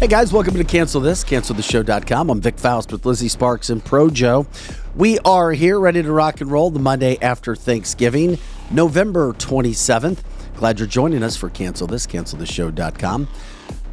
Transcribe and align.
Hey 0.00 0.06
guys, 0.06 0.32
welcome 0.32 0.54
to 0.54 0.62
Cancel 0.62 1.00
This, 1.00 1.24
canceltheshow.com. 1.24 2.30
I'm 2.30 2.40
Vic 2.40 2.58
Faust 2.58 2.92
with 2.92 3.04
Lizzie 3.04 3.28
Sparks 3.28 3.70
and 3.70 3.84
Projo. 3.84 4.46
We 4.94 5.18
are 5.24 5.50
here 5.50 5.80
ready 5.80 6.00
to 6.00 6.12
rock 6.12 6.40
and 6.40 6.48
roll 6.48 6.70
the 6.70 6.78
Monday 6.78 7.18
after 7.20 7.56
Thanksgiving, 7.56 8.38
November 8.70 9.32
27th. 9.32 10.18
Glad 10.60 10.78
you're 10.78 10.86
joining 10.86 11.22
us 11.22 11.38
for 11.38 11.48
Cancel 11.48 11.86
This, 11.86 12.06
canceltheshow.com. 12.06 13.28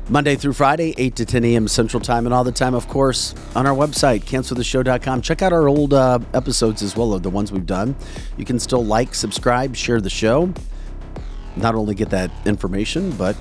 Monday 0.09 0.35
through 0.35 0.52
Friday, 0.52 0.94
8 0.98 1.16
to 1.16 1.25
10 1.25 1.45
a.m. 1.45 1.66
Central 1.66 2.02
Time, 2.02 2.25
and 2.25 2.34
all 2.34 2.44
the 2.44 2.52
time, 2.52 2.73
of 2.75 2.89
course, 2.89 3.34
on 3.55 3.66
our 3.66 3.73
website, 3.73 4.23
canceltheshow.com. 4.25 5.22
Check 5.22 5.41
out 5.41 5.53
our 5.53 5.70
old 5.70 5.94
uh, 5.94 6.20
episodes 6.34 6.84
as 6.84 6.98
well, 6.98 7.13
of 7.13 7.23
the 7.23 7.30
ones 7.30 7.53
we've 7.53 7.66
done. 7.66 7.95
You 8.35 8.44
can 8.44 8.59
still 8.59 8.84
like, 8.84 9.16
subscribe, 9.16 9.77
share 9.77 10.02
the 10.02 10.09
show. 10.09 10.53
Not 11.55 11.73
only 11.73 11.95
get 11.95 12.09
that 12.09 12.31
information, 12.45 13.11
but 13.11 13.38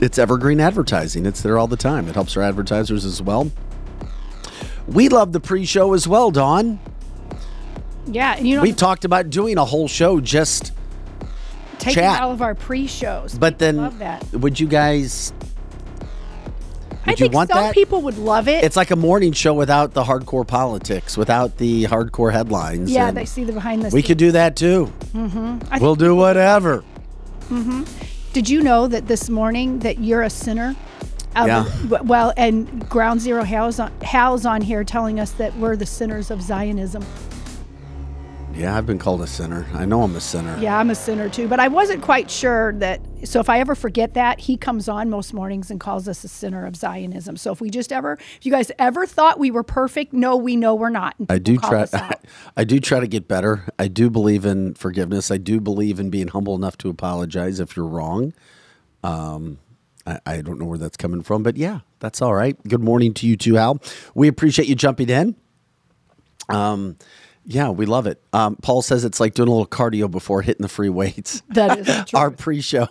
it's 0.00 0.16
evergreen 0.16 0.58
advertising. 0.58 1.26
It's 1.26 1.42
there 1.42 1.58
all 1.58 1.66
the 1.66 1.76
time. 1.76 2.08
It 2.08 2.14
helps 2.14 2.34
our 2.38 2.42
advertisers 2.42 3.04
as 3.04 3.20
well. 3.20 3.52
We 4.86 5.10
love 5.10 5.34
the 5.34 5.40
pre-show 5.40 5.92
as 5.92 6.08
well, 6.08 6.30
Dawn. 6.30 6.80
Yeah, 8.06 8.36
and 8.38 8.48
you 8.48 8.56
know, 8.56 8.62
We've 8.62 8.74
talked 8.74 9.04
about 9.04 9.28
doing 9.28 9.58
a 9.58 9.66
whole 9.66 9.86
show 9.86 10.18
just 10.18 10.72
taking 11.82 12.02
chat. 12.02 12.20
all 12.22 12.30
of 12.32 12.40
our 12.42 12.54
pre-shows. 12.54 13.38
but 13.38 13.58
then 13.58 13.76
would 14.32 14.58
you 14.60 14.66
guys 14.66 15.32
I 17.04 17.10
would 17.10 17.18
you 17.20 17.24
think 17.24 17.34
want 17.34 17.50
some 17.50 17.64
that? 17.64 17.74
people 17.74 18.00
would 18.02 18.16
love 18.18 18.46
it. 18.46 18.62
It's 18.62 18.76
like 18.76 18.92
a 18.92 18.96
morning 18.96 19.32
show 19.32 19.54
without 19.54 19.92
the 19.92 20.04
hardcore 20.04 20.46
politics, 20.46 21.16
without 21.16 21.56
the 21.58 21.84
hardcore 21.84 22.32
headlines. 22.32 22.90
yeah, 22.92 23.08
and 23.08 23.16
they 23.16 23.24
see 23.24 23.42
the 23.44 23.52
behind 23.52 23.82
the 23.82 23.86
we 23.86 23.90
scenes. 24.02 24.06
could 24.06 24.18
do 24.18 24.32
that 24.32 24.54
too. 24.56 24.92
I 25.14 25.78
We'll 25.80 25.96
do 25.96 26.14
whatever. 26.14 26.84
Did 28.32 28.48
you 28.48 28.62
know 28.62 28.86
that 28.86 29.08
this 29.08 29.28
morning 29.28 29.80
that 29.80 29.98
you're 29.98 30.22
a 30.22 30.30
sinner? 30.30 30.74
Um, 31.34 31.46
Yeah. 31.48 31.98
Well, 32.02 32.32
and 32.36 32.88
Ground 32.88 33.20
Zero 33.20 33.42
Hal's 33.42 33.78
on, 33.80 33.90
Hal's 34.02 34.46
on 34.46 34.60
here 34.62 34.84
telling 34.84 35.18
us 35.20 35.32
that 35.32 35.56
we're 35.56 35.76
the 35.76 35.84
sinners 35.86 36.30
of 36.30 36.40
Zionism. 36.40 37.04
Yeah, 38.54 38.76
I've 38.76 38.86
been 38.86 38.98
called 38.98 39.22
a 39.22 39.26
sinner. 39.26 39.66
I 39.72 39.84
know 39.86 40.02
I'm 40.02 40.14
a 40.14 40.20
sinner. 40.20 40.56
Yeah, 40.60 40.78
I'm 40.78 40.90
a 40.90 40.94
sinner 40.94 41.28
too, 41.28 41.48
but 41.48 41.58
I 41.58 41.68
wasn't 41.68 42.02
quite 42.02 42.30
sure 42.30 42.72
that. 42.74 43.00
So 43.24 43.40
if 43.40 43.48
I 43.48 43.60
ever 43.60 43.74
forget 43.74 44.14
that, 44.14 44.40
he 44.40 44.56
comes 44.56 44.88
on 44.88 45.08
most 45.08 45.32
mornings 45.32 45.70
and 45.70 45.80
calls 45.80 46.06
us 46.06 46.22
a 46.24 46.28
sinner 46.28 46.66
of 46.66 46.76
Zionism. 46.76 47.36
So 47.36 47.52
if 47.52 47.60
we 47.60 47.70
just 47.70 47.92
ever, 47.92 48.14
if 48.14 48.44
you 48.44 48.52
guys 48.52 48.70
ever 48.78 49.06
thought 49.06 49.38
we 49.38 49.50
were 49.50 49.62
perfect, 49.62 50.12
no, 50.12 50.36
we 50.36 50.56
know 50.56 50.74
we're 50.74 50.90
not. 50.90 51.14
I 51.28 51.38
do 51.38 51.56
try. 51.56 51.86
out. 51.92 52.20
I 52.56 52.64
do 52.64 52.78
try 52.78 53.00
to 53.00 53.06
get 53.06 53.26
better. 53.26 53.68
I 53.78 53.88
do 53.88 54.10
believe 54.10 54.44
in 54.44 54.74
forgiveness. 54.74 55.30
I 55.30 55.38
do 55.38 55.60
believe 55.60 55.98
in 55.98 56.10
being 56.10 56.28
humble 56.28 56.54
enough 56.54 56.76
to 56.78 56.90
apologize 56.90 57.58
if 57.58 57.76
you're 57.76 57.86
wrong. 57.86 58.34
Um, 59.02 59.58
I, 60.06 60.20
I 60.26 60.40
don't 60.42 60.58
know 60.58 60.66
where 60.66 60.78
that's 60.78 60.96
coming 60.96 61.22
from, 61.22 61.42
but 61.42 61.56
yeah, 61.56 61.80
that's 62.00 62.20
all 62.20 62.34
right. 62.34 62.56
Good 62.68 62.82
morning 62.82 63.14
to 63.14 63.26
you 63.26 63.36
too, 63.36 63.56
Al. 63.56 63.80
We 64.14 64.28
appreciate 64.28 64.68
you 64.68 64.74
jumping 64.74 65.08
in. 65.08 65.36
Um, 66.48 66.96
yeah, 67.44 67.70
we 67.70 67.86
love 67.86 68.06
it. 68.06 68.22
Um, 68.32 68.56
Paul 68.56 68.82
says 68.82 69.04
it's 69.04 69.20
like 69.20 69.34
doing 69.34 69.48
a 69.48 69.52
little 69.52 69.66
cardio 69.66 70.10
before 70.10 70.42
hitting 70.42 70.62
the 70.62 70.68
free 70.68 70.88
weights. 70.88 71.42
That 71.50 71.78
is 71.78 71.88
Our 72.14 72.30
pre-show. 72.30 72.88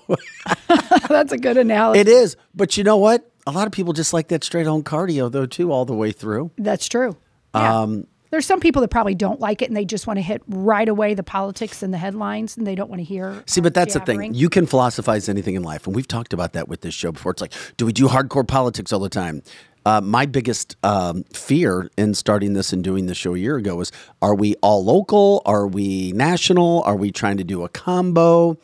That's 1.10 1.32
a 1.32 1.38
good 1.38 1.58
analogy. 1.58 2.00
it 2.00 2.08
is, 2.08 2.36
but 2.56 2.78
you 2.78 2.84
know 2.84 2.98
what? 2.98 3.30
A 3.48 3.52
lot 3.52 3.66
of 3.66 3.74
people 3.74 3.94
just 3.94 4.14
like 4.14 4.28
that 4.28 4.44
straight 4.44 4.68
on 4.68 4.84
cardio 4.84 5.32
though 5.32 5.46
too, 5.46 5.72
all 5.72 5.86
the 5.86 5.96
way 5.96 6.12
through. 6.12 6.52
That's 6.58 6.88
true. 6.88 7.18
Yeah. 7.56 7.82
Um, 7.82 8.08
There's 8.30 8.46
some 8.46 8.60
people 8.60 8.82
that 8.82 8.90
probably 8.90 9.16
don't 9.16 9.40
like 9.40 9.62
it 9.62 9.70
and 9.70 9.76
they 9.76 9.84
just 9.84 10.06
want 10.06 10.18
to 10.18 10.22
hit 10.22 10.42
right 10.48 10.88
away 10.88 11.16
the 11.16 11.24
politics 11.24 11.82
and 11.82 11.94
the 11.94 11.98
headlines 11.98 12.56
and 12.56 12.68
they 12.68 12.76
don't 12.76 12.90
want 12.90 13.00
to 13.00 13.04
hear. 13.04 13.44
See, 13.48 13.62
but 13.62 13.74
that's 13.74 13.94
the 13.96 14.00
thing. 14.00 14.34
You 14.34 14.48
can 14.50 14.66
philosophize 14.68 15.28
anything 15.28 15.56
in 15.56 15.64
life, 15.64 15.88
and 15.88 15.96
we've 15.96 16.08
talked 16.08 16.34
about 16.34 16.54
that 16.54 16.68
with 16.68 16.82
this 16.82 16.94
show 16.94 17.12
before. 17.12 17.32
It's 17.32 17.42
like, 17.42 17.54
do 17.78 17.86
we 17.86 17.94
do 17.94 18.08
hardcore 18.08 18.48
politics 18.48 18.94
all 18.94 19.00
the 19.00 19.10
time? 19.10 19.42
Uh, 19.86 20.02
my 20.02 20.26
biggest 20.26 20.76
um, 20.84 21.24
fear 21.34 21.90
in 21.98 22.14
starting 22.14 22.54
this 22.54 22.72
and 22.72 22.84
doing 22.84 23.08
the 23.08 23.16
show 23.16 23.34
a 23.34 23.38
year 23.38 23.58
ago 23.58 23.76
was: 23.76 23.92
Are 24.22 24.36
we 24.36 24.56
all 24.62 24.84
local? 24.84 25.42
Are 25.46 25.68
we 25.68 26.12
national? 26.14 26.84
Are 26.84 26.96
we 26.96 27.12
trying 27.12 27.38
to 27.38 27.44
do 27.44 27.64
a 27.64 27.70
combo? 27.70 28.58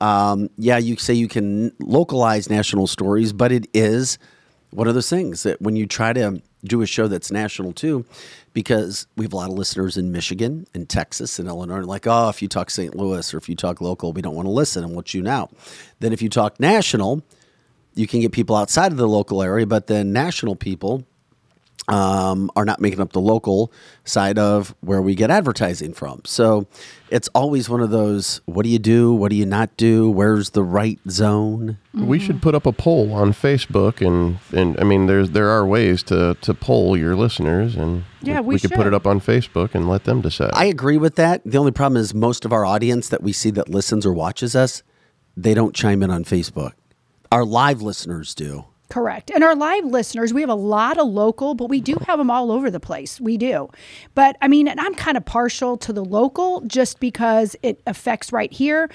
Um, 0.00 0.50
yeah, 0.58 0.78
you 0.78 0.96
say 0.96 1.14
you 1.14 1.28
can 1.28 1.72
localize 1.80 2.50
national 2.50 2.86
stories, 2.86 3.32
but 3.32 3.52
it 3.52 3.66
is 3.72 4.18
one 4.70 4.88
of 4.88 4.94
those 4.94 5.08
things 5.08 5.42
that 5.44 5.60
when 5.62 5.76
you 5.76 5.86
try 5.86 6.12
to 6.12 6.42
do 6.64 6.82
a 6.82 6.86
show 6.86 7.08
that's 7.08 7.30
national 7.30 7.72
too, 7.72 8.04
because 8.52 9.06
we 9.16 9.24
have 9.24 9.32
a 9.32 9.36
lot 9.36 9.50
of 9.50 9.56
listeners 9.56 9.96
in 9.96 10.12
Michigan 10.12 10.66
and 10.74 10.88
Texas 10.88 11.38
and 11.38 11.48
Illinois, 11.48 11.80
like, 11.80 12.06
oh, 12.06 12.28
if 12.28 12.42
you 12.42 12.48
talk 12.48 12.70
St. 12.70 12.94
Louis 12.94 13.32
or 13.32 13.38
if 13.38 13.48
you 13.48 13.54
talk 13.54 13.80
local, 13.80 14.12
we 14.12 14.22
don't 14.22 14.34
want 14.34 14.46
to 14.46 14.50
listen 14.50 14.84
and 14.84 14.92
we'll 14.92 15.02
tune 15.02 15.26
out. 15.26 15.52
Then 16.00 16.12
if 16.12 16.20
you 16.20 16.28
talk 16.28 16.58
national, 16.60 17.22
you 17.96 18.06
can 18.06 18.20
get 18.20 18.32
people 18.32 18.54
outside 18.54 18.92
of 18.92 18.98
the 18.98 19.08
local 19.08 19.42
area, 19.42 19.66
but 19.66 19.86
then 19.88 20.12
national 20.12 20.54
people 20.54 21.04
um, 21.88 22.50
are 22.56 22.64
not 22.64 22.80
making 22.80 23.00
up 23.00 23.12
the 23.12 23.20
local 23.20 23.72
side 24.04 24.38
of 24.38 24.74
where 24.80 25.00
we 25.00 25.14
get 25.14 25.30
advertising 25.30 25.94
from. 25.94 26.20
So 26.24 26.66
it's 27.10 27.28
always 27.28 27.68
one 27.68 27.80
of 27.80 27.90
those 27.90 28.40
what 28.46 28.64
do 28.64 28.68
you 28.68 28.78
do? 28.78 29.12
What 29.12 29.30
do 29.30 29.36
you 29.36 29.46
not 29.46 29.76
do? 29.76 30.10
Where's 30.10 30.50
the 30.50 30.64
right 30.64 30.98
zone? 31.08 31.78
We 31.94 32.18
should 32.18 32.42
put 32.42 32.54
up 32.54 32.66
a 32.66 32.72
poll 32.72 33.12
on 33.12 33.32
Facebook, 33.32 34.04
and 34.04 34.38
and 34.52 34.78
I 34.80 34.84
mean, 34.84 35.06
there's 35.06 35.30
there 35.30 35.48
are 35.48 35.64
ways 35.64 36.02
to 36.04 36.36
to 36.40 36.54
poll 36.54 36.96
your 36.96 37.14
listeners, 37.14 37.76
and 37.76 38.04
Yeah, 38.20 38.40
we 38.40 38.58
could 38.58 38.72
put 38.72 38.86
it 38.86 38.94
up 38.94 39.06
on 39.06 39.20
Facebook 39.20 39.74
and 39.74 39.88
let 39.88 40.04
them 40.04 40.20
decide. 40.20 40.50
I 40.54 40.64
agree 40.64 40.98
with 40.98 41.14
that. 41.16 41.42
The 41.44 41.58
only 41.58 41.72
problem 41.72 42.00
is 42.00 42.12
most 42.12 42.44
of 42.44 42.52
our 42.52 42.64
audience 42.64 43.08
that 43.08 43.22
we 43.22 43.32
see 43.32 43.50
that 43.52 43.68
listens 43.68 44.04
or 44.04 44.12
watches 44.12 44.56
us, 44.56 44.82
they 45.36 45.54
don't 45.54 45.74
chime 45.74 46.02
in 46.02 46.10
on 46.10 46.24
Facebook. 46.24 46.72
Our 47.32 47.44
live 47.44 47.82
listeners 47.82 48.34
do. 48.34 48.64
Correct. 48.88 49.30
And 49.30 49.42
our 49.42 49.56
live 49.56 49.84
listeners, 49.84 50.32
we 50.32 50.40
have 50.42 50.50
a 50.50 50.54
lot 50.54 50.96
of 50.98 51.08
local, 51.08 51.54
but 51.54 51.68
we 51.68 51.80
do 51.80 51.96
have 52.06 52.18
them 52.18 52.30
all 52.30 52.52
over 52.52 52.70
the 52.70 52.80
place. 52.80 53.20
We 53.20 53.36
do. 53.36 53.68
But 54.14 54.36
I 54.40 54.48
mean, 54.48 54.68
and 54.68 54.80
I'm 54.80 54.94
kind 54.94 55.16
of 55.16 55.24
partial 55.24 55.76
to 55.78 55.92
the 55.92 56.04
local 56.04 56.60
just 56.62 57.00
because 57.00 57.56
it 57.62 57.80
affects 57.86 58.32
right 58.32 58.52
here. 58.52 58.88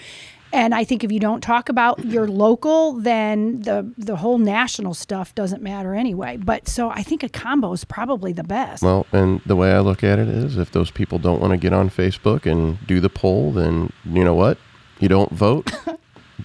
And 0.53 0.75
I 0.75 0.83
think 0.83 1.03
if 1.03 1.11
you 1.11 1.19
don't 1.19 1.41
talk 1.41 1.69
about 1.69 2.03
your 2.05 2.27
local, 2.27 2.93
then 2.93 3.61
the 3.61 3.91
the 3.97 4.15
whole 4.15 4.37
national 4.37 4.93
stuff 4.93 5.35
doesn't 5.35 5.61
matter 5.61 5.93
anyway. 5.93 6.37
But 6.37 6.67
so 6.67 6.89
I 6.89 7.03
think 7.03 7.23
a 7.23 7.29
combo 7.29 7.73
is 7.73 7.83
probably 7.83 8.31
the 8.33 8.43
best. 8.43 8.83
well, 8.83 9.05
and 9.11 9.41
the 9.45 9.55
way 9.55 9.73
I 9.73 9.79
look 9.79 10.03
at 10.03 10.19
it 10.19 10.27
is, 10.29 10.57
if 10.57 10.71
those 10.71 10.91
people 10.91 11.19
don't 11.19 11.41
want 11.41 11.51
to 11.51 11.57
get 11.57 11.73
on 11.73 11.89
Facebook 11.89 12.45
and 12.49 12.77
do 12.87 12.99
the 12.99 13.09
poll, 13.09 13.51
then 13.51 13.91
you 14.05 14.23
know 14.23 14.35
what? 14.35 14.57
You 14.99 15.09
don't 15.09 15.31
vote. 15.31 15.71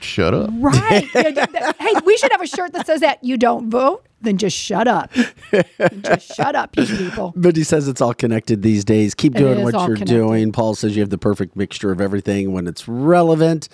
Shut 0.03 0.35
up. 0.35 0.51
Right. 0.55 1.05
Hey, 1.79 1.95
we 2.05 2.17
should 2.17 2.33
have 2.33 2.43
a 2.43 2.47
shirt 2.47 2.73
that 2.73 2.87
says 2.87 3.01
that 3.01 3.23
you 3.23 3.37
don't 3.37 3.71
vote, 3.71 4.05
then 4.27 4.39
just 4.39 4.57
shut 4.57 4.89
up. 4.89 5.13
just 6.03 6.35
shut 6.35 6.55
up, 6.55 6.77
you 6.77 6.87
people. 6.87 7.33
But 7.37 7.57
he 7.57 7.65
says 7.65 7.89
it's 7.89 8.01
all 8.01 8.15
connected 8.15 8.63
these 8.63 8.85
days. 8.85 9.15
Keep 9.15 9.35
doing 9.35 9.63
what 9.63 9.75
you're 9.75 9.97
connected. 9.97 10.07
doing. 10.07 10.53
Paul 10.53 10.75
says 10.75 10.97
you 10.97 11.03
have 11.03 11.11
the 11.11 11.19
perfect 11.19 11.57
mixture 11.57 11.91
of 11.91 12.01
everything 12.01 12.53
when 12.53 12.67
it's 12.67 12.89
relevant. 12.89 13.69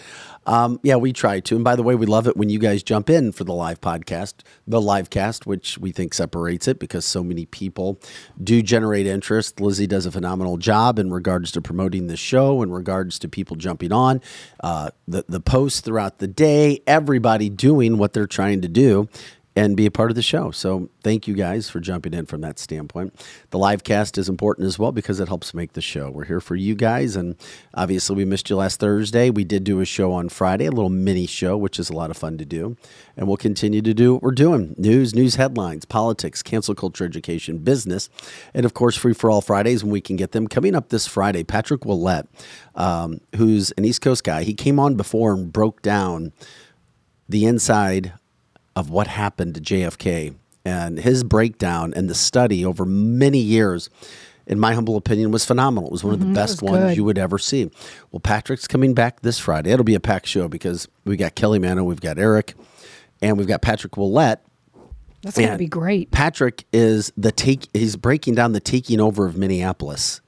Um, 0.44 0.80
yeah, 0.82 0.96
we 0.96 1.12
try 1.12 1.40
to. 1.40 1.54
And 1.54 1.64
by 1.64 1.76
the 1.76 1.82
way, 1.82 1.94
we 1.94 2.06
love 2.06 2.26
it 2.26 2.36
when 2.36 2.50
you 2.50 2.58
guys 2.58 2.82
jump 2.82 3.08
in 3.08 3.32
for 3.32 3.44
the 3.44 3.52
live 3.52 3.80
podcast, 3.80 4.34
the 4.66 4.80
live 4.80 5.08
cast, 5.08 5.46
which 5.46 5.78
we 5.78 5.92
think 5.92 6.14
separates 6.14 6.66
it 6.66 6.78
because 6.78 7.04
so 7.04 7.22
many 7.22 7.46
people 7.46 8.00
do 8.42 8.60
generate 8.62 9.06
interest. 9.06 9.60
Lizzie 9.60 9.86
does 9.86 10.04
a 10.04 10.10
phenomenal 10.10 10.56
job 10.56 10.98
in 10.98 11.12
regards 11.12 11.52
to 11.52 11.62
promoting 11.62 12.08
the 12.08 12.16
show, 12.16 12.62
in 12.62 12.72
regards 12.72 13.19
to 13.20 13.28
people 13.28 13.56
jumping 13.56 13.92
on, 13.92 14.20
uh, 14.64 14.90
the, 15.06 15.24
the 15.28 15.40
posts 15.40 15.80
throughout 15.80 16.19
the 16.19 16.28
day, 16.28 16.82
everybody 16.87 17.49
doing 17.49 17.96
what 17.99 18.12
they're 18.12 18.26
trying 18.26 18.60
to 18.62 18.69
do 18.69 19.08
and 19.54 19.76
be 19.76 19.84
a 19.84 19.90
part 19.90 20.10
of 20.10 20.14
the 20.14 20.22
show. 20.22 20.50
So 20.50 20.88
thank 21.02 21.28
you 21.28 21.34
guys 21.34 21.69
for 21.69 21.78
jumping 21.78 22.14
in 22.14 22.25
from 22.25 22.40
that 22.40 22.58
standpoint. 22.58 23.14
The 23.50 23.58
live 23.58 23.84
cast 23.84 24.16
is 24.16 24.28
important 24.28 24.66
as 24.66 24.78
well 24.78 24.93
because 24.93 25.20
it 25.20 25.28
helps 25.28 25.52
make 25.52 25.75
the 25.75 25.82
show. 25.82 26.10
We're 26.10 26.25
here 26.25 26.40
for 26.40 26.56
you 26.56 26.75
guys. 26.75 27.16
And 27.16 27.37
obviously, 27.75 28.16
we 28.16 28.25
missed 28.25 28.49
you 28.49 28.56
last 28.56 28.81
Thursday. 28.81 29.28
We 29.28 29.44
did 29.44 29.64
do 29.64 29.81
a 29.81 29.84
show 29.84 30.12
on 30.12 30.31
Friday, 30.31 30.66
a 30.66 30.70
little 30.70 30.90
mini 30.90 31.26
show, 31.26 31.56
which 31.56 31.78
is 31.78 31.90
a 31.90 31.93
lot 31.93 32.10
of 32.10 32.16
fun 32.16 32.38
to 32.38 32.46
do. 32.46 32.76
And 33.16 33.28
we'll 33.28 33.37
continue 33.37 33.82
to 33.82 33.93
do 33.93 34.14
what 34.14 34.22
we're 34.22 34.31
doing 34.31 34.75
news, 34.78 35.14
news 35.14 35.34
headlines, 35.34 35.84
politics, 35.84 36.43
cancel 36.43 36.75
culture 36.75 37.04
education, 37.04 37.58
business, 37.58 38.08
and 38.54 38.64
of 38.64 38.72
course, 38.72 38.96
free 38.96 39.12
for 39.12 39.31
all 39.31 39.43
Fridays 39.43 39.84
when 39.84 39.93
we 39.93 40.00
can 40.00 40.16
get 40.16 40.32
them. 40.32 40.49
Coming 40.49 40.75
up 40.75 40.88
this 40.88 41.06
Friday, 41.06 41.44
Patrick 41.44 41.82
Willette, 41.82 42.26
um, 42.75 43.20
who's 43.37 43.70
an 43.72 43.84
East 43.84 44.00
Coast 44.00 44.25
guy, 44.25 44.44
he 44.44 44.54
came 44.54 44.81
on 44.81 44.94
before 44.94 45.34
and 45.34 45.52
broke 45.52 45.82
down 45.82 46.32
the 47.28 47.44
inside 47.44 48.14
of 48.76 48.90
what 48.90 49.06
happened 49.06 49.54
to 49.54 49.60
JFK 49.60 50.34
and 50.64 50.98
his 50.98 51.24
breakdown 51.24 51.92
and 51.94 52.08
the 52.08 52.14
study 52.14 52.64
over 52.64 52.84
many 52.84 53.38
years 53.38 53.90
in 54.46 54.58
my 54.58 54.74
humble 54.74 54.96
opinion, 54.96 55.30
was 55.30 55.44
phenomenal. 55.44 55.88
It 55.88 55.92
was 55.92 56.04
one 56.04 56.14
of 56.14 56.20
the 56.20 56.26
mm-hmm. 56.26 56.34
best 56.34 56.62
ones 56.62 56.78
good. 56.78 56.96
you 56.96 57.04
would 57.04 57.19
ever 57.19 57.38
see. 57.38 57.70
Well, 58.10 58.20
Patrick's 58.20 58.66
coming 58.66 58.94
back 58.94 59.20
this 59.20 59.38
Friday. 59.38 59.70
It'll 59.70 59.84
be 59.84 59.94
a 59.94 60.00
packed 60.00 60.26
show 60.26 60.48
because 60.48 60.88
we 61.04 61.16
got 61.16 61.34
Kelly 61.34 61.58
Mano, 61.58 61.84
we've 61.84 62.00
got 62.00 62.19
Eric, 62.19 62.54
and 63.20 63.38
we've 63.38 63.46
got 63.46 63.62
Patrick 63.62 63.92
Willette. 63.92 64.38
That's 65.22 65.38
going 65.38 65.52
to 65.52 65.58
be 65.58 65.68
great. 65.68 66.10
Patrick 66.10 66.64
is 66.72 67.12
the 67.16 67.30
take. 67.30 67.68
He's 67.72 67.94
breaking 67.94 68.34
down 68.34 68.52
the 68.52 68.60
taking 68.60 69.00
over 69.00 69.25
of 69.26 69.36
Minneapolis, 69.36 70.20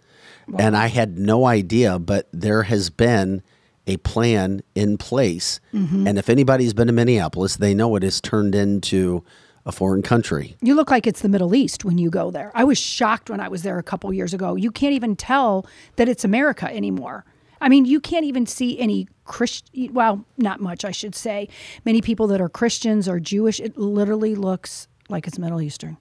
and 0.57 0.77
I 0.77 0.87
had 0.87 1.19
no 1.19 1.47
idea, 1.47 1.99
but 1.99 2.29
there 2.33 2.63
has 2.63 2.91
been 2.91 3.43
a 3.87 3.97
plan 3.99 4.63
in 4.75 4.97
place. 4.97 5.61
Mm-hmm. 5.73 6.07
And 6.07 6.19
if 6.19 6.29
anybody's 6.29 6.75
been 6.75 6.87
to 6.87 6.93
Minneapolis, 6.93 7.57
they 7.57 7.75
know 7.75 7.95
it 7.97 8.03
has 8.03 8.21
turned 8.21 8.55
into 8.55 9.25
a 9.67 9.73
foreign 9.73 10.03
country. 10.03 10.57
You 10.61 10.75
look 10.75 10.91
like 10.91 11.07
it's 11.07 11.23
the 11.23 11.29
Middle 11.29 11.55
East 11.55 11.85
when 11.85 11.99
you 11.99 12.11
go 12.11 12.31
there. 12.31 12.51
I 12.55 12.65
was 12.65 12.79
shocked 12.79 13.31
when 13.31 13.41
I 13.41 13.49
was 13.49 13.63
there 13.63 13.79
a 13.79 13.83
couple 13.83 14.13
years 14.13 14.35
ago. 14.35 14.57
You 14.57 14.71
can't 14.71 14.93
even 14.93 15.17
tell 15.17 15.67
that 15.97 16.09
it's 16.09 16.25
America 16.25 16.67
anymore. 16.67 17.25
I 17.61 17.69
mean, 17.71 17.87
you 17.87 17.99
can't 18.01 18.27
even 18.27 18.45
see 18.45 18.79
any 18.79 19.09
Christian, 19.25 19.95
well, 19.95 20.25
not 20.37 20.61
much, 20.61 20.85
I 20.85 20.91
should 20.91 21.15
say. 21.15 21.49
Many 21.85 22.03
people 22.03 22.27
that 22.27 22.41
are 22.41 22.49
Christians 22.49 23.09
or 23.09 23.19
Jewish, 23.21 23.59
it 23.59 23.79
literally 23.79 24.35
looks 24.35 24.87
like 25.09 25.27
it's 25.27 25.39
Middle 25.39 25.63
Eastern. 25.63 25.97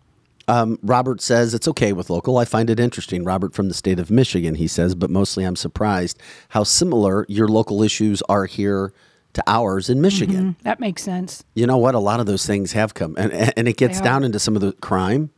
Um, 0.48 0.78
Robert 0.82 1.22
says 1.22 1.54
it's 1.54 1.68
okay 1.70 1.94
with 1.94 2.10
local. 2.10 2.38
I 2.38 2.46
find 2.46 2.70
it 2.70 2.80
interesting. 2.80 3.24
Robert 3.24 3.54
from 3.54 3.70
the 3.70 3.74
state 3.74 4.00
of 4.00 4.12
Michigan, 4.12 4.56
he 4.56 4.68
says, 4.68 4.94
but 4.94 5.10
mostly 5.10 5.46
I'm 5.46 5.56
surprised 5.56 6.20
how 6.50 6.64
similar 6.64 7.26
your 7.30 7.48
local 7.48 7.82
issues 7.82 8.22
are 8.24 8.46
here 8.46 8.94
to 9.34 9.44
ours 9.48 9.90
in 9.90 10.02
Michigan. 10.02 10.56
That 10.64 10.80
makes 10.80 11.02
sense. 11.04 11.44
You 11.56 11.66
know 11.66 11.78
what? 11.78 11.96
A 11.96 12.00
lot 12.00 12.20
of 12.20 12.26
those 12.26 12.46
things 12.46 12.74
have 12.74 12.94
come, 12.94 13.16
and 13.18 13.34
and 13.58 13.68
it 13.68 13.78
gets 13.78 14.00
down 14.02 14.24
into 14.24 14.40
some 14.40 14.56
of 14.56 14.62
the 14.62 14.74
crime. 14.74 15.32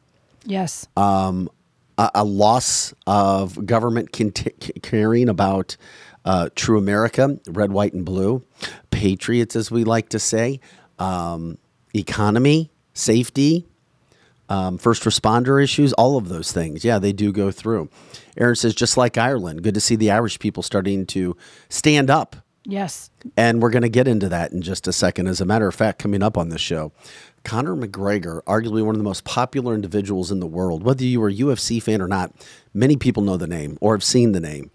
Yes. 0.43 0.87
a, 1.97 2.11
a 2.15 2.23
loss 2.23 2.93
of 3.07 3.65
government 3.65 4.11
conti- 4.11 4.51
caring 4.81 5.29
about 5.29 5.77
uh, 6.23 6.49
true 6.55 6.77
America, 6.77 7.39
red, 7.47 7.71
white, 7.71 7.93
and 7.93 8.05
blue, 8.05 8.43
patriots, 8.91 9.55
as 9.55 9.71
we 9.71 9.83
like 9.83 10.09
to 10.09 10.19
say, 10.19 10.59
um, 10.99 11.57
economy, 11.93 12.71
safety, 12.93 13.67
um, 14.49 14.77
first 14.77 15.03
responder 15.03 15.63
issues, 15.63 15.93
all 15.93 16.17
of 16.17 16.29
those 16.29 16.51
things. 16.51 16.83
Yeah, 16.83 16.99
they 16.99 17.13
do 17.13 17.31
go 17.31 17.51
through. 17.51 17.89
Aaron 18.37 18.55
says, 18.55 18.75
just 18.75 18.97
like 18.97 19.17
Ireland, 19.17 19.63
good 19.63 19.73
to 19.73 19.81
see 19.81 19.95
the 19.95 20.11
Irish 20.11 20.39
people 20.39 20.63
starting 20.63 21.05
to 21.07 21.35
stand 21.69 22.09
up 22.09 22.35
yes. 22.65 23.09
and 23.37 23.61
we're 23.61 23.69
going 23.69 23.83
to 23.83 23.89
get 23.89 24.07
into 24.07 24.29
that 24.29 24.51
in 24.51 24.61
just 24.61 24.87
a 24.87 24.93
second. 24.93 25.27
As 25.27 25.41
a 25.41 25.45
matter 25.45 25.67
of 25.67 25.75
fact, 25.75 25.99
coming 25.99 26.21
up 26.21 26.37
on 26.37 26.49
this 26.49 26.61
show, 26.61 26.91
Conor 27.43 27.75
McGregor, 27.75 28.41
arguably 28.43 28.83
one 28.83 28.95
of 28.95 28.99
the 28.99 29.03
most 29.03 29.23
popular 29.23 29.73
individuals 29.73 30.31
in 30.31 30.39
the 30.39 30.47
world, 30.47 30.83
whether 30.83 31.03
you 31.03 31.21
are 31.23 31.29
a 31.29 31.33
UFC 31.33 31.81
fan 31.81 32.01
or 32.01 32.07
not, 32.07 32.33
many 32.73 32.97
people 32.97 33.23
know 33.23 33.37
the 33.37 33.47
name 33.47 33.77
or 33.81 33.93
have 33.93 34.03
seen 34.03 34.31
the 34.31 34.39
name. 34.39 34.71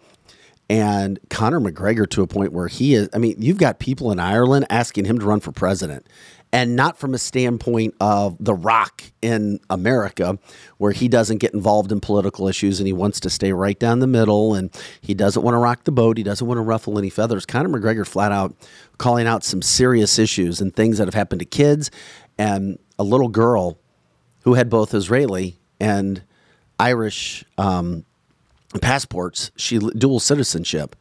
And 0.69 1.19
Conor 1.31 1.61
McGregor 1.61 2.09
to 2.11 2.23
a 2.23 2.29
point 2.29 2.53
where 2.53 2.69
he 2.69 2.95
is, 2.95 3.09
I 3.13 3.19
mean, 3.19 3.35
you've 3.39 3.59
got 3.59 3.81
people 3.81 4.13
in 4.13 4.21
Ireland 4.21 4.67
asking 4.71 5.05
him 5.05 5.19
to 5.19 5.27
run 5.27 5.41
for 5.41 5.51
president. 5.51 6.07
And 6.53 6.75
not 6.75 6.99
from 6.99 7.15
a 7.15 7.19
standpoint 7.19 7.95
of 8.01 8.37
The 8.41 8.55
Rock 8.55 9.05
in 9.23 9.61
America, 9.71 10.37
where 10.79 10.91
he 10.91 11.07
doesn't 11.07 11.39
get 11.39 11.55
involved 11.55 11.93
in 11.93 12.01
political 12.01 12.49
issues 12.49 12.81
and 12.81 12.89
he 12.89 12.93
wants 12.93 13.21
to 13.21 13.31
stay 13.31 13.53
right 13.53 13.79
down 13.79 14.01
the 14.01 14.09
middle 14.09 14.55
and 14.55 14.77
he 15.01 15.15
doesn't 15.15 15.43
want 15.43 15.55
to 15.55 15.59
rock 15.59 15.85
the 15.85 15.93
boat. 15.93 16.17
He 16.17 16.25
doesn't 16.25 16.47
want 16.47 16.59
to 16.59 16.63
ruffle 16.63 16.99
any 16.99 17.09
feathers. 17.09 17.47
Conor 17.47 17.69
McGregor 17.69 18.07
flat 18.07 18.33
out 18.33 18.57
calling 18.99 19.29
out 19.29 19.45
some 19.45 19.63
serious 19.63 20.19
issues 20.19 20.61
and 20.61 20.75
things 20.75 20.99
that 20.99 21.07
have 21.07 21.15
happened 21.15 21.39
to 21.39 21.45
kids 21.45 21.91
and 22.37 22.79
a 22.99 23.05
little 23.05 23.29
girl 23.29 23.79
who 24.43 24.55
had 24.55 24.69
both 24.69 24.95
Israeli 24.95 25.59
and 25.79 26.23
Irish 26.79 27.45
um, 27.59 28.05
passports. 28.81 29.51
She 29.57 29.79
dual 29.79 30.21
citizenship, 30.21 30.97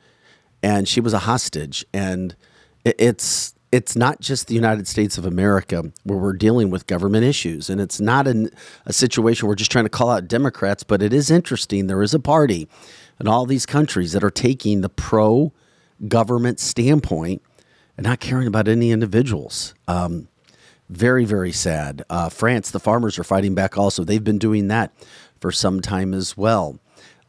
and 0.61 0.87
she 0.87 0.99
was 0.99 1.13
a 1.13 1.19
hostage. 1.19 1.85
And 1.93 2.35
it, 2.83 2.95
it's 2.99 3.53
it's 3.71 3.95
not 3.95 4.19
just 4.19 4.47
the 4.47 4.55
United 4.55 4.87
States 4.87 5.17
of 5.17 5.25
America 5.25 5.91
where 6.03 6.17
we're 6.17 6.33
dealing 6.33 6.69
with 6.69 6.87
government 6.87 7.23
issues, 7.23 7.69
and 7.69 7.79
it's 7.79 7.99
not 7.99 8.27
an, 8.27 8.49
a 8.85 8.93
situation 8.93 9.47
we're 9.47 9.55
just 9.55 9.71
trying 9.71 9.85
to 9.85 9.89
call 9.89 10.09
out 10.09 10.27
Democrats. 10.27 10.83
But 10.83 11.01
it 11.01 11.13
is 11.13 11.29
interesting. 11.29 11.87
There 11.87 12.01
is 12.01 12.13
a 12.13 12.19
party 12.19 12.67
in 13.19 13.27
all 13.27 13.45
these 13.45 13.65
countries 13.65 14.13
that 14.13 14.23
are 14.23 14.31
taking 14.31 14.81
the 14.81 14.89
pro 14.89 15.51
government 16.07 16.59
standpoint 16.59 17.41
and 17.97 18.05
not 18.05 18.19
caring 18.19 18.47
about 18.47 18.67
any 18.67 18.91
individuals. 18.91 19.73
Um, 19.87 20.29
very, 20.89 21.25
very 21.25 21.51
sad. 21.51 22.03
Uh, 22.09 22.29
France, 22.29 22.71
the 22.71 22.79
farmers 22.79 23.19
are 23.19 23.23
fighting 23.23 23.53
back 23.53 23.77
also. 23.77 24.03
They've 24.03 24.23
been 24.23 24.39
doing 24.39 24.69
that 24.69 24.91
for 25.39 25.51
some 25.51 25.81
time 25.81 26.13
as 26.13 26.35
well. 26.35 26.79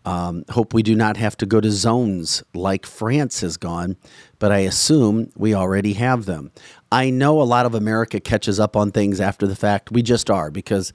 Um, 0.05 0.44
hope 0.50 0.73
we 0.73 0.82
do 0.82 0.94
not 0.94 1.19
have 1.19 1.37
to 1.38 1.47
go 1.47 1.61
to 1.61 1.70
zones 1.70 2.43
like 2.55 2.87
France 2.87 3.43
has 3.43 3.56
gone, 3.56 3.97
but 4.38 4.50
I 4.50 4.61
assume 4.61 5.31
we 5.37 5.55
already 5.55 5.93
have 5.94 6.25
them. 6.25 6.52
I 6.91 7.11
know 7.11 7.41
a 7.41 7.44
lot 7.44 7.67
of 7.67 7.75
America 7.75 8.19
catches 8.19 8.58
up 8.58 8.76
on 8.76 8.93
things 8.93 9.20
after 9.20 9.47
the 9.47 9.56
fact. 9.56 9.93
We 9.93 10.02
just 10.02 10.31
are 10.31 10.50
because 10.50 10.93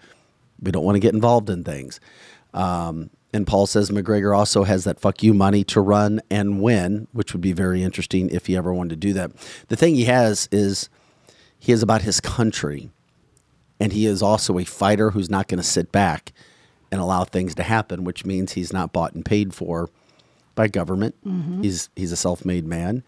we 0.60 0.72
don't 0.72 0.84
want 0.84 0.96
to 0.96 1.00
get 1.00 1.14
involved 1.14 1.50
in 1.50 1.64
things. 1.64 2.00
Um, 2.54 3.12
and 3.32 3.46
Paul 3.46 3.68
says 3.68 3.92
McGregor 3.92 4.36
also 4.36 4.64
has 4.64 4.86
that 4.86 5.00
fuck 5.00 5.22
you 5.22 5.34
money 5.34 5.64
to 5.66 5.82
run 5.82 6.22
and 6.32 6.62
win, 6.62 7.08
which 7.12 7.34
would 7.34 7.42
be 7.42 7.52
very 7.52 7.84
interesting 7.84 8.30
if 8.30 8.48
he 8.48 8.56
ever 8.56 8.74
wanted 8.74 8.92
to 8.92 8.96
do 8.96 9.14
that. 9.14 9.32
The 9.68 9.76
thing 9.76 9.96
he 9.96 10.06
has 10.06 10.50
is 10.52 10.90
he 11.60 11.72
is 11.72 11.84
about 11.84 12.02
his 12.02 12.20
country, 12.22 12.90
and 13.80 13.92
he 13.92 14.06
is 14.06 14.24
also 14.24 14.58
a 14.58 14.64
fighter 14.64 15.12
who's 15.12 15.30
not 15.30 15.48
going 15.48 15.58
to 15.58 15.64
sit 15.64 15.92
back 15.92 16.32
and 16.96 17.04
allow 17.04 17.26
things 17.26 17.54
to 17.56 17.64
happen, 17.64 18.06
which 18.06 18.26
means 18.26 18.54
he's 18.54 18.72
not 18.72 18.94
bought 18.94 19.14
and 19.14 19.26
paid 19.26 19.54
for 19.54 19.90
by 20.56 20.70
government. 20.70 21.14
Mm-hmm. 21.28 21.62
He's 21.62 21.90
he's 21.94 22.14
a 22.14 22.16
self-made 22.16 22.66
man, 22.66 23.04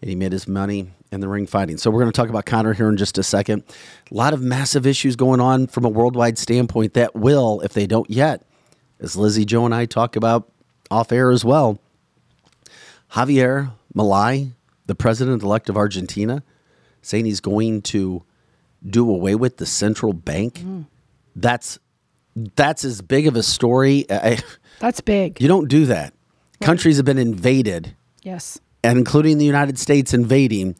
and 0.00 0.08
he 0.08 0.14
made 0.14 0.30
his 0.30 0.46
money 0.46 0.92
in 1.10 1.18
the 1.18 1.26
ring 1.26 1.48
fighting. 1.48 1.76
So 1.76 1.90
we're 1.90 2.00
going 2.00 2.12
to 2.12 2.16
talk 2.16 2.28
about 2.28 2.46
Conor 2.46 2.72
here 2.72 2.88
in 2.88 2.96
just 2.96 3.18
a 3.18 3.24
second. 3.24 3.64
A 4.10 4.14
lot 4.14 4.32
of 4.32 4.40
massive 4.40 4.86
issues 4.86 5.16
going 5.16 5.40
on 5.40 5.66
from 5.66 5.84
a 5.84 5.88
worldwide 5.88 6.38
standpoint 6.38 6.94
that 6.94 7.16
will, 7.16 7.60
if 7.62 7.72
they 7.72 7.88
don't 7.88 8.08
yet, 8.08 8.46
as 9.00 9.16
Lizzie, 9.16 9.44
Joe, 9.44 9.64
and 9.64 9.74
I 9.74 9.86
talk 9.86 10.14
about 10.14 10.52
off 10.88 11.10
air 11.10 11.32
as 11.32 11.44
well. 11.44 11.80
Javier 13.10 13.72
Milei, 13.92 14.52
the 14.86 14.94
president 14.94 15.42
elect 15.42 15.68
of 15.68 15.76
Argentina, 15.76 16.44
saying 17.02 17.24
he's 17.24 17.40
going 17.40 17.82
to 17.82 18.22
do 18.88 19.10
away 19.10 19.34
with 19.34 19.56
the 19.56 19.66
central 19.66 20.12
bank. 20.12 20.60
Mm. 20.60 20.86
That's 21.34 21.80
that's 22.34 22.84
as 22.84 23.00
big 23.02 23.26
of 23.26 23.36
a 23.36 23.42
story. 23.42 24.06
I, 24.10 24.38
That's 24.78 25.00
big. 25.00 25.40
you 25.40 25.48
don't 25.48 25.68
do 25.68 25.86
that. 25.86 26.14
Countries 26.60 26.96
have 26.96 27.04
been 27.06 27.18
invaded, 27.18 27.94
yes. 28.22 28.58
and 28.84 28.98
including 28.98 29.38
the 29.38 29.44
United 29.44 29.78
States 29.78 30.14
invading 30.14 30.76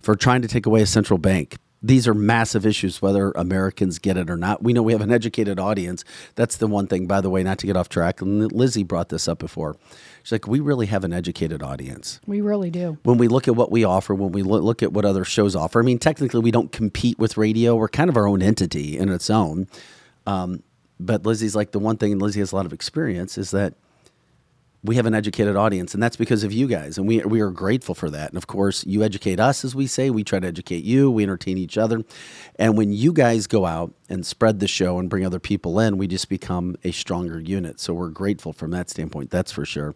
for 0.00 0.14
trying 0.14 0.42
to 0.42 0.48
take 0.48 0.66
away 0.66 0.82
a 0.82 0.86
central 0.86 1.18
bank. 1.18 1.56
These 1.82 2.08
are 2.08 2.14
massive 2.14 2.64
issues, 2.64 3.02
whether 3.02 3.30
Americans 3.32 3.98
get 3.98 4.16
it 4.16 4.30
or 4.30 4.38
not. 4.38 4.62
We 4.62 4.72
know 4.72 4.82
we 4.82 4.92
have 4.92 5.02
an 5.02 5.12
educated 5.12 5.60
audience. 5.60 6.02
That's 6.34 6.56
the 6.56 6.66
one 6.66 6.86
thing, 6.86 7.06
by 7.06 7.20
the 7.20 7.28
way, 7.28 7.42
not 7.42 7.58
to 7.58 7.66
get 7.66 7.76
off 7.76 7.90
track. 7.90 8.22
And 8.22 8.50
Lizzie 8.52 8.84
brought 8.84 9.10
this 9.10 9.28
up 9.28 9.38
before. 9.38 9.76
She's 10.22 10.32
like, 10.32 10.46
we 10.48 10.60
really 10.60 10.86
have 10.86 11.04
an 11.04 11.12
educated 11.12 11.62
audience 11.62 12.20
We 12.26 12.40
really 12.40 12.70
do. 12.70 12.96
when 13.02 13.18
we 13.18 13.28
look 13.28 13.48
at 13.48 13.56
what 13.56 13.70
we 13.70 13.84
offer, 13.84 14.14
when 14.14 14.32
we 14.32 14.42
look 14.42 14.82
at 14.82 14.92
what 14.94 15.04
other 15.04 15.24
shows 15.26 15.54
offer, 15.54 15.78
I 15.80 15.82
mean, 15.82 15.98
technically 15.98 16.40
we 16.40 16.50
don't 16.50 16.72
compete 16.72 17.18
with 17.18 17.36
radio. 17.36 17.76
We're 17.76 17.88
kind 17.88 18.08
of 18.08 18.16
our 18.16 18.26
own 18.26 18.40
entity 18.40 18.96
in 18.96 19.10
its 19.10 19.28
own. 19.28 19.68
Um, 20.26 20.62
but 21.00 21.26
Lizzie's 21.26 21.56
like 21.56 21.72
the 21.72 21.78
one 21.78 21.96
thing, 21.96 22.12
and 22.12 22.22
Lizzie 22.22 22.40
has 22.40 22.52
a 22.52 22.56
lot 22.56 22.66
of 22.66 22.72
experience, 22.72 23.36
is 23.36 23.50
that 23.50 23.74
we 24.84 24.96
have 24.96 25.06
an 25.06 25.14
educated 25.14 25.56
audience, 25.56 25.94
and 25.94 26.02
that's 26.02 26.16
because 26.16 26.44
of 26.44 26.52
you 26.52 26.68
guys, 26.68 26.98
and 26.98 27.08
we 27.08 27.20
we 27.20 27.40
are 27.40 27.50
grateful 27.50 27.94
for 27.94 28.10
that. 28.10 28.28
And 28.28 28.36
of 28.36 28.46
course, 28.46 28.84
you 28.84 29.02
educate 29.02 29.40
us, 29.40 29.64
as 29.64 29.74
we 29.74 29.86
say. 29.86 30.10
We 30.10 30.22
try 30.22 30.40
to 30.40 30.46
educate 30.46 30.84
you. 30.84 31.10
We 31.10 31.22
entertain 31.22 31.56
each 31.56 31.78
other, 31.78 32.04
and 32.56 32.76
when 32.76 32.92
you 32.92 33.14
guys 33.14 33.46
go 33.46 33.64
out 33.64 33.94
and 34.10 34.26
spread 34.26 34.60
the 34.60 34.68
show 34.68 34.98
and 34.98 35.08
bring 35.08 35.24
other 35.24 35.40
people 35.40 35.80
in, 35.80 35.96
we 35.96 36.06
just 36.06 36.28
become 36.28 36.76
a 36.84 36.92
stronger 36.92 37.40
unit. 37.40 37.80
So 37.80 37.94
we're 37.94 38.10
grateful 38.10 38.52
from 38.52 38.72
that 38.72 38.90
standpoint. 38.90 39.30
That's 39.30 39.50
for 39.50 39.64
sure. 39.64 39.94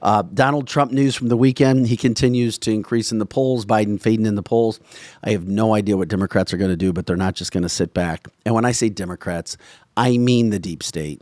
Uh, 0.00 0.22
Donald 0.22 0.66
Trump 0.66 0.90
news 0.90 1.14
from 1.14 1.28
the 1.28 1.36
weekend. 1.36 1.88
He 1.88 1.98
continues 1.98 2.56
to 2.58 2.72
increase 2.72 3.12
in 3.12 3.18
the 3.18 3.26
polls. 3.26 3.66
Biden 3.66 4.00
fading 4.00 4.24
in 4.24 4.36
the 4.36 4.42
polls. 4.42 4.80
I 5.22 5.30
have 5.30 5.46
no 5.46 5.74
idea 5.74 5.98
what 5.98 6.08
Democrats 6.08 6.54
are 6.54 6.56
going 6.56 6.70
to 6.70 6.76
do, 6.76 6.94
but 6.94 7.04
they're 7.04 7.16
not 7.16 7.34
just 7.34 7.52
going 7.52 7.62
to 7.62 7.68
sit 7.68 7.92
back. 7.92 8.26
And 8.46 8.54
when 8.54 8.64
I 8.64 8.72
say 8.72 8.88
Democrats, 8.88 9.58
I 9.98 10.16
mean 10.16 10.48
the 10.48 10.58
deep 10.58 10.82
state. 10.82 11.20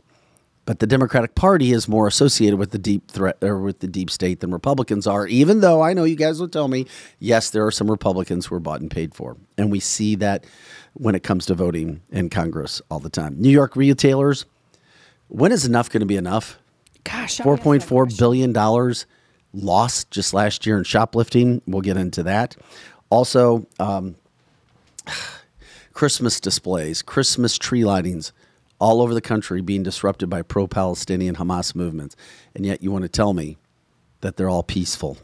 But 0.69 0.77
the 0.77 0.85
Democratic 0.85 1.33
Party 1.33 1.71
is 1.71 1.87
more 1.87 2.05
associated 2.05 2.57
with 2.57 2.69
the 2.69 2.77
deep 2.77 3.09
threat 3.09 3.37
or 3.41 3.57
with 3.57 3.79
the 3.79 3.87
deep 3.87 4.11
state 4.11 4.39
than 4.39 4.51
Republicans 4.51 5.07
are, 5.07 5.25
even 5.25 5.61
though 5.61 5.81
I 5.81 5.93
know 5.93 6.03
you 6.03 6.15
guys 6.15 6.39
will 6.39 6.47
tell 6.47 6.67
me, 6.67 6.85
yes, 7.17 7.49
there 7.49 7.65
are 7.65 7.71
some 7.71 7.89
Republicans 7.89 8.45
who 8.45 8.53
are 8.53 8.59
bought 8.59 8.79
and 8.79 8.91
paid 8.91 9.15
for. 9.15 9.35
And 9.57 9.71
we 9.71 9.79
see 9.79 10.13
that 10.17 10.45
when 10.93 11.15
it 11.15 11.23
comes 11.23 11.47
to 11.47 11.55
voting 11.55 12.01
in 12.11 12.29
Congress 12.29 12.83
all 12.91 12.99
the 12.99 13.09
time. 13.09 13.41
New 13.41 13.49
York 13.49 13.75
retailers, 13.75 14.45
when 15.27 15.51
is 15.51 15.65
enough 15.65 15.89
going 15.89 16.01
to 16.01 16.05
be 16.05 16.17
enough? 16.17 16.59
Gosh. 17.03 17.37
Four 17.37 17.57
point 17.57 17.81
four 17.81 18.05
billion 18.05 18.53
dollars 18.53 19.07
lost 19.53 20.11
just 20.11 20.35
last 20.35 20.67
year 20.67 20.77
in 20.77 20.83
shoplifting. 20.83 21.63
We'll 21.65 21.81
get 21.81 21.97
into 21.97 22.21
that. 22.21 22.55
Also, 23.09 23.65
um, 23.79 24.17
Christmas 25.93 26.39
displays, 26.39 27.01
Christmas 27.01 27.57
tree 27.57 27.81
lightings 27.81 28.33
all 28.79 29.01
over 29.01 29.13
the 29.13 29.21
country 29.21 29.61
being 29.61 29.83
disrupted 29.83 30.29
by 30.29 30.41
pro 30.41 30.67
Palestinian 30.67 31.35
Hamas 31.35 31.75
movements. 31.75 32.15
And 32.55 32.65
yet 32.65 32.81
you 32.81 32.91
want 32.91 33.03
to 33.03 33.09
tell 33.09 33.33
me 33.33 33.57
that 34.21 34.37
they're 34.37 34.49
all 34.49 34.63
peaceful. 34.63 35.17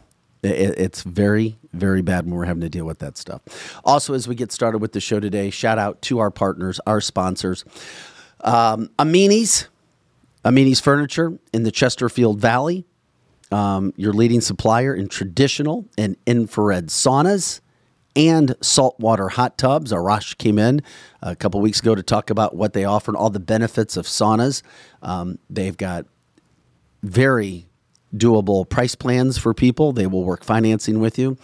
It's 0.44 1.02
very, 1.02 1.58
very 1.74 2.04
bad 2.04 2.26
when 2.26 2.36
we're 2.36 2.46
having 2.46 2.62
to 2.62 2.70
deal 2.70 2.86
with 2.86 3.00
that 3.00 3.18
stuff. 3.18 3.42
Also, 3.84 4.14
as 4.14 4.28
we 4.28 4.36
get 4.36 4.52
started 4.52 4.78
with 4.78 4.92
the 4.92 5.00
show 5.00 5.20
today, 5.20 5.50
shout 5.50 5.80
out 5.80 6.04
to 6.04 6.20
our 6.20 6.30
partners, 6.30 6.80
our 6.86 7.02
sponsors, 7.02 7.66
um, 8.42 8.92
Amini's, 9.00 9.68
Amini's 10.44 10.80
Furniture 10.80 11.40
in 11.52 11.64
the 11.64 11.72
Chesterfield 11.72 12.40
Valley, 12.40 12.86
um, 13.52 13.92
your 13.98 14.14
leading 14.14 14.42
supplier 14.42 14.94
in 14.94 15.08
traditional 15.08 15.86
and 15.98 16.16
infrared 16.28 16.88
saunas 16.88 17.62
and 18.16 18.56
saltwater 18.62 19.30
hot 19.30 19.58
tubs. 19.58 19.92
Arash 19.92 20.38
came 20.38 20.58
in 20.58 20.82
a 21.22 21.36
couple 21.36 21.60
weeks 21.62 21.80
ago 21.80 21.96
to 21.96 22.04
talk 22.04 22.30
about 22.30 22.56
what 22.56 22.74
they 22.74 22.86
offer 22.86 23.12
and 23.12 23.18
all 23.18 23.30
the 23.30 23.40
benefits 23.40 23.98
of 23.98 24.06
saunas. 24.06 24.62
Um, 25.02 25.40
they've 25.50 25.76
got 25.76 26.06
very 27.04 27.68
doable 28.16 28.68
price 28.68 28.96
plans 28.96 29.38
for 29.38 29.54
people. 29.54 29.92
They 29.92 30.08
will 30.08 30.24
work 30.24 30.44
financing 30.44 31.00
with 31.00 31.20
you. 31.20 31.38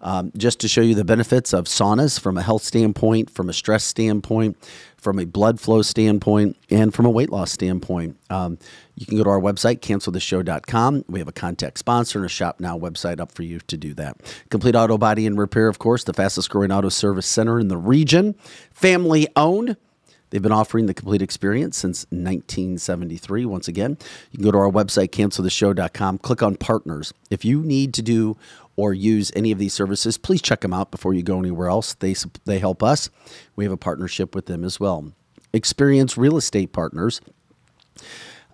Um, 0.00 0.30
just 0.36 0.60
to 0.60 0.68
show 0.68 0.80
you 0.80 0.94
the 0.94 1.04
benefits 1.04 1.52
of 1.52 1.64
saunas 1.64 2.20
from 2.20 2.38
a 2.38 2.42
health 2.42 2.62
standpoint, 2.62 3.30
from 3.30 3.48
a 3.48 3.52
stress 3.52 3.84
standpoint, 3.84 4.56
from 4.98 5.18
a 5.18 5.24
blood 5.24 5.60
flow 5.60 5.82
standpoint, 5.82 6.56
and 6.70 6.92
from 6.92 7.06
a 7.06 7.10
weight 7.10 7.30
loss 7.30 7.52
standpoint. 7.52 8.16
Um, 8.30 8.58
you 8.96 9.06
can 9.06 9.16
go 9.16 9.24
to 9.24 9.30
our 9.30 9.40
website, 9.40 9.78
canceltheshow.com. 9.78 11.04
We 11.08 11.20
have 11.20 11.28
a 11.28 11.32
contact 11.32 11.78
sponsor 11.78 12.18
and 12.18 12.26
a 12.26 12.28
Shop 12.28 12.58
Now 12.58 12.76
website 12.76 13.20
up 13.20 13.32
for 13.32 13.44
you 13.44 13.60
to 13.68 13.76
do 13.76 13.94
that. 13.94 14.16
Complete 14.50 14.74
Auto 14.74 14.98
Body 14.98 15.26
and 15.26 15.38
Repair, 15.38 15.68
of 15.68 15.78
course, 15.78 16.04
the 16.04 16.12
fastest 16.12 16.50
growing 16.50 16.72
auto 16.72 16.88
service 16.88 17.26
center 17.26 17.60
in 17.60 17.68
the 17.68 17.76
region, 17.76 18.34
family 18.72 19.28
owned. 19.36 19.76
They've 20.30 20.42
been 20.42 20.52
offering 20.52 20.86
the 20.86 20.94
complete 20.94 21.22
experience 21.22 21.78
since 21.78 22.04
1973. 22.10 23.46
Once 23.46 23.66
again, 23.66 23.96
you 24.30 24.38
can 24.38 24.44
go 24.44 24.50
to 24.50 24.58
our 24.58 24.70
website, 24.70 25.08
canceltheshow.com, 25.08 26.18
click 26.18 26.42
on 26.42 26.56
partners. 26.56 27.14
If 27.30 27.44
you 27.44 27.62
need 27.62 27.94
to 27.94 28.02
do 28.02 28.36
or 28.78 28.94
use 28.94 29.32
any 29.34 29.50
of 29.50 29.58
these 29.58 29.74
services, 29.74 30.16
please 30.16 30.40
check 30.40 30.60
them 30.60 30.72
out 30.72 30.92
before 30.92 31.12
you 31.12 31.24
go 31.24 31.40
anywhere 31.40 31.68
else. 31.68 31.94
They, 31.94 32.14
they 32.44 32.60
help 32.60 32.80
us. 32.80 33.10
We 33.56 33.64
have 33.64 33.72
a 33.72 33.76
partnership 33.76 34.36
with 34.36 34.46
them 34.46 34.62
as 34.62 34.78
well. 34.78 35.12
Experience 35.52 36.16
Real 36.16 36.36
Estate 36.36 36.72
Partners. 36.72 37.20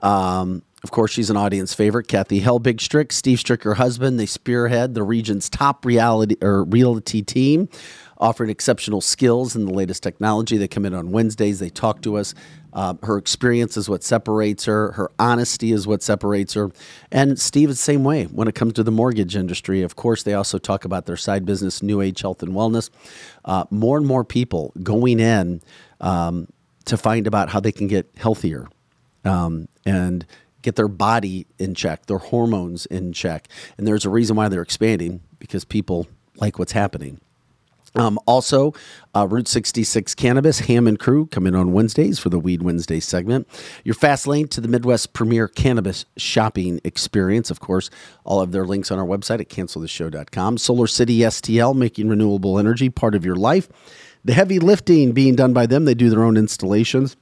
Um, 0.00 0.62
of 0.82 0.90
course, 0.90 1.10
she's 1.10 1.28
an 1.28 1.36
audience 1.36 1.74
favorite. 1.74 2.08
Kathy 2.08 2.40
Helbig 2.40 2.80
Strick, 2.80 3.12
Steve 3.12 3.38
Strick, 3.38 3.64
her 3.64 3.74
husband, 3.74 4.18
they 4.18 4.24
spearhead 4.24 4.94
the 4.94 5.02
region's 5.02 5.50
top 5.50 5.84
reality 5.84 6.36
or 6.40 6.64
realty 6.64 7.20
team 7.20 7.68
offering 8.18 8.50
exceptional 8.50 9.00
skills 9.00 9.54
and 9.56 9.66
the 9.66 9.72
latest 9.72 10.02
technology. 10.02 10.56
They 10.56 10.68
come 10.68 10.84
in 10.84 10.94
on 10.94 11.10
Wednesdays. 11.10 11.58
They 11.58 11.70
talk 11.70 12.02
to 12.02 12.16
us. 12.16 12.34
Uh, 12.72 12.94
her 13.04 13.16
experience 13.16 13.76
is 13.76 13.88
what 13.88 14.02
separates 14.02 14.64
her. 14.64 14.92
Her 14.92 15.10
honesty 15.18 15.70
is 15.70 15.86
what 15.86 16.02
separates 16.02 16.54
her. 16.54 16.70
And 17.12 17.38
Steve 17.38 17.70
is 17.70 17.78
the 17.78 17.84
same 17.84 18.02
way 18.02 18.24
when 18.24 18.48
it 18.48 18.54
comes 18.54 18.72
to 18.74 18.82
the 18.82 18.90
mortgage 18.90 19.36
industry. 19.36 19.82
Of 19.82 19.94
course, 19.94 20.24
they 20.24 20.34
also 20.34 20.58
talk 20.58 20.84
about 20.84 21.06
their 21.06 21.16
side 21.16 21.46
business, 21.46 21.82
New 21.82 22.00
Age 22.00 22.20
Health 22.20 22.42
and 22.42 22.52
Wellness. 22.52 22.90
Uh, 23.44 23.64
more 23.70 23.96
and 23.96 24.06
more 24.06 24.24
people 24.24 24.72
going 24.82 25.20
in 25.20 25.62
um, 26.00 26.48
to 26.86 26.96
find 26.96 27.26
about 27.26 27.48
how 27.48 27.60
they 27.60 27.72
can 27.72 27.86
get 27.86 28.10
healthier 28.16 28.66
um, 29.24 29.68
and 29.86 30.26
get 30.62 30.76
their 30.76 30.88
body 30.88 31.46
in 31.58 31.74
check, 31.74 32.06
their 32.06 32.18
hormones 32.18 32.86
in 32.86 33.12
check. 33.12 33.48
And 33.78 33.86
there's 33.86 34.04
a 34.04 34.10
reason 34.10 34.34
why 34.34 34.48
they're 34.48 34.62
expanding 34.62 35.20
because 35.38 35.64
people 35.64 36.08
like 36.36 36.58
what's 36.58 36.72
happening. 36.72 37.20
Um, 37.96 38.18
also, 38.26 38.72
uh, 39.14 39.26
Route 39.28 39.46
66 39.46 40.14
Cannabis, 40.16 40.60
Ham 40.60 40.86
and 40.86 40.98
Crew 40.98 41.26
come 41.26 41.46
in 41.46 41.54
on 41.54 41.72
Wednesdays 41.72 42.18
for 42.18 42.28
the 42.28 42.40
Weed 42.40 42.62
Wednesday 42.62 42.98
segment. 42.98 43.48
Your 43.84 43.94
fast 43.94 44.26
lane 44.26 44.48
to 44.48 44.60
the 44.60 44.68
Midwest 44.68 45.12
premier 45.12 45.46
cannabis 45.46 46.04
shopping 46.16 46.80
experience. 46.82 47.50
Of 47.50 47.60
course, 47.60 47.90
all 48.24 48.40
of 48.40 48.50
their 48.50 48.64
links 48.64 48.90
on 48.90 48.98
our 48.98 49.06
website 49.06 49.40
at 49.40 49.48
canceltheshow.com. 49.48 50.58
Solar 50.58 50.88
City 50.88 51.18
STL, 51.18 51.76
making 51.76 52.08
renewable 52.08 52.58
energy 52.58 52.90
part 52.90 53.14
of 53.14 53.24
your 53.24 53.36
life. 53.36 53.68
The 54.24 54.32
heavy 54.32 54.58
lifting 54.58 55.12
being 55.12 55.36
done 55.36 55.52
by 55.52 55.66
them, 55.66 55.84
they 55.84 55.94
do 55.94 56.10
their 56.10 56.24
own 56.24 56.36
installations. 56.36 57.16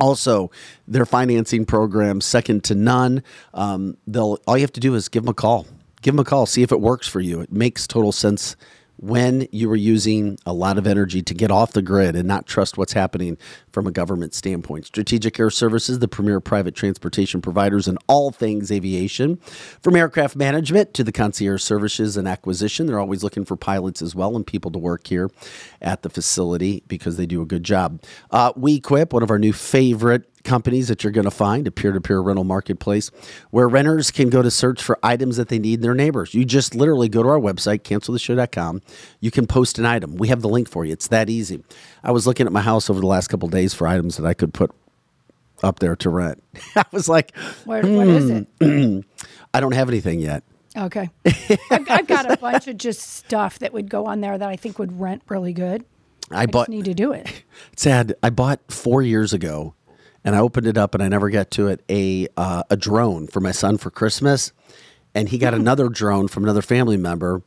Also, 0.00 0.50
their 0.88 1.06
financing 1.06 1.64
program 1.64 2.20
second 2.20 2.64
to 2.64 2.74
none. 2.74 3.22
Um, 3.52 3.96
they'll 4.08 4.40
all 4.46 4.56
you 4.56 4.62
have 4.62 4.72
to 4.72 4.80
do 4.80 4.96
is 4.96 5.08
give 5.08 5.22
them 5.22 5.30
a 5.30 5.34
call. 5.34 5.66
Give 6.02 6.14
them 6.14 6.20
a 6.20 6.24
call. 6.24 6.46
See 6.46 6.62
if 6.62 6.72
it 6.72 6.80
works 6.80 7.06
for 7.06 7.20
you. 7.20 7.40
It 7.40 7.52
makes 7.52 7.86
total 7.86 8.10
sense 8.10 8.56
when 9.04 9.46
you 9.52 9.68
were 9.68 9.76
using 9.76 10.38
a 10.46 10.52
lot 10.54 10.78
of 10.78 10.86
energy 10.86 11.20
to 11.20 11.34
get 11.34 11.50
off 11.50 11.72
the 11.72 11.82
grid 11.82 12.16
and 12.16 12.26
not 12.26 12.46
trust 12.46 12.78
what's 12.78 12.94
happening 12.94 13.36
from 13.70 13.86
a 13.86 13.90
government 13.90 14.32
standpoint. 14.32 14.86
Strategic 14.86 15.38
Air 15.38 15.50
Services, 15.50 15.98
the 15.98 16.08
premier 16.08 16.40
private 16.40 16.74
transportation 16.74 17.42
providers 17.42 17.86
in 17.86 17.98
all 18.06 18.30
things 18.30 18.72
aviation. 18.72 19.36
From 19.82 19.94
aircraft 19.94 20.36
management 20.36 20.94
to 20.94 21.04
the 21.04 21.12
concierge 21.12 21.62
services 21.62 22.16
and 22.16 22.26
acquisition, 22.26 22.86
they're 22.86 22.98
always 22.98 23.22
looking 23.22 23.44
for 23.44 23.56
pilots 23.56 24.00
as 24.00 24.14
well 24.14 24.36
and 24.36 24.46
people 24.46 24.70
to 24.70 24.78
work 24.78 25.06
here 25.06 25.30
at 25.82 26.00
the 26.00 26.08
facility 26.08 26.82
because 26.88 27.18
they 27.18 27.26
do 27.26 27.42
a 27.42 27.46
good 27.46 27.62
job. 27.62 28.02
Uh, 28.30 28.54
Wequip, 28.54 29.12
one 29.12 29.22
of 29.22 29.30
our 29.30 29.38
new 29.38 29.52
favorite 29.52 30.33
companies 30.44 30.88
that 30.88 31.02
you're 31.02 31.12
going 31.12 31.24
to 31.24 31.30
find 31.30 31.66
a 31.66 31.70
peer-to-peer 31.70 32.20
rental 32.20 32.44
marketplace 32.44 33.10
where 33.50 33.68
renters 33.68 34.10
can 34.10 34.28
go 34.30 34.42
to 34.42 34.50
search 34.50 34.82
for 34.82 34.98
items 35.02 35.36
that 35.36 35.48
they 35.48 35.58
need 35.58 35.74
in 35.74 35.80
their 35.80 35.94
neighbors 35.94 36.34
you 36.34 36.44
just 36.44 36.74
literally 36.74 37.08
go 37.08 37.22
to 37.22 37.28
our 37.28 37.40
website 37.40 37.80
canceltheshow.com 37.80 38.80
you 39.20 39.30
can 39.30 39.46
post 39.46 39.78
an 39.78 39.86
item 39.86 40.16
we 40.16 40.28
have 40.28 40.42
the 40.42 40.48
link 40.48 40.68
for 40.68 40.84
you 40.84 40.92
it's 40.92 41.08
that 41.08 41.28
easy 41.30 41.62
i 42.02 42.10
was 42.12 42.26
looking 42.26 42.46
at 42.46 42.52
my 42.52 42.60
house 42.60 42.88
over 42.90 43.00
the 43.00 43.06
last 43.06 43.28
couple 43.28 43.48
days 43.48 43.74
for 43.74 43.86
items 43.86 44.16
that 44.16 44.26
i 44.26 44.34
could 44.34 44.52
put 44.54 44.70
up 45.62 45.78
there 45.80 45.96
to 45.96 46.10
rent 46.10 46.42
i 46.76 46.84
was 46.92 47.08
like 47.08 47.34
Where, 47.64 47.82
what 47.82 48.06
is 48.06 48.30
it? 48.30 48.46
hmm, 48.60 49.00
i 49.54 49.60
don't 49.60 49.72
have 49.72 49.88
anything 49.88 50.20
yet 50.20 50.44
Okay. 50.76 51.08
I've, 51.70 51.88
I've 51.88 52.06
got 52.08 52.28
a 52.28 52.36
bunch 52.36 52.66
of 52.66 52.76
just 52.76 53.00
stuff 53.00 53.60
that 53.60 53.72
would 53.72 53.88
go 53.88 54.06
on 54.06 54.20
there 54.20 54.36
that 54.36 54.48
I 54.48 54.56
think 54.56 54.80
would 54.80 54.98
rent 55.00 55.22
really 55.28 55.52
good. 55.52 55.84
i, 56.32 56.42
I 56.42 56.46
bought 56.46 56.62
just 56.66 56.70
need 56.70 56.86
to 56.86 56.94
do 56.94 57.12
it. 57.12 57.44
sad 57.76 58.14
i 58.24 58.28
bought 58.30 58.58
four 58.68 59.00
years 59.00 59.32
ago 59.32 59.74
and 60.24 60.34
I 60.34 60.40
opened 60.40 60.66
it 60.66 60.78
up 60.78 60.94
and 60.94 61.02
I 61.02 61.08
never 61.08 61.30
got 61.30 61.50
to 61.52 61.68
it 61.68 61.84
a 61.88 62.28
uh, 62.36 62.62
a 62.70 62.76
drone 62.76 63.26
for 63.26 63.40
my 63.40 63.52
son 63.52 63.78
for 63.78 63.90
Christmas, 63.90 64.52
and 65.14 65.28
he 65.28 65.38
got 65.38 65.54
another 65.54 65.88
drone 65.88 66.28
from 66.28 66.44
another 66.44 66.62
family 66.62 66.96
member, 66.96 67.42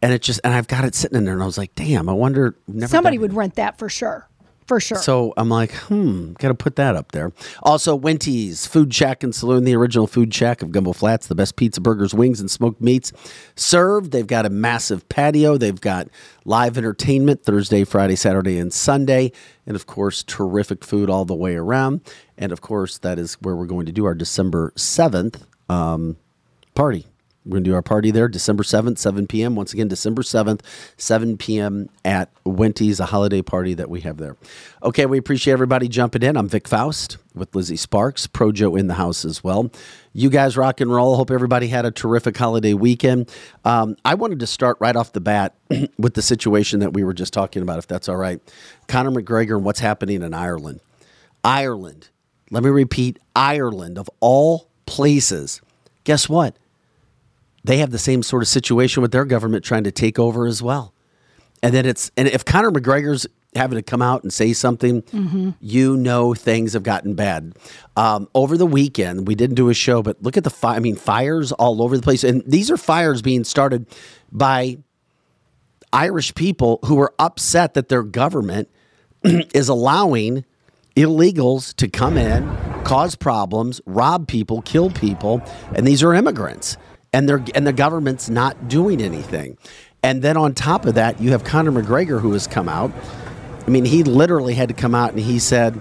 and 0.00 0.12
it 0.12 0.22
just 0.22 0.40
and 0.44 0.54
I've 0.54 0.68
got 0.68 0.84
it 0.84 0.94
sitting 0.94 1.18
in 1.18 1.24
there, 1.24 1.34
and 1.34 1.42
I 1.42 1.46
was 1.46 1.58
like, 1.58 1.74
damn, 1.74 2.08
I 2.08 2.12
wonder. 2.12 2.54
Never 2.68 2.90
Somebody 2.90 3.18
would 3.18 3.34
rent 3.34 3.56
that 3.56 3.78
for 3.78 3.88
sure. 3.88 4.28
For 4.66 4.80
sure. 4.80 4.98
So 4.98 5.34
I'm 5.36 5.48
like, 5.48 5.72
hmm, 5.72 6.32
got 6.34 6.48
to 6.48 6.54
put 6.54 6.76
that 6.76 6.96
up 6.96 7.12
there. 7.12 7.32
Also, 7.62 7.94
Winty's 7.94 8.66
Food 8.66 8.94
Shack 8.94 9.22
and 9.22 9.34
Saloon, 9.34 9.64
the 9.64 9.74
original 9.74 10.06
food 10.06 10.32
shack 10.32 10.62
of 10.62 10.70
Gumbo 10.70 10.92
Flats, 10.92 11.26
the 11.26 11.34
best 11.34 11.56
pizza, 11.56 11.80
burgers, 11.80 12.14
wings, 12.14 12.40
and 12.40 12.50
smoked 12.50 12.80
meats 12.80 13.12
served. 13.56 14.12
They've 14.12 14.26
got 14.26 14.46
a 14.46 14.50
massive 14.50 15.08
patio. 15.08 15.56
They've 15.56 15.80
got 15.80 16.08
live 16.44 16.78
entertainment 16.78 17.44
Thursday, 17.44 17.84
Friday, 17.84 18.16
Saturday, 18.16 18.58
and 18.58 18.72
Sunday. 18.72 19.32
And 19.66 19.76
of 19.76 19.86
course, 19.86 20.22
terrific 20.22 20.84
food 20.84 21.10
all 21.10 21.24
the 21.24 21.34
way 21.34 21.56
around. 21.56 22.00
And 22.38 22.52
of 22.52 22.60
course, 22.60 22.98
that 22.98 23.18
is 23.18 23.34
where 23.34 23.56
we're 23.56 23.66
going 23.66 23.86
to 23.86 23.92
do 23.92 24.04
our 24.04 24.14
December 24.14 24.72
7th 24.76 25.42
um, 25.68 26.16
party. 26.74 27.06
We're 27.44 27.52
going 27.56 27.64
to 27.64 27.70
do 27.70 27.74
our 27.74 27.82
party 27.82 28.12
there 28.12 28.28
December 28.28 28.62
7th, 28.62 28.98
7 28.98 29.26
p.m. 29.26 29.56
Once 29.56 29.72
again, 29.72 29.88
December 29.88 30.22
7th, 30.22 30.60
7 30.96 31.36
p.m. 31.36 31.88
at 32.04 32.30
Wenty's, 32.44 33.00
a 33.00 33.06
holiday 33.06 33.42
party 33.42 33.74
that 33.74 33.90
we 33.90 34.02
have 34.02 34.18
there. 34.18 34.36
Okay, 34.82 35.06
we 35.06 35.18
appreciate 35.18 35.52
everybody 35.52 35.88
jumping 35.88 36.22
in. 36.22 36.36
I'm 36.36 36.48
Vic 36.48 36.68
Faust 36.68 37.18
with 37.34 37.52
Lizzie 37.54 37.76
Sparks, 37.76 38.28
Projo 38.28 38.78
in 38.78 38.86
the 38.86 38.94
house 38.94 39.24
as 39.24 39.42
well. 39.42 39.72
You 40.12 40.30
guys 40.30 40.56
rock 40.56 40.80
and 40.80 40.92
roll. 40.92 41.16
Hope 41.16 41.32
everybody 41.32 41.66
had 41.66 41.84
a 41.84 41.90
terrific 41.90 42.36
holiday 42.36 42.74
weekend. 42.74 43.28
Um, 43.64 43.96
I 44.04 44.14
wanted 44.14 44.38
to 44.40 44.46
start 44.46 44.76
right 44.78 44.94
off 44.94 45.12
the 45.12 45.20
bat 45.20 45.56
with 45.98 46.14
the 46.14 46.22
situation 46.22 46.78
that 46.80 46.92
we 46.92 47.02
were 47.02 47.14
just 47.14 47.32
talking 47.32 47.62
about, 47.62 47.78
if 47.78 47.88
that's 47.88 48.08
all 48.08 48.16
right. 48.16 48.40
Conor 48.86 49.10
McGregor 49.10 49.56
and 49.56 49.64
what's 49.64 49.80
happening 49.80 50.22
in 50.22 50.32
Ireland. 50.32 50.80
Ireland. 51.42 52.10
Let 52.50 52.62
me 52.62 52.70
repeat 52.70 53.18
Ireland, 53.34 53.98
of 53.98 54.08
all 54.20 54.68
places. 54.86 55.60
Guess 56.04 56.28
what? 56.28 56.56
They 57.64 57.78
have 57.78 57.90
the 57.90 57.98
same 57.98 58.22
sort 58.22 58.42
of 58.42 58.48
situation 58.48 59.02
with 59.02 59.12
their 59.12 59.24
government 59.24 59.64
trying 59.64 59.84
to 59.84 59.92
take 59.92 60.18
over 60.18 60.46
as 60.46 60.62
well. 60.62 60.92
And 61.62 61.72
then 61.74 61.86
it's 61.86 62.10
and 62.16 62.28
if 62.28 62.44
Conor 62.44 62.72
McGregor's 62.72 63.26
having 63.54 63.76
to 63.76 63.82
come 63.82 64.02
out 64.02 64.22
and 64.22 64.32
say 64.32 64.52
something, 64.52 65.02
you 65.60 65.96
know 65.96 66.34
things 66.34 66.72
have 66.72 66.82
gotten 66.82 67.14
bad. 67.14 67.52
Um, 67.96 68.28
over 68.34 68.56
the 68.56 68.66
weekend, 68.66 69.28
we 69.28 69.34
didn't 69.34 69.56
do 69.56 69.68
a 69.68 69.74
show, 69.74 70.02
but 70.02 70.20
look 70.22 70.36
at 70.36 70.44
the 70.44 70.50
fire. 70.50 70.76
I 70.76 70.80
mean, 70.80 70.96
fires 70.96 71.52
all 71.52 71.82
over 71.82 71.96
the 71.96 72.02
place, 72.02 72.24
and 72.24 72.42
these 72.46 72.70
are 72.70 72.76
fires 72.76 73.22
being 73.22 73.44
started 73.44 73.86
by 74.32 74.78
Irish 75.92 76.34
people 76.34 76.80
who 76.86 76.98
are 76.98 77.14
upset 77.18 77.74
that 77.74 77.88
their 77.88 78.02
government 78.02 78.68
is 79.22 79.68
allowing 79.68 80.44
illegals 80.96 81.74
to 81.76 81.88
come 81.88 82.16
in, 82.16 82.44
cause 82.84 83.14
problems, 83.14 83.80
rob 83.86 84.26
people, 84.28 84.62
kill 84.62 84.90
people, 84.90 85.42
and 85.74 85.86
these 85.86 86.02
are 86.02 86.14
immigrants. 86.14 86.76
And 87.12 87.28
they're 87.28 87.44
and 87.54 87.66
the 87.66 87.72
government's 87.72 88.30
not 88.30 88.68
doing 88.68 89.00
anything. 89.00 89.58
And 90.02 90.22
then 90.22 90.36
on 90.36 90.54
top 90.54 90.86
of 90.86 90.94
that, 90.94 91.20
you 91.20 91.30
have 91.30 91.44
Conor 91.44 91.70
McGregor 91.72 92.20
who 92.20 92.32
has 92.32 92.46
come 92.46 92.68
out. 92.68 92.90
I 93.66 93.70
mean, 93.70 93.84
he 93.84 94.02
literally 94.02 94.54
had 94.54 94.68
to 94.68 94.74
come 94.74 94.94
out 94.94 95.10
and 95.10 95.20
he 95.20 95.38
said, 95.38 95.80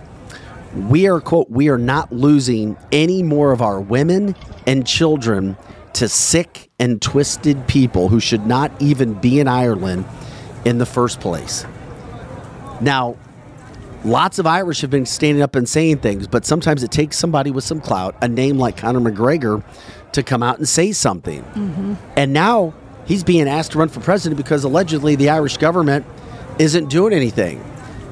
We 0.76 1.08
are, 1.08 1.20
quote, 1.20 1.50
we 1.50 1.70
are 1.70 1.78
not 1.78 2.12
losing 2.12 2.78
any 2.92 3.24
more 3.24 3.52
of 3.52 3.62
our 3.62 3.80
women 3.82 4.36
and 4.68 4.86
children 4.86 5.58
to 5.94 6.08
sick 6.08 6.70
and 6.80 7.02
twisted 7.02 7.68
people 7.68 8.10
who 8.10 8.20
should 8.20 8.46
not 8.46 8.72
even 8.80 9.14
be 9.16 9.40
in 9.40 9.48
Ireland 9.48 10.06
in 10.66 10.78
the 10.78 10.86
first 10.86 11.20
place. 11.20 11.66
Now, 12.80 13.18
lots 14.06 14.40
of 14.40 14.46
Irish 14.46 14.82
have 14.82 14.90
been 14.90 15.06
standing 15.06 15.42
up 15.42 15.56
and 15.56 15.68
saying 15.68 15.98
things, 15.98 16.28
but 16.28 16.46
sometimes 16.46 16.84
it 16.84 16.92
takes 16.92 17.18
somebody 17.18 17.52
with 17.52 17.64
some 17.64 17.82
clout, 17.82 18.16
a 18.22 18.28
name 18.28 18.58
like 18.58 18.78
Conor 18.78 19.00
McGregor, 19.00 19.64
to 20.14 20.24
come 20.24 20.44
out 20.44 20.58
and 20.58 20.68
say 20.68 20.92
something. 20.92 21.44
And 22.16 22.34
now 22.34 22.74
he's 23.06 23.24
being 23.24 23.48
asked 23.48 23.74
to 23.74 23.80
run 23.80 23.90
for 23.90 24.00
president 24.00 24.38
because 24.38 24.64
allegedly 24.64 25.16
the 25.16 25.30
Irish 25.30 25.58
government 25.58 26.06
isn't 26.60 26.90
doing 26.90 27.14
anything. 27.14 27.64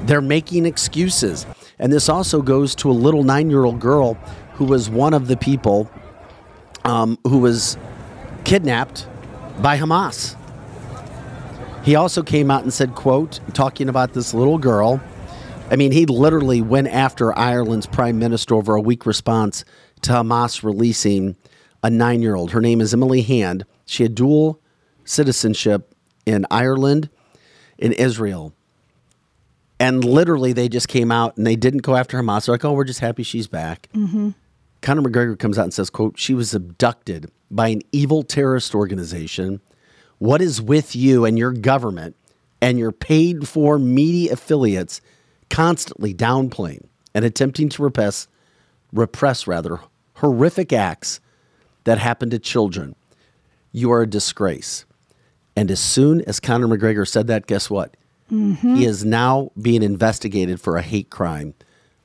They're 0.02 0.20
making 0.20 0.66
excuses. 0.66 1.46
And 1.78 1.92
this 1.92 2.08
also 2.08 2.42
goes 2.42 2.74
to 2.76 2.90
a 2.90 2.92
little 2.92 3.22
nine 3.22 3.50
year 3.50 3.64
old 3.64 3.80
girl 3.80 4.14
who 4.54 4.64
was 4.64 4.90
one 4.90 5.14
of 5.14 5.28
the 5.28 5.36
people 5.36 5.90
um, 6.84 7.18
who 7.24 7.38
was 7.38 7.76
kidnapped 8.44 9.06
by 9.60 9.78
Hamas. 9.78 10.36
He 11.82 11.94
also 11.94 12.22
came 12.22 12.50
out 12.50 12.62
and 12.62 12.72
said, 12.72 12.94
quote, 12.94 13.40
talking 13.54 13.88
about 13.88 14.12
this 14.12 14.34
little 14.34 14.58
girl. 14.58 15.00
I 15.70 15.76
mean, 15.76 15.92
he 15.92 16.04
literally 16.04 16.60
went 16.60 16.88
after 16.88 17.36
Ireland's 17.38 17.86
prime 17.86 18.18
minister 18.18 18.54
over 18.54 18.74
a 18.74 18.80
weak 18.80 19.06
response 19.06 19.64
to 20.02 20.12
Hamas 20.12 20.62
releasing 20.62 21.36
a 21.82 21.90
nine 21.90 22.22
year 22.22 22.34
old. 22.34 22.52
Her 22.52 22.60
name 22.60 22.80
is 22.80 22.92
Emily 22.92 23.22
Hand. 23.22 23.64
She 23.86 24.02
had 24.02 24.14
dual 24.14 24.60
citizenship 25.04 25.94
in 26.26 26.46
Ireland, 26.50 27.08
in 27.78 27.92
Israel. 27.92 28.52
And 29.78 30.04
literally, 30.04 30.52
they 30.52 30.68
just 30.68 30.88
came 30.88 31.10
out 31.10 31.36
and 31.36 31.46
they 31.46 31.56
didn't 31.56 31.82
go 31.82 31.96
after 31.96 32.20
Hamas. 32.20 32.46
They're 32.46 32.54
like, 32.54 32.64
oh, 32.64 32.72
we're 32.72 32.84
just 32.84 33.00
happy 33.00 33.22
she's 33.22 33.46
back. 33.46 33.88
Mm-hmm. 33.94 34.30
Conor 34.82 35.02
McGregor 35.02 35.38
comes 35.38 35.58
out 35.58 35.64
and 35.64 35.74
says, 35.74 35.90
quote, 35.90 36.18
she 36.18 36.34
was 36.34 36.54
abducted 36.54 37.30
by 37.50 37.68
an 37.68 37.82
evil 37.92 38.22
terrorist 38.22 38.74
organization. 38.74 39.60
What 40.18 40.42
is 40.42 40.60
with 40.60 40.94
you 40.94 41.24
and 41.24 41.38
your 41.38 41.52
government 41.52 42.16
and 42.60 42.78
your 42.78 42.92
paid 42.92 43.48
for 43.48 43.78
media 43.78 44.34
affiliates 44.34 45.00
constantly 45.48 46.14
downplaying 46.14 46.86
and 47.14 47.24
attempting 47.24 47.68
to 47.70 47.82
repress, 47.82 48.28
repress 48.92 49.46
rather, 49.46 49.80
horrific 50.14 50.72
acts 50.72 51.20
that 51.84 51.98
happen 51.98 52.30
to 52.30 52.38
children? 52.38 52.94
You 53.72 53.92
are 53.92 54.02
a 54.02 54.06
disgrace. 54.06 54.84
And 55.56 55.70
as 55.70 55.80
soon 55.80 56.22
as 56.22 56.40
Conor 56.40 56.68
McGregor 56.68 57.06
said 57.06 57.26
that, 57.26 57.46
guess 57.46 57.68
what? 57.68 57.96
Mm-hmm. 58.30 58.76
He 58.76 58.84
is 58.84 59.04
now 59.04 59.50
being 59.60 59.82
investigated 59.82 60.60
for 60.60 60.76
a 60.76 60.82
hate 60.82 61.10
crime 61.10 61.54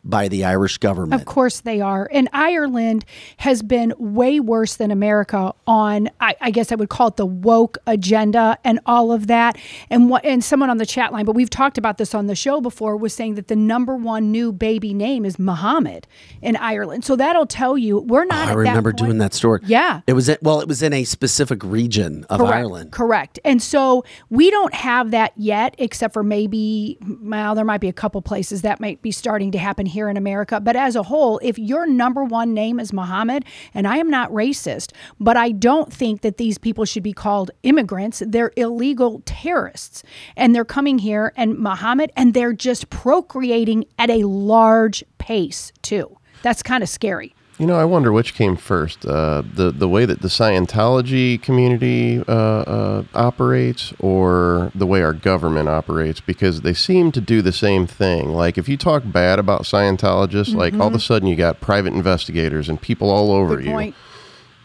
by 0.05 0.27
the 0.27 0.45
Irish 0.45 0.77
government. 0.77 1.19
Of 1.19 1.25
course 1.25 1.62
they 1.62 1.81
are. 1.81 2.07
And 2.13 2.29
Ireland 2.31 3.03
has 3.38 3.63
been 3.63 3.93
way 3.97 4.39
worse 4.39 4.75
than 4.75 4.91
America 4.91 5.53
on, 5.65 6.09
I, 6.21 6.35
I 6.39 6.51
guess 6.51 6.71
I 6.71 6.75
would 6.75 6.89
call 6.89 7.07
it 7.07 7.17
the 7.17 7.25
woke 7.25 7.79
agenda 7.88 8.57
and 8.63 8.79
all 8.85 9.12
of 9.12 9.27
that. 9.27 9.57
And 9.89 10.09
what 10.09 10.24
and 10.24 10.43
someone 10.43 10.69
on 10.69 10.77
the 10.77 10.85
chat 10.85 11.12
line, 11.12 11.25
but 11.25 11.33
we've 11.33 11.50
talked 11.50 11.79
about 11.79 11.97
this 11.97 12.13
on 12.13 12.27
the 12.27 12.35
show 12.35 12.62
before, 12.62 12.95
was 12.95 13.13
saying 13.13 13.35
that 13.35 13.47
the 13.47 13.55
number 13.55 13.95
one 13.95 14.31
new 14.31 14.51
baby 14.51 14.93
name 14.93 15.25
is 15.25 15.39
Muhammad 15.39 16.07
in 16.41 16.55
Ireland. 16.55 17.03
So 17.03 17.15
that'll 17.15 17.47
tell 17.47 17.77
you 17.77 18.00
we're 18.00 18.25
not. 18.25 18.50
Oh, 18.50 18.51
I 18.51 18.53
remember 18.53 18.91
that 18.91 18.97
doing 18.97 19.17
that 19.17 19.33
story. 19.33 19.62
Yeah. 19.65 20.01
It 20.05 20.13
was 20.13 20.29
well, 20.43 20.62
it 20.62 20.67
was 20.67 20.83
in 20.83 20.93
a 20.93 21.03
specific 21.03 21.63
region 21.63 22.25
of 22.29 22.39
Correct. 22.39 22.55
Ireland. 22.55 22.91
Correct. 22.91 23.39
And 23.43 23.62
so 23.62 24.05
we 24.29 24.51
don't 24.51 24.74
have 24.75 25.12
that 25.12 25.33
yet, 25.35 25.74
except 25.79 26.13
for 26.13 26.24
maybe, 26.24 27.00
well, 27.01 27.55
there 27.55 27.65
might 27.65 27.81
be 27.81 27.89
a 27.89 27.93
couple 27.93 28.21
places 28.21 28.62
that 28.62 28.79
might 28.79 29.01
be 29.01 29.12
starting 29.12 29.51
to 29.51 29.57
happen 29.57 29.88
here 29.96 30.10
in 30.10 30.18
America. 30.18 30.60
But 30.60 30.75
as 30.75 30.96
a 30.96 31.04
whole, 31.04 31.40
if 31.42 31.58
your 31.58 31.88
number 31.88 32.24
one 32.24 32.54
name 32.54 32.80
is 32.80 32.94
Muhammad, 32.94 33.46
and 33.74 33.88
I 33.88 33.98
am 33.98 34.10
not 34.10 34.30
racist, 34.32 34.92
but 35.20 35.38
I 35.38 35.52
don't 35.52 35.92
think 35.92 36.22
that 36.22 36.38
these 36.38 36.58
people 36.58 36.86
should 36.86 37.04
be 37.04 37.14
called 37.14 37.52
immigrants. 37.64 38.22
They're 38.25 38.52
illegal 38.56 39.22
terrorists. 39.25 40.04
And 40.36 40.54
they're 40.54 40.66
coming 40.66 41.00
here 41.00 41.34
and 41.36 41.58
Muhammad, 41.58 42.12
and 42.16 42.34
they're 42.34 42.54
just 42.54 42.90
procreating 42.90 43.86
at 43.98 44.10
a 44.10 44.24
large 44.24 45.03
pace, 45.18 45.72
too. 45.81 46.18
That's 46.42 46.64
kind 46.64 46.84
of 46.84 46.90
scary. 46.90 47.34
You 47.57 47.65
know, 47.68 47.75
I 47.75 47.85
wonder 47.85 48.11
which 48.11 48.33
came 48.33 48.57
first, 48.57 49.05
uh, 49.05 49.41
the 49.53 49.72
the 49.72 49.87
way 49.87 50.05
that 50.05 50.22
the 50.22 50.27
Scientology 50.27 51.41
community 51.41 52.20
uh, 52.27 52.31
uh, 52.31 53.03
operates, 53.13 53.94
or 54.00 54.74
the 54.75 54.85
way 54.85 55.01
our 55.01 55.13
government 55.13 55.70
operates, 55.70 56.20
because 56.20 56.61
they 56.61 56.74
seem 56.74 57.13
to 57.13 57.22
do 57.22 57.41
the 57.41 57.53
same 57.53 57.87
thing. 57.87 58.33
Like 58.33 58.57
if 58.57 58.68
you 58.68 58.75
talk 58.75 59.03
bad 59.05 59.39
about 59.39 59.61
Scientologists, 59.63 60.53
like 60.53 60.74
all 60.74 60.87
of 60.87 60.96
a 60.96 61.00
sudden 61.00 61.29
you 61.29 61.37
got 61.37 61.61
private 61.61 61.94
investigators 61.94 62.68
and 62.68 62.81
people 62.81 63.09
all 63.09 63.31
over 63.31 63.55
Mm-hmm. 63.55 63.63
Good 63.63 63.65
you, 63.65 63.72
point. 63.72 63.96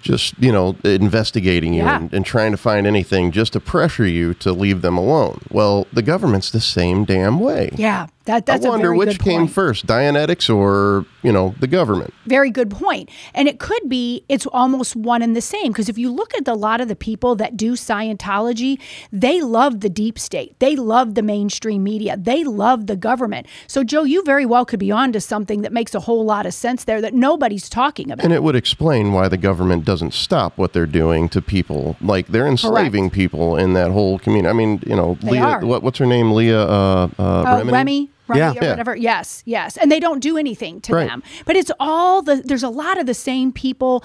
just 0.03 0.35
you 0.40 0.50
know 0.50 0.74
investigating 0.83 1.74
you 1.74 1.85
Yeah. 1.85 1.96
and, 1.98 2.12
and 2.12 2.26
trying 2.26 2.50
to 2.50 2.57
find 2.57 2.88
anything 2.88 3.31
just 3.31 3.53
to 3.53 3.61
pressure 3.61 4.07
you 4.07 4.35
to 4.35 4.50
leave 4.53 4.83
them 4.83 4.98
alone. 4.98 5.42
Well, 5.48 5.87
the 5.92 6.03
government's 6.03 6.50
the 6.50 6.61
same 6.61 7.05
damn 7.05 7.38
way. 7.38 7.70
Yeah, 7.76 8.09
that, 8.24 8.44
that's 8.44 8.66
I 8.66 8.68
wonder 8.68 8.94
which 8.94 9.18
came 9.18 9.46
first, 9.46 9.87
Dianetics 9.87 10.54
or 10.54 11.06
you 11.22 11.33
know 11.33 11.54
the 11.61 11.66
government. 11.66 12.12
Very 12.26 12.50
good 12.50 12.70
point. 12.70 13.09
And 13.35 13.48
it 13.48 13.59
could 13.59 13.88
be 13.88 14.24
it's 14.28 14.46
almost 14.46 14.94
one 14.94 15.22
and 15.22 15.35
the 15.35 15.40
same 15.40 15.72
because 15.72 15.88
if 15.88 15.96
you 15.96 16.12
look 16.12 16.35
at 16.35 16.46
a 16.46 16.54
lot 16.54 16.80
of 16.80 16.88
the 16.88 16.96
people 16.96 17.35
that 17.37 17.56
do 17.56 17.72
Scientology, 17.72 18.78
they 19.11 19.40
love 19.40 19.80
the 19.80 19.88
deep 19.88 20.18
state. 20.18 20.59
They 20.59 20.76
love 20.76 21.14
the 21.14 21.22
mainstream 21.22 21.83
media. 21.83 22.16
They 22.16 22.44
love 22.44 22.87
the 22.87 22.96
government. 22.96 23.46
So 23.66 23.85
Joe, 23.85 24.04
you 24.04 24.22
very 24.24 24.44
well 24.44 24.64
could 24.66 24.80
be 24.80 24.90
onto 24.90 25.18
something 25.20 25.62
that 25.62 25.72
makes 25.72 25.94
a 25.94 26.00
whole 26.00 26.24
lot 26.24 26.44
of 26.44 26.52
sense 26.52 26.85
there 26.85 27.00
that 27.00 27.14
nobody's 27.14 27.68
talking 27.68 28.11
about. 28.11 28.24
And 28.24 28.35
it 28.35 28.42
would 28.42 28.56
explain 28.56 29.12
why 29.12 29.28
the 29.28 29.38
government 29.38 29.85
doesn't 29.87 30.12
stop 30.12 30.59
what 30.59 30.72
they're 30.74 30.87
doing 30.87 31.28
to 31.30 31.40
people. 31.40 31.96
Like 32.00 32.26
they're 32.28 32.46
enslaving 32.46 33.11
people 33.11 33.56
in 33.56 33.72
that 33.74 33.90
whole 33.90 34.18
community. 34.18 34.48
I 34.50 34.52
mean, 34.52 34.83
you 34.87 34.94
know, 34.94 35.16
They 35.22 35.33
Leah, 35.33 35.61
what, 35.62 35.83
what's 35.83 35.98
her 35.98 36.06
name? 36.06 36.33
Leah 36.33 36.61
uh, 36.62 37.09
uh, 37.18 37.22
Uh, 37.22 37.62
Remini? 37.62 37.72
Remy, 37.72 38.11
Yeah. 38.37 38.51
or 38.53 38.55
Yeah. 38.62 38.71
whatever. 38.71 38.97
Yes, 38.97 39.43
yes. 39.47 39.77
And 39.77 39.90
they 39.90 40.01
don't 40.01 40.21
do 40.21 40.37
anything 40.37 40.81
to 40.83 40.95
Right. 40.95 41.09
them. 41.09 41.23
But 41.47 41.57
it's 41.57 41.71
all 41.81 42.23
the 42.23 42.37
there's 42.45 42.62
a 42.62 42.69
lot 42.69 42.99
of 42.99 43.07
the 43.07 43.14
same 43.14 43.53
people 43.53 44.05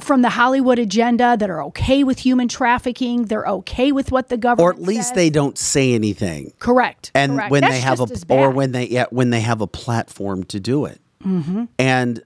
from 0.00 0.22
the 0.22 0.30
Hollywood 0.30 0.78
agenda 0.78 1.36
that 1.38 1.48
are 1.50 1.62
okay 1.64 2.04
with 2.04 2.20
human 2.20 2.48
trafficking. 2.48 3.24
They're 3.26 3.46
okay 3.46 3.92
with 3.92 4.10
what 4.12 4.28
the 4.28 4.36
government 4.36 4.78
Or 4.78 4.80
at 4.80 4.86
least 4.86 5.08
says. 5.08 5.16
they 5.16 5.30
don't 5.30 5.58
say 5.58 5.94
anything. 5.94 6.52
correct. 6.58 7.10
And 7.14 7.32
correct. 7.32 7.50
when 7.50 7.60
That's 7.62 7.74
they 7.74 7.80
have 7.80 8.00
a 8.00 8.06
or 8.28 8.50
when 8.50 8.72
they 8.72 8.86
yeah, 8.88 9.06
when 9.10 9.30
they 9.30 9.40
have 9.40 9.60
a 9.60 9.66
platform 9.66 10.44
to 10.44 10.60
do 10.60 10.84
it. 10.84 11.00
Mm-hmm. 11.24 11.64
And 11.78 12.22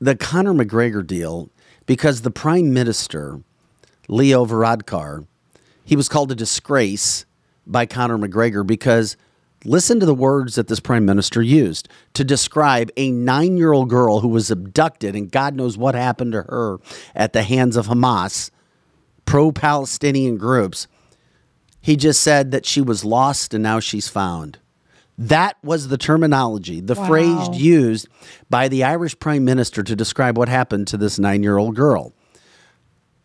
the 0.00 0.16
Conor 0.16 0.54
McGregor 0.54 1.06
deal, 1.06 1.50
because 1.86 2.22
the 2.22 2.30
Prime 2.30 2.72
Minister, 2.72 3.40
Leo 4.08 4.46
Varadkar, 4.46 5.26
he 5.84 5.94
was 5.96 6.08
called 6.08 6.32
a 6.32 6.34
disgrace 6.34 7.26
by 7.66 7.84
Conor 7.86 8.16
McGregor 8.16 8.66
because 8.66 9.16
listen 9.64 10.00
to 10.00 10.06
the 10.06 10.14
words 10.14 10.54
that 10.54 10.68
this 10.68 10.80
Prime 10.80 11.04
Minister 11.04 11.42
used 11.42 11.88
to 12.14 12.24
describe 12.24 12.90
a 12.96 13.10
nine 13.10 13.56
year 13.56 13.72
old 13.72 13.90
girl 13.90 14.20
who 14.20 14.28
was 14.28 14.50
abducted 14.50 15.14
and 15.14 15.30
God 15.30 15.54
knows 15.54 15.76
what 15.76 15.94
happened 15.94 16.32
to 16.32 16.42
her 16.42 16.78
at 17.14 17.32
the 17.32 17.42
hands 17.42 17.76
of 17.76 17.86
Hamas, 17.86 18.50
pro 19.26 19.52
Palestinian 19.52 20.36
groups. 20.36 20.86
He 21.80 21.96
just 21.96 22.20
said 22.22 22.50
that 22.50 22.66
she 22.66 22.80
was 22.80 23.04
lost 23.04 23.54
and 23.54 23.62
now 23.62 23.80
she's 23.80 24.08
found. 24.08 24.58
That 25.16 25.56
was 25.62 25.88
the 25.88 25.98
terminology, 25.98 26.80
the 26.80 26.94
Wow. 26.94 27.06
phrase 27.06 27.48
used 27.60 28.08
by 28.48 28.68
the 28.68 28.84
Irish 28.84 29.18
Prime 29.18 29.44
Minister 29.44 29.82
to 29.82 29.94
describe 29.94 30.38
what 30.38 30.48
happened 30.48 30.86
to 30.88 30.96
this 30.96 31.18
nine 31.18 31.42
year 31.42 31.58
old 31.58 31.76
girl. 31.76 32.14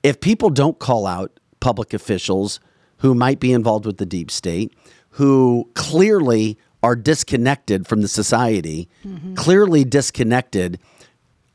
If 0.04 0.20
people 0.20 0.50
don't 0.50 0.78
call 0.78 1.08
out 1.08 1.40
public 1.62 1.94
officials 1.94 2.60
who 2.98 3.16
might 3.16 3.40
be 3.40 3.52
involved 3.54 3.86
with 3.86 3.98
the 3.98 4.06
deep 4.06 4.30
state, 4.30 4.74
who 5.16 5.70
clearly 5.76 6.58
are 6.84 6.96
disconnected 6.96 7.88
from 7.88 8.02
the 8.02 8.08
society, 8.08 8.90
mm-hmm. 9.06 9.34
clearly 9.36 9.86
disconnected, 9.86 10.78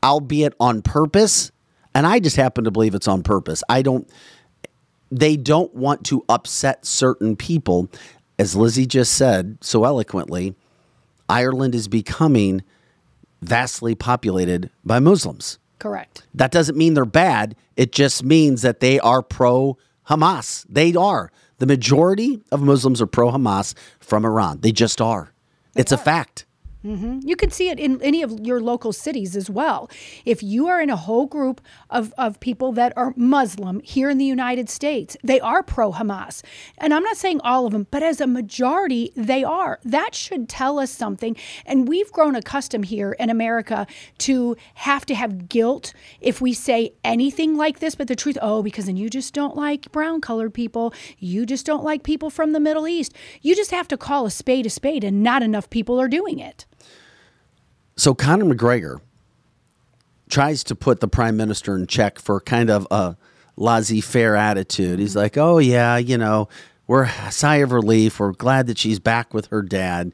albeit 0.03 0.53
on 0.59 0.81
purpose, 0.81 1.51
and 1.93 2.07
I 2.07 2.19
just 2.19 2.37
happen 2.37 2.63
to 2.63 2.71
believe 2.71 2.95
it's 2.95 3.07
on 3.07 3.21
purpose. 3.21 3.63
I 3.69 3.83
don't 3.83 4.09
they 5.11 5.37
don't 5.37 5.73
want 5.75 6.05
to 6.05 6.25
upset 6.27 6.85
certain 6.85 7.35
people. 7.35 7.89
As 8.39 8.55
Lizzie 8.55 8.87
just 8.87 9.13
said 9.13 9.57
so 9.61 9.83
eloquently, 9.83 10.55
Ireland 11.29 11.75
is 11.75 11.87
becoming 11.87 12.63
vastly 13.41 13.93
populated 13.93 14.71
by 14.83 14.99
Muslims. 14.99 15.59
correct. 15.77 16.23
That 16.33 16.51
doesn't 16.51 16.77
mean 16.77 16.95
they're 16.95 17.05
bad. 17.05 17.55
It 17.75 17.91
just 17.91 18.23
means 18.23 18.63
that 18.63 18.79
they 18.79 18.99
are 18.99 19.21
pro 19.21 19.77
Hamas. 20.09 20.65
They 20.67 20.95
are. 20.95 21.31
The 21.61 21.67
majority 21.67 22.41
of 22.51 22.63
Muslims 22.63 23.03
are 23.03 23.05
pro 23.05 23.29
Hamas 23.29 23.75
from 23.99 24.25
Iran. 24.25 24.61
They 24.61 24.71
just 24.71 24.99
are. 24.99 25.31
It's 25.75 25.91
a 25.91 25.97
fact. 25.97 26.47
Mm-hmm. 26.83 27.19
You 27.23 27.35
can 27.35 27.51
see 27.51 27.69
it 27.69 27.79
in 27.79 28.01
any 28.01 28.23
of 28.23 28.39
your 28.39 28.59
local 28.59 28.91
cities 28.91 29.35
as 29.35 29.49
well. 29.49 29.89
If 30.25 30.41
you 30.41 30.67
are 30.67 30.81
in 30.81 30.89
a 30.89 30.95
whole 30.95 31.27
group 31.27 31.61
of, 31.89 32.11
of 32.17 32.39
people 32.39 32.71
that 32.73 32.93
are 32.97 33.13
Muslim 33.15 33.81
here 33.81 34.09
in 34.09 34.17
the 34.17 34.25
United 34.25 34.67
States, 34.67 35.15
they 35.23 35.39
are 35.39 35.61
pro 35.61 35.91
Hamas. 35.91 36.41
And 36.79 36.93
I'm 36.93 37.03
not 37.03 37.17
saying 37.17 37.39
all 37.43 37.67
of 37.67 37.73
them, 37.73 37.85
but 37.91 38.01
as 38.01 38.19
a 38.19 38.25
majority, 38.25 39.11
they 39.15 39.43
are. 39.43 39.79
That 39.83 40.15
should 40.15 40.49
tell 40.49 40.79
us 40.79 40.89
something. 40.89 41.35
And 41.65 41.87
we've 41.87 42.11
grown 42.11 42.35
accustomed 42.35 42.85
here 42.85 43.11
in 43.13 43.29
America 43.29 43.85
to 44.19 44.57
have 44.75 45.05
to 45.05 45.15
have 45.15 45.47
guilt 45.49 45.93
if 46.19 46.41
we 46.41 46.53
say 46.53 46.93
anything 47.03 47.57
like 47.57 47.79
this, 47.79 47.93
but 47.93 48.07
the 48.07 48.15
truth, 48.15 48.39
oh, 48.41 48.63
because 48.63 48.87
then 48.87 48.97
you 48.97 49.09
just 49.09 49.33
don't 49.35 49.55
like 49.55 49.91
brown 49.91 50.19
colored 50.19 50.53
people. 50.53 50.93
You 51.19 51.45
just 51.45 51.65
don't 51.65 51.83
like 51.83 52.01
people 52.01 52.31
from 52.31 52.53
the 52.53 52.59
Middle 52.59 52.87
East. 52.87 53.13
You 53.41 53.55
just 53.55 53.71
have 53.71 53.87
to 53.89 53.97
call 53.97 54.25
a 54.25 54.31
spade 54.31 54.65
a 54.65 54.69
spade, 54.69 55.03
and 55.03 55.21
not 55.21 55.43
enough 55.43 55.69
people 55.69 56.01
are 56.01 56.07
doing 56.07 56.39
it. 56.39 56.65
So 57.95 58.13
Conor 58.13 58.45
McGregor 58.45 58.99
tries 60.29 60.63
to 60.65 60.75
put 60.75 60.99
the 61.01 61.07
prime 61.07 61.37
minister 61.37 61.75
in 61.75 61.87
check 61.87 62.19
for 62.19 62.39
kind 62.39 62.69
of 62.69 62.87
a 62.89 63.15
laissez-faire 63.57 64.35
attitude. 64.35 64.99
He's 64.99 65.15
like, 65.15 65.37
"Oh 65.37 65.57
yeah, 65.57 65.97
you 65.97 66.17
know, 66.17 66.47
we're 66.87 67.03
a 67.03 67.31
sigh 67.31 67.57
of 67.57 67.71
relief. 67.71 68.19
We're 68.19 68.31
glad 68.31 68.67
that 68.67 68.77
she's 68.77 68.99
back 68.99 69.33
with 69.33 69.47
her 69.47 69.61
dad." 69.61 70.13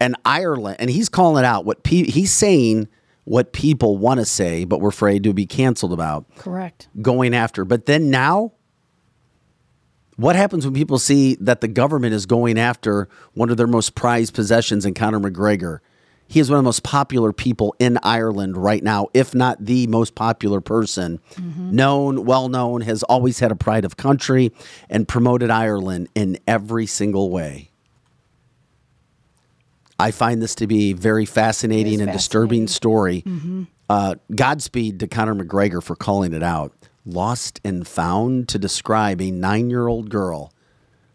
And 0.00 0.16
Ireland, 0.24 0.76
and 0.80 0.90
he's 0.90 1.08
calling 1.08 1.44
it 1.44 1.46
out 1.46 1.64
what 1.64 1.82
pe- 1.82 2.10
he's 2.10 2.32
saying 2.32 2.88
what 3.24 3.52
people 3.52 3.98
want 3.98 4.18
to 4.18 4.26
say, 4.26 4.64
but 4.64 4.80
we're 4.80 4.88
afraid 4.88 5.22
to 5.24 5.32
be 5.32 5.46
canceled 5.46 5.92
about 5.92 6.24
Correct. 6.36 6.88
going 7.00 7.34
after. 7.34 7.64
But 7.64 7.86
then 7.86 8.10
now, 8.10 8.52
what 10.16 10.34
happens 10.36 10.64
when 10.64 10.74
people 10.74 10.98
see 10.98 11.36
that 11.40 11.60
the 11.60 11.68
government 11.68 12.14
is 12.14 12.26
going 12.26 12.58
after 12.58 13.08
one 13.34 13.50
of 13.50 13.56
their 13.56 13.66
most 13.66 13.94
prized 13.94 14.34
possessions 14.34 14.84
in 14.84 14.94
Conor 14.94 15.20
McGregor? 15.20 15.78
He 16.32 16.40
is 16.40 16.48
one 16.48 16.56
of 16.56 16.64
the 16.64 16.68
most 16.68 16.82
popular 16.82 17.30
people 17.30 17.76
in 17.78 17.98
Ireland 18.02 18.56
right 18.56 18.82
now, 18.82 19.08
if 19.12 19.34
not 19.34 19.62
the 19.62 19.86
most 19.88 20.14
popular 20.14 20.62
person. 20.62 21.20
Known, 21.38 22.24
well 22.24 22.48
known, 22.48 22.80
has 22.80 23.02
always 23.02 23.38
had 23.40 23.52
a 23.52 23.54
pride 23.54 23.84
of 23.84 23.98
country 23.98 24.50
and 24.88 25.06
promoted 25.06 25.50
Ireland 25.50 26.08
in 26.14 26.38
every 26.48 26.86
single 26.86 27.28
way. 27.28 27.68
I 29.98 30.10
find 30.10 30.40
this 30.40 30.54
to 30.54 30.66
be 30.66 30.94
very 30.94 31.26
fascinating 31.26 32.00
and 32.00 32.10
disturbing 32.10 32.66
story. 32.66 33.24
Uh, 33.90 34.14
Godspeed 34.34 35.00
to 35.00 35.06
Conor 35.08 35.34
McGregor 35.34 35.82
for 35.82 35.94
calling 35.94 36.32
it 36.32 36.42
out. 36.42 36.72
Lost 37.04 37.60
and 37.62 37.86
found 37.86 38.48
to 38.48 38.58
describe 38.58 39.20
a 39.20 39.30
nine 39.30 39.68
year 39.68 39.86
old 39.86 40.08
girl. 40.08 40.50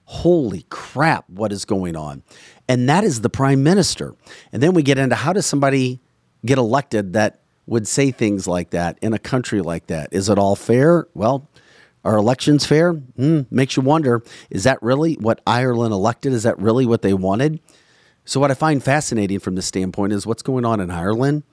Holy 0.09 0.65
crap, 0.69 1.29
what 1.29 1.51
is 1.51 1.65
going 1.65 1.97
on? 1.97 2.23
And 2.69 2.87
that 2.87 3.03
is 3.03 3.21
the 3.21 3.29
prime 3.29 3.61
minister. 3.61 4.15
And 4.53 4.63
then 4.63 4.73
we 4.73 4.81
get 4.81 4.97
into 4.97 5.15
how 5.15 5.33
does 5.33 5.45
somebody 5.45 5.99
get 6.45 6.57
elected 6.57 7.11
that 7.11 7.41
would 7.65 7.89
say 7.89 8.11
things 8.11 8.47
like 8.47 8.69
that 8.69 8.97
in 9.01 9.13
a 9.13 9.19
country 9.19 9.61
like 9.61 9.87
that? 9.87 10.07
Is 10.13 10.29
it 10.29 10.39
all 10.39 10.55
fair? 10.55 11.07
Well, 11.13 11.49
are 12.05 12.15
elections 12.15 12.65
fair? 12.65 12.93
Hmm, 12.93 13.41
makes 13.51 13.75
you 13.75 13.83
wonder 13.83 14.23
is 14.49 14.63
that 14.63 14.81
really 14.81 15.15
what 15.15 15.41
Ireland 15.45 15.93
elected? 15.93 16.31
Is 16.31 16.43
that 16.43 16.57
really 16.57 16.85
what 16.85 17.01
they 17.01 17.13
wanted? 17.13 17.59
So, 18.23 18.39
what 18.39 18.49
I 18.49 18.53
find 18.53 18.81
fascinating 18.81 19.39
from 19.39 19.55
this 19.55 19.65
standpoint 19.65 20.13
is 20.13 20.25
what's 20.25 20.41
going 20.41 20.63
on 20.63 20.79
in 20.79 20.89
Ireland 20.89 21.43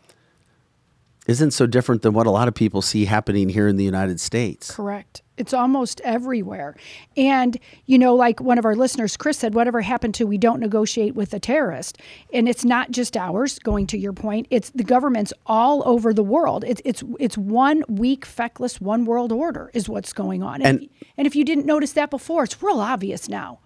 isn't 1.26 1.52
so 1.52 1.66
different 1.66 2.02
than 2.02 2.12
what 2.12 2.26
a 2.26 2.30
lot 2.30 2.48
of 2.48 2.54
people 2.54 2.82
see 2.82 3.06
happening 3.06 3.48
here 3.48 3.66
in 3.66 3.76
the 3.76 3.84
United 3.84 4.20
States. 4.20 4.70
Correct. 4.70 5.22
It's 5.36 5.54
almost 5.54 6.00
everywhere. 6.02 6.76
And, 7.16 7.58
you 7.86 7.98
know, 7.98 8.14
like 8.14 8.40
one 8.40 8.58
of 8.58 8.64
our 8.64 8.76
listeners, 8.76 9.16
Chris 9.16 9.38
said, 9.38 9.54
whatever 9.54 9.80
happened 9.80 10.14
to 10.16 10.26
we 10.26 10.36
don't 10.38 10.60
negotiate 10.60 11.14
with 11.14 11.32
a 11.34 11.40
terrorist. 11.40 11.98
And 12.32 12.46
it's 12.48 12.64
not 12.64 12.90
just 12.90 13.16
ours, 13.16 13.58
going 13.58 13.86
to 13.88 13.98
your 13.98 14.12
point, 14.12 14.46
it's 14.50 14.70
the 14.70 14.84
governments 14.84 15.32
all 15.46 15.82
over 15.88 16.12
the 16.12 16.22
world. 16.22 16.62
It's 16.66 16.80
it's 16.84 17.02
it's 17.18 17.36
one 17.38 17.82
weak, 17.88 18.24
feckless, 18.26 18.80
one 18.80 19.06
world 19.06 19.32
order 19.32 19.70
is 19.74 19.88
what's 19.88 20.12
going 20.12 20.42
on. 20.42 20.56
And, 20.62 20.66
And- 20.66 20.82
if, 20.82 21.08
and 21.16 21.26
if 21.26 21.34
you 21.34 21.44
didn't 21.44 21.66
notice 21.66 21.92
that 21.94 22.10
before, 22.10 22.44
it's 22.44 22.62
real 22.62 22.80
obvious 22.80 23.28
now. 23.28 23.60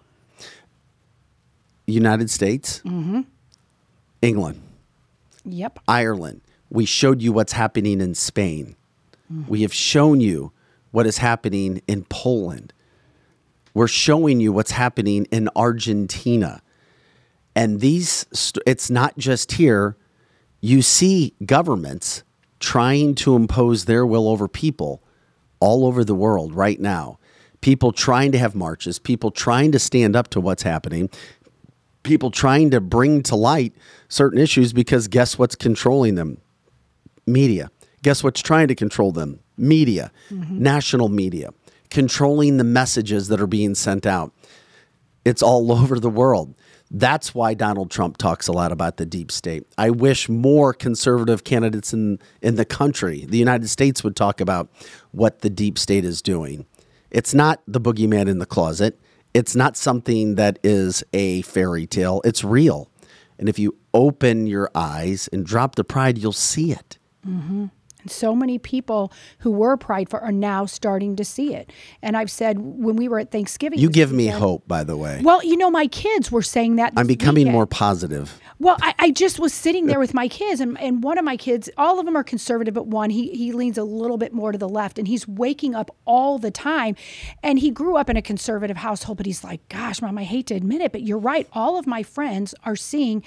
United 1.87 2.29
States, 2.29 2.81
mm-hmm. 2.85 3.21
England, 4.21 4.61
Yep. 5.45 5.79
Ireland. 5.87 6.41
We 6.69 6.85
showed 6.85 7.21
you 7.21 7.31
what's 7.31 7.53
happening 7.53 8.01
in 8.01 8.15
Spain. 8.15 8.75
Mm. 9.31 9.47
We 9.47 9.61
have 9.63 9.73
shown 9.73 10.19
you 10.19 10.51
what 10.91 11.05
is 11.05 11.17
happening 11.17 11.81
in 11.87 12.05
Poland. 12.05 12.73
We're 13.73 13.87
showing 13.87 14.39
you 14.39 14.51
what's 14.51 14.71
happening 14.71 15.25
in 15.31 15.49
Argentina. 15.55 16.61
And 17.55 17.79
these, 17.81 18.25
it's 18.65 18.89
not 18.89 19.17
just 19.17 19.53
here. 19.53 19.97
You 20.61 20.81
see 20.81 21.35
governments 21.45 22.23
trying 22.59 23.15
to 23.15 23.35
impose 23.35 23.85
their 23.85 24.05
will 24.05 24.27
over 24.27 24.47
people 24.47 25.01
all 25.59 25.85
over 25.85 26.03
the 26.03 26.15
world 26.15 26.53
right 26.53 26.79
now. 26.79 27.19
People 27.61 27.91
trying 27.91 28.31
to 28.31 28.37
have 28.37 28.55
marches, 28.55 28.99
people 28.99 29.31
trying 29.31 29.71
to 29.73 29.79
stand 29.79 30.15
up 30.15 30.29
to 30.29 30.39
what's 30.39 30.63
happening, 30.63 31.09
people 32.03 32.31
trying 32.31 32.71
to 32.71 32.79
bring 32.79 33.21
to 33.23 33.35
light 33.35 33.73
certain 34.07 34.39
issues 34.39 34.71
because 34.71 35.07
guess 35.07 35.37
what's 35.37 35.55
controlling 35.55 36.15
them? 36.15 36.39
Media. 37.31 37.71
Guess 38.01 38.23
what's 38.23 38.41
trying 38.41 38.67
to 38.69 38.75
control 38.75 39.11
them? 39.11 39.39
Media, 39.57 40.11
mm-hmm. 40.29 40.61
national 40.61 41.09
media, 41.09 41.49
controlling 41.89 42.57
the 42.57 42.63
messages 42.63 43.27
that 43.27 43.41
are 43.41 43.47
being 43.47 43.75
sent 43.75 44.05
out. 44.05 44.33
It's 45.25 45.41
all 45.41 45.71
over 45.81 45.99
the 45.99 46.09
world. 46.09 46.55
That's 46.91 47.35
why 47.35 47.53
Donald 47.53 47.91
Trump 47.91 48.17
talks 48.17 48.47
a 48.47 48.51
lot 48.51 48.71
about 48.71 48.97
the 48.97 49.05
deep 49.05 49.31
state. 49.31 49.67
I 49.77 49.91
wish 49.91 50.27
more 50.27 50.73
conservative 50.73 51.43
candidates 51.43 51.93
in, 51.93 52.19
in 52.41 52.55
the 52.55 52.65
country, 52.65 53.25
the 53.25 53.37
United 53.37 53.67
States, 53.69 54.03
would 54.03 54.15
talk 54.15 54.41
about 54.41 54.71
what 55.11 55.41
the 55.41 55.51
deep 55.51 55.77
state 55.77 56.03
is 56.03 56.21
doing. 56.21 56.65
It's 57.11 57.33
not 57.33 57.61
the 57.67 57.79
boogeyman 57.79 58.27
in 58.27 58.39
the 58.39 58.45
closet. 58.45 58.99
It's 59.35 59.55
not 59.55 59.77
something 59.77 60.35
that 60.35 60.57
is 60.63 61.03
a 61.13 61.43
fairy 61.43 61.85
tale. 61.85 62.21
It's 62.25 62.43
real. 62.43 62.89
And 63.37 63.47
if 63.47 63.59
you 63.59 63.77
open 63.93 64.47
your 64.47 64.69
eyes 64.73 65.29
and 65.31 65.45
drop 65.45 65.75
the 65.75 65.83
pride, 65.83 66.17
you'll 66.17 66.33
see 66.33 66.71
it. 66.71 66.98
Mm-hmm. 67.29 67.65
And 68.01 68.11
so 68.11 68.33
many 68.33 68.57
people 68.57 69.11
who 69.39 69.51
were 69.51 69.75
prideful 69.75 70.19
are 70.21 70.31
now 70.31 70.65
starting 70.65 71.15
to 71.17 71.25
see 71.25 71.53
it. 71.53 71.71
And 72.01 72.15
I've 72.15 72.31
said 72.31 72.57
when 72.59 72.95
we 72.95 73.09
were 73.09 73.19
at 73.19 73.31
Thanksgiving, 73.31 73.79
You 73.79 73.89
give 73.89 74.13
me 74.13 74.27
hope, 74.27 74.67
by 74.67 74.83
the 74.83 74.95
way. 74.95 75.19
Well, 75.21 75.43
you 75.43 75.57
know, 75.57 75.69
my 75.69 75.87
kids 75.87 76.31
were 76.31 76.41
saying 76.41 76.77
that. 76.77 76.93
I'm 76.95 77.07
becoming 77.07 77.41
weekend. 77.41 77.53
more 77.53 77.65
positive. 77.65 78.39
Well, 78.61 78.75
I, 78.81 78.93
I 78.99 79.11
just 79.11 79.39
was 79.39 79.53
sitting 79.53 79.85
there 79.85 79.99
with 79.99 80.13
my 80.13 80.27
kids, 80.27 80.59
and, 80.59 80.77
and 80.81 81.01
one 81.01 81.17
of 81.17 81.23
my 81.23 81.37
kids, 81.37 81.69
all 81.77 81.97
of 81.97 82.05
them 82.05 82.17
are 82.17 82.25
conservative, 82.25 82.73
but 82.73 82.87
one, 82.87 83.09
he, 83.09 83.29
he 83.29 83.53
leans 83.53 83.77
a 83.77 83.85
little 83.85 84.17
bit 84.17 84.33
more 84.33 84.51
to 84.51 84.57
the 84.57 84.67
left, 84.67 84.99
and 84.99 85.07
he's 85.07 85.25
waking 85.25 85.75
up 85.75 85.95
all 86.03 86.37
the 86.37 86.51
time. 86.51 86.97
And 87.41 87.59
he 87.59 87.71
grew 87.71 87.95
up 87.95 88.09
in 88.09 88.17
a 88.17 88.21
conservative 88.21 88.75
household, 88.75 89.15
but 89.15 89.25
he's 89.25 89.45
like, 89.45 89.67
Gosh, 89.69 90.01
mom, 90.01 90.17
I 90.17 90.25
hate 90.25 90.47
to 90.47 90.55
admit 90.55 90.81
it, 90.81 90.91
but 90.91 91.03
you're 91.03 91.17
right. 91.17 91.47
All 91.53 91.79
of 91.79 91.87
my 91.87 92.03
friends 92.03 92.53
are 92.65 92.75
seeing 92.75 93.23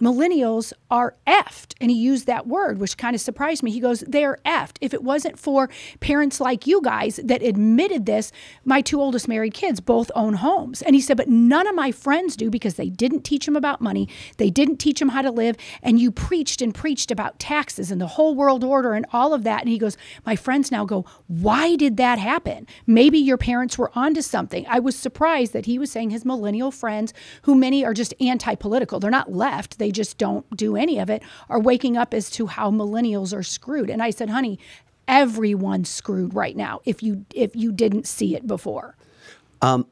millennials 0.00 0.72
are 0.88 1.16
effed. 1.26 1.74
And 1.80 1.90
he 1.90 1.96
used 1.96 2.26
that 2.26 2.46
word, 2.46 2.78
which 2.78 2.96
kind 2.96 3.16
of 3.16 3.20
surprised 3.20 3.64
me. 3.64 3.72
He 3.72 3.80
goes, 3.80 4.04
They're 4.06 4.38
effed. 4.46 4.76
If 4.80 4.94
it 4.94 5.02
wasn't 5.02 5.36
for 5.36 5.68
parents 5.98 6.40
like 6.40 6.64
you 6.64 6.80
guys 6.80 7.18
that 7.24 7.42
admitted 7.42 8.06
this, 8.06 8.30
my 8.64 8.82
two 8.82 9.00
oldest 9.00 9.26
married 9.26 9.52
kids 9.52 9.80
both 9.80 10.12
own 10.14 10.34
homes. 10.34 10.80
And 10.82 10.94
he 10.94 11.00
said, 11.00 11.16
But 11.16 11.28
none 11.28 11.66
of 11.66 11.74
my 11.74 11.90
friends 11.90 12.36
do 12.36 12.50
because 12.50 12.74
they 12.74 12.88
didn't 12.88 13.24
teach 13.24 13.46
them 13.46 13.56
about 13.56 13.80
money. 13.80 14.08
They 14.36 14.48
didn't 14.50 14.75
teach 14.76 14.98
them 14.98 15.08
how 15.08 15.22
to 15.22 15.30
live. 15.30 15.56
And 15.82 15.98
you 15.98 16.10
preached 16.10 16.62
and 16.62 16.74
preached 16.74 17.10
about 17.10 17.38
taxes 17.38 17.90
and 17.90 18.00
the 18.00 18.06
whole 18.06 18.34
world 18.34 18.64
order 18.64 18.94
and 18.94 19.06
all 19.12 19.34
of 19.34 19.44
that. 19.44 19.60
And 19.60 19.68
he 19.68 19.78
goes, 19.78 19.96
My 20.24 20.36
friends 20.36 20.70
now 20.70 20.84
go, 20.84 21.04
Why 21.26 21.76
did 21.76 21.96
that 21.96 22.18
happen? 22.18 22.66
Maybe 22.86 23.18
your 23.18 23.38
parents 23.38 23.78
were 23.78 23.90
onto 23.94 24.22
something. 24.22 24.66
I 24.68 24.78
was 24.78 24.96
surprised 24.96 25.52
that 25.52 25.66
he 25.66 25.78
was 25.78 25.90
saying 25.90 26.10
his 26.10 26.24
millennial 26.24 26.70
friends, 26.70 27.12
who 27.42 27.54
many 27.54 27.84
are 27.84 27.94
just 27.94 28.14
anti 28.20 28.54
political, 28.54 29.00
they're 29.00 29.10
not 29.10 29.32
left, 29.32 29.78
they 29.78 29.90
just 29.90 30.18
don't 30.18 30.48
do 30.56 30.76
any 30.76 30.98
of 30.98 31.10
it, 31.10 31.22
are 31.48 31.60
waking 31.60 31.96
up 31.96 32.14
as 32.14 32.30
to 32.30 32.46
how 32.46 32.70
millennials 32.70 33.36
are 33.36 33.42
screwed. 33.42 33.90
And 33.90 34.02
I 34.02 34.10
said, 34.10 34.30
Honey, 34.30 34.58
everyone's 35.08 35.88
screwed 35.88 36.34
right 36.34 36.56
now 36.56 36.80
if 36.84 37.02
you 37.02 37.24
if 37.34 37.54
you 37.54 37.72
didn't 37.72 38.06
see 38.06 38.34
it 38.34 38.46
before. 38.46 38.96
Um, 39.62 39.86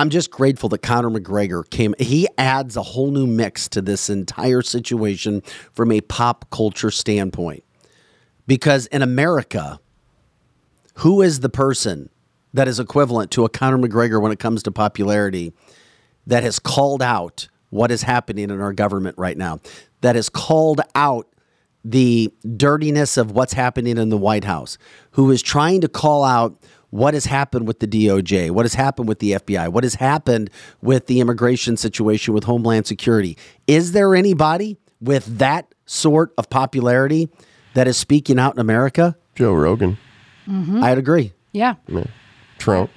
I'm 0.00 0.08
just 0.08 0.30
grateful 0.30 0.70
that 0.70 0.78
Conor 0.78 1.10
McGregor 1.10 1.68
came. 1.68 1.94
He 1.98 2.26
adds 2.38 2.74
a 2.74 2.82
whole 2.82 3.10
new 3.10 3.26
mix 3.26 3.68
to 3.68 3.82
this 3.82 4.08
entire 4.08 4.62
situation 4.62 5.42
from 5.74 5.92
a 5.92 6.00
pop 6.00 6.48
culture 6.50 6.90
standpoint. 6.90 7.64
Because 8.46 8.86
in 8.86 9.02
America, 9.02 9.78
who 10.94 11.20
is 11.20 11.40
the 11.40 11.50
person 11.50 12.08
that 12.54 12.66
is 12.66 12.80
equivalent 12.80 13.30
to 13.32 13.44
a 13.44 13.50
Conor 13.50 13.76
McGregor 13.76 14.22
when 14.22 14.32
it 14.32 14.38
comes 14.38 14.62
to 14.62 14.70
popularity 14.70 15.52
that 16.26 16.44
has 16.44 16.58
called 16.58 17.02
out 17.02 17.48
what 17.68 17.90
is 17.90 18.00
happening 18.00 18.48
in 18.48 18.58
our 18.58 18.72
government 18.72 19.18
right 19.18 19.36
now? 19.36 19.58
That 20.00 20.16
has 20.16 20.30
called 20.30 20.80
out 20.94 21.28
the 21.84 22.32
dirtiness 22.56 23.18
of 23.18 23.32
what's 23.32 23.52
happening 23.52 23.98
in 23.98 24.08
the 24.08 24.16
White 24.16 24.44
House, 24.44 24.78
who 25.10 25.30
is 25.30 25.42
trying 25.42 25.82
to 25.82 25.88
call 25.88 26.24
out 26.24 26.58
what 26.90 27.14
has 27.14 27.26
happened 27.26 27.66
with 27.66 27.80
the 27.80 27.86
DOJ, 27.86 28.50
what 28.50 28.64
has 28.64 28.74
happened 28.74 29.08
with 29.08 29.20
the 29.20 29.32
FBI, 29.32 29.68
what 29.68 29.84
has 29.84 29.94
happened 29.94 30.50
with 30.82 31.06
the 31.06 31.20
immigration 31.20 31.76
situation 31.76 32.34
with 32.34 32.44
Homeland 32.44 32.86
Security. 32.86 33.36
Is 33.66 33.92
there 33.92 34.14
anybody 34.14 34.76
with 35.00 35.38
that 35.38 35.74
sort 35.86 36.32
of 36.38 36.50
popularity 36.50 37.28
that 37.74 37.88
is 37.88 37.96
speaking 37.96 38.38
out 38.38 38.54
in 38.54 38.60
America, 38.60 39.16
Joe 39.34 39.52
Rogan, 39.52 39.98
mm-hmm. 40.46 40.82
I'd 40.82 40.98
agree. 40.98 41.32
Yeah. 41.52 41.76
yeah. 41.88 42.04
Trump. 42.58 42.90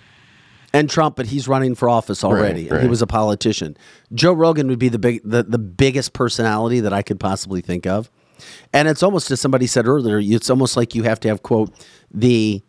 And 0.73 0.89
Trump, 0.89 1.15
but 1.15 1.27
he's 1.27 1.47
running 1.47 1.75
for 1.75 1.87
office 1.87 2.23
already. 2.23 2.67
and 2.67 2.81
He 2.81 2.87
was 2.87 3.01
a 3.01 3.07
politician. 3.07 3.77
Joe 4.13 4.33
Rogan 4.33 4.67
would 4.67 4.79
be 4.79 4.89
the 4.89 4.97
big, 4.97 5.21
the, 5.23 5.43
the 5.43 5.59
biggest 5.59 6.13
personality 6.13 6.79
that 6.79 6.91
I 6.91 7.03
could 7.03 7.19
possibly 7.19 7.61
think 7.61 7.85
of. 7.85 8.09
And 8.73 8.87
it's 8.87 9.03
almost 9.03 9.29
as 9.29 9.39
somebody 9.39 9.67
said 9.67 9.87
earlier, 9.87 10.19
it's 10.19 10.49
almost 10.49 10.75
like 10.75 10.95
you 10.95 11.03
have 11.03 11.19
to 11.21 11.27
have 11.27 11.43
quote 11.43 11.71
the, 12.11 12.63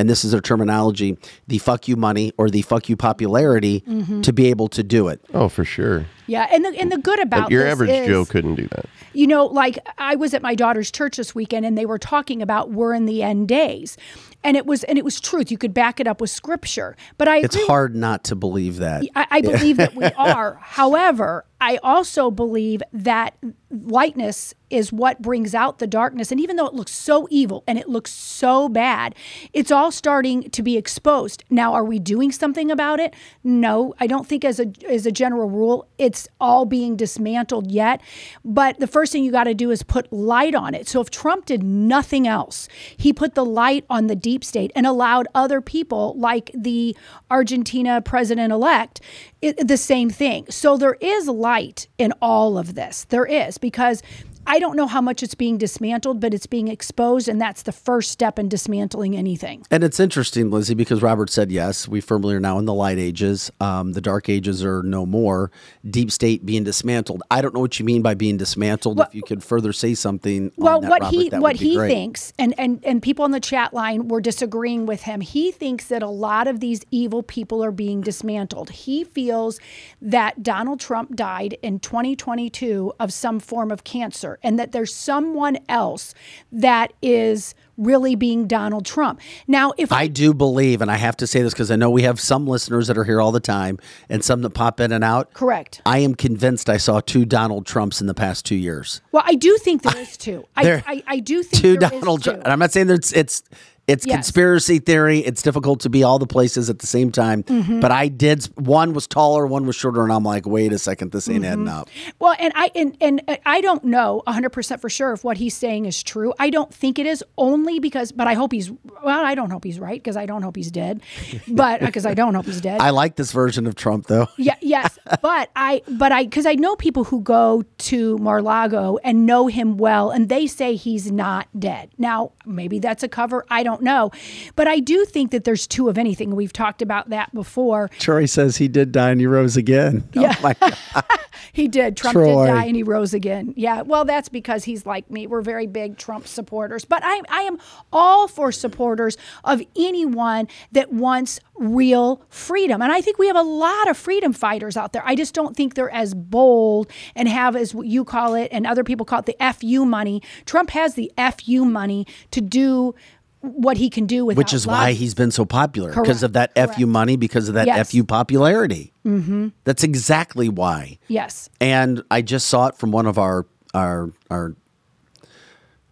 and 0.00 0.08
this 0.08 0.24
is 0.24 0.32
their 0.32 0.40
terminology, 0.40 1.18
the 1.46 1.58
fuck 1.58 1.86
you 1.86 1.94
money 1.94 2.32
or 2.38 2.48
the 2.48 2.62
fuck 2.62 2.88
you 2.88 2.96
popularity 2.96 3.82
mm-hmm. 3.82 4.22
to 4.22 4.32
be 4.32 4.46
able 4.46 4.66
to 4.68 4.82
do 4.82 5.08
it. 5.08 5.20
Oh, 5.34 5.50
for 5.50 5.62
sure. 5.62 6.06
Yeah. 6.30 6.46
And 6.50 6.64
the 6.64 6.68
and 6.80 6.90
the 6.92 6.98
good 6.98 7.20
about 7.20 7.50
Your 7.50 7.64
this 7.64 7.72
average 7.72 7.90
is, 7.90 8.06
Joe 8.06 8.24
couldn't 8.24 8.54
do 8.54 8.66
that. 8.68 8.86
you 9.12 9.26
know, 9.26 9.46
like 9.46 9.78
I 9.98 10.14
was 10.14 10.32
at 10.34 10.42
my 10.42 10.54
daughter's 10.54 10.90
church 10.90 11.16
this 11.16 11.34
weekend 11.34 11.66
and 11.66 11.76
they 11.76 11.86
were 11.86 11.98
talking 11.98 12.40
about 12.40 12.70
we're 12.70 12.94
in 12.94 13.06
the 13.06 13.22
end 13.22 13.48
days. 13.48 13.96
And 14.42 14.56
it 14.56 14.64
was 14.64 14.84
and 14.84 14.96
it 14.96 15.04
was 15.04 15.20
truth. 15.20 15.50
You 15.50 15.58
could 15.58 15.74
back 15.74 16.00
it 16.00 16.06
up 16.06 16.20
with 16.20 16.30
scripture. 16.30 16.96
But 17.18 17.28
I 17.28 17.38
It's 17.38 17.54
agree 17.56 17.66
hard 17.66 17.94
not 17.94 18.24
to 18.24 18.34
believe 18.34 18.76
that. 18.78 19.04
I, 19.14 19.26
I 19.30 19.40
believe 19.42 19.76
that 19.76 19.94
we 19.94 20.04
are. 20.16 20.58
However, 20.62 21.44
I 21.60 21.76
also 21.82 22.30
believe 22.30 22.82
that 22.90 23.36
lightness 23.70 24.54
is 24.70 24.92
what 24.92 25.20
brings 25.20 25.54
out 25.54 25.78
the 25.78 25.86
darkness. 25.86 26.30
And 26.30 26.40
even 26.40 26.56
though 26.56 26.66
it 26.66 26.72
looks 26.74 26.92
so 26.92 27.26
evil 27.30 27.64
and 27.66 27.78
it 27.78 27.86
looks 27.88 28.12
so 28.12 28.68
bad, 28.70 29.14
it's 29.52 29.70
all 29.70 29.90
starting 29.92 30.48
to 30.50 30.62
be 30.62 30.76
exposed. 30.78 31.44
Now, 31.50 31.74
are 31.74 31.84
we 31.84 31.98
doing 31.98 32.32
something 32.32 32.70
about 32.70 32.98
it? 32.98 33.14
No, 33.44 33.94
I 34.00 34.06
don't 34.06 34.26
think 34.26 34.44
as 34.44 34.58
a 34.58 34.72
as 34.88 35.04
a 35.04 35.12
general 35.12 35.50
rule, 35.50 35.86
it's 35.98 36.19
all 36.40 36.64
being 36.64 36.96
dismantled 36.96 37.70
yet. 37.70 38.00
But 38.44 38.78
the 38.80 38.86
first 38.86 39.12
thing 39.12 39.24
you 39.24 39.32
got 39.32 39.44
to 39.44 39.54
do 39.54 39.70
is 39.70 39.82
put 39.82 40.12
light 40.12 40.54
on 40.54 40.74
it. 40.74 40.88
So 40.88 41.00
if 41.00 41.10
Trump 41.10 41.46
did 41.46 41.62
nothing 41.62 42.26
else, 42.26 42.68
he 42.96 43.12
put 43.12 43.34
the 43.34 43.44
light 43.44 43.84
on 43.90 44.06
the 44.06 44.16
deep 44.16 44.44
state 44.44 44.70
and 44.74 44.86
allowed 44.86 45.28
other 45.34 45.60
people 45.60 46.14
like 46.16 46.50
the 46.54 46.96
Argentina 47.30 48.00
president 48.00 48.52
elect 48.52 49.00
the 49.40 49.76
same 49.76 50.10
thing. 50.10 50.46
So 50.50 50.76
there 50.76 50.96
is 51.00 51.28
light 51.28 51.88
in 51.98 52.12
all 52.20 52.58
of 52.58 52.74
this. 52.74 53.04
There 53.04 53.24
is 53.24 53.58
because 53.58 54.02
I 54.50 54.58
don't 54.58 54.74
know 54.74 54.88
how 54.88 55.00
much 55.00 55.22
it's 55.22 55.36
being 55.36 55.58
dismantled, 55.58 56.18
but 56.18 56.34
it's 56.34 56.48
being 56.48 56.66
exposed, 56.66 57.28
and 57.28 57.40
that's 57.40 57.62
the 57.62 57.70
first 57.70 58.10
step 58.10 58.36
in 58.36 58.48
dismantling 58.48 59.16
anything. 59.16 59.64
And 59.70 59.84
it's 59.84 60.00
interesting, 60.00 60.50
Lizzie, 60.50 60.74
because 60.74 61.02
Robert 61.02 61.30
said 61.30 61.52
yes, 61.52 61.86
we 61.86 62.00
firmly 62.00 62.34
are 62.34 62.40
now 62.40 62.58
in 62.58 62.64
the 62.64 62.74
light 62.74 62.98
ages. 62.98 63.52
Um, 63.60 63.92
the 63.92 64.00
dark 64.00 64.28
ages 64.28 64.64
are 64.64 64.82
no 64.82 65.06
more. 65.06 65.52
Deep 65.88 66.10
state 66.10 66.44
being 66.44 66.64
dismantled. 66.64 67.22
I 67.30 67.42
don't 67.42 67.54
know 67.54 67.60
what 67.60 67.78
you 67.78 67.84
mean 67.84 68.02
by 68.02 68.14
being 68.14 68.38
dismantled. 68.38 68.98
if 68.98 69.14
you 69.14 69.22
could 69.22 69.44
further 69.44 69.72
say 69.72 69.94
something. 69.94 70.50
Well, 70.56 70.78
on 70.78 70.82
that, 70.82 70.90
what 70.90 71.02
Robert, 71.02 71.16
he 71.16 71.28
what 71.28 71.54
he 71.54 71.76
great. 71.76 71.88
thinks, 71.88 72.32
and, 72.36 72.52
and 72.58 72.84
and 72.84 73.00
people 73.00 73.24
on 73.24 73.30
the 73.30 73.38
chat 73.38 73.72
line 73.72 74.08
were 74.08 74.20
disagreeing 74.20 74.84
with 74.84 75.02
him. 75.02 75.20
He 75.20 75.52
thinks 75.52 75.86
that 75.86 76.02
a 76.02 76.08
lot 76.08 76.48
of 76.48 76.58
these 76.58 76.80
evil 76.90 77.22
people 77.22 77.62
are 77.62 77.70
being 77.70 78.00
dismantled. 78.00 78.70
He 78.70 79.04
feels 79.04 79.60
that 80.02 80.42
Donald 80.42 80.80
Trump 80.80 81.14
died 81.14 81.56
in 81.62 81.78
2022 81.78 82.94
of 82.98 83.12
some 83.12 83.38
form 83.38 83.70
of 83.70 83.84
cancer, 83.84 84.39
and 84.42 84.58
that 84.58 84.72
there's 84.72 84.94
someone 84.94 85.58
else 85.68 86.14
that 86.52 86.92
is 87.02 87.54
really 87.76 88.14
being 88.14 88.46
Donald 88.46 88.84
Trump. 88.84 89.20
Now, 89.48 89.72
if 89.78 89.90
I 89.90 90.06
do 90.06 90.34
believe, 90.34 90.82
and 90.82 90.90
I 90.90 90.96
have 90.96 91.16
to 91.18 91.26
say 91.26 91.40
this 91.40 91.54
because 91.54 91.70
I 91.70 91.76
know 91.76 91.88
we 91.90 92.02
have 92.02 92.20
some 92.20 92.46
listeners 92.46 92.88
that 92.88 92.98
are 92.98 93.04
here 93.04 93.20
all 93.22 93.32
the 93.32 93.40
time 93.40 93.78
and 94.10 94.22
some 94.22 94.42
that 94.42 94.50
pop 94.50 94.80
in 94.80 94.92
and 94.92 95.02
out. 95.02 95.32
correct, 95.32 95.80
I 95.86 95.98
am 96.00 96.14
convinced 96.14 96.68
I 96.68 96.76
saw 96.76 97.00
two 97.00 97.24
Donald 97.24 97.64
Trumps 97.66 98.00
in 98.02 98.06
the 98.06 98.12
past 98.14 98.44
two 98.44 98.54
years. 98.56 99.00
well, 99.12 99.22
I 99.26 99.34
do 99.34 99.56
think 99.58 99.82
there 99.82 99.96
is 99.96 100.16
two. 100.18 100.44
I, 100.56 100.62
There- 100.62 100.84
I 100.86 101.02
I 101.06 101.18
do 101.20 101.42
think 101.42 101.62
Two 101.62 101.76
Donald 101.78 102.22
two. 102.22 102.30
Trumps. 102.30 102.44
And 102.44 102.52
I'm 102.52 102.58
not 102.58 102.70
saying 102.72 102.88
that 102.88 102.94
it's 102.94 103.12
it's 103.12 103.42
it's 103.90 104.06
Yes. 104.06 104.14
conspiracy 104.16 104.78
theory. 104.78 105.18
It's 105.20 105.42
difficult 105.42 105.80
to 105.80 105.90
be 105.90 106.02
all 106.02 106.18
the 106.18 106.26
places 106.26 106.70
at 106.70 106.78
the 106.78 106.86
same 106.86 107.10
time. 107.12 107.42
Mm-hmm. 107.42 107.80
But 107.80 107.90
I 107.90 108.08
did. 108.08 108.44
One 108.56 108.92
was 108.92 109.06
taller, 109.06 109.46
one 109.46 109.66
was 109.66 109.76
shorter, 109.76 110.02
and 110.02 110.12
I'm 110.12 110.24
like, 110.24 110.46
wait 110.46 110.72
a 110.72 110.78
second, 110.78 111.12
this 111.12 111.28
ain't 111.28 111.44
Mm-hmm. 111.44 111.52
adding 111.52 111.68
up. 111.68 111.88
Well, 112.18 112.34
and 112.38 112.52
I 112.56 112.70
and 112.74 112.96
and 113.00 113.38
I 113.46 113.60
don't 113.60 113.84
know 113.84 114.22
100% 114.26 114.80
for 114.80 114.88
sure 114.88 115.12
if 115.12 115.24
what 115.24 115.36
he's 115.38 115.56
saying 115.56 115.86
is 115.86 116.02
true. 116.02 116.32
I 116.38 116.50
don't 116.50 116.72
think 116.72 116.98
it 116.98 117.06
is 117.06 117.24
only 117.36 117.78
because 117.80 118.12
but 118.12 118.26
I 118.26 118.34
hope 118.34 118.52
he's 118.52 118.70
well, 119.04 119.24
I 119.24 119.34
don't 119.34 119.50
hope 119.50 119.64
he's 119.64 119.78
right 119.80 120.00
because 120.02 120.16
I 120.16 120.26
don't 120.26 120.42
hope 120.42 120.56
he's 120.56 120.70
dead. 120.70 121.02
But 121.48 121.80
because 121.80 122.06
I 122.06 122.14
don't 122.14 122.34
hope 122.34 122.46
he's 122.46 122.60
dead. 122.60 122.80
I 122.80 122.90
like 122.90 123.16
this 123.16 123.32
version 123.32 123.66
of 123.66 123.74
Trump 123.74 124.06
though. 124.06 124.28
yeah, 124.38 124.56
yes, 124.60 124.98
but 125.22 125.50
I 125.56 125.82
but 125.88 126.12
I 126.12 126.26
cuz 126.26 126.46
I 126.46 126.54
know 126.54 126.76
people 126.76 127.04
who 127.04 127.20
go 127.22 127.64
to 127.90 128.18
Mar-Lago 128.18 128.98
and 129.02 129.26
know 129.26 129.46
him 129.48 129.76
well 129.76 130.10
and 130.10 130.28
they 130.28 130.46
say 130.46 130.76
he's 130.76 131.10
not 131.10 131.48
dead. 131.58 131.90
Now, 131.98 132.32
maybe 132.46 132.78
that's 132.78 133.02
a 133.02 133.08
cover, 133.08 133.44
I 133.50 133.62
don't 133.62 133.79
know. 133.82 134.10
But 134.56 134.68
I 134.68 134.80
do 134.80 135.04
think 135.04 135.30
that 135.30 135.44
there's 135.44 135.66
two 135.66 135.88
of 135.88 135.98
anything. 135.98 136.34
We've 136.34 136.52
talked 136.52 136.82
about 136.82 137.10
that 137.10 137.34
before. 137.34 137.90
Troy 137.98 138.26
says 138.26 138.56
he 138.56 138.68
did 138.68 138.92
die 138.92 139.10
and 139.10 139.20
he 139.20 139.26
rose 139.26 139.56
again. 139.56 140.08
Oh 140.16 140.20
yeah. 140.20 140.34
Oh 140.38 140.42
my 140.42 140.54
God. 140.54 141.04
He 141.52 141.68
did. 141.68 141.96
Trump 141.96 142.14
Troy. 142.14 142.46
did 142.46 142.52
die 142.52 142.64
and 142.66 142.76
he 142.76 142.82
rose 142.82 143.14
again. 143.14 143.54
Yeah. 143.56 143.82
Well, 143.82 144.04
that's 144.04 144.28
because 144.28 144.64
he's 144.64 144.86
like 144.86 145.10
me. 145.10 145.26
We're 145.26 145.40
very 145.40 145.66
big 145.66 145.98
Trump 145.98 146.26
supporters. 146.26 146.84
But 146.84 147.02
I, 147.04 147.20
I 147.28 147.42
am 147.42 147.58
all 147.92 148.28
for 148.28 148.52
supporters 148.52 149.16
of 149.44 149.62
anyone 149.76 150.48
that 150.72 150.92
wants 150.92 151.40
real 151.58 152.22
freedom. 152.28 152.80
And 152.82 152.92
I 152.92 153.00
think 153.00 153.18
we 153.18 153.26
have 153.26 153.36
a 153.36 153.42
lot 153.42 153.88
of 153.88 153.96
freedom 153.96 154.32
fighters 154.32 154.76
out 154.76 154.92
there. 154.92 155.02
I 155.04 155.14
just 155.14 155.34
don't 155.34 155.56
think 155.56 155.74
they're 155.74 155.90
as 155.90 156.14
bold 156.14 156.90
and 157.14 157.28
have, 157.28 157.56
as 157.56 157.74
you 157.74 158.04
call 158.04 158.34
it, 158.34 158.48
and 158.52 158.66
other 158.66 158.84
people 158.84 159.04
call 159.04 159.20
it, 159.20 159.26
the 159.26 159.52
FU 159.52 159.84
money. 159.84 160.22
Trump 160.46 160.70
has 160.70 160.94
the 160.94 161.12
FU 161.18 161.64
money 161.64 162.06
to 162.30 162.40
do 162.40 162.94
what 163.42 163.76
he 163.78 163.88
can 163.88 164.06
do 164.06 164.24
with 164.26 164.36
Which 164.36 164.52
is 164.52 164.66
why 164.66 164.92
he's 164.92 165.14
been 165.14 165.30
so 165.30 165.44
popular 165.44 165.94
because 165.94 166.22
of 166.22 166.34
that 166.34 166.54
Correct. 166.54 166.74
FU 166.74 166.86
money, 166.86 167.16
because 167.16 167.48
of 167.48 167.54
that 167.54 167.66
Yes. 167.66 167.90
FU 167.90 168.04
popularity. 168.04 168.92
Mm-hmm. 169.06 169.48
That's 169.64 169.82
exactly 169.82 170.48
why. 170.48 170.98
Yes. 171.08 171.48
And 171.60 172.02
I 172.10 172.20
just 172.22 172.48
saw 172.48 172.66
it 172.66 172.76
from 172.76 172.92
one 172.92 173.06
of 173.06 173.18
our 173.18 173.46
our 173.72 174.12
our 174.30 174.54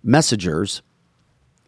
messengers 0.03 0.83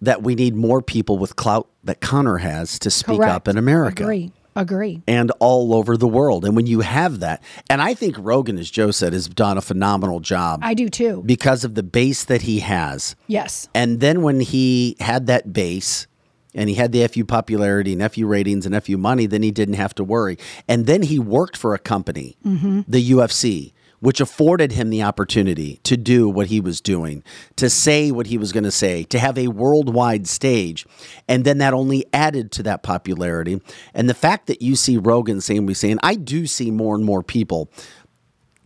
that 0.03 0.23
we 0.23 0.35
need 0.35 0.55
more 0.55 0.81
people 0.83 1.19
with 1.19 1.37
clout 1.37 1.69
that 1.85 2.01
Conor 2.01 2.39
has 2.39 2.79
to 2.81 2.91
speak 2.91 3.19
Correct. 3.19 3.33
up 3.33 3.49
in 3.49 3.59
America 3.59 4.03
Agree. 4.03 4.33
Agree. 4.57 5.03
and 5.07 5.31
all 5.39 5.75
over 5.75 5.97
the 5.97 6.09
world. 6.09 6.45
And 6.45 6.57
when 6.57 6.67
you 6.67 6.81
have 6.81 7.21
that, 7.21 7.43
and 7.69 7.81
I 7.81 7.95
think 7.95 8.17
Rogan, 8.19 8.59
as 8.59 8.71
Joe 8.71 8.91
said, 8.91 9.13
has 9.13 9.29
done 9.29 9.57
a 9.59 9.63
phenomenal 9.63 10.21
job 10.21 10.61
I 10.63 10.75
do 10.75 10.89
too. 10.89 11.23
because 11.25 11.65
of 11.65 11.75
the 11.75 11.83
base 11.83 12.25
that 12.25 12.43
he 12.43 12.61
has. 12.61 13.17
Yes. 13.27 13.69
And 13.75 14.01
then 14.01 14.23
when 14.23 14.41
he 14.41 14.97
had 15.01 15.27
that 15.27 15.53
base 15.53 16.07
and 16.55 16.69
he 16.69 16.75
had 16.75 16.93
the 16.93 17.07
FU 17.07 17.25
popularity 17.25 17.93
and 17.93 18.13
FU 18.13 18.27
ratings 18.27 18.67
and 18.67 18.83
FU 18.83 18.99
money, 18.99 19.27
then 19.27 19.43
he 19.43 19.51
didn't 19.51 19.75
have 19.75 19.95
to 19.95 20.05
worry. 20.05 20.37
And 20.69 20.87
then 20.87 21.03
he 21.03 21.19
worked 21.19 21.57
for 21.57 21.75
a 21.75 21.79
company, 21.79 22.37
mm-hmm. 22.45 22.81
the 22.89 23.11
UFC, 23.11 23.73
which 24.01 24.21
afforded 24.21 24.73
him 24.73 24.91
the 24.91 25.03
opportunity 25.03 25.79
to 25.85 25.97
do 25.97 26.29
what 26.29 26.49
he 26.49 26.61
was 26.61 26.81
doing, 26.81 27.23
to 27.57 27.71
say 27.71 28.11
what 28.11 28.27
he 28.27 28.39
was 28.39 28.53
going 28.53 28.65
to 28.65 28.71
say, 28.71 29.05
to 29.05 29.19
have 29.19 29.39
a 29.39 29.49
worldwide 29.49 30.27
stage. 30.27 30.87
And 31.29 31.45
then 31.45 31.59
that 31.59 31.75
only 31.75 32.07
added 32.13 32.51
to 32.53 32.63
that 32.65 32.83
popularity. 32.83 33.61
And 33.95 34.09
the 34.09 34.15
fact 34.15 34.47
that 34.47 34.63
you 34.63 34.75
see 34.75 34.97
Rogan 34.97 35.41
saying, 35.41 35.67
we 35.67 35.75
saying, 35.75 35.99
I 36.03 36.15
do 36.15 36.47
see 36.47 36.71
more 36.71 36.95
and 36.95 37.05
more 37.05 37.23
people 37.23 37.71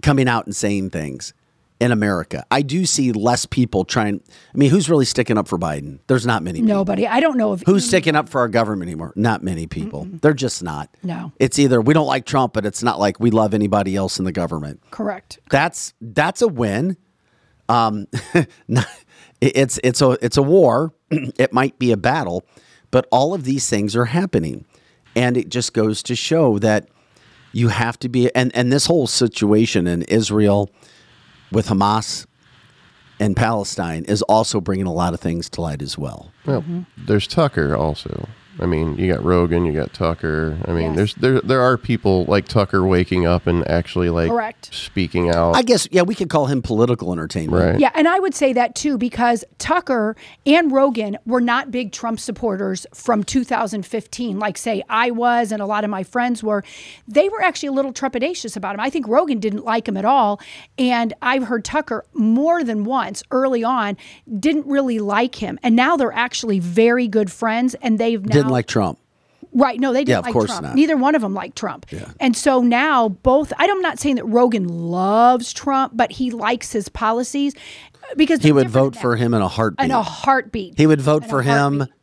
coming 0.02 0.28
out 0.28 0.46
and 0.46 0.54
saying 0.54 0.90
things 0.90 1.34
in 1.80 1.90
America. 1.92 2.46
I 2.50 2.62
do 2.62 2.86
see 2.86 3.12
less 3.12 3.46
people 3.46 3.84
trying. 3.84 4.20
I 4.54 4.56
mean, 4.56 4.70
who's 4.70 4.88
really 4.88 5.04
sticking 5.04 5.36
up 5.36 5.48
for 5.48 5.58
Biden? 5.58 5.98
There's 6.06 6.24
not 6.24 6.42
many. 6.42 6.60
people. 6.60 6.74
Nobody. 6.76 7.06
I 7.06 7.20
don't 7.20 7.36
know 7.36 7.52
if 7.52 7.62
Who's 7.66 7.86
sticking 7.86 8.14
up 8.14 8.28
for 8.28 8.40
our 8.40 8.48
government 8.48 8.88
anymore? 8.88 9.12
Not 9.16 9.42
many 9.42 9.66
people. 9.66 10.06
They're 10.22 10.32
just 10.34 10.62
not. 10.62 10.88
No. 11.02 11.32
It's 11.38 11.58
either 11.58 11.80
we 11.80 11.92
don't 11.94 12.06
like 12.06 12.26
Trump, 12.26 12.52
but 12.52 12.64
it's 12.64 12.82
not 12.82 12.98
like 13.00 13.18
we 13.18 13.30
love 13.30 13.54
anybody 13.54 13.96
else 13.96 14.18
in 14.18 14.24
the 14.24 14.32
government. 14.32 14.80
correct. 14.90 15.38
That's 15.50 15.94
that's 16.00 16.42
a 16.42 16.48
win. 16.48 16.96
Um, 17.68 18.06
it's 19.40 19.80
it's 19.82 20.00
a 20.00 20.16
it's 20.22 20.36
a 20.36 20.42
war. 20.42 20.92
it 21.10 21.52
might 21.52 21.78
be 21.78 21.90
a 21.92 21.96
battle, 21.96 22.44
but 22.90 23.06
all 23.10 23.34
of 23.34 23.44
these 23.44 23.68
things 23.68 23.96
are 23.96 24.04
happening, 24.06 24.64
and 25.16 25.36
it 25.36 25.48
just 25.48 25.72
goes 25.72 26.02
to 26.04 26.14
show 26.14 26.58
that 26.60 26.88
you 27.52 27.68
have 27.68 27.98
to 28.00 28.08
be. 28.08 28.32
And 28.34 28.54
and 28.54 28.72
this 28.72 28.86
whole 28.86 29.06
situation 29.06 29.86
in 29.86 30.02
Israel 30.02 30.70
with 31.52 31.68
Hamas 31.68 32.26
and 33.20 33.36
Palestine 33.36 34.04
is 34.04 34.22
also 34.22 34.60
bringing 34.60 34.86
a 34.86 34.92
lot 34.92 35.14
of 35.14 35.20
things 35.20 35.48
to 35.50 35.60
light 35.60 35.82
as 35.82 35.96
well. 35.96 36.32
Well, 36.46 36.62
mm-hmm. 36.62 36.82
there's 37.06 37.26
Tucker 37.26 37.76
also. 37.76 38.28
I 38.60 38.66
mean, 38.66 38.96
you 38.96 39.12
got 39.12 39.24
Rogan, 39.24 39.64
you 39.64 39.72
got 39.72 39.92
Tucker. 39.92 40.56
I 40.66 40.72
mean, 40.72 40.94
Yes. 40.94 40.96
there's 40.96 41.14
there 41.16 41.40
there 41.40 41.60
are 41.60 41.76
people 41.76 42.24
like 42.26 42.46
Tucker 42.46 42.86
waking 42.86 43.26
up 43.26 43.46
and 43.46 43.66
actually 43.68 44.10
like 44.10 44.30
Correct. 44.30 44.72
speaking 44.74 45.30
out. 45.30 45.56
I 45.56 45.62
guess 45.62 45.88
yeah, 45.90 46.02
we 46.02 46.14
could 46.14 46.28
call 46.30 46.46
him 46.46 46.62
political 46.62 47.12
entertainment. 47.12 47.62
right. 47.72 47.80
Yeah, 47.80 47.90
and 47.94 48.06
I 48.06 48.18
would 48.20 48.34
say 48.34 48.52
that 48.52 48.74
too 48.74 48.96
because 48.98 49.44
Tucker 49.58 50.14
and 50.46 50.70
Rogan 50.70 51.18
were 51.26 51.40
not 51.40 51.70
big 51.70 51.90
Trump 51.92 52.20
supporters 52.20 52.86
from 52.94 53.24
2015, 53.24 54.38
like 54.38 54.56
say 54.56 54.82
I 54.88 55.10
was 55.10 55.50
and 55.52 55.60
a 55.60 55.66
lot 55.66 55.84
of 55.84 55.90
my 55.90 56.02
friends 56.04 56.42
were. 56.42 56.62
They 57.08 57.28
were 57.28 57.42
actually 57.42 57.68
a 57.68 57.72
little 57.72 57.92
trepidatious 57.92 58.56
about 58.56 58.74
him. 58.74 58.80
I 58.80 58.90
think 58.90 59.08
Rogan 59.08 59.40
didn't 59.40 59.64
like 59.64 59.88
him 59.88 59.96
at 59.96 60.04
all, 60.04 60.40
and 60.78 61.12
I've 61.22 61.44
heard 61.44 61.64
Tucker 61.64 62.04
more 62.14 62.62
than 62.62 62.84
once 62.84 63.22
early 63.30 63.64
on 63.64 63.96
didn't 64.38 64.66
really 64.66 64.98
like 65.00 65.36
him, 65.36 65.58
and 65.62 65.74
now 65.74 65.96
they're 65.96 66.12
actually 66.12 66.58
very 66.60 67.08
good 67.08 67.32
friends, 67.32 67.74
and 67.82 67.98
they've 67.98 68.24
now 68.24 68.43
Didn't 68.44 68.52
like 68.52 68.66
Trump. 68.66 68.98
Right. 69.52 69.78
No, 69.78 69.92
they 69.92 70.00
didn't 70.00 70.08
Yeah, 70.08 70.18
of 70.18 70.24
like 70.24 70.32
course 70.32 70.46
Trump. 70.50 70.62
not. 70.62 70.74
Neither 70.74 70.96
one 70.96 71.14
of 71.14 71.22
them 71.22 71.32
liked 71.34 71.56
Trump. 71.56 71.86
Yeah. 71.90 72.10
And 72.18 72.36
so 72.36 72.60
now 72.62 73.08
both, 73.10 73.52
I'm 73.58 73.80
not 73.80 73.98
saying 74.00 74.16
that 74.16 74.24
Rogan 74.24 74.66
loves 74.66 75.52
Trump, 75.52 75.92
but 75.96 76.10
he 76.10 76.30
likes 76.32 76.72
his 76.72 76.88
policies 76.88 77.54
uh, 77.94 78.14
because 78.16 78.42
He 78.42 78.50
would 78.50 78.68
vote 78.68 78.96
for 78.96 79.14
him 79.14 79.32
in 79.32 79.42
a 79.42 79.48
heartbeat. 79.48 79.84
in 79.84 79.90
a 79.92 80.02
heartbeat. 80.02 80.74
he 80.76 80.86
would 80.88 81.00
vote 81.00 81.22
In 81.22 81.28
a 81.28 81.30
for 81.30 81.42
him 81.42 81.78
heartbeat. 81.78 81.94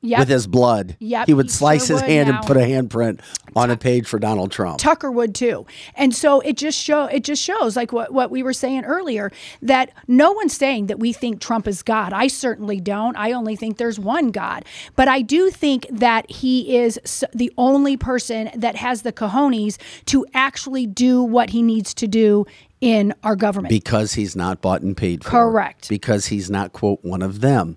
Yep. 0.00 0.20
with 0.20 0.28
his 0.28 0.46
blood. 0.46 0.96
Yep, 1.00 1.26
he 1.26 1.34
would 1.34 1.46
he 1.46 1.50
slice 1.52 1.86
sure 1.88 1.96
his 1.96 2.02
would 2.02 2.10
hand 2.10 2.28
now. 2.28 2.38
and 2.38 2.46
put 2.46 2.56
a 2.56 2.60
handprint 2.60 3.20
on 3.56 3.70
a 3.70 3.76
page 3.76 4.06
for 4.06 4.20
Donald 4.20 4.52
Trump. 4.52 4.78
Tucker 4.78 5.10
would 5.10 5.34
too. 5.34 5.66
And 5.96 6.14
so 6.14 6.40
it 6.40 6.56
just 6.56 6.78
show 6.78 7.06
it 7.06 7.24
just 7.24 7.42
shows 7.42 7.74
like 7.74 7.92
what, 7.92 8.12
what 8.12 8.30
we 8.30 8.42
were 8.44 8.52
saying 8.52 8.84
earlier 8.84 9.32
that 9.60 9.90
no 10.06 10.30
one's 10.30 10.56
saying 10.56 10.86
that 10.86 11.00
we 11.00 11.12
think 11.12 11.40
Trump 11.40 11.66
is 11.66 11.82
God. 11.82 12.12
I 12.12 12.28
certainly 12.28 12.78
don't. 12.80 13.16
I 13.16 13.32
only 13.32 13.56
think 13.56 13.78
there's 13.78 13.98
one 13.98 14.30
God. 14.30 14.64
But 14.94 15.08
I 15.08 15.20
do 15.20 15.50
think 15.50 15.86
that 15.90 16.30
he 16.30 16.76
is 16.76 17.24
the 17.34 17.52
only 17.58 17.96
person 17.96 18.50
that 18.54 18.76
has 18.76 19.02
the 19.02 19.12
cojones 19.12 19.78
to 20.06 20.24
actually 20.32 20.86
do 20.86 21.22
what 21.24 21.50
he 21.50 21.60
needs 21.62 21.92
to 21.94 22.06
do 22.06 22.46
in 22.80 23.12
our 23.24 23.34
government. 23.34 23.70
because 23.70 24.12
he's 24.12 24.36
not 24.36 24.60
bought 24.60 24.82
and 24.82 24.96
paid 24.96 25.24
for. 25.24 25.30
Correct. 25.30 25.88
Because 25.88 26.26
he's 26.26 26.48
not, 26.48 26.72
quote, 26.72 27.00
one 27.02 27.22
of 27.22 27.40
them. 27.40 27.76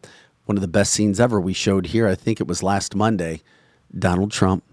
One 0.51 0.57
of 0.57 0.61
the 0.61 0.67
best 0.67 0.91
scenes 0.91 1.21
ever 1.21 1.39
we 1.39 1.53
showed 1.53 1.85
here, 1.85 2.09
I 2.09 2.13
think 2.13 2.41
it 2.41 2.45
was 2.45 2.61
last 2.61 2.93
Monday. 2.93 3.41
Donald 3.97 4.31
Trump, 4.31 4.65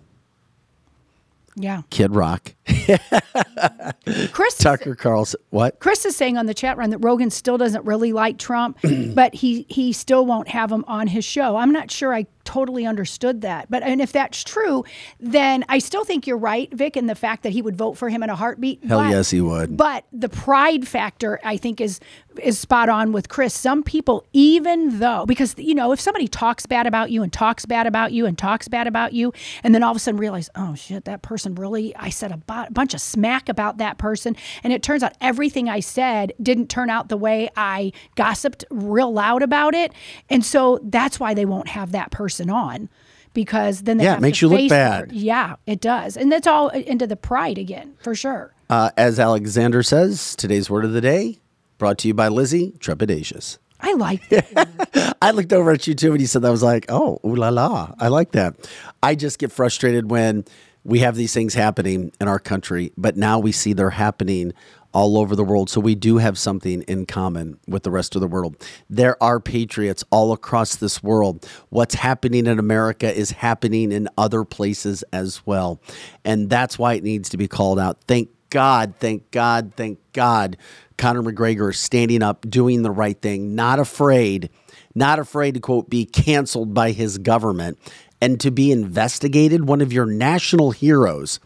yeah. 1.55 1.83
Kid 1.88 2.17
Rock, 2.17 2.57
Chris 4.33 4.59
Tucker 4.59 4.97
Carlson. 4.97 5.38
What? 5.51 5.79
Chris 5.79 6.05
is 6.05 6.17
saying 6.17 6.37
on 6.37 6.47
the 6.47 6.55
chat 6.55 6.79
run 6.79 6.91
that 6.91 6.99
Rogan 6.99 7.31
still 7.31 7.59
doesn't 7.59 7.85
really 7.85 8.12
like 8.12 8.38
Trump, 8.38 8.81
but 9.14 9.37
he 9.37 9.67
he 9.69 9.93
still 9.93 10.27
won't 10.27 10.49
have 10.49 10.73
him 10.73 10.85
on 10.88 11.07
his 11.07 11.25
show. 11.25 11.57
I'm 11.57 11.71
not 11.71 11.93
sure 11.93 12.12
I 12.12 12.27
totally 12.49 12.87
understood 12.87 13.43
that. 13.43 13.71
But 13.71 13.83
and 13.83 14.01
if 14.01 14.11
that's 14.11 14.43
true, 14.43 14.83
then 15.21 15.67
I 15.69 15.81
still 15.81 16.03
think 16.03 16.27
you're 16.27 16.39
right, 16.39 16.73
Vic, 16.73 16.97
in 16.97 17.07
the 17.07 17.15
fact 17.15 17.43
that 17.43 17.51
he 17.53 17.61
would 17.61 17.77
vote 17.77 17.99
for 17.99 18.09
him 18.09 18.23
in 18.23 18.31
a 18.31 18.35
heartbeat. 18.35 18.83
Hell 18.85 19.01
But- 19.01 19.11
yes, 19.11 19.31
he 19.31 19.43
would. 19.43 19.77
But 19.77 20.05
the 20.15 20.31
pride 20.31 20.89
factor, 20.89 21.39
I 21.45 21.59
think, 21.59 21.79
is 21.79 22.01
is 22.43 22.57
spot 22.57 22.89
on 22.89 23.11
with 23.13 23.29
Chris. 23.29 23.53
Some 23.53 23.83
people, 23.83 24.25
even 24.33 25.01
though, 25.01 25.27
because 25.27 25.55
you 25.59 25.75
know, 25.75 25.93
if 25.93 26.01
somebody 26.01 26.27
talks 26.29 26.65
bad 26.67 26.87
about 26.87 27.11
you 27.11 27.23
and 27.23 27.31
talks 27.33 27.67
bad 27.67 27.87
about 27.87 28.13
you 28.13 28.25
and 28.27 28.39
talks 28.39 28.67
bad 28.69 28.87
about 28.87 29.13
you, 29.13 29.33
and 29.63 29.75
then 29.75 29.83
all 29.83 29.91
of 29.91 29.97
a 29.97 30.01
sudden 30.01 30.19
realize, 30.19 30.49
oh 30.55 30.75
shit, 30.75 31.05
that 31.05 31.21
person 31.21 31.55
really, 31.55 31.95
I 31.97 32.09
said 32.09 32.33
a 32.33 32.37
bu- 32.39 32.71
bunch 32.73 32.95
of 32.95 33.01
smack 33.03 33.49
about 33.51 33.77
that 33.79 33.99
person, 33.99 34.37
and 34.63 34.73
it 34.73 34.83
turns 34.83 35.03
out 35.03 35.13
everything 35.21 35.69
I 35.69 35.81
said 35.81 36.33
didn't 36.41 36.69
turn 36.69 36.89
out 36.89 37.09
the 37.09 37.17
way 37.19 37.51
I 37.57 37.93
gossiped 38.15 38.65
real 38.71 39.13
loud 39.13 39.43
about 39.43 39.75
it, 39.75 39.93
and 40.31 40.43
so 40.47 40.79
that's 40.85 41.19
why 41.21 41.35
they 41.35 41.45
won't 41.45 41.69
have 41.69 41.91
that 41.93 42.11
person 42.13 42.38
on. 42.48 42.88
Because 43.35 43.83
then 43.83 43.98
they 43.98 44.05
Yeah, 44.05 44.14
it 44.16 44.20
makes 44.20 44.40
you 44.40 44.48
look 44.48 44.68
bad. 44.70 45.11
their- 45.11 45.16
yeah, 45.16 45.57
it 45.66 45.81
does, 45.81 46.16
and 46.16 46.33
that's 46.33 46.46
all 46.46 46.68
into 46.70 47.07
the 47.07 47.14
pride 47.14 47.59
again, 47.59 47.92
for 48.03 48.14
sure. 48.14 48.55
Uh, 48.70 48.90
as 48.96 49.20
Alexander 49.20 49.83
says, 49.83 50.35
today's 50.35 50.68
word 50.70 50.85
of 50.85 50.92
the 50.92 51.01
day 51.01 51.38
brought 51.77 51.98
to 51.98 52.09
you 52.09 52.14
by 52.14 52.29
Lizzie, 52.29 52.72
trepidatious. 52.79 53.59
I 53.81 53.92
like 53.92 54.29
that. 54.31 55.16
I 55.22 55.31
looked 55.31 55.53
over 55.53 55.70
at 55.70 55.87
you 55.87 55.94
too 55.94 56.11
when 56.12 56.20
you 56.20 56.27
said 56.27 56.42
that. 56.42 56.48
I 56.48 56.51
was 56.51 56.62
like, 56.64 56.87
oh, 56.88 57.20
ooh 57.24 57.37
la 57.37 57.51
la. 57.51 57.92
I 58.01 58.09
like 58.09 58.33
that. 58.33 58.55
I 59.03 59.14
just 59.14 59.38
get 59.38 59.53
frustrated 59.53 60.11
when 60.11 60.44
we 60.83 60.98
have 61.01 61.14
these 61.14 61.33
things 61.33 61.55
happening 61.55 62.11
in 62.20 62.27
our 62.29 62.38
country, 62.40 62.92
but 62.96 63.16
now 63.16 63.38
we 63.38 63.53
see 63.53 63.72
they're 63.74 63.90
happening 63.90 64.53
all 64.92 65.18
over 65.18 65.37
the 65.37 65.44
world. 65.44 65.70
So 65.70 65.81
we 65.81 65.94
do 65.94 66.18
have 66.18 66.38
something 66.38 66.83
in 66.83 67.07
common 67.07 67.59
with 67.66 67.83
the 67.83 67.90
rest 67.90 68.14
of 68.14 68.20
the 68.20 68.27
world. 68.27 68.57
There 68.88 69.22
are 69.22 69.40
patriots 69.40 70.05
all 70.11 70.33
across 70.33 70.77
this 70.77 71.03
world. 71.03 71.46
What's 71.68 71.94
happening 71.94 72.46
in 72.46 72.59
America 72.59 73.12
is 73.12 73.31
happening 73.33 73.92
in 73.92 74.09
other 74.16 74.44
places 74.44 75.05
as 75.12 75.46
well. 75.46 75.81
And 76.24 76.48
that's 76.48 76.79
why 76.79 76.94
it 76.94 77.05
needs 77.05 77.29
to 77.31 77.37
be 77.37 77.48
called 77.48 77.79
out. 77.79 77.98
Thank 78.07 78.31
God, 78.51 78.94
thank 78.98 79.31
God, 79.31 79.72
thank 79.77 79.98
God. 80.12 80.57
Conor 80.96 81.22
McGregor 81.22 81.70
is 81.70 81.79
standing 81.79 82.22
up, 82.22 82.48
doing 82.48 82.83
the 82.83 82.90
right 82.90 83.20
thing, 83.20 83.55
not 83.55 83.79
afraid, 83.79 84.51
not 84.94 85.18
afraid 85.18 85.55
to 85.55 85.61
quote, 85.61 85.88
be 85.90 86.05
canceled 86.05 86.74
by 86.74 86.90
his 86.92 87.18
government 87.18 87.79
and 88.20 88.40
to 88.40 88.51
be 88.51 88.72
investigated. 88.72 89.68
One 89.68 89.81
of 89.81 89.92
your 89.92 90.07
national 90.07 90.72
heroes 90.72 91.40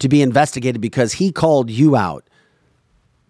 to 0.00 0.08
be 0.08 0.20
investigated 0.22 0.80
because 0.80 1.14
he 1.14 1.32
called 1.32 1.70
you 1.70 1.96
out, 1.96 2.27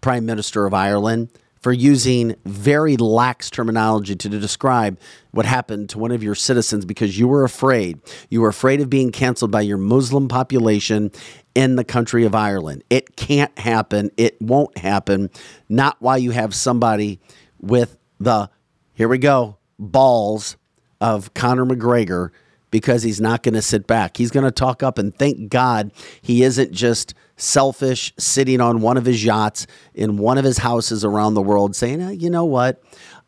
Prime 0.09 0.25
Minister 0.25 0.65
of 0.65 0.73
Ireland, 0.73 1.29
for 1.61 1.71
using 1.71 2.35
very 2.47 2.97
lax 2.97 3.51
terminology 3.51 4.17
to 4.17 4.29
describe 4.31 4.99
what 5.33 5.45
happened 5.45 5.91
to 5.91 5.99
one 5.99 6.13
of 6.13 6.23
your 6.23 6.35
citizens 6.35 6.87
because 6.87 7.19
you 7.19 7.29
were 7.29 7.45
afraid. 7.45 8.01
You 8.31 8.41
were 8.41 8.49
afraid 8.49 8.81
of 8.81 8.89
being 8.89 9.13
canceled 9.13 9.51
by 9.51 9.61
your 9.61 9.77
Muslim 9.77 10.27
population 10.27 11.11
in 11.55 11.77
the 11.77 11.85
country 11.85 12.25
of 12.25 12.35
Ireland. 12.35 12.85
It 12.89 13.17
can't 13.17 13.59
happen. 13.59 14.11
It 14.17 14.41
won't 14.41 14.79
happen. 14.79 15.29
Not 15.69 16.01
while 16.01 16.17
you 16.17 16.31
have 16.31 16.55
somebody 16.55 17.21
with 17.61 17.99
the, 18.19 18.49
here 18.95 19.09
we 19.09 19.19
go, 19.19 19.59
balls 19.79 20.57
of 21.03 21.35
Conor 21.35 21.67
McGregor 21.67 22.31
because 22.71 23.03
he's 23.03 23.21
not 23.21 23.43
going 23.43 23.53
to 23.53 23.63
sit 23.63 23.87
back. 23.87 24.17
He's 24.17 24.31
going 24.31 24.47
to 24.47 24.51
talk 24.51 24.83
up 24.83 24.97
and 24.97 25.15
thank 25.15 25.51
God 25.51 25.93
he 26.23 26.43
isn't 26.45 26.73
just 26.73 27.13
selfish 27.39 28.13
sitting 28.19 28.61
on 28.61 28.83
one 28.83 28.97
of 28.99 29.07
his 29.07 29.25
yachts 29.25 29.67
in 29.95 30.19
one 30.19 30.37
of 30.37 30.45
his 30.45 30.59
houses 30.59 31.05
around 31.05 31.35
the 31.35 31.43
world 31.43 31.75
saying, 31.75 32.03
"Eh, 32.03 32.11
you 32.11 32.29
know 32.29 32.45
what? 32.45 32.83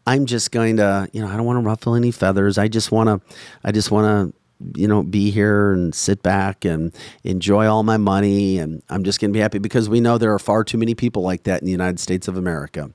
I'm 0.07 0.27
just 0.27 0.51
going 0.51 0.77
to, 0.79 1.09
you 1.13 1.21
know, 1.21 1.29
I 1.29 1.37
don't 1.37 1.47
want 1.47 1.57
to 1.59 1.67
ruffle 1.67 1.95
any 1.95 2.11
feathers. 2.11 2.59
I 2.59 2.69
just 2.69 2.91
want 2.91 3.09
to, 3.09 3.37
I 3.65 3.71
just 3.73 3.91
want 3.91 4.33
to, 4.33 4.81
you 4.81 4.89
know, 4.89 5.03
be 5.03 5.31
here 5.31 5.73
and 5.73 5.95
sit 5.95 6.23
back 6.23 6.65
and 6.65 6.93
enjoy 7.23 7.67
all 7.67 7.83
my 7.83 7.97
money. 7.97 8.59
And 8.59 8.83
I'm 8.91 9.05
just 9.05 9.21
going 9.21 9.31
to 9.31 9.33
be 9.33 9.41
happy 9.41 9.59
because 9.59 9.89
we 9.89 10.01
know 10.01 10.19
there 10.19 10.33
are 10.35 10.39
far 10.39 10.65
too 10.65 10.79
many 10.79 10.95
people 10.95 11.23
like 11.23 11.45
that 11.45 11.61
in 11.61 11.67
the 11.67 11.73
United 11.73 12.01
States 12.01 12.29
of 12.29 12.37
America. 12.37 12.91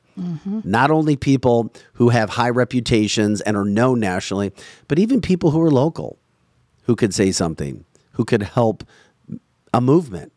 Not 0.64 0.92
only 0.92 1.16
people 1.16 1.74
who 1.94 2.10
have 2.10 2.32
high 2.32 2.50
reputations 2.50 3.42
and 3.42 3.58
are 3.58 3.66
known 3.66 4.00
nationally, 4.00 4.52
but 4.88 4.98
even 4.98 5.22
people 5.22 5.52
who 5.52 5.62
are 5.62 5.72
local 5.72 6.18
who 6.84 6.96
could 6.96 7.14
say 7.14 7.32
something, 7.32 7.84
who 8.14 8.24
could 8.26 8.44
help 8.44 8.84
a 9.74 9.82
movement. 9.82 10.32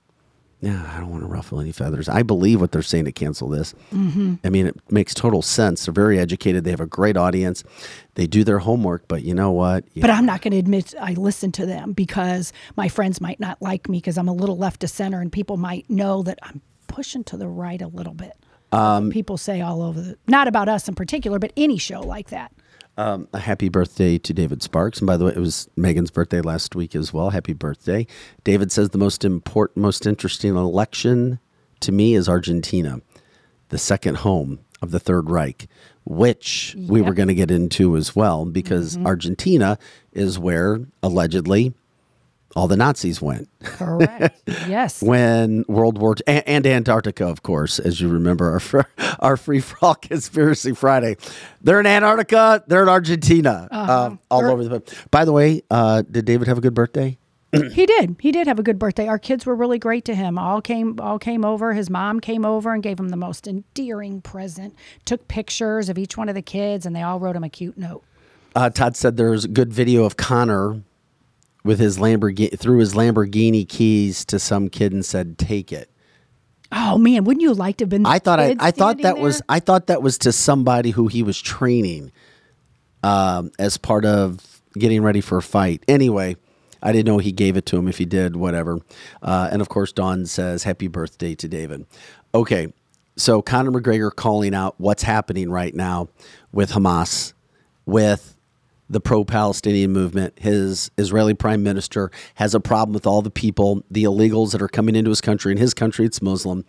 Yeah, 0.61 0.93
I 0.93 0.99
don't 0.99 1.11
want 1.11 1.23
to 1.23 1.29
ruffle 1.29 1.61
any 1.61 1.71
feathers. 1.71 2.09
I 2.09 2.25
believe 2.25 2.61
what 2.61 2.73
they're 2.73 2.83
saying 2.83 3.05
to 3.05 3.13
cancel 3.13 3.49
this. 3.49 3.75
Mm-hmm. 3.93 4.35
I 4.43 4.51
mean, 4.51 4.67
it 4.67 4.77
makes 4.91 5.15
total 5.15 5.41
sense. 5.41 5.85
They're 5.85 5.95
very 5.95 6.19
educated. 6.19 6.65
They 6.65 6.71
have 6.71 6.81
a 6.81 6.87
great 6.87 7.17
audience. 7.17 7.63
They 8.17 8.27
do 8.27 8.43
their 8.43 8.59
homework, 8.59 9.07
but 9.07 9.23
you 9.23 9.35
know 9.35 9.53
what? 9.53 9.85
But 9.95 10.11
I'm 10.11 10.27
not 10.27 10.43
going 10.43 10.53
to 10.53 10.59
admit 10.59 10.95
I 11.01 11.13
listen 11.13 11.53
to 11.53 11.67
them 11.67 11.93
because 11.93 12.53
my 12.77 12.89
friends 12.89 13.21
might 13.21 13.39
not 13.39 13.63
like 13.63 13.89
me 13.89 13.99
because 13.99 14.19
I'm 14.19 14.27
a 14.27 14.33
little 14.33 14.57
left 14.57 14.83
of 14.83 14.91
center 14.91 15.21
and 15.21 15.31
people 15.31 15.57
might 15.57 15.89
know 15.89 16.23
that 16.25 16.41
I'm 16.43 16.61
pushing 16.89 17.23
to 17.25 17.37
the 17.37 17.47
right 17.47 17.81
a 17.81 17.87
little 17.87 18.15
bit. 18.15 18.37
Um, 18.73 19.11
people 19.11 19.37
say 19.39 19.61
all 19.61 19.81
over 19.81 20.01
the, 20.01 20.19
not 20.27 20.49
about 20.49 20.69
us 20.69 20.89
in 20.89 20.95
particular, 20.95 21.39
but 21.39 21.53
any 21.57 21.79
show 21.79 22.01
like 22.01 22.31
that. 22.31 22.53
Um, 22.99 23.29
a 23.33 23.39
happy 23.39 23.69
birthday 23.69 24.19
to 24.19 24.35
David 24.35 24.61
Sparks. 24.61 24.99
And 24.99 25.07
by 25.07 25.17
the 25.17 25.27
way, 25.27 25.31
it 25.31 25.39
was 25.39 25.69
Megan's 25.77 26.11
birthday 26.11 26.41
last 26.41 26.75
week 26.75 26.97
as 26.97 27.13
well. 27.13 27.31
Happy 27.31 27.53
birthday. 27.53 28.09
David 28.43 28.73
says 28.73 28.91
the 28.91 28.99
most 28.99 29.25
important, 29.25 29.77
most 29.77 30.05
interesting 30.05 30.57
election 30.57 31.39
to 31.79 31.93
me 31.93 32.15
is 32.15 32.29
Argentina, 32.29 33.01
the 33.69 33.79
second 33.79 34.17
home 34.17 34.59
of 34.83 34.91
the 34.91 34.99
Third 34.99 35.31
Reich, 35.31 35.69
which 36.05 36.75
we 36.77 37.01
were 37.01 37.15
going 37.15 37.29
to 37.29 37.35
get 37.35 37.53
into 37.53 37.97
as 37.97 38.17
well, 38.17 38.45
because 38.45 38.99
Argentina 38.99 39.79
is 40.13 40.37
where 40.37 40.81
allegedly 41.01 41.75
all 42.59 42.67
the 42.67 42.77
Nazis 42.77 43.23
went 43.23 43.49
Correct. 43.63 44.43
yes. 44.67 45.01
when 45.01 45.65
World 45.69 45.97
War 45.97 46.17
II, 46.17 46.23
and, 46.27 46.49
and 46.49 46.67
Antarctica, 46.67 47.25
of 47.25 47.45
course, 47.45 47.79
as 47.79 48.01
you 48.01 48.09
remember 48.09 48.61
our 48.75 48.87
our 49.21 49.37
free 49.37 49.61
for 49.61 49.77
all 49.81 49.95
conspiracy 49.95 50.73
Friday. 50.73 51.17
They're 51.61 51.79
in 51.79 51.87
Antarctica. 51.87 52.65
They're 52.67 52.83
in 52.83 52.89
Argentina. 52.89 53.69
Um, 53.71 54.19
all 54.29 54.45
over 54.45 54.65
the 54.65 54.81
place. 54.81 54.99
By 55.13 55.25
the 55.25 55.33
way, 55.33 55.63
uh, 55.71 56.03
did 56.11 56.25
David 56.25 56.49
have 56.49 56.59
a 56.59 56.61
good 56.61 56.75
birthday? 56.75 57.17
he 57.73 57.87
did. 57.87 58.17
He 58.19 58.33
did 58.33 58.49
have 58.49 58.59
a 58.59 58.65
good 58.65 58.79
birthday. 58.79 59.07
Our 59.07 59.21
kids 59.21 59.47
were 59.47 59.55
really 59.55 59.79
great 59.79 60.05
to 60.07 60.15
him. 60.17 60.37
All 60.37 60.61
came 60.61 60.99
all 60.99 61.21
came 61.21 61.45
over. 61.45 61.75
His 61.75 61.89
mom 61.89 62.19
came 62.19 62.45
over 62.45 62.75
and 62.75 62.83
gave 62.83 62.99
him 62.99 63.11
the 63.11 63.17
most 63.17 63.47
endearing 63.47 64.21
present. 64.21 64.75
Took 65.05 65.29
pictures 65.29 65.89
of 65.89 65.97
each 65.97 66.17
one 66.17 66.29
of 66.29 66.35
the 66.35 66.43
kids 66.43 66.87
and 66.87 66.97
they 66.97 67.03
all 67.03 67.21
wrote 67.21 67.37
him 67.37 67.45
a 67.45 67.49
cute 67.49 67.79
note. 67.79 68.03
Uh, 68.57 68.69
Todd 68.69 68.97
said 68.97 69.17
there's 69.17 69.47
good 69.47 69.73
video 69.73 70.05
of 70.05 70.17
Conor 70.17 70.83
with 71.65 71.79
his 71.79 71.99
Lamborghini 71.99 72.59
threw 72.59 72.79
his 72.79 72.95
Lamborghini 72.95 73.69
keys 73.69 74.25
to 74.27 74.39
some 74.39 74.69
kid 74.69 74.93
and 74.93 75.05
said, 75.05 75.39
"Take 75.39 75.73
it." 75.73 75.91
Oh 76.71 76.99
man, 76.99 77.25
wouldn't 77.25 77.43
you 77.43 77.55
like 77.55 77.79
to 77.79 77.85
have 77.85 77.91
been? 77.91 78.03
the 78.03 78.09
I 78.09 78.19
thought 78.19 78.41
I, 78.41 78.57
I 78.59 78.71
thought 78.71 78.99
that 79.03 79.19
was? 79.19 79.43
I 79.49 79.61
thought 79.61 79.87
that 79.87 80.03
was 80.03 80.19
to 80.19 80.33
somebody 80.33 80.91
who 80.91 81.09
he 81.09 81.23
was 81.23 81.41
training 81.41 82.13
um, 83.03 83.51
as 83.59 83.77
part 83.77 84.05
of 84.05 84.61
getting 84.75 85.03
ready 85.03 85.21
for 85.21 85.39
a 85.39 85.43
fight. 85.43 85.83
Anyway, 85.89 86.37
I 86.83 86.93
didn't 86.93 87.07
know 87.07 87.19
he 87.19 87.33
gave 87.33 87.57
it 87.57 87.67
to 87.67 87.77
him. 87.77 87.89
If 87.89 87.99
he 87.99 88.05
did, 88.05 88.37
whatever. 88.37 88.81
Uh, 89.23 89.49
and 89.51 89.63
of 89.63 89.69
course, 89.69 89.93
Dawn 89.93 90.27
says, 90.27 90.65
"Happy 90.65 90.89
birthday 90.89 91.35
to 91.37 91.49
David." 91.49 91.87
Okay, 92.35 92.73
so 93.17 93.43
Conor 93.43 93.73
McGregor 93.73 94.15
calling 94.15 94.55
out 94.55 94.75
what's 94.79 95.03
happening 95.03 95.51
right 95.51 95.75
now 95.75 96.09
with 96.53 96.71
Hamas, 96.71 97.33
with 97.85 98.37
the 98.89 99.01
pro-Palestinian 99.01 99.93
movement. 99.93 100.39
His 100.39 100.91
Israeli 100.97 101.35
prime 101.35 101.63
minister 101.63 102.11
has 102.37 102.55
a 102.55 102.61
problem 102.61 102.95
with 102.95 103.07
all 103.07 103.23
the 103.23 103.31
people, 103.31 103.83
the 103.91 104.05
illegals 104.05 104.53
that 104.53 104.63
are 104.63 104.69
coming 104.69 104.97
into 104.97 105.11
his 105.11 105.21
country. 105.21 105.53
In 105.53 105.59
his 105.59 105.75
country, 105.75 106.07
it's 106.07 106.23
Muslim. 106.23 106.65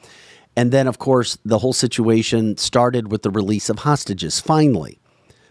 And 0.55 0.71
then, 0.71 0.87
of 0.87 0.99
course, 0.99 1.37
the 1.45 1.59
whole 1.59 1.73
situation 1.73 2.57
started 2.57 3.11
with 3.11 3.21
the 3.21 3.29
release 3.29 3.69
of 3.69 3.79
hostages, 3.79 4.39
finally, 4.39 4.99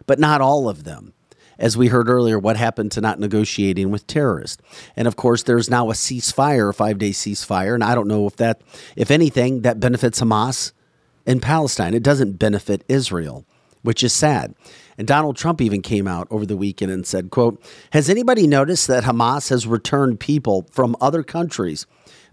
but 0.06 0.18
not 0.18 0.40
all 0.40 0.68
of 0.68 0.84
them. 0.84 1.14
As 1.58 1.76
we 1.76 1.88
heard 1.88 2.08
earlier, 2.08 2.38
what 2.38 2.56
happened 2.56 2.92
to 2.92 3.00
not 3.00 3.18
negotiating 3.18 3.90
with 3.90 4.06
terrorists? 4.06 4.62
And 4.94 5.08
of 5.08 5.16
course, 5.16 5.42
there's 5.42 5.68
now 5.68 5.90
a 5.90 5.94
ceasefire, 5.94 6.70
a 6.70 6.72
five 6.72 6.98
day 6.98 7.10
ceasefire. 7.10 7.74
And 7.74 7.82
I 7.82 7.94
don't 7.96 8.06
know 8.06 8.26
if 8.26 8.36
that, 8.36 8.60
if 8.94 9.10
anything, 9.10 9.62
that 9.62 9.80
benefits 9.80 10.20
Hamas 10.20 10.72
in 11.26 11.40
Palestine. 11.40 11.94
It 11.94 12.04
doesn't 12.04 12.38
benefit 12.38 12.84
Israel, 12.88 13.44
which 13.82 14.04
is 14.04 14.12
sad. 14.12 14.54
And 14.98 15.06
Donald 15.06 15.36
Trump 15.36 15.60
even 15.60 15.80
came 15.80 16.08
out 16.08 16.26
over 16.28 16.44
the 16.44 16.56
weekend 16.56 16.90
and 16.90 17.06
said, 17.06 17.30
quote, 17.30 17.62
Has 17.92 18.10
anybody 18.10 18.48
noticed 18.48 18.88
that 18.88 19.04
Hamas 19.04 19.48
has 19.50 19.66
returned 19.66 20.18
people 20.18 20.66
from 20.72 20.96
other 21.00 21.22
countries? 21.22 21.86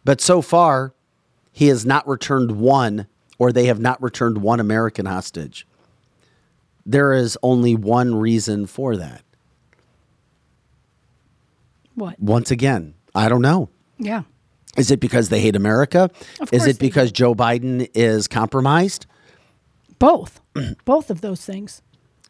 But 0.03 0.19
so 0.19 0.41
far, 0.41 0.93
he 1.51 1.67
has 1.67 1.85
not 1.85 2.07
returned 2.07 2.53
one, 2.53 3.05
or 3.37 3.51
they 3.51 3.67
have 3.67 3.79
not 3.79 4.01
returned 4.01 4.39
one 4.39 4.59
American 4.59 5.05
hostage. 5.05 5.67
There 6.85 7.13
is 7.13 7.37
only 7.43 7.75
one 7.75 8.15
reason 8.15 8.65
for 8.65 8.97
that. 8.97 9.21
what? 11.93 12.19
Once 12.19 12.51
again, 12.51 12.95
I 13.13 13.29
don't 13.29 13.41
know. 13.41 13.69
Yeah. 13.97 14.23
Is 14.75 14.91
it 14.91 14.99
because 14.99 15.29
they 15.29 15.39
hate 15.39 15.55
America? 15.55 16.09
Of 16.39 16.51
Is 16.51 16.67
it 16.67 16.79
because 16.79 17.11
Joe 17.11 17.33
Biden 17.33 17.89
is 17.93 18.27
compromised? 18.27 19.05
Both. 19.99 20.41
Both 20.85 21.09
of 21.09 21.21
those 21.21 21.45
things. 21.45 21.81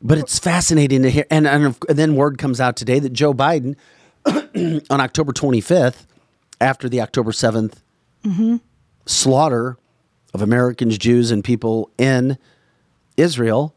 But 0.05 0.19
it's 0.19 0.37
fascinating 0.37 1.01
to 1.01 1.09
hear. 1.09 1.25
And, 1.31 1.47
and, 1.47 1.75
then 1.87 2.15
word 2.15 2.37
comes 2.37 2.61
out 2.61 2.75
today 2.75 2.99
that 2.99 3.11
Joe 3.11 3.33
Biden, 3.33 3.75
on 4.25 5.01
October 5.01 5.33
25th, 5.33 6.05
after 6.61 6.87
the 6.87 7.01
October 7.01 7.31
7th 7.31 7.77
slaughter 9.07 9.77
of 10.33 10.43
Americans, 10.43 10.99
Jews, 10.99 11.31
and 11.31 11.43
people 11.43 11.89
in 11.97 12.37
Israel, 13.17 13.75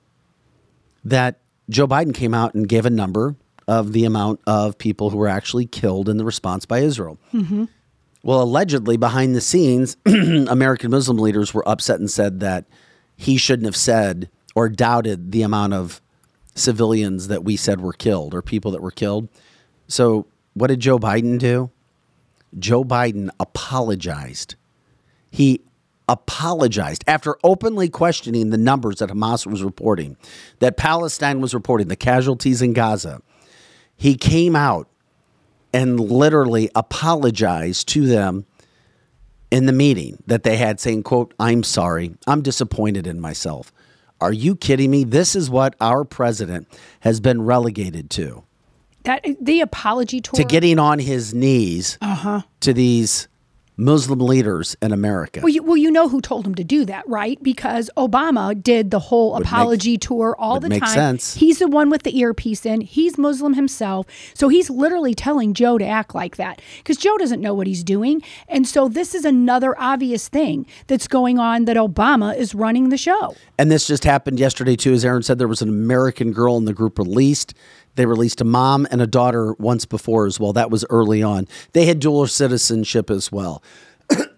that 1.03 1.41
Joe 1.71 1.87
Biden 1.87 2.15
came 2.15 2.35
out 2.35 2.53
and 2.55 2.69
gave 2.69 2.85
a 2.85 2.91
number 2.91 3.35
of 3.67 3.93
the 3.93 4.05
amount 4.05 4.41
of 4.47 4.77
people 4.77 5.09
who 5.11 5.17
were 5.17 5.29
actually 5.29 5.65
killed 5.65 6.11
in 6.11 6.19
the 6.19 6.25
response 6.27 6.67
by 6.67 6.81
Israel. 6.81 7.19
Well, 8.23 8.43
allegedly, 8.43 8.99
behind 8.99 9.35
the 9.35 9.41
scenes, 9.41 9.97
American 10.07 10.91
Muslim 10.91 11.17
leaders 11.17 11.55
were 11.55 11.67
upset 11.67 12.01
and 12.01 12.11
said 12.11 12.41
that 12.41 12.67
he 13.17 13.39
shouldn't 13.39 13.67
have 13.67 13.77
said 13.77 14.29
or 14.55 14.69
doubted 14.69 15.33
the 15.33 15.43
amount 15.43 15.73
of 15.73 16.03
civilians 16.59 17.29
that 17.29 17.45
we 17.45 17.57
said 17.57 17.81
were 17.81 17.93
killed 17.93 18.35
or 18.35 18.43
people 18.43 18.71
that 18.73 18.83
were 18.83 18.91
killed. 18.91 19.29
So, 19.87 20.27
what 20.55 20.69
did 20.69 20.81
Joe 20.81 20.99
Biden 20.99 21.39
do? 21.39 21.71
Joe 22.59 22.85
Biden 22.85 23.31
apologized. 23.39 24.57
He 25.31 25.63
apologized 26.09 27.05
after 27.07 27.37
openly 27.45 27.89
questioning 27.89 28.51
the 28.51 28.57
numbers 28.57 28.97
that 28.97 29.11
Hamas 29.11 29.47
was 29.47 29.63
reporting, 29.63 30.17
that 30.59 30.77
Palestine 30.77 31.41
was 31.41 31.53
reporting, 31.53 31.89
the 31.89 31.97
casualties 31.97 32.63
in 32.63 32.73
Gaza. 32.73 33.21
He 33.97 34.15
came 34.15 34.57
out 34.57 34.89
and 35.73 36.01
literally 36.01 36.71
apologized 36.75 37.89
to 37.89 38.07
them 38.07 38.47
in 39.51 39.67
the 39.67 39.73
meeting 39.73 40.23
that 40.27 40.43
they 40.43 40.57
had 40.57 40.79
saying 40.79 41.03
quote 41.03 41.33
i'm 41.39 41.63
sorry 41.63 42.15
i'm 42.27 42.43
disappointed 42.43 43.07
in 43.07 43.21
myself 43.21 43.73
are 44.21 44.33
you 44.33 44.57
kidding 44.57 44.91
me? 44.91 45.05
This 45.05 45.37
is 45.37 45.49
what 45.49 45.75
our 45.81 46.05
president 46.05 46.69
has 47.01 47.21
been 47.21 47.43
relegated 47.43 48.11
to. 48.11 48.45
That 49.05 49.25
the 49.41 49.61
apology 49.61 50.21
tour. 50.21 50.37
to 50.37 50.45
getting 50.45 50.79
on 50.79 50.99
his 50.99 51.33
knees 51.33 51.99
uh-huh. 52.01 52.43
to 52.61 52.73
these 52.73 53.29
muslim 53.79 54.19
leaders 54.19 54.77
in 54.83 54.93
america 54.93 55.41
Well 55.41 55.49
you, 55.49 55.63
well, 55.63 55.77
you 55.77 55.91
know 55.91 56.09
who 56.09 56.21
told 56.21 56.47
him 56.47 56.55
to 56.57 56.65
do 56.65 56.85
that, 56.87 57.09
right? 57.09 57.43
Because 57.43 57.91
Obama 57.97 58.61
did 58.61 58.91
the 58.91 58.99
whole 58.99 59.37
apology 59.37 59.97
tour 59.97 60.37
all 60.39 60.61
the 60.61 60.69
make 60.69 60.83
time. 60.83 60.95
sense. 60.95 61.35
He's 61.35 61.59
the 61.59 61.69
one 61.69 61.91
with 61.91 62.03
the 62.03 62.19
earpiece 62.19 62.67
in. 62.67 62.81
He's 62.81 63.17
Muslim 63.17 63.55
himself. 63.55 64.07
So 64.35 64.49
he's 64.49 64.69
literally 64.69 65.15
telling 65.15 65.55
Joe 65.55 65.79
to 65.79 65.87
act 65.87 66.15
like 66.15 66.37
that 66.37 66.61
because 66.79 66.97
Joe 66.97 67.17
doesn't 67.17 67.41
know 67.41 67.55
what 67.55 67.67
he's 67.67 67.85
doing. 67.85 68.23
And 68.49 68.67
so 68.67 68.89
this 68.89 69.15
is 69.15 69.25
another 69.25 69.79
obvious 69.79 70.29
thing 70.29 70.67
that's 70.87 71.09
going 71.09 71.39
on 71.39 71.65
that 71.67 71.77
Obama 71.77 72.37
is 72.37 72.55
running 72.55 72.89
the 72.89 72.99
show. 72.99 73.35
And 73.59 73.71
this 73.71 73.87
just 73.87 74.05
happened 74.05 74.39
yesterday 74.39 74.77
too. 74.77 74.93
As 74.93 75.05
Aaron 75.05 75.23
said, 75.23 75.39
there 75.39 75.49
was 75.49 75.63
an 75.63 75.69
American 75.69 76.33
girl 76.33 76.57
in 76.57 76.65
the 76.65 76.75
group 76.75 76.99
released. 76.99 77.55
They 77.99 78.07
released 78.07 78.41
a 78.41 78.45
mom 78.45 78.87
and 78.93 79.03
a 79.03 79.09
daughter 79.09 79.55
once 79.55 79.85
before 79.85 80.27
as 80.27 80.39
well. 80.39 80.53
That 80.53 80.71
was 80.71 80.85
early 80.89 81.21
on. 81.21 81.49
They 81.73 81.85
had 81.87 81.99
dual 81.99 82.29
citizenship 82.29 83.11
as 83.11 83.33
well. 83.33 83.61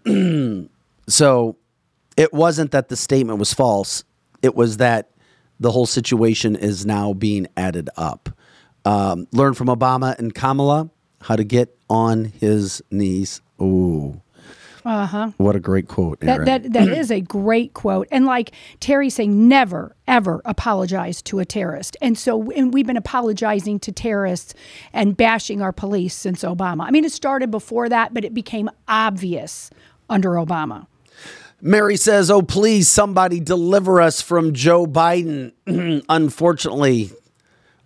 so 1.09 1.57
it 2.17 2.33
wasn't 2.33 2.71
that 2.71 2.89
the 2.89 2.97
statement 2.97 3.39
was 3.39 3.53
false. 3.53 4.03
It 4.41 4.55
was 4.55 4.79
that 4.79 5.11
the 5.61 5.71
whole 5.73 5.85
situation 5.85 6.57
is 6.57 6.87
now 6.87 7.13
being 7.13 7.49
added 7.55 7.91
up. 7.99 8.31
Um, 8.87 9.27
learn 9.31 9.53
from 9.53 9.67
Obama 9.67 10.19
and 10.19 10.35
Kamala 10.35 10.89
how 11.21 11.37
to 11.37 11.45
get 11.45 11.77
on 11.91 12.25
his 12.25 12.83
knees. 12.91 13.43
Ooh. 13.61 14.23
Uh 14.85 15.07
huh. 15.07 15.31
What 15.37 15.57
a 15.57 15.61
great 15.61 15.89
quote, 15.89 16.18
Aaron. 16.22 16.45
That 16.45 16.62
that 16.62 16.72
that 16.72 16.89
is 16.89 17.11
a 17.11 17.20
great 17.20 17.74
quote. 17.74 18.09
And 18.11 18.24
like 18.24 18.53
Terry 18.81 19.11
saying, 19.11 19.49
never 19.49 19.95
ever 20.07 20.43
apologize 20.45 21.22
to 21.22 21.39
a 21.39 21.45
terrorist. 21.45 21.97
And 22.01 22.18
so, 22.18 22.51
and 22.51 22.74
we've 22.74 22.87
been 22.87 22.97
apologizing 22.97 23.78
to 23.81 23.93
terrorists 23.93 24.55
and 24.93 25.16
bashing 25.16 25.62
our 25.62 25.72
police 25.72 26.14
since 26.14 26.43
Obama. 26.43 26.85
I 26.87 26.91
mean, 26.91 27.05
it 27.05 27.12
started 27.12 27.51
before 27.51 27.89
that, 27.89 28.12
but 28.12 28.24
it 28.24 28.35
became 28.35 28.68
obvious 28.89 29.70
under 30.09 30.31
Obama. 30.31 30.87
Mary 31.62 31.97
says, 31.97 32.31
Oh, 32.31 32.43
please, 32.43 32.89
somebody 32.89 33.39
deliver 33.39 34.01
us 34.01 34.22
from 34.22 34.55
Joe 34.55 34.87
Biden. 34.87 35.53
Unfortunately, 36.09 37.11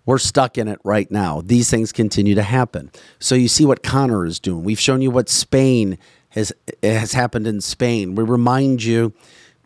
we're 0.06 0.18
stuck 0.18 0.58
in 0.58 0.68
it 0.68 0.78
right 0.84 1.10
now. 1.10 1.42
These 1.44 1.70
things 1.70 1.92
continue 1.92 2.34
to 2.34 2.42
happen. 2.42 2.90
So 3.18 3.34
you 3.34 3.48
see 3.48 3.64
what 3.64 3.82
Conor 3.82 4.26
is 4.26 4.38
doing. 4.38 4.62
We've 4.64 4.80
shown 4.80 5.02
you 5.02 5.10
what 5.10 5.28
Spain 5.28 5.98
has 6.34 6.52
has 6.82 7.12
happened 7.12 7.46
in 7.46 7.60
Spain. 7.60 8.14
We 8.14 8.24
remind 8.24 8.82
you 8.82 9.12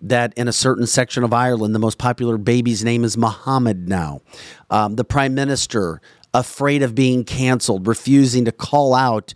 that 0.00 0.32
in 0.34 0.46
a 0.46 0.52
certain 0.52 0.86
section 0.86 1.24
of 1.24 1.32
Ireland, 1.32 1.74
the 1.74 1.80
most 1.80 1.98
popular 1.98 2.38
baby's 2.38 2.84
name 2.84 3.04
is 3.04 3.16
Mohammed 3.16 3.88
now. 3.88 4.20
Um, 4.70 4.94
the 4.94 5.04
prime 5.04 5.34
minister, 5.34 6.00
afraid 6.32 6.82
of 6.82 6.94
being 6.94 7.24
canceled, 7.24 7.86
refusing 7.86 8.44
to 8.44 8.52
call 8.52 8.94
out 8.94 9.34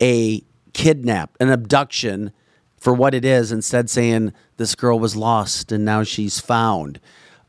a 0.00 0.42
kidnap, 0.74 1.36
an 1.40 1.50
abduction 1.50 2.32
for 2.76 2.92
what 2.92 3.14
it 3.14 3.24
is, 3.24 3.52
instead 3.52 3.88
saying 3.88 4.32
this 4.56 4.74
girl 4.74 4.98
was 4.98 5.16
lost 5.16 5.72
and 5.72 5.84
now 5.84 6.02
she's 6.02 6.40
found. 6.40 7.00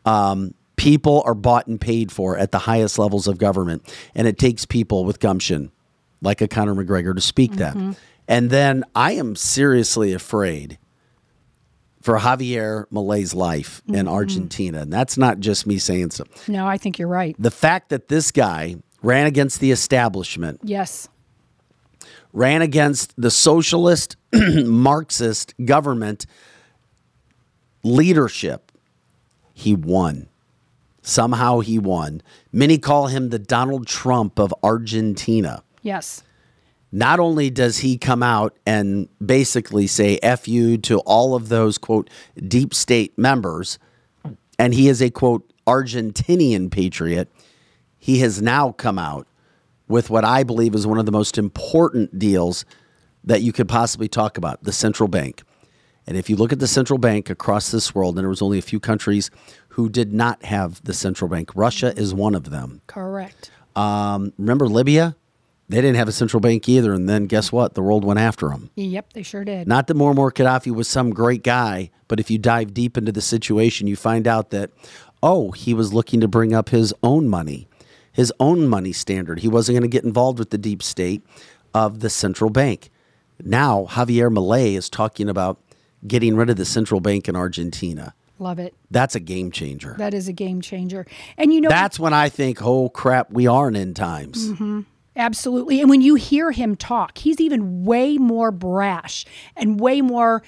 Um, 0.06 0.54
people 0.76 1.24
are 1.26 1.34
bought 1.34 1.68
and 1.68 1.82
paid 1.82 2.12
for 2.12 2.38
at 2.38 2.52
the 2.52 2.60
highest 2.60 3.00
levels 3.00 3.28
of 3.28 3.38
government, 3.40 3.92
and 4.16 4.28
it 4.28 4.38
takes 4.38 4.66
people 4.66 5.06
with 5.06 5.20
gumption, 5.20 5.72
like 6.22 6.40
a 6.40 6.48
Conor 6.48 6.76
McGregor, 6.76 7.16
to 7.16 7.22
speak 7.22 7.54
that. 7.54 7.76
And 8.28 8.50
then 8.50 8.84
I 8.96 9.14
am 9.14 9.36
seriously 9.36 10.14
afraid 10.14 10.78
for 12.02 12.20
Javier 12.20 12.86
Milei's 12.92 13.34
life 13.34 13.82
in 13.88 13.94
mm-hmm. 13.94 14.08
Argentina, 14.10 14.82
and 14.82 14.92
that's 14.92 15.18
not 15.18 15.40
just 15.40 15.66
me 15.66 15.78
saying 15.78 16.12
so. 16.12 16.26
No, 16.48 16.68
I 16.68 16.78
think 16.78 17.00
you're 17.00 17.08
right. 17.08 17.36
The 17.40 17.52
fact 17.52 17.90
that 17.90 18.10
this 18.10 18.32
guy 18.32 18.76
ran 19.02 19.26
against 19.26 19.60
the 19.60 19.72
establishment 19.72 20.60
Yes. 20.64 21.08
ran 22.34 22.62
against 22.62 23.14
the 23.18 23.32
socialist 23.32 24.18
Marxist 24.34 25.54
government 25.64 26.26
leadership. 27.84 28.72
He 29.54 29.76
won. 29.76 30.28
Somehow 31.02 31.60
he 31.60 31.78
won. 31.80 32.22
Many 32.52 32.78
call 32.78 33.08
him 33.08 33.30
the 33.30 33.40
Donald 33.40 33.88
Trump 33.88 34.40
of 34.40 34.54
Argentina. 34.64 35.64
Yes. 35.82 36.24
Not 36.96 37.20
only 37.20 37.50
does 37.50 37.80
he 37.80 37.98
come 37.98 38.22
out 38.22 38.56
and 38.68 39.10
basically 39.26 39.88
say 39.88 40.20
F 40.22 40.48
you 40.48 40.78
to 40.78 41.00
all 41.00 41.34
of 41.34 41.50
those, 41.50 41.80
quote, 41.80 42.08
deep 42.48 42.72
state 42.72 43.18
members, 43.18 43.80
and 44.60 44.76
he 44.76 44.88
is 44.88 45.02
a, 45.02 45.10
quote, 45.10 45.52
Argentinian 45.66 46.70
patriot, 46.70 47.34
he 47.98 48.20
has 48.20 48.44
now 48.44 48.74
come 48.74 49.00
out 49.00 49.28
with 49.88 50.12
what 50.12 50.24
I 50.24 50.44
believe 50.44 50.76
is 50.76 50.86
one 50.86 51.00
of 51.00 51.08
the 51.08 51.12
most 51.12 51.40
important 51.40 52.20
deals 52.20 52.64
that 53.24 53.42
you 53.42 53.52
could 53.52 53.68
possibly 53.68 54.08
talk 54.08 54.38
about 54.38 54.64
the 54.64 54.72
central 54.72 55.10
bank. 55.10 55.42
And 56.06 56.16
if 56.16 56.30
you 56.30 56.36
look 56.36 56.54
at 56.54 56.60
the 56.60 56.68
central 56.68 57.00
bank 57.00 57.28
across 57.28 57.72
this 57.72 57.96
world, 57.96 58.18
and 58.18 58.24
there 58.24 58.30
was 58.30 58.44
only 58.44 58.60
a 58.60 58.62
few 58.62 58.80
countries 58.80 59.32
who 59.70 59.90
did 59.90 60.14
not 60.14 60.46
have 60.46 60.84
the 60.84 60.94
central 60.94 61.28
bank. 61.28 61.50
Russia 61.56 61.92
is 61.98 62.14
one 62.14 62.36
of 62.36 62.52
them. 62.52 62.82
Correct. 62.86 63.50
Um, 63.76 64.32
remember 64.38 64.68
Libya? 64.68 65.16
They 65.70 65.78
didn't 65.78 65.96
have 65.96 66.08
a 66.08 66.12
central 66.14 66.42
bank 66.42 66.68
either. 66.68 66.94
And 66.94 67.08
then 67.08 67.26
guess 67.26 67.52
what? 67.52 67.74
The 67.74 67.82
world 67.82 68.04
went 68.04 68.20
after 68.20 68.50
them. 68.50 68.70
Yep, 68.76 69.14
they 69.14 69.24
sure 69.24 69.44
did. 69.44 69.68
Not 69.68 69.88
that 69.88 69.98
Muammar 69.98 70.32
Gaddafi 70.32 70.74
was 70.74 70.88
some 70.88 71.12
great 71.12 71.44
guy, 71.44 71.90
but 72.08 72.20
if 72.20 72.30
you 72.30 72.38
dive 72.38 72.74
deep 72.74 72.98
into 72.98 73.12
the 73.12 73.22
situation, 73.22 73.88
you 73.88 73.96
find 73.96 74.28
out 74.28 74.50
that, 74.52 74.72
oh, 75.22 75.52
he 75.52 75.74
was 75.74 75.94
looking 75.94 76.20
to 76.20 76.28
bring 76.28 76.54
up 76.54 76.70
his 76.70 76.94
own 77.02 77.28
money, 77.30 77.68
his 78.12 78.32
own 78.40 78.68
money 78.68 78.92
standard. 78.92 79.40
He 79.40 79.48
wasn't 79.48 79.76
going 79.76 79.90
to 79.90 79.94
get 79.94 80.04
involved 80.04 80.38
with 80.38 80.50
the 80.50 80.58
deep 80.58 80.84
state 80.84 81.24
of 81.74 82.02
the 82.02 82.10
central 82.10 82.50
bank. 82.50 82.90
Now, 83.44 83.88
Javier 83.90 84.32
Milei 84.32 84.76
is 84.76 84.90
talking 84.90 85.30
about 85.30 85.60
getting 86.06 86.36
rid 86.36 86.50
of 86.50 86.58
the 86.58 86.66
central 86.66 87.00
bank 87.00 87.28
in 87.28 87.36
Argentina. 87.36 88.14
Love 88.40 88.60
it. 88.60 88.76
That's 88.92 89.16
a 89.16 89.20
game 89.20 89.52
changer. 89.52 89.96
That 89.98 90.14
is 90.14 90.28
a 90.28 90.34
game 90.34 90.60
changer. 90.60 91.06
And 91.38 91.54
you 91.54 91.62
know, 91.62 91.70
That's 91.70 92.00
when 92.00 92.14
I 92.14 92.30
think, 92.30 92.62
oh 92.62 92.90
crap, 92.90 93.32
we 93.32 93.48
are 93.48 93.70
in 93.70 93.76
end 93.76 93.96
times. 93.96 94.50
Mm-hmm. 94.50 94.82
Absolutely. 95.16 95.80
And 95.80 95.90
when 95.90 96.02
you 96.02 96.16
hear 96.16 96.52
him 96.52 96.76
talk, 96.76 97.18
he's 97.20 97.40
even 97.40 97.86
way 97.86 98.18
more 98.18 98.52
brash 98.52 99.26
and 99.56 99.80
way 99.80 100.02
more 100.02 100.42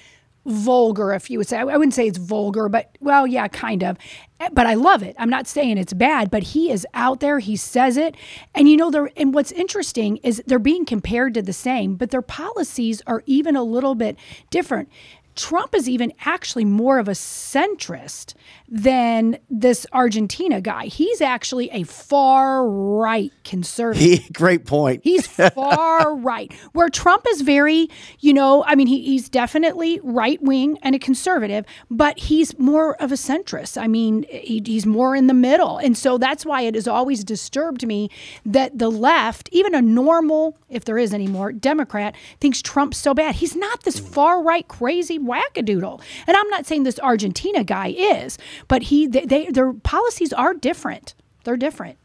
vulgar, 0.45 1.11
if 1.13 1.30
you 1.30 1.39
would 1.39 1.47
say. 1.47 1.57
I 1.57 1.63
wouldn't 1.63 1.93
say 1.93 2.07
it's 2.07 2.18
vulgar, 2.18 2.70
but 2.70 2.95
well, 2.99 3.26
yeah, 3.26 3.47
kind 3.47 3.84
of. 3.84 3.97
Eh, 4.39 4.49
but 4.53 4.68
I 4.68 4.76
love 4.76 5.01
it. 5.01 5.16
I'm 5.18 5.30
not 5.30 5.47
saying 5.47 5.78
it's 5.78 5.93
bad, 5.93 6.30
but 6.30 6.43
he 6.43 6.72
is 6.72 6.86
out 6.93 7.20
there. 7.20 7.39
He 7.39 7.55
says 7.55 7.97
it. 7.97 8.16
And 8.53 8.70
you 8.70 8.78
know, 8.78 8.91
they're, 8.91 9.09
and 9.18 9.34
what's 9.34 9.51
interesting 9.51 10.18
is 10.18 10.43
they're 10.45 10.59
being 10.59 10.86
compared 10.86 11.34
to 11.36 11.41
the 11.41 11.53
same, 11.53 11.95
but 11.95 12.11
their 12.11 12.22
policies 12.22 13.01
are 13.07 13.24
even 13.26 13.55
a 13.55 13.63
little 13.63 13.95
bit 13.95 14.18
different. 14.49 14.89
Trump 15.36 15.76
is 15.76 15.90
even 15.90 16.14
actually 16.26 16.66
more 16.66 16.98
of 16.98 17.08
a 17.08 17.12
centrist 17.12 18.34
than 18.68 19.38
this 19.50 19.86
Argentina 19.92 20.62
guy. 20.62 20.86
He's 20.86 21.22
actually 21.22 21.70
a 21.72 21.84
far 21.84 22.68
right 22.68 23.32
conservative. 23.44 24.24
He, 24.24 24.30
great 24.34 24.66
point. 24.66 25.02
He's 25.04 25.28
far 25.54 26.16
right. 26.16 26.52
Where 26.72 26.90
Trump 26.90 27.26
is 27.30 27.42
very, 27.42 27.90
you 28.20 28.34
know, 28.34 28.64
I 28.66 28.76
mean, 28.76 28.88
he, 28.88 29.02
he's 29.04 29.30
definitely 29.30 30.00
right 30.04 30.42
wing 30.42 30.78
and 30.82 30.96
a 30.96 31.00
conservative, 31.00 31.66
but 31.92 32.18
he's 32.18 32.58
more 32.58 32.96
of 33.02 33.12
a 33.12 33.16
centrist. 33.16 33.80
I 33.80 33.88
mean, 33.88 34.26
he, 34.30 34.62
he's 34.66 34.86
more 34.86 35.16
in 35.16 35.28
the 35.28 35.34
middle. 35.34 35.78
And 35.78 35.98
so 35.98 36.18
that's 36.18 36.46
why 36.46 36.62
it 36.62 36.76
has 36.76 36.88
always 36.88 37.24
disturbed 37.24 37.86
me 37.86 38.10
that 38.46 38.78
the 38.78 38.90
left, 38.90 39.50
even 39.52 39.76
a 39.76 39.82
normal, 39.82 40.58
if 40.70 40.86
there 40.86 40.98
is 40.98 41.14
any 41.14 41.28
more, 41.28 41.52
Democrat, 41.52 42.16
thinks 42.40 42.62
Trump's 42.62 42.98
so 42.98 43.14
bad. 43.14 43.36
He's 43.36 43.56
not 43.56 43.84
this 43.84 44.00
far 44.00 44.42
right, 44.42 44.68
crazy 44.68 45.20
wackadoodle. 45.26 46.02
And 46.28 46.38
I'm 46.38 46.50
not 46.50 46.66
saying 46.66 46.84
this 46.84 47.00
Argentina 47.00 47.64
guy 47.64 47.88
is, 47.98 48.38
but 48.68 48.84
he, 48.84 49.08
they, 49.08 49.26
they 49.26 49.46
their 49.48 49.74
policies 49.74 50.32
are 50.34 50.54
different. 50.54 51.14
They're 51.44 51.58
different. 51.58 51.98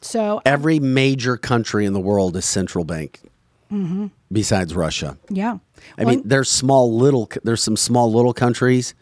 So 0.00 0.36
um, 0.36 0.42
Every 0.44 0.80
major 0.80 1.36
country 1.36 1.84
in 1.86 1.92
the 1.92 2.00
world 2.00 2.36
is 2.36 2.44
central 2.44 2.84
bank, 2.84 3.20
mm-hmm. 3.72 4.06
besides 4.32 4.74
Russia. 4.74 5.16
yeah. 5.28 5.58
I 5.98 6.04
Well, 6.04 6.14
mean, 6.16 6.22
there's 6.24 6.48
small 6.48 6.96
little. 6.96 7.28
There's 7.42 7.62
some 7.62 7.76
small 7.76 8.12
little 8.12 8.32
countries, 8.32 8.94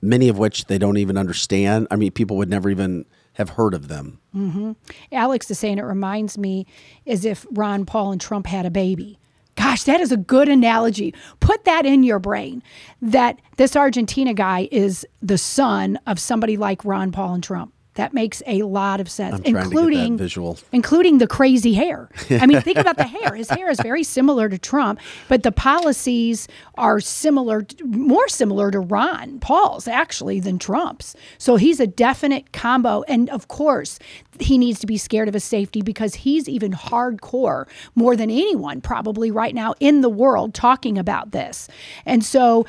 many 0.00 0.28
of 0.28 0.38
which 0.38 0.64
they 0.66 0.78
don't 0.78 0.96
even 0.96 1.16
understand. 1.18 1.86
I 1.90 1.96
mean, 1.96 2.12
people 2.12 2.36
would 2.38 2.48
never 2.48 2.70
even 2.70 3.04
have 3.34 3.50
heard 3.50 3.74
of 3.74 3.88
them. 3.88 4.18
Mm-hmm. 4.34 4.72
Alex 5.12 5.50
is 5.50 5.58
saying 5.58 5.78
it 5.78 5.82
reminds 5.84 6.36
me 6.38 6.66
as 7.06 7.24
if 7.24 7.46
Ron 7.50 7.84
Paul 7.86 8.12
and 8.12 8.20
Trump 8.20 8.46
had 8.46 8.66
a 8.66 8.70
baby. 8.70 9.18
Gosh, 9.54 9.84
that 9.84 10.00
is 10.00 10.12
a 10.12 10.16
good 10.16 10.48
analogy. 10.48 11.14
Put 11.40 11.64
that 11.64 11.84
in 11.86 12.02
your 12.02 12.18
brain 12.18 12.62
that 13.00 13.40
this 13.56 13.76
Argentina 13.76 14.34
guy 14.34 14.68
is 14.72 15.06
the 15.20 15.38
son 15.38 15.98
of 16.06 16.18
somebody 16.18 16.56
like 16.56 16.84
Ron 16.84 17.12
Paul 17.12 17.34
and 17.34 17.42
Trump. 17.44 17.72
That 17.94 18.14
makes 18.14 18.42
a 18.46 18.62
lot 18.62 19.00
of 19.00 19.10
sense, 19.10 19.34
I'm 19.34 19.42
trying 19.42 19.44
to 19.44 19.52
get 19.52 19.60
that 19.60 19.66
including 19.66 20.16
visual. 20.16 20.58
including 20.72 21.18
the 21.18 21.26
crazy 21.26 21.74
hair. 21.74 22.08
I 22.30 22.46
mean, 22.46 22.62
think 22.62 22.78
about 22.78 22.96
the 22.96 23.04
hair. 23.18 23.34
His 23.34 23.50
hair 23.50 23.68
is 23.68 23.78
very 23.80 24.02
similar 24.02 24.48
to 24.48 24.56
Trump, 24.56 24.98
but 25.28 25.42
the 25.42 25.52
policies 25.52 26.48
are 26.76 27.00
similar, 27.00 27.66
more 27.84 28.28
similar 28.28 28.70
to 28.70 28.80
Ron 28.80 29.40
Paul's 29.40 29.86
actually 29.86 30.40
than 30.40 30.58
Trump's. 30.58 31.14
So 31.36 31.56
he's 31.56 31.80
a 31.80 31.86
definite 31.86 32.52
combo. 32.52 33.02
And 33.08 33.28
of 33.28 33.48
course, 33.48 33.98
he 34.40 34.56
needs 34.56 34.80
to 34.80 34.86
be 34.86 34.96
scared 34.96 35.28
of 35.28 35.34
his 35.34 35.44
safety 35.44 35.82
because 35.82 36.14
he's 36.14 36.48
even 36.48 36.72
hardcore 36.72 37.68
more 37.94 38.16
than 38.16 38.30
anyone 38.30 38.80
probably 38.80 39.30
right 39.30 39.54
now 39.54 39.74
in 39.80 40.00
the 40.00 40.08
world 40.08 40.54
talking 40.54 40.96
about 40.96 41.32
this. 41.32 41.68
And 42.06 42.24
so 42.24 42.64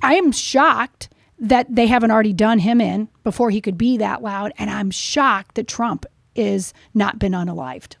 I 0.00 0.14
am 0.14 0.30
shocked 0.30 1.08
that 1.38 1.66
they 1.74 1.86
haven't 1.86 2.10
already 2.10 2.32
done 2.32 2.60
him 2.60 2.80
in 2.80 3.08
before 3.22 3.50
he 3.50 3.60
could 3.60 3.76
be 3.78 3.96
that 3.98 4.22
loud. 4.22 4.52
And 4.58 4.70
I'm 4.70 4.90
shocked 4.90 5.56
that 5.56 5.66
Trump 5.68 6.06
is 6.34 6.72
not 6.94 7.18
been 7.18 7.32
unalived. 7.32 7.96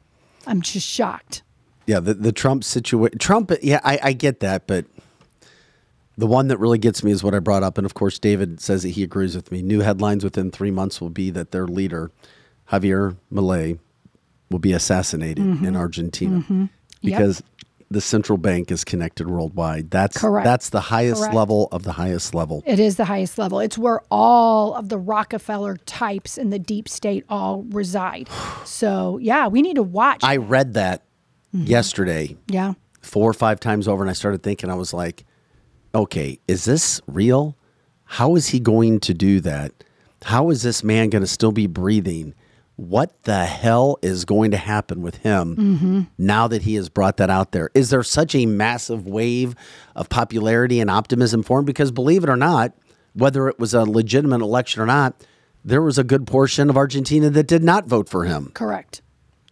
I'm 0.46 0.60
just 0.62 0.86
shocked. 0.88 1.42
Yeah, 1.86 2.00
the 2.00 2.14
the 2.14 2.32
Trump 2.32 2.64
situation. 2.64 3.18
Trump. 3.18 3.52
Yeah, 3.62 3.80
I, 3.84 3.98
I 4.02 4.12
get 4.12 4.40
that, 4.40 4.66
but 4.66 4.86
the 6.16 6.26
one 6.26 6.48
that 6.48 6.58
really 6.58 6.78
gets 6.78 7.02
me 7.02 7.10
is 7.10 7.22
what 7.24 7.34
I 7.34 7.40
brought 7.40 7.62
up, 7.62 7.76
and 7.76 7.84
of 7.84 7.94
course, 7.94 8.18
David 8.18 8.60
says 8.60 8.82
that 8.84 8.90
he 8.90 9.02
agrees 9.02 9.34
with 9.34 9.50
me. 9.50 9.62
New 9.62 9.80
headlines 9.80 10.22
within 10.24 10.50
three 10.50 10.70
months 10.70 11.00
will 11.00 11.10
be 11.10 11.30
that 11.30 11.50
their 11.50 11.66
leader, 11.66 12.10
Javier 12.70 13.16
Milei, 13.32 13.78
will 14.50 14.60
be 14.60 14.72
assassinated 14.72 15.44
Mm-hmm. 15.44 15.64
in 15.64 15.76
Argentina 15.76 16.68
because 17.02 17.42
the 17.94 18.00
central 18.02 18.36
bank 18.36 18.70
is 18.70 18.84
connected 18.84 19.28
worldwide. 19.30 19.90
That's 19.90 20.18
Correct. 20.18 20.44
That's 20.44 20.68
the 20.68 20.80
highest 20.80 21.22
Correct. 21.22 21.34
level 21.34 21.68
of 21.72 21.84
the 21.84 21.92
highest 21.92 22.34
level. 22.34 22.62
It 22.66 22.78
is 22.78 22.96
the 22.96 23.06
highest 23.06 23.38
level. 23.38 23.60
It's 23.60 23.78
where 23.78 24.00
all 24.10 24.74
of 24.74 24.90
the 24.90 24.98
Rockefeller 24.98 25.76
types 25.86 26.36
in 26.36 26.50
the 26.50 26.58
deep 26.58 26.88
state 26.88 27.24
all 27.28 27.62
reside. 27.70 28.28
So, 28.66 29.18
yeah, 29.18 29.46
we 29.46 29.62
need 29.62 29.76
to 29.76 29.82
watch. 29.82 30.20
I 30.22 30.36
read 30.36 30.74
that 30.74 31.02
Mm-hmm. 31.54 31.66
yesterday 31.66 32.36
yeah. 32.48 32.72
four 33.00 33.30
or 33.30 33.32
five 33.32 33.60
times 33.60 33.86
over, 33.86 34.02
and 34.02 34.10
I 34.10 34.12
started 34.14 34.42
thinking, 34.42 34.70
I 34.70 34.74
was 34.74 34.92
like, 34.92 35.24
okay, 35.94 36.40
is 36.48 36.64
this 36.64 37.00
real? 37.06 37.56
How 38.04 38.34
is 38.34 38.48
he 38.48 38.58
going 38.58 38.98
to 39.00 39.14
do 39.14 39.38
that? 39.40 39.72
How 40.24 40.50
is 40.50 40.62
this 40.62 40.82
man 40.82 41.10
going 41.10 41.22
to 41.22 41.28
still 41.28 41.52
be 41.52 41.68
breathing? 41.68 42.34
What 42.76 43.22
the 43.22 43.44
hell 43.44 43.98
is 44.02 44.24
going 44.24 44.50
to 44.50 44.56
happen 44.56 45.00
with 45.00 45.18
him 45.18 45.56
mm-hmm. 45.56 46.00
now 46.18 46.48
that 46.48 46.62
he 46.62 46.74
has 46.74 46.88
brought 46.88 47.18
that 47.18 47.30
out 47.30 47.52
there? 47.52 47.70
Is 47.72 47.90
there 47.90 48.02
such 48.02 48.34
a 48.34 48.46
massive 48.46 49.06
wave 49.06 49.54
of 49.94 50.08
popularity 50.08 50.80
and 50.80 50.90
optimism 50.90 51.44
for 51.44 51.60
him? 51.60 51.64
Because 51.64 51.92
believe 51.92 52.24
it 52.24 52.30
or 52.30 52.36
not, 52.36 52.72
whether 53.12 53.48
it 53.48 53.60
was 53.60 53.74
a 53.74 53.84
legitimate 53.84 54.40
election 54.40 54.82
or 54.82 54.86
not, 54.86 55.14
there 55.64 55.82
was 55.82 55.98
a 55.98 56.04
good 56.04 56.26
portion 56.26 56.68
of 56.68 56.76
Argentina 56.76 57.30
that 57.30 57.46
did 57.46 57.62
not 57.62 57.86
vote 57.86 58.08
for 58.08 58.24
him. 58.24 58.50
Correct. 58.54 59.02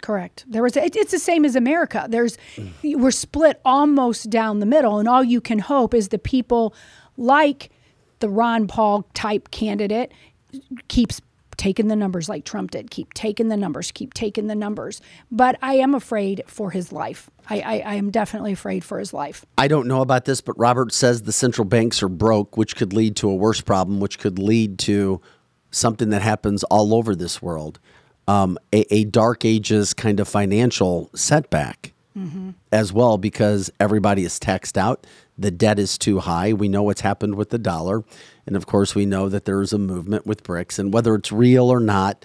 Correct. 0.02 0.44
There 0.48 0.62
was. 0.62 0.76
It, 0.76 0.96
it's 0.96 1.12
the 1.12 1.18
same 1.20 1.44
as 1.44 1.54
America. 1.54 2.06
There's, 2.08 2.36
mm. 2.56 2.96
we're 2.96 3.12
split 3.12 3.60
almost 3.64 4.30
down 4.30 4.58
the 4.58 4.66
middle, 4.66 4.98
and 4.98 5.08
all 5.08 5.22
you 5.22 5.40
can 5.40 5.60
hope 5.60 5.94
is 5.94 6.08
the 6.08 6.18
people 6.18 6.74
like 7.16 7.70
the 8.18 8.28
Ron 8.28 8.66
Paul 8.66 9.06
type 9.14 9.52
candidate 9.52 10.12
keeps 10.88 11.20
taking 11.56 11.88
the 11.88 11.96
numbers 11.96 12.28
like 12.28 12.44
Trump 12.44 12.70
did. 12.70 12.90
Keep 12.90 13.14
taking 13.14 13.48
the 13.48 13.56
numbers. 13.56 13.90
Keep 13.90 14.14
taking 14.14 14.46
the 14.46 14.54
numbers. 14.54 15.00
But 15.30 15.58
I 15.62 15.74
am 15.74 15.94
afraid 15.94 16.42
for 16.46 16.70
his 16.70 16.92
life. 16.92 17.30
I, 17.48 17.60
I, 17.60 17.78
I 17.80 17.94
am 17.94 18.10
definitely 18.10 18.52
afraid 18.52 18.84
for 18.84 18.98
his 18.98 19.12
life. 19.12 19.44
I 19.58 19.68
don't 19.68 19.86
know 19.86 20.00
about 20.00 20.24
this, 20.24 20.40
but 20.40 20.58
Robert 20.58 20.92
says 20.92 21.22
the 21.22 21.32
central 21.32 21.64
banks 21.64 22.02
are 22.02 22.08
broke, 22.08 22.56
which 22.56 22.76
could 22.76 22.92
lead 22.92 23.16
to 23.16 23.30
a 23.30 23.34
worse 23.34 23.60
problem, 23.60 24.00
which 24.00 24.18
could 24.18 24.38
lead 24.38 24.78
to 24.80 25.20
something 25.70 26.10
that 26.10 26.22
happens 26.22 26.64
all 26.64 26.94
over 26.94 27.14
this 27.14 27.40
world 27.40 27.78
um, 28.28 28.58
a, 28.72 28.94
a 28.94 29.04
dark 29.04 29.44
ages 29.44 29.94
kind 29.94 30.20
of 30.20 30.28
financial 30.28 31.10
setback 31.14 31.92
as 32.70 32.92
well, 32.92 33.16
because 33.16 33.70
everybody 33.80 34.24
is 34.24 34.38
taxed 34.38 34.76
out. 34.76 35.06
The 35.38 35.50
debt 35.50 35.78
is 35.78 35.96
too 35.98 36.20
high. 36.20 36.52
We 36.52 36.68
know 36.68 36.82
what's 36.82 37.00
happened 37.00 37.36
with 37.36 37.50
the 37.50 37.58
dollar. 37.58 38.04
And 38.46 38.56
of 38.56 38.66
course, 38.66 38.94
we 38.94 39.06
know 39.06 39.28
that 39.28 39.44
there 39.44 39.62
is 39.62 39.72
a 39.72 39.78
movement 39.78 40.26
with 40.26 40.42
BRICS. 40.42 40.78
And 40.78 40.92
whether 40.92 41.14
it's 41.14 41.32
real 41.32 41.70
or 41.70 41.80
not, 41.80 42.24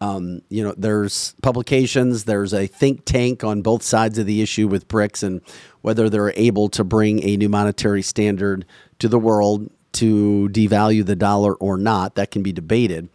um, 0.00 0.42
you 0.48 0.62
know, 0.62 0.74
there's 0.76 1.34
publications, 1.42 2.24
there's 2.24 2.54
a 2.54 2.66
think 2.66 3.04
tank 3.04 3.42
on 3.42 3.62
both 3.62 3.82
sides 3.82 4.18
of 4.18 4.26
the 4.26 4.42
issue 4.42 4.68
with 4.68 4.88
BRICS 4.88 5.22
and 5.22 5.40
whether 5.82 6.08
they're 6.08 6.32
able 6.36 6.68
to 6.70 6.84
bring 6.84 7.22
a 7.22 7.36
new 7.36 7.48
monetary 7.48 8.02
standard 8.02 8.64
to 8.98 9.08
the 9.08 9.18
world 9.18 9.70
to 9.92 10.48
devalue 10.52 11.04
the 11.04 11.16
dollar 11.16 11.54
or 11.54 11.76
not. 11.76 12.14
That 12.14 12.30
can 12.30 12.42
be 12.42 12.52
debated. 12.52 13.08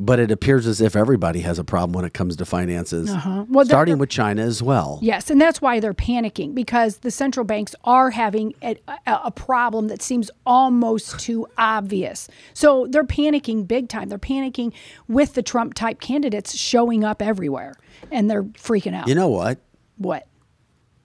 But 0.00 0.18
it 0.18 0.30
appears 0.30 0.66
as 0.66 0.80
if 0.80 0.96
everybody 0.96 1.40
has 1.40 1.58
a 1.58 1.64
problem 1.64 1.92
when 1.92 2.04
it 2.04 2.12
comes 2.12 2.36
to 2.36 2.44
finances, 2.44 3.10
Uh-huh. 3.10 3.44
Well, 3.48 3.64
starting 3.64 3.92
they're- 3.92 4.00
with 4.00 4.10
China 4.10 4.42
as 4.42 4.62
well. 4.62 4.98
Yes, 5.02 5.30
and 5.30 5.40
that's 5.40 5.62
why 5.62 5.78
they're 5.78 5.94
panicking 5.94 6.54
because 6.54 6.98
the 6.98 7.10
central 7.10 7.44
banks 7.44 7.74
are 7.84 8.10
having 8.10 8.54
a, 8.62 8.76
a, 9.06 9.30
problem 9.30 9.88
that 9.88 10.02
seems 10.02 10.30
almost 10.44 11.20
too 11.20 11.46
obvious. 11.56 12.28
So 12.54 12.86
they're 12.88 13.04
panicking 13.04 13.68
big 13.68 13.88
time. 13.88 14.08
They're 14.08 14.18
panicking 14.18 14.72
with 15.06 15.34
the 15.34 15.42
Trump 15.42 15.74
type 15.74 16.00
candidates 16.00 16.56
showing 16.56 17.04
up 17.04 17.22
everywhere, 17.22 17.74
and 18.10 18.30
they're 18.30 18.44
freaking 18.44 18.94
out. 18.94 19.06
You 19.08 19.14
know 19.14 19.28
what? 19.28 19.58
what? 19.96 20.26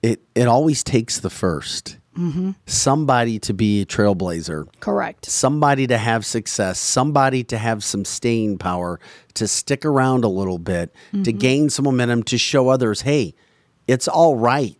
It 0.02 0.22
it 0.34 0.48
always 0.48 0.82
takes 0.82 1.20
the 1.20 1.28
1st 1.28 1.98
Mm-hmm. 2.18 2.50
somebody 2.66 3.38
to 3.38 3.54
be 3.54 3.82
a 3.82 3.86
trailblazer, 3.86 4.66
Correct. 4.80 5.26
somebody 5.26 5.86
to 5.86 5.96
have 5.96 6.26
success, 6.26 6.78
somebody 6.80 7.44
to 7.44 7.56
have 7.56 7.84
some 7.84 8.04
staying 8.04 8.58
power, 8.58 8.98
to 9.34 9.46
stick 9.46 9.84
around 9.84 10.24
a 10.24 10.28
little 10.28 10.58
bit, 10.58 10.92
Mm-hmm. 11.12 11.22
to 11.22 11.32
gain 11.32 11.70
some 11.70 11.84
momentum, 11.84 12.24
to 12.24 12.36
show 12.36 12.68
others, 12.68 13.02
hey, 13.02 13.34
it's 13.86 14.08
all 14.08 14.36
right 14.36 14.76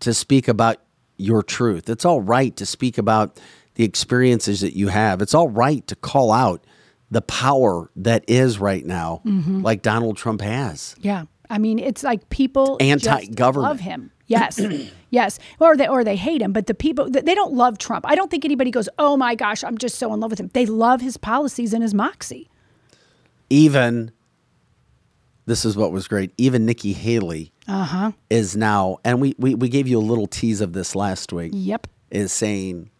to 0.00 0.12
speak 0.12 0.48
about 0.48 0.78
your 1.16 1.42
truth. 1.42 1.88
It's 1.88 2.04
all 2.04 2.20
right 2.20 2.54
to 2.56 2.66
speak 2.66 2.98
about 2.98 3.40
the 3.76 3.84
experiences 3.84 4.60
that 4.62 4.76
you 4.76 4.88
have. 4.88 5.22
It's 5.22 5.32
all 5.34 5.48
right 5.48 5.86
to 5.86 5.94
call 5.96 6.32
out 6.32 6.64
the 7.10 7.22
power 7.22 7.88
that 7.96 8.24
is 8.28 8.58
right 8.58 8.84
now, 8.84 9.22
Mm-hmm. 9.24 9.62
like 9.62 9.80
Donald 9.82 10.16
Trump 10.16 10.40
has. 10.40 10.96
Yeah. 10.98 11.24
I 11.48 11.58
mean, 11.58 11.78
it's 11.78 12.02
like 12.02 12.28
people 12.30 12.76
Anti-government. 12.80 13.70
love 13.70 13.80
him. 13.80 14.10
Yes, 14.28 14.60
yes, 15.10 15.38
or 15.60 15.76
they 15.76 15.86
or 15.88 16.02
they 16.04 16.16
hate 16.16 16.42
him. 16.42 16.52
But 16.52 16.66
the 16.66 16.74
people 16.74 17.08
they 17.10 17.34
don't 17.34 17.54
love 17.54 17.78
Trump. 17.78 18.04
I 18.08 18.14
don't 18.14 18.30
think 18.30 18.44
anybody 18.44 18.70
goes, 18.70 18.88
"Oh 18.98 19.16
my 19.16 19.34
gosh, 19.34 19.62
I'm 19.64 19.78
just 19.78 19.96
so 19.98 20.12
in 20.14 20.20
love 20.20 20.30
with 20.30 20.40
him." 20.40 20.50
They 20.52 20.66
love 20.66 21.00
his 21.00 21.16
policies 21.16 21.72
and 21.72 21.82
his 21.82 21.94
moxie. 21.94 22.48
even 23.50 24.10
this 25.46 25.64
is 25.64 25.76
what 25.76 25.92
was 25.92 26.08
great. 26.08 26.32
Even 26.38 26.66
Nikki 26.66 26.92
Haley 26.92 27.52
Uh-huh. 27.68 28.10
is 28.28 28.56
now, 28.56 28.98
and 29.04 29.20
we, 29.20 29.36
we 29.38 29.54
we 29.54 29.68
gave 29.68 29.86
you 29.86 29.98
a 29.98 30.00
little 30.02 30.26
tease 30.26 30.60
of 30.60 30.72
this 30.72 30.96
last 30.96 31.32
week. 31.32 31.52
Yep. 31.54 31.86
Is 32.10 32.32
saying, 32.32 32.90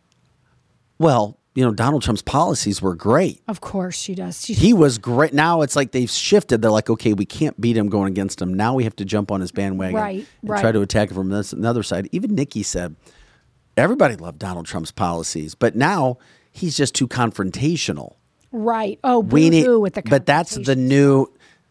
well, 0.99 1.39
you 1.57 1.65
know, 1.65 1.73
Donald 1.73 2.03
Trump's 2.03 2.23
policies 2.23 2.81
were 2.83 2.95
great. 2.95 3.41
Of 3.49 3.61
course 3.61 3.99
she 3.99 4.15
does. 4.15 4.45
He 4.45 4.73
was 4.73 4.99
great. 4.99 5.33
Now 5.33 5.63
it's 5.63 5.75
like 5.75 5.91
they've 5.93 6.11
shifted. 6.11 6.61
They're 6.63 6.71
like, 6.71 6.89
okay, 6.91 7.15
we 7.15 7.25
can't 7.25 7.59
beat 7.61 7.77
him 7.77 7.89
going 7.89 8.09
against 8.09 8.41
him. 8.41 8.53
Now 8.55 8.75
we 8.75 8.85
have 8.85 8.95
to 8.97 9.05
jump 9.05 9.33
on 9.33 9.41
his 9.41 9.51
bandwagon 9.53 9.97
Right, 9.97 10.27
and 10.43 10.51
right. 10.51 10.61
try 10.61 10.71
to 10.71 10.83
attack 10.83 11.09
him 11.11 11.17
from 11.17 11.31
this 11.31 11.53
another 11.53 11.83
side. 11.83 12.09
Even 12.13 12.35
Nikki 12.35 12.63
said 12.63 12.95
everybody 13.77 14.17
loved 14.17 14.39
Donald 14.39 14.67
Trump's 14.67 14.93
policies, 14.93 15.55
but 15.55 15.75
now 15.75 16.19
he's 16.53 16.77
just 16.77 16.95
too 16.95 17.09
confrontational. 17.09 18.17
right. 18.53 18.99
Oh, 19.03 19.21
we 19.21 19.51
need 19.51 19.67
with 19.67 19.95
the 19.95 20.03
but 20.03 20.27
that's 20.27 20.55
the 20.57 20.77
new 20.77 21.27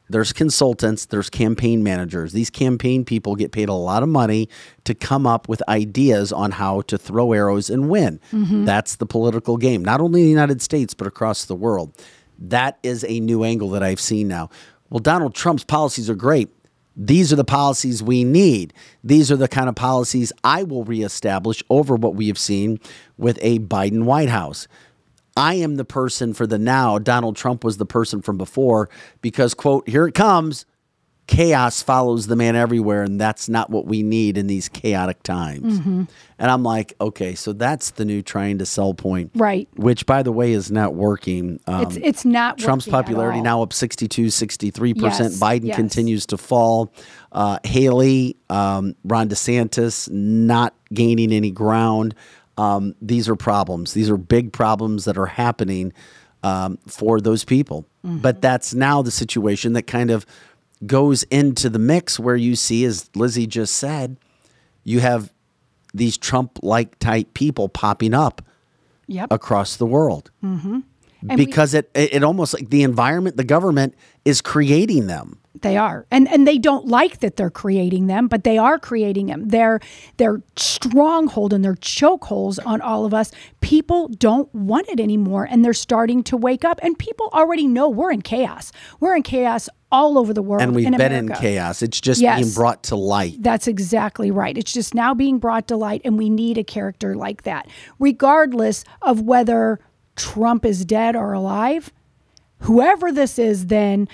there's 0.09 0.31
consultants 0.33 1.05
there's 1.05 1.29
campaign 1.29 1.83
managers 1.83 2.31
these 2.33 2.49
campaign 2.49 3.03
people 3.05 3.35
get 3.35 3.51
paid 3.51 3.69
a 3.69 3.73
lot 3.73 4.03
of 4.03 4.09
money 4.09 4.47
to 4.83 4.93
come 4.93 5.25
up 5.25 5.47
with 5.49 5.61
ideas 5.67 6.31
on 6.31 6.51
how 6.51 6.81
to 6.81 6.97
throw 6.97 7.33
arrows 7.33 7.69
and 7.69 7.89
win 7.89 8.19
Mm-hmm. 8.31 8.65
that's 8.65 8.95
the 8.97 9.05
political 9.05 9.57
game 9.57 9.83
not 9.83 10.01
only 10.01 10.21
in 10.21 10.25
the 10.25 10.31
united 10.31 10.61
states 10.61 10.93
but 10.93 11.07
across 11.07 11.45
the 11.45 11.55
world 11.55 11.93
that 12.37 12.77
is 12.83 13.03
a 13.07 13.19
new 13.19 13.43
angle 13.43 13.69
that 13.71 13.83
i've 13.83 13.99
seen 13.99 14.27
now 14.27 14.49
well 14.89 14.99
donald 14.99 15.33
trump's 15.33 15.63
policies 15.63 16.09
are 16.09 16.15
great 16.15 16.49
these 16.97 17.33
are 17.33 17.35
the 17.35 17.43
policies 17.43 18.01
we 18.01 18.23
need. 18.23 18.73
These 19.03 19.29
are 19.29 19.35
the 19.35 19.49
kind 19.49 19.67
of 19.67 19.75
policies 19.75 20.31
I 20.45 20.63
will 20.63 20.85
reestablish 20.85 21.61
over 21.69 21.95
what 21.97 22.15
we 22.15 22.27
have 22.27 22.37
seen 22.37 22.79
with 23.17 23.37
a 23.41 23.59
Biden 23.59 24.05
White 24.05 24.29
House. 24.29 24.69
I 25.35 25.55
am 25.55 25.75
the 25.75 25.85
person 25.85 26.33
for 26.33 26.47
the 26.47 26.57
now. 26.57 26.97
Donald 26.97 27.35
Trump 27.35 27.63
was 27.63 27.77
the 27.77 27.85
person 27.85 28.21
from 28.21 28.37
before 28.37 28.89
because, 29.21 29.53
quote, 29.53 29.87
here 29.87 30.07
it 30.07 30.13
comes. 30.13 30.65
Chaos 31.27 31.81
follows 31.81 32.27
the 32.27 32.35
man 32.35 32.55
everywhere, 32.55 33.01
and 33.01 33.19
that's 33.19 33.49
not 33.49 33.71
what 33.71 33.87
we 33.87 34.03
need 34.03 34.37
in 34.37 34.45
these 34.45 34.69
chaotic 34.69 35.23
times. 35.23 35.79
Mm-hmm. 35.79 36.03
And 36.37 36.51
I'm 36.51 36.61
like, 36.61 36.93
okay, 37.01 37.33
so 37.33 37.51
that's 37.51 37.91
the 37.91 38.05
new 38.05 38.21
trying 38.21 38.59
to 38.59 38.65
sell 38.65 38.93
point. 38.93 39.31
Right. 39.33 39.67
Which, 39.75 40.05
by 40.05 40.21
the 40.21 40.31
way, 40.31 40.51
is 40.51 40.69
not 40.69 40.93
working. 40.93 41.59
Um, 41.65 41.81
It's 41.81 41.95
it's 41.95 42.25
not 42.25 42.59
Trump's 42.59 42.87
popularity 42.87 43.41
now 43.41 43.63
up 43.63 43.73
62, 43.73 44.27
63%. 44.27 45.01
Yes, 45.01 45.39
Biden 45.39 45.65
yes. 45.65 45.75
continues 45.75 46.27
to 46.27 46.37
fall. 46.37 46.93
Uh, 47.31 47.57
Haley, 47.63 48.37
um, 48.51 48.95
Ron 49.03 49.27
DeSantis, 49.27 50.07
not 50.11 50.75
gaining 50.93 51.31
any 51.31 51.49
ground. 51.49 52.13
Um, 52.57 52.95
these 53.01 53.27
are 53.27 53.35
problems. 53.35 53.93
These 53.93 54.09
are 54.09 54.17
big 54.17 54.53
problems 54.53 55.05
that 55.05 55.17
are 55.17 55.25
happening 55.25 55.91
um, 56.43 56.77
for 56.87 57.19
those 57.19 57.43
people. 57.43 57.85
Mm-hmm. 58.05 58.19
But 58.19 58.41
that's 58.41 58.73
now 58.73 59.01
the 59.01 59.11
situation 59.11 59.73
that 59.73 59.83
kind 59.83 60.09
of 60.11 60.25
goes 60.85 61.23
into 61.23 61.69
the 61.69 61.79
mix 61.79 62.19
where 62.19 62.35
you 62.35 62.55
see, 62.55 62.85
as 62.85 63.09
Lizzie 63.15 63.47
just 63.47 63.75
said, 63.75 64.17
you 64.83 64.99
have 64.99 65.33
these 65.93 66.17
Trump 66.17 66.59
like 66.61 66.97
type 66.99 67.33
people 67.33 67.69
popping 67.69 68.13
up 68.13 68.41
Yep. 69.07 69.31
across 69.31 69.75
the 69.77 69.85
world 69.85 70.31
Mm-hmm. 70.43 70.79
We- 71.29 71.35
because 71.37 71.73
it, 71.73 71.89
it 71.95 72.13
it 72.15 72.23
almost 72.23 72.53
like 72.53 72.69
the 72.69 72.83
environment 72.83 73.37
the 73.37 73.43
government 73.43 73.93
is 74.25 74.41
creating 74.41 75.07
them 75.07 75.39
They 75.61 75.77
are, 75.77 76.05
and 76.11 76.27
and 76.27 76.47
they 76.47 76.57
don't 76.57 76.87
like 76.87 77.19
that 77.19 77.35
they're 77.37 77.49
creating 77.49 78.07
them, 78.07 78.27
but 78.27 78.43
they 78.43 78.57
are 78.57 78.77
creating 78.77 79.27
them. 79.27 79.47
They're 79.47 79.79
they're 80.17 80.41
stronghold 80.55 81.53
and 81.53 81.63
they're 81.63 81.75
chokeholds 81.75 82.59
on 82.65 82.81
all 82.81 83.05
of 83.05 83.13
us. 83.13 83.31
People 83.61 84.07
don't 84.09 84.53
want 84.53 84.87
it 84.89 84.99
anymore, 84.99 85.47
and 85.49 85.63
they're 85.63 85.73
starting 85.73 86.23
to 86.23 86.37
wake 86.37 86.65
up. 86.65 86.79
And 86.83 86.97
people 86.99 87.29
already 87.33 87.67
know 87.67 87.89
we're 87.89 88.11
in 88.11 88.21
chaos. 88.21 88.71
We're 88.99 89.15
in 89.15 89.23
chaos 89.23 89.69
all 89.91 90.17
over 90.17 90.33
the 90.33 90.41
world, 90.41 90.61
and 90.63 90.75
we've 90.75 90.87
in 90.87 90.97
been 90.97 91.11
America. 91.13 91.33
in 91.33 91.39
chaos 91.39 91.81
it's 91.81 92.01
just 92.01 92.19
Yes. 92.21 92.41
being 92.41 92.53
brought 92.53 92.83
to 92.83 92.95
light 92.95 93.37
That's 93.41 93.67
exactly 93.67 94.29
right. 94.31 94.57
It's 94.57 94.73
just 94.73 94.93
now 94.93 95.13
being 95.13 95.37
brought 95.39 95.67
to 95.69 95.77
light, 95.77 96.01
and 96.03 96.17
we 96.17 96.29
need 96.29 96.57
a 96.57 96.63
character 96.63 97.15
like 97.15 97.43
that, 97.43 97.67
regardless 97.99 98.83
of 99.01 99.21
whether 99.21 99.79
Trump 100.15 100.65
is 100.65 100.85
dead 100.85 101.15
or 101.15 101.33
alive. 101.33 101.91
Whoever 102.59 103.11
this 103.11 103.37
is, 103.37 103.67
then 103.67 104.07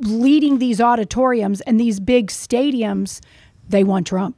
leading 0.00 0.58
these 0.58 0.80
auditoriums 0.80 1.60
and 1.62 1.78
these 1.80 2.00
big 2.00 2.28
stadiums, 2.28 3.20
they 3.68 3.84
want 3.84 4.06
Trump. 4.06 4.36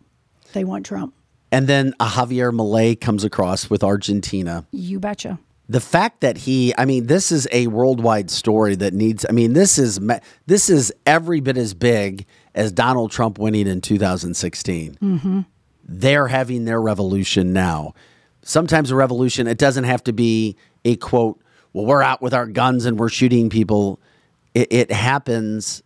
They 0.52 0.64
want 0.64 0.86
Trump. 0.86 1.14
and 1.52 1.66
then 1.66 1.94
a 2.00 2.06
javier 2.06 2.52
Milei 2.52 2.98
comes 3.00 3.24
across 3.24 3.70
with 3.70 3.82
argentina 3.84 4.66
You 4.70 4.98
betcha. 5.00 5.38
the 5.68 5.80
fact 5.80 6.20
that 6.20 6.36
he 6.38 6.74
i 6.78 6.84
mean 6.84 7.06
this 7.06 7.30
is 7.32 7.46
a 7.52 7.66
worldwide 7.68 8.30
story 8.30 8.74
that 8.76 8.92
needs 8.94 9.24
i 9.28 9.32
mean 9.32 9.52
this 9.54 9.78
is 9.78 9.98
this 10.46 10.68
is 10.70 10.92
every 11.06 11.40
bit 11.40 11.56
as 11.58 11.72
big 11.74 12.26
as 12.54 12.70
donald 12.72 13.10
trump 13.10 13.38
winning 13.38 13.66
in 13.66 13.80
2016 13.80 14.98
Mm-hmm. 15.00 15.40
they're 15.84 16.28
having 16.28 16.64
their 16.66 16.80
revolution 16.82 17.52
now 17.52 17.92
sometimes 18.42 18.90
a 18.90 18.94
revolution 18.94 19.46
it 19.46 19.58
doesn't 19.58 19.84
have 19.84 20.02
to 20.04 20.12
be 20.12 20.56
a 20.84 20.96
quote 20.96 21.40
well 21.72 21.86
we're 21.86 22.02
out 22.02 22.20
with 22.22 22.34
our 22.34 22.46
guns 22.46 22.84
and 22.86 22.98
we're 22.98 23.08
shooting 23.10 23.48
people 23.50 24.00
it, 24.58 24.68
it 24.72 24.90
happens 24.92 25.82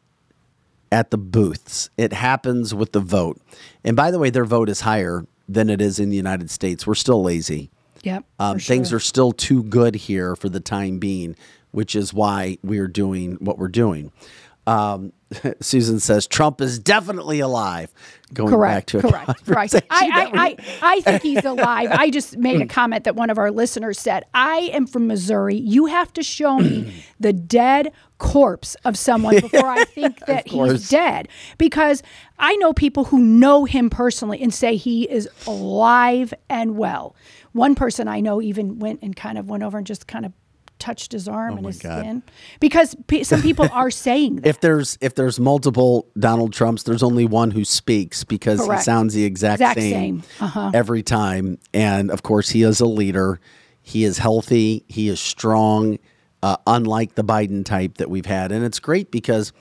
at 0.91 1.11
the 1.11 1.19
booths 1.19 1.91
it 1.97 2.13
happens 2.13 2.75
with 2.75 2.93
the 2.93 3.01
vote 3.01 3.41
and 3.85 3.97
by 3.97 4.11
the 4.11 4.19
way 4.19 4.31
their 4.31 4.45
vote 4.45 4.69
is 4.69 4.81
higher 4.83 5.25
than 5.49 5.71
it 5.71 5.81
is 5.81 5.99
in 5.99 6.11
the 6.11 6.17
united 6.17 6.51
states 6.51 6.87
we're 6.87 6.95
still 6.95 7.23
lazy 7.23 7.71
Yep. 8.03 8.25
um, 8.41 8.59
things 8.59 8.93
are 8.93 9.01
still 9.01 9.33
too 9.33 9.63
good 9.63 9.95
here 9.95 10.35
for 10.35 10.49
the 10.49 10.59
time 10.59 10.99
being, 10.99 11.37
which 11.71 11.95
is 11.95 12.13
why 12.13 12.59
we're 12.63 12.89
doing 12.89 13.35
what 13.35 13.59
we're 13.59 13.69
doing. 13.69 14.11
Um, 14.67 15.13
Susan 15.61 15.99
says 16.01 16.27
Trump 16.27 16.61
is 16.61 16.79
definitely 16.79 17.41
alive. 17.41 17.93
Going 18.33 18.51
back 18.51 18.59
correct. 18.59 18.89
to 18.89 18.99
a 18.99 19.03
correct. 19.03 19.45
Correct. 19.45 19.75
I, 19.91 20.09
I, 20.09 20.31
I, 20.35 20.57
I 20.83 21.01
think 21.03 21.23
he's 21.23 21.45
alive. 21.45 21.91
I 21.91 22.11
just 22.11 22.37
made 22.39 22.63
a 22.63 22.67
comment 22.67 23.05
that 23.05 23.15
one 23.15 23.29
of 23.29 23.39
our 23.39 23.51
listeners 23.51 23.99
said, 23.99 24.25
I 24.33 24.71
am 24.73 24.87
from 24.87 25.07
Missouri. 25.07 25.57
You 25.57 25.87
have 25.87 26.13
to 26.15 26.23
show 26.23 26.59
me 26.59 27.05
the 27.21 27.33
dead 27.33 27.93
corpse 28.19 28.75
of 28.85 28.97
someone 28.97 29.41
before 29.41 29.67
I 29.67 29.85
think 29.85 30.21
that 30.27 30.49
he's 30.49 30.89
dead. 30.89 31.29
Because 31.59 32.03
I 32.39 32.57
know 32.57 32.73
people 32.73 33.05
who 33.05 33.19
know 33.19 33.65
him 33.65 33.91
personally 33.91 34.41
and 34.41 34.53
say 34.55 34.77
he 34.77 35.11
is 35.11 35.29
alive 35.47 36.33
and 36.49 36.77
well. 36.77 37.15
One 37.53 37.75
person 37.75 38.09
I 38.09 38.21
know 38.21 38.41
even 38.41 38.79
went 38.79 39.03
and 39.03 39.15
kind 39.15 39.37
of 39.37 39.51
went 39.51 39.63
over 39.63 39.77
and 39.77 39.87
just 39.87 40.07
kind 40.07 40.25
of 40.25 40.33
touched 40.83 41.13
his 41.13 41.29
arm 41.29 41.57
and 41.59 41.67
his 41.67 41.79
Oh 41.85 41.89
God. 41.89 41.99
skin 42.01 42.23
because 42.61 42.95
pe- 43.07 43.23
some 43.23 43.41
people 43.41 43.69
are 43.73 43.91
saying 44.07 44.37
that. 44.37 44.47
if 44.49 44.61
there's 44.61 44.99
if 45.01 45.15
there's 45.15 45.39
multiple 45.39 46.07
Donald 46.19 46.53
Trumps, 46.53 46.83
there's 46.83 47.03
only 47.03 47.25
one 47.25 47.51
who 47.53 47.65
speaks 47.65 48.25
because 48.25 48.61
Correct. 48.61 48.81
he 48.83 48.85
sounds 48.85 49.15
the 49.15 49.25
exact, 49.25 49.61
Exact 49.61 49.81
same, 49.81 49.93
same. 49.93 50.23
Uh-huh. 50.41 50.71
every 50.75 51.03
time. 51.03 51.59
And 51.73 52.11
of 52.11 52.23
course, 52.23 52.51
he 52.51 52.63
is 52.65 52.81
a 52.81 52.87
leader. 52.87 53.41
He 53.81 54.05
is 54.05 54.19
healthy. 54.19 54.85
He 54.89 55.09
is 55.09 55.21
strong. 55.21 55.99
Uh, 56.45 56.57
unlike 56.67 57.15
the 57.15 57.23
Biden 57.23 57.65
type 57.65 57.99
that 57.99 58.11
we've 58.11 58.27
had, 58.27 58.51
and 58.51 58.65
it's 58.65 58.81
great 58.81 59.13
because 59.13 59.53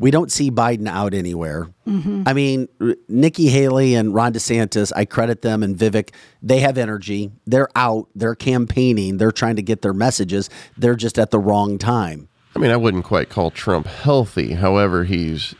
we 0.00 0.10
don't 0.10 0.32
see 0.32 0.50
Biden 0.50 0.88
out 0.88 1.12
anywhere. 1.14 1.68
Mm-hmm. 1.86 2.22
I 2.26 2.32
mean, 2.32 2.68
R- 2.80 2.96
Nikki 3.08 3.48
Haley 3.48 3.94
and 3.94 4.14
Ron 4.14 4.32
DeSantis, 4.32 4.90
I 4.96 5.04
credit 5.04 5.42
them 5.42 5.62
and 5.62 5.76
Vivek. 5.76 6.10
They 6.42 6.60
have 6.60 6.78
energy. 6.78 7.30
They're 7.46 7.68
out. 7.76 8.08
They're 8.14 8.34
campaigning. 8.34 9.18
They're 9.18 9.30
trying 9.30 9.56
to 9.56 9.62
get 9.62 9.82
their 9.82 9.92
messages. 9.92 10.48
They're 10.76 10.96
just 10.96 11.18
at 11.18 11.30
the 11.30 11.38
wrong 11.38 11.76
time. 11.78 12.28
I 12.56 12.58
mean, 12.58 12.70
I 12.70 12.76
wouldn't 12.76 13.04
quite 13.04 13.28
call 13.28 13.50
Trump 13.50 13.86
healthy. 13.86 14.54
However, 14.54 15.04
he's 15.04 15.54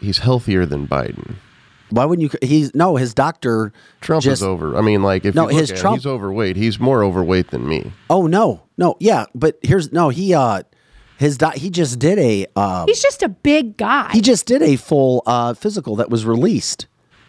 he's 0.00 0.18
healthier 0.18 0.66
than 0.66 0.88
Biden. 0.88 1.36
Why 1.90 2.06
wouldn't 2.06 2.32
you? 2.32 2.38
He's 2.48 2.74
no, 2.74 2.96
his 2.96 3.12
doctor. 3.12 3.72
Trump 4.00 4.24
just, 4.24 4.40
is 4.40 4.42
over. 4.42 4.76
I 4.76 4.80
mean, 4.80 5.02
like 5.02 5.26
if 5.26 5.34
No, 5.34 5.42
you 5.42 5.48
look 5.48 5.60
his 5.60 5.70
at 5.70 5.76
him, 5.76 5.80
Trump- 5.82 5.96
he's 5.98 6.06
overweight. 6.06 6.56
He's 6.56 6.80
more 6.80 7.04
overweight 7.04 7.50
than 7.50 7.68
me. 7.68 7.92
Oh 8.08 8.26
no, 8.26 8.62
no, 8.78 8.96
yeah, 8.98 9.26
but 9.34 9.58
here's 9.62 9.92
no. 9.92 10.08
He 10.08 10.32
uh, 10.32 10.62
his 11.22 11.38
doc. 11.38 11.54
He 11.54 11.70
just 11.70 11.98
did 11.98 12.18
a 12.18 12.46
uh, 12.56 12.84
He's 12.86 13.00
just 13.00 13.22
a 13.22 13.28
big 13.30 13.76
guy. 13.78 14.10
he 14.12 14.20
just 14.20 14.44
did 14.46 14.60
a 14.62 14.76
full 14.76 15.22
uh 15.26 15.54
physical 15.54 15.96
that 15.96 16.10
was 16.10 16.26
released. 16.26 16.86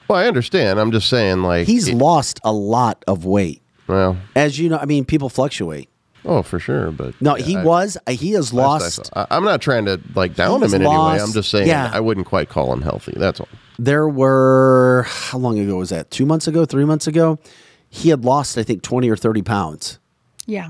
Well, 0.09 0.19
I 0.19 0.25
understand. 0.27 0.79
I'm 0.81 0.91
just 0.91 1.07
saying, 1.07 1.43
like 1.43 1.65
He's 1.67 1.87
it- 1.87 1.95
lost 1.95 2.39
a 2.43 2.51
lot 2.51 3.03
of 3.07 3.23
weight, 3.25 3.61
well, 3.87 4.17
as 4.35 4.59
you 4.59 4.67
know. 4.69 4.77
I 4.77 4.85
mean, 4.85 5.05
people 5.05 5.29
fluctuate. 5.29 5.87
oh 6.25 6.41
for 6.41 6.59
sure. 6.59 6.91
But 6.91 7.15
No, 7.21 7.37
yeah, 7.37 7.45
he 7.45 7.55
I- 7.57 7.63
was. 7.63 7.97
uh, 8.05 8.11
He 8.11 8.31
has 8.31 8.51
last 8.53 8.81
I 9.15 9.21
lost. 9.21 9.31
I, 9.31 9.37
am 9.37 9.43
not 9.45 9.61
trying 9.61 9.85
to 9.85 10.01
like 10.13 10.35
down 10.35 10.55
him 10.57 10.61
He's 10.63 10.73
in 10.73 10.81
any 10.81 10.89
way. 10.89 10.95
lost- 10.97 11.23
I'm 11.25 11.31
just 11.33 11.49
saying 11.49 11.67
yeah. 11.69 11.89
I 11.93 12.01
wouldn't 12.01 12.27
quite 12.27 12.49
call 12.49 12.73
him 12.73 12.81
healthy. 12.81 13.13
That's 13.15 13.39
all. 13.39 13.47
There 13.79 14.07
were 14.09 15.05
how 15.07 15.37
long 15.37 15.57
ago 15.57 15.77
was 15.77 15.89
that? 15.89 16.11
Two 16.11 16.25
months 16.25 16.47
ago, 16.47 16.65
three 16.65 16.85
months 16.85 17.07
ago. 17.07 17.39
He 17.89 18.09
had 18.09 18.25
lost, 18.25 18.57
I 18.57 18.63
think, 18.63 18.81
twenty 18.83 19.09
or 19.09 19.15
thirty 19.15 19.41
pounds. 19.41 19.99
yeah. 20.45 20.69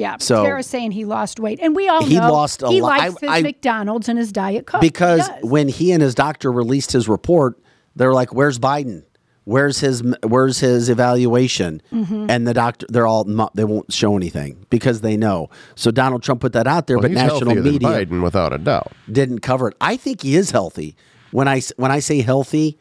Yeah. 0.00 0.16
So- 0.18 0.42
Tara's 0.44 0.66
saying 0.66 0.92
he 0.92 1.04
lost 1.04 1.38
weight. 1.38 1.58
And 1.62 1.76
we 1.76 1.88
all 1.88 2.04
He 2.04 2.18
know 2.18 2.32
lost 2.32 2.62
a 2.62 2.68
he 2.68 2.80
lot. 2.80 2.98
likes 2.98 3.20
his 3.20 3.30
I- 3.30 3.42
McDonald's 3.42 4.08
and 4.08 4.18
his 4.18 4.32
Diet 4.32 4.66
Coke. 4.66 4.80
because 4.80 5.26
He 5.26 5.32
does. 5.34 5.42
when 5.50 5.68
he 5.68 5.92
and 5.92 6.02
his 6.02 6.14
doctor 6.14 6.50
released 6.50 6.92
his 6.92 7.08
report, 7.08 7.58
they're 7.96 8.12
like, 8.14 8.32
"Where's 8.34 8.58
Biden? 8.58 9.02
Where's 9.44 9.80
his 9.80 10.02
Where's 10.24 10.60
his 10.60 10.88
evaluation?" 10.88 11.82
Mm-hmm. 11.92 12.26
And 12.30 12.46
the 12.46 12.54
doctor, 12.54 12.86
they're 12.88 13.06
all 13.06 13.24
mu- 13.24 13.48
they 13.54 13.64
won't 13.64 13.92
show 13.92 14.16
anything 14.16 14.64
because 14.70 15.00
they 15.00 15.16
know. 15.16 15.48
So 15.74 15.90
Donald 15.90 16.22
Trump 16.22 16.40
put 16.40 16.52
that 16.52 16.66
out 16.66 16.86
there, 16.86 16.96
Well, 16.98 17.02
but 17.02 17.10
he's 17.10 17.18
national 17.20 17.40
healthier 17.54 17.62
media 17.62 17.78
than 17.88 18.06
Biden 18.08 18.22
without 18.22 18.52
a 18.52 18.58
doubt. 18.58 18.92
didn't 19.10 19.40
cover 19.40 19.68
it. 19.68 19.76
I 19.80 19.96
think 19.96 20.22
he 20.22 20.36
is 20.36 20.50
healthy. 20.52 20.94
When 21.32 21.48
I 21.48 21.58
s- 21.58 21.72
when 21.76 21.90
I 21.90 21.98
say 22.00 22.20
healthy, 22.22 22.78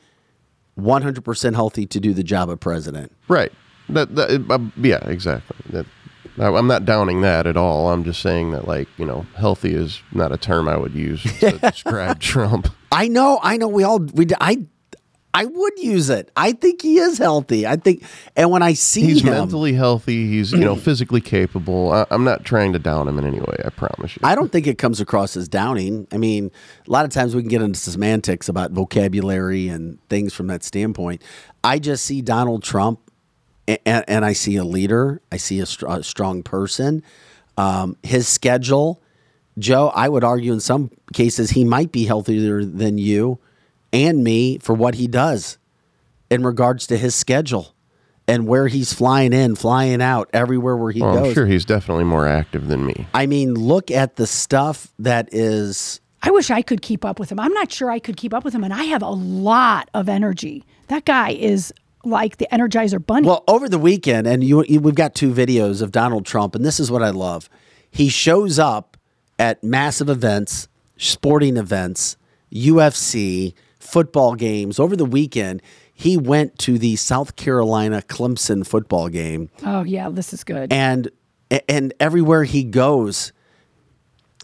one 0.75 1.01
hundred 1.01 1.23
percent 1.25 1.55
healthy 1.55 1.85
to 1.87 1.99
do 1.99 2.13
the 2.13 2.23
job 2.23 2.49
of 2.49 2.59
president. 2.59 3.11
Right. 3.27 3.51
That, 3.89 4.15
that 4.15 4.45
uh, 4.51 4.59
yeah, 4.77 4.99
exactly. 5.09 5.57
That 5.71 5.85
I- 5.85 5.89
I'm 6.37 6.67
not 6.67 6.85
downing 6.85 7.21
that 7.21 7.47
at 7.47 7.57
all. 7.57 7.91
I'm 7.91 8.03
just 8.03 8.21
saying 8.21 8.51
that 8.51 8.67
like 8.67 8.87
you 8.97 9.05
know, 9.05 9.25
healthy 9.35 9.73
is 9.73 10.01
not 10.11 10.31
a 10.31 10.37
term 10.37 10.67
I 10.67 10.77
would 10.77 10.93
use 10.93 11.23
to 11.39 11.51
describe 11.59 12.19
Trump. 12.19 12.67
I 12.91 13.07
know, 13.07 13.39
I 13.41 13.57
know. 13.57 13.67
We 13.67 13.83
all 13.83 13.99
we 13.99 14.27
I 14.39 14.65
I 15.33 15.45
would 15.45 15.79
use 15.79 16.09
it. 16.09 16.31
I 16.35 16.53
think 16.53 16.81
he 16.81 16.97
is 16.97 17.19
healthy. 17.19 17.67
I 17.67 17.75
think, 17.75 18.03
and 18.35 18.49
when 18.49 18.63
I 18.63 18.73
see 18.73 19.05
He's 19.05 19.21
him, 19.21 19.31
mentally 19.31 19.73
healthy. 19.73 20.27
He's 20.27 20.51
you 20.51 20.59
know 20.59 20.75
physically 20.87 21.21
capable. 21.21 21.91
I, 21.91 22.05
I'm 22.09 22.23
not 22.23 22.45
trying 22.45 22.73
to 22.73 22.79
down 22.79 23.07
him 23.07 23.19
in 23.19 23.25
any 23.25 23.39
way. 23.39 23.55
I 23.63 23.69
promise 23.69 24.15
you. 24.15 24.21
I 24.23 24.33
don't 24.33 24.51
think 24.51 24.65
it 24.65 24.77
comes 24.79 24.99
across 24.99 25.37
as 25.37 25.47
downing. 25.47 26.07
I 26.11 26.17
mean, 26.17 26.51
a 26.87 26.91
lot 26.91 27.05
of 27.05 27.11
times 27.11 27.35
we 27.35 27.41
can 27.41 27.49
get 27.49 27.61
into 27.61 27.79
semantics 27.79 28.49
about 28.49 28.71
vocabulary 28.71 29.67
and 29.67 29.99
things 30.09 30.33
from 30.33 30.47
that 30.47 30.63
standpoint. 30.63 31.21
I 31.63 31.77
just 31.77 32.05
see 32.05 32.21
Donald 32.21 32.63
Trump, 32.63 32.99
and, 33.85 34.03
and 34.07 34.25
I 34.25 34.33
see 34.33 34.55
a 34.55 34.63
leader. 34.63 35.21
I 35.31 35.37
see 35.37 35.59
a, 35.59 35.65
str- 35.65 35.87
a 35.87 36.03
strong 36.03 36.43
person. 36.43 37.03
Um, 37.57 37.97
his 38.03 38.27
schedule, 38.27 39.01
Joe, 39.57 39.89
I 39.93 40.07
would 40.09 40.23
argue 40.23 40.53
in 40.53 40.59
some 40.59 40.91
cases 41.13 41.51
he 41.51 41.63
might 41.63 41.91
be 41.91 42.05
healthier 42.05 42.63
than 42.63 42.97
you 42.97 43.39
and 43.91 44.23
me 44.23 44.57
for 44.59 44.73
what 44.73 44.95
he 44.95 45.07
does 45.07 45.57
in 46.29 46.43
regards 46.43 46.87
to 46.87 46.97
his 46.97 47.15
schedule 47.15 47.73
and 48.27 48.47
where 48.47 48.67
he's 48.67 48.93
flying 48.93 49.33
in, 49.33 49.55
flying 49.55 50.01
out, 50.01 50.29
everywhere 50.33 50.77
where 50.77 50.91
he 50.91 51.01
Well, 51.01 51.15
goes. 51.15 51.27
I'm 51.29 51.33
sure 51.33 51.45
he's 51.47 51.65
definitely 51.65 52.03
more 52.03 52.27
active 52.27 52.67
than 52.67 52.85
me. 52.85 53.07
I 53.13 53.25
mean, 53.25 53.55
look 53.55 53.89
at 53.89 54.15
the 54.17 54.27
stuff 54.27 54.93
that 54.99 55.29
is. 55.33 55.99
I 56.21 56.31
wish 56.31 56.51
I 56.51 56.61
could 56.61 56.81
keep 56.81 57.03
up 57.03 57.19
with 57.19 57.31
him. 57.31 57.39
I'm 57.39 57.53
not 57.53 57.71
sure 57.71 57.89
I 57.89 57.97
could 57.99 58.17
keep 58.17 58.33
up 58.33 58.43
with 58.45 58.53
him. 58.53 58.63
And 58.63 58.73
I 58.73 58.83
have 58.83 59.01
a 59.01 59.09
lot 59.09 59.89
of 59.93 60.07
energy. 60.07 60.63
That 60.87 61.05
guy 61.05 61.31
is 61.31 61.73
like 62.03 62.37
the 62.37 62.47
Energizer 62.51 63.05
Bunny. 63.05 63.27
Well, 63.27 63.43
over 63.47 63.67
the 63.67 63.79
weekend, 63.79 64.27
and 64.27 64.43
you, 64.43 64.63
you, 64.67 64.79
we've 64.79 64.95
got 64.95 65.15
two 65.15 65.31
videos 65.31 65.81
of 65.81 65.91
Donald 65.91 66.25
Trump, 66.25 66.55
and 66.55 66.63
this 66.65 66.79
is 66.79 66.89
what 66.89 67.03
I 67.03 67.09
love. 67.09 67.49
He 67.91 68.09
shows 68.09 68.59
up 68.59 68.97
at 69.37 69.63
massive 69.63 70.09
events, 70.09 70.67
sporting 70.97 71.57
events, 71.57 72.17
UFC, 72.51 73.53
football 73.79 74.35
games. 74.35 74.79
Over 74.79 74.95
the 74.95 75.05
weekend, 75.05 75.61
he 75.93 76.17
went 76.17 76.57
to 76.59 76.77
the 76.77 76.95
South 76.95 77.35
Carolina 77.35 78.01
Clemson 78.01 78.65
football 78.65 79.09
game, 79.09 79.49
oh, 79.65 79.83
yeah, 79.83 80.09
this 80.09 80.33
is 80.33 80.43
good. 80.43 80.71
and 80.71 81.09
and 81.67 81.93
everywhere 81.99 82.43
he 82.43 82.63
goes, 82.63 83.33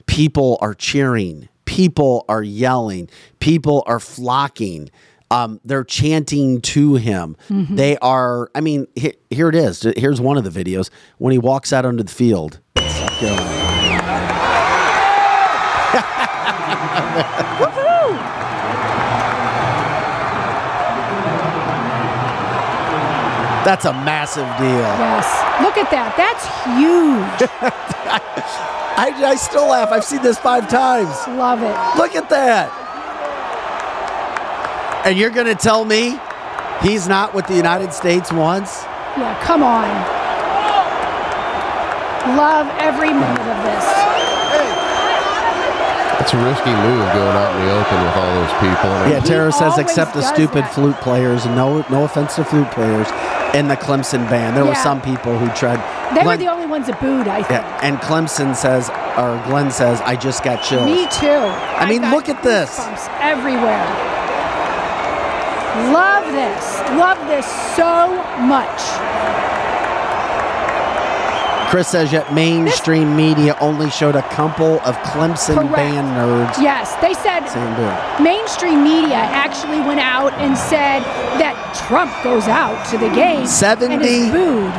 people 0.07 0.57
are 0.59 0.73
cheering, 0.73 1.47
people 1.65 2.25
are 2.27 2.43
yelling, 2.43 3.09
people 3.39 3.83
are 3.85 3.99
flocking. 3.99 4.89
Um, 5.31 5.59
they're 5.65 5.83
chanting 5.83 6.61
to 6.61 6.95
him. 6.95 7.35
They 7.49 7.97
are. 7.97 8.49
I 8.55 8.61
mean, 8.61 8.87
he- 8.95 9.15
here 9.31 9.49
it 9.49 9.55
is. 9.55 9.81
Here's 9.97 10.21
one 10.21 10.37
of 10.37 10.43
the 10.43 10.49
videos 10.63 10.89
when 11.17 11.31
he 11.31 11.37
walks 11.39 11.73
out 11.73 11.83
onto 11.85 12.03
the 12.03 12.11
field. 12.11 12.59
That's 23.65 23.85
a 23.85 23.93
massive 23.93 24.45
deal. 24.59 24.77
yes. 25.01 25.25
Look 25.63 25.75
at 25.77 25.89
that. 25.89 26.13
That's 26.15 26.45
huge. 26.69 27.49
I, 28.97 29.31
I 29.31 29.35
still 29.35 29.65
laugh. 29.67 29.91
I've 29.91 30.03
seen 30.03 30.21
this 30.21 30.37
five 30.37 30.69
times. 30.69 31.09
Love 31.35 31.63
it. 31.63 31.97
Look 31.97 32.15
at 32.15 32.29
that. 32.29 32.69
And 35.05 35.17
you're 35.17 35.29
going 35.29 35.47
to 35.47 35.55
tell 35.55 35.85
me 35.85 36.19
he's 36.81 37.07
not 37.07 37.33
what 37.33 37.47
the 37.47 37.55
United 37.55 37.93
States 37.93 38.31
wants? 38.31 38.83
Yeah, 39.17 39.39
come 39.43 39.61
on. 39.63 39.85
Love 42.35 42.67
every 42.79 43.13
minute 43.13 43.39
of 43.39 43.63
this. 43.63 43.85
It's 46.21 46.33
a 46.33 46.37
risky 46.43 46.71
move 46.71 47.05
going 47.13 47.37
out 47.37 47.53
in 47.55 47.65
the 47.67 47.71
open 47.71 48.03
with 48.03 48.15
all 48.17 48.33
those 48.33 48.53
people. 48.53 48.89
And 48.89 49.11
Yeah, 49.11 49.19
He 49.19 49.27
Tara 49.27 49.51
says 49.51 49.77
except 49.77 50.15
the 50.15 50.23
stupid 50.23 50.63
that. 50.63 50.73
flute 50.73 50.95
players. 51.01 51.45
No, 51.45 51.85
no 51.91 52.05
offense 52.05 52.35
to 52.37 52.43
flute 52.43 52.71
players 52.71 53.07
in 53.53 53.67
the 53.67 53.75
Clemson 53.77 54.27
band. 54.27 54.57
There 54.57 54.65
were 54.65 54.73
some 54.73 55.01
people 55.03 55.37
who 55.37 55.47
tried. 55.49 55.77
They 56.15 56.25
were 56.25 56.35
the 56.35 56.47
only 56.47 56.65
ones 56.65 56.87
that 56.87 56.99
booed, 56.99 57.27
I 57.27 57.43
think. 57.43 57.61
yeah, 57.61 57.79
and 57.83 57.99
Clemson 57.99 58.55
says, 58.55 58.89
or 59.19 59.39
Glenn 59.47 59.69
says, 59.69 60.01
I 60.01 60.15
just 60.15 60.43
got 60.43 60.63
chills. 60.63 60.85
Me 60.87 61.05
too. 61.11 61.27
I 61.29 61.85
mean, 61.87 62.01
look 62.09 62.27
at 62.27 62.41
this. 62.41 62.79
goosebumps 62.79 63.21
Everywhere. 63.21 64.14
Love 65.91 66.25
this. 66.31 66.79
Love 66.97 67.19
this 67.27 67.45
so 67.75 68.15
much. 68.45 68.81
Chris 71.69 71.87
says 71.89 72.13
yet 72.13 72.33
mainstream 72.33 73.15
media 73.17 73.57
only 73.59 73.89
showed 73.89 74.15
a 74.15 74.21
couple 74.29 74.79
of 74.81 74.95
Clemson 74.97 75.55
Correct. 75.55 75.75
band 75.75 76.07
nerds 76.15 76.61
Yes, 76.61 76.95
they 77.01 77.13
said 77.15 77.41
mainstream 78.21 78.83
media 78.83 79.15
actually 79.15 79.79
went 79.79 79.99
out 79.99 80.31
and 80.33 80.57
said 80.57 81.01
that 81.39 81.55
Trump 81.87 82.13
goes 82.23 82.47
out 82.47 82.85
to 82.91 82.97
the 82.97 83.09
game 83.13 83.39
and 83.39 83.49
70? 83.49 84.05
is 84.05 84.31
booed. 84.31 84.73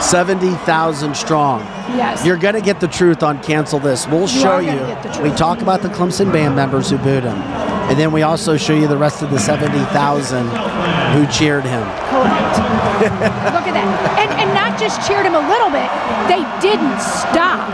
70,000 0.00 1.16
strong. 1.16 1.60
Yes. 1.96 2.24
You're 2.24 2.36
going 2.36 2.54
to 2.54 2.60
get 2.60 2.78
the 2.78 2.86
truth 2.86 3.24
on 3.24 3.42
Cancel 3.42 3.80
This. 3.80 4.06
We'll 4.06 4.28
show 4.28 4.58
you. 4.58 4.70
get 4.70 5.02
the 5.02 5.08
truth. 5.08 5.32
We 5.32 5.36
talk 5.36 5.60
about 5.60 5.82
the 5.82 5.88
Clemson 5.88 6.32
band 6.32 6.54
members 6.54 6.88
who 6.90 6.98
booed 6.98 7.24
him. 7.24 7.67
And 7.88 7.98
then 7.98 8.12
we 8.12 8.22
also 8.22 8.56
show 8.56 8.74
you 8.74 8.86
the 8.86 8.98
rest 8.98 9.22
of 9.22 9.30
the 9.30 9.38
70,000 9.38 10.46
who 10.46 11.26
cheered 11.26 11.64
him. 11.64 11.82
Correct. 12.12 12.58
Look 13.54 13.66
at 13.66 13.72
that. 13.72 14.16
And, 14.18 14.30
and 14.40 14.54
not 14.54 14.78
just 14.78 15.06
cheered 15.08 15.24
him 15.24 15.34
a 15.34 15.48
little 15.48 15.70
bit, 15.70 15.88
they 16.28 16.44
didn't 16.60 17.00
stop. 17.00 17.68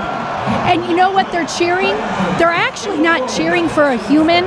And 0.68 0.84
you 0.84 0.94
know 0.94 1.10
what 1.10 1.32
they're 1.32 1.46
cheering? 1.46 1.94
They're 2.38 2.50
actually 2.50 2.98
not 2.98 3.28
cheering 3.34 3.68
for 3.68 3.84
a 3.84 3.96
human. 4.08 4.44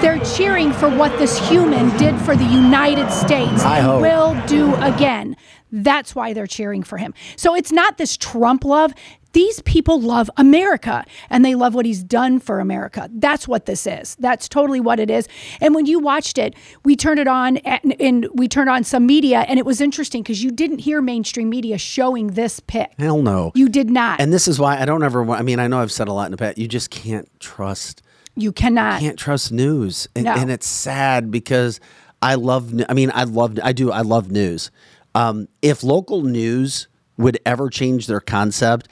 They're 0.00 0.18
cheering 0.36 0.72
for 0.72 0.88
what 0.88 1.16
this 1.18 1.38
human 1.48 1.96
did 1.96 2.18
for 2.22 2.34
the 2.36 2.44
United 2.44 3.10
States 3.10 3.62
I 3.62 3.80
hope. 3.80 4.00
will 4.02 4.34
do 4.46 4.74
again. 4.76 5.36
That's 5.72 6.14
why 6.14 6.32
they're 6.32 6.46
cheering 6.46 6.82
for 6.82 6.98
him. 6.98 7.14
So 7.36 7.54
it's 7.54 7.72
not 7.72 7.98
this 7.98 8.16
Trump 8.16 8.64
love. 8.64 8.92
These 9.32 9.60
people 9.62 10.00
love 10.00 10.30
America 10.36 11.04
and 11.28 11.44
they 11.44 11.56
love 11.56 11.74
what 11.74 11.84
he's 11.84 12.04
done 12.04 12.38
for 12.38 12.60
America. 12.60 13.10
That's 13.12 13.48
what 13.48 13.66
this 13.66 13.84
is. 13.84 14.14
That's 14.20 14.48
totally 14.48 14.78
what 14.78 15.00
it 15.00 15.10
is. 15.10 15.26
And 15.60 15.74
when 15.74 15.86
you 15.86 15.98
watched 15.98 16.38
it, 16.38 16.54
we 16.84 16.94
turned 16.94 17.18
it 17.18 17.26
on 17.26 17.56
and, 17.58 17.96
and 18.00 18.28
we 18.34 18.46
turned 18.46 18.70
on 18.70 18.84
some 18.84 19.06
media, 19.06 19.40
and 19.48 19.58
it 19.58 19.66
was 19.66 19.80
interesting 19.80 20.22
because 20.22 20.44
you 20.44 20.52
didn't 20.52 20.78
hear 20.78 21.02
mainstream 21.02 21.50
media 21.50 21.78
showing 21.78 22.28
this 22.28 22.60
pic. 22.60 22.92
Hell 22.96 23.22
no. 23.22 23.50
You 23.56 23.68
did 23.68 23.90
not. 23.90 24.20
and 24.20 24.32
this 24.32 24.46
is 24.46 24.60
why 24.60 24.80
I 24.80 24.84
don't 24.84 25.02
ever 25.02 25.20
want, 25.24 25.40
I 25.40 25.42
mean, 25.42 25.58
I 25.58 25.66
know 25.66 25.80
I've 25.80 25.90
said 25.90 26.06
a 26.06 26.12
lot 26.12 26.26
in 26.26 26.30
the 26.30 26.36
past. 26.36 26.56
You 26.56 26.68
just 26.68 26.90
can't 26.90 27.28
trust 27.40 28.02
you 28.36 28.52
cannot. 28.52 29.00
can't 29.00 29.18
trust 29.18 29.50
news, 29.52 30.08
and, 30.14 30.24
No. 30.26 30.34
and 30.34 30.50
it's 30.50 30.66
sad 30.66 31.30
because 31.30 31.80
I 32.22 32.36
love. 32.36 32.72
I 32.88 32.94
mean, 32.94 33.10
I 33.14 33.24
love. 33.24 33.58
I 33.62 33.72
do. 33.72 33.92
I 33.92 34.00
love 34.00 34.30
news. 34.30 34.70
Um, 35.14 35.48
if 35.62 35.82
local 35.82 36.22
news 36.22 36.88
would 37.16 37.38
ever 37.46 37.70
change 37.70 38.06
their 38.06 38.20
concept, 38.20 38.88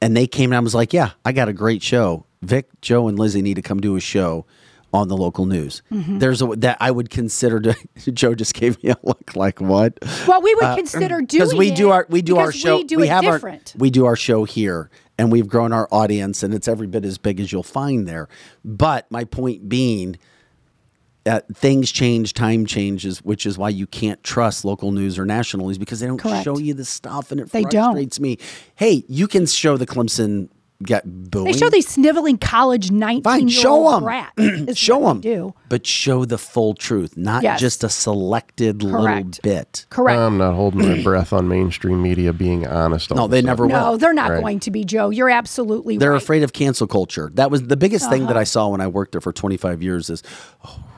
and 0.00 0.16
they 0.16 0.26
came 0.26 0.50
and 0.50 0.56
I 0.56 0.60
was 0.60 0.74
like, 0.74 0.92
"Yeah, 0.92 1.10
I 1.24 1.32
got 1.32 1.48
a 1.48 1.52
great 1.52 1.82
show," 1.82 2.24
Vic, 2.42 2.68
Joe, 2.80 3.08
and 3.08 3.18
Lizzie 3.18 3.42
need 3.42 3.54
to 3.54 3.62
come 3.62 3.80
do 3.80 3.96
a 3.96 4.00
show 4.00 4.46
on 4.92 5.08
the 5.08 5.16
local 5.16 5.46
news. 5.46 5.82
Mm-hmm. 5.92 6.18
There's 6.18 6.42
a 6.42 6.46
that 6.46 6.76
I 6.80 6.90
would 6.90 7.10
consider 7.10 7.60
to. 7.60 7.76
Joe 8.12 8.34
just 8.34 8.54
gave 8.54 8.82
me 8.82 8.90
a 8.90 8.96
look 9.02 9.36
like 9.36 9.60
what? 9.60 9.98
Well, 10.26 10.42
we 10.42 10.54
would 10.54 10.76
consider 10.76 11.20
doing 11.20 11.44
Because 11.44 11.54
we 11.54 11.70
do 11.70 11.90
our 11.90 12.06
we 12.08 12.22
do 12.22 12.38
our 12.38 12.52
show. 12.52 12.78
We 12.78 12.84
do 12.84 13.02
it 13.02 13.08
have 13.08 13.22
different. 13.22 13.74
our 13.74 13.78
we 13.78 13.90
do 13.90 14.06
our 14.06 14.16
show 14.16 14.44
here, 14.44 14.90
and 15.18 15.30
we've 15.30 15.48
grown 15.48 15.72
our 15.72 15.88
audience, 15.90 16.42
and 16.42 16.54
it's 16.54 16.68
every 16.68 16.86
bit 16.86 17.04
as 17.04 17.18
big 17.18 17.40
as 17.40 17.52
you'll 17.52 17.62
find 17.62 18.08
there. 18.08 18.28
But 18.64 19.10
my 19.10 19.24
point 19.24 19.68
being. 19.68 20.16
Uh, 21.30 21.40
things 21.54 21.92
change, 21.92 22.34
time 22.34 22.66
changes, 22.66 23.18
which 23.24 23.46
is 23.46 23.56
why 23.56 23.68
you 23.68 23.86
can't 23.86 24.22
trust 24.24 24.64
local 24.64 24.90
news 24.90 25.18
or 25.18 25.24
national 25.24 25.66
news 25.68 25.78
because 25.78 26.00
they 26.00 26.06
don't 26.06 26.18
Correct. 26.18 26.42
show 26.44 26.58
you 26.58 26.74
the 26.74 26.84
stuff, 26.84 27.30
and 27.30 27.40
it 27.40 27.50
They 27.52 27.62
don't. 27.62 27.92
frustrates 27.92 28.18
me. 28.18 28.38
Hey, 28.74 29.04
you 29.08 29.28
can 29.28 29.46
show 29.46 29.76
the 29.76 29.86
Clemson 29.86 30.48
get 30.82 31.04
booing. 31.30 31.44
they 31.44 31.52
show 31.52 31.68
these 31.68 31.86
sniveling 31.86 32.38
college 32.38 32.90
nineteen 32.90 33.22
Fine, 33.22 33.48
year 33.48 33.60
show 33.60 33.72
old 33.74 33.92
them. 33.96 34.02
brat. 34.04 34.32
is 34.38 34.78
show 34.88 35.00
them. 35.02 35.20
Do 35.20 35.52
But 35.68 35.86
show 35.86 36.24
the 36.24 36.38
full 36.38 36.72
truth, 36.72 37.18
not 37.18 37.42
Yes. 37.42 37.60
just 37.60 37.84
a 37.84 37.90
selected 37.90 38.82
little 38.82 39.30
bit. 39.42 39.84
correct? 39.90 40.18
I'm 40.18 40.38
not 40.38 40.54
holding 40.54 40.80
my 40.88 41.02
breath 41.04 41.34
on 41.34 41.48
mainstream 41.48 42.02
media 42.02 42.32
being 42.32 42.66
honest. 42.66 43.10
No, 43.14 43.26
they 43.28 43.36
sudden. 43.38 43.46
never 43.46 43.66
no, 43.66 43.90
will. 43.90 43.98
they're 43.98 44.14
not 44.14 44.30
Right. 44.30 44.40
going 44.40 44.60
to 44.60 44.70
be 44.70 44.84
Joe. 44.84 45.10
You're 45.10 45.28
absolutely 45.30 45.98
They're 45.98 46.12
right. 46.12 46.22
afraid 46.22 46.42
of 46.42 46.54
cancel 46.54 46.86
culture. 46.86 47.30
That 47.34 47.50
was 47.50 47.64
the 47.68 47.76
biggest 47.76 48.08
thing 48.08 48.22
Uh-huh. 48.22 48.32
that 48.32 48.38
I 48.38 48.44
saw 48.44 48.68
when 48.70 48.80
I 48.80 48.86
worked 48.86 49.12
there 49.12 49.20
for 49.20 49.34
25 49.34 49.82
years 49.82 50.08
is, 50.08 50.22
oh, 50.64 50.70
we're 50.70 50.74
worried 50.74 50.78
about 50.78 50.89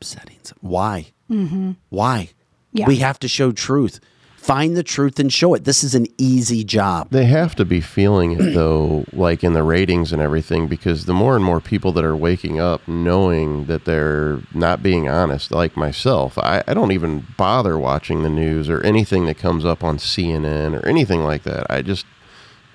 upsetting. 0.00 0.38
Why? 0.60 1.08
Mm-hmm. 1.30 1.72
Why? 1.90 2.30
Yeah. 2.72 2.86
We 2.86 2.96
have 2.96 3.18
to 3.20 3.28
show 3.28 3.52
truth. 3.52 4.00
Find 4.36 4.74
the 4.74 4.82
truth 4.82 5.18
and 5.18 5.30
show 5.30 5.52
it. 5.52 5.64
This 5.64 5.84
is 5.84 5.94
an 5.94 6.06
easy 6.16 6.64
job. 6.64 7.10
They 7.10 7.26
have 7.26 7.54
to 7.56 7.66
be 7.66 7.82
feeling 7.82 8.32
it 8.32 8.54
though, 8.54 9.04
like 9.12 9.44
in 9.44 9.52
the 9.52 9.62
ratings 9.62 10.14
and 10.14 10.22
everything, 10.22 10.66
because 10.66 11.04
the 11.04 11.12
more 11.12 11.36
and 11.36 11.44
more 11.44 11.60
people 11.60 11.92
that 11.92 12.04
are 12.04 12.16
waking 12.16 12.58
up 12.58 12.88
knowing 12.88 13.66
that 13.66 13.84
they're 13.84 14.40
not 14.54 14.82
being 14.82 15.10
honest, 15.10 15.50
like 15.50 15.76
myself, 15.76 16.38
I, 16.38 16.64
I 16.66 16.72
don't 16.72 16.92
even 16.92 17.26
bother 17.36 17.78
watching 17.78 18.22
the 18.22 18.30
news 18.30 18.70
or 18.70 18.80
anything 18.80 19.26
that 19.26 19.36
comes 19.36 19.66
up 19.66 19.84
on 19.84 19.98
CNN 19.98 20.80
or 20.80 20.86
anything 20.88 21.22
like 21.22 21.42
that. 21.42 21.66
I 21.68 21.82
just 21.82 22.06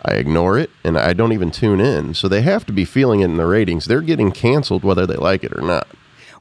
I 0.03 0.13
ignore 0.13 0.59
it 0.59 0.69
and 0.83 0.99
I 0.99 1.13
don't 1.13 1.33
even 1.33 1.49
tune 1.49 1.81
in. 1.81 2.13
So 2.13 2.27
they 2.27 2.43
have 2.43 2.67
to 2.67 2.71
be 2.71 2.85
feeling 2.85 3.21
it 3.21 3.25
in 3.25 3.37
the 3.37 3.47
ratings. 3.47 3.85
They're 3.85 4.01
getting 4.01 4.31
canceled 4.31 4.83
whether 4.83 5.07
they 5.07 5.15
like 5.15 5.43
it 5.43 5.57
or 5.57 5.61
not. 5.61 5.87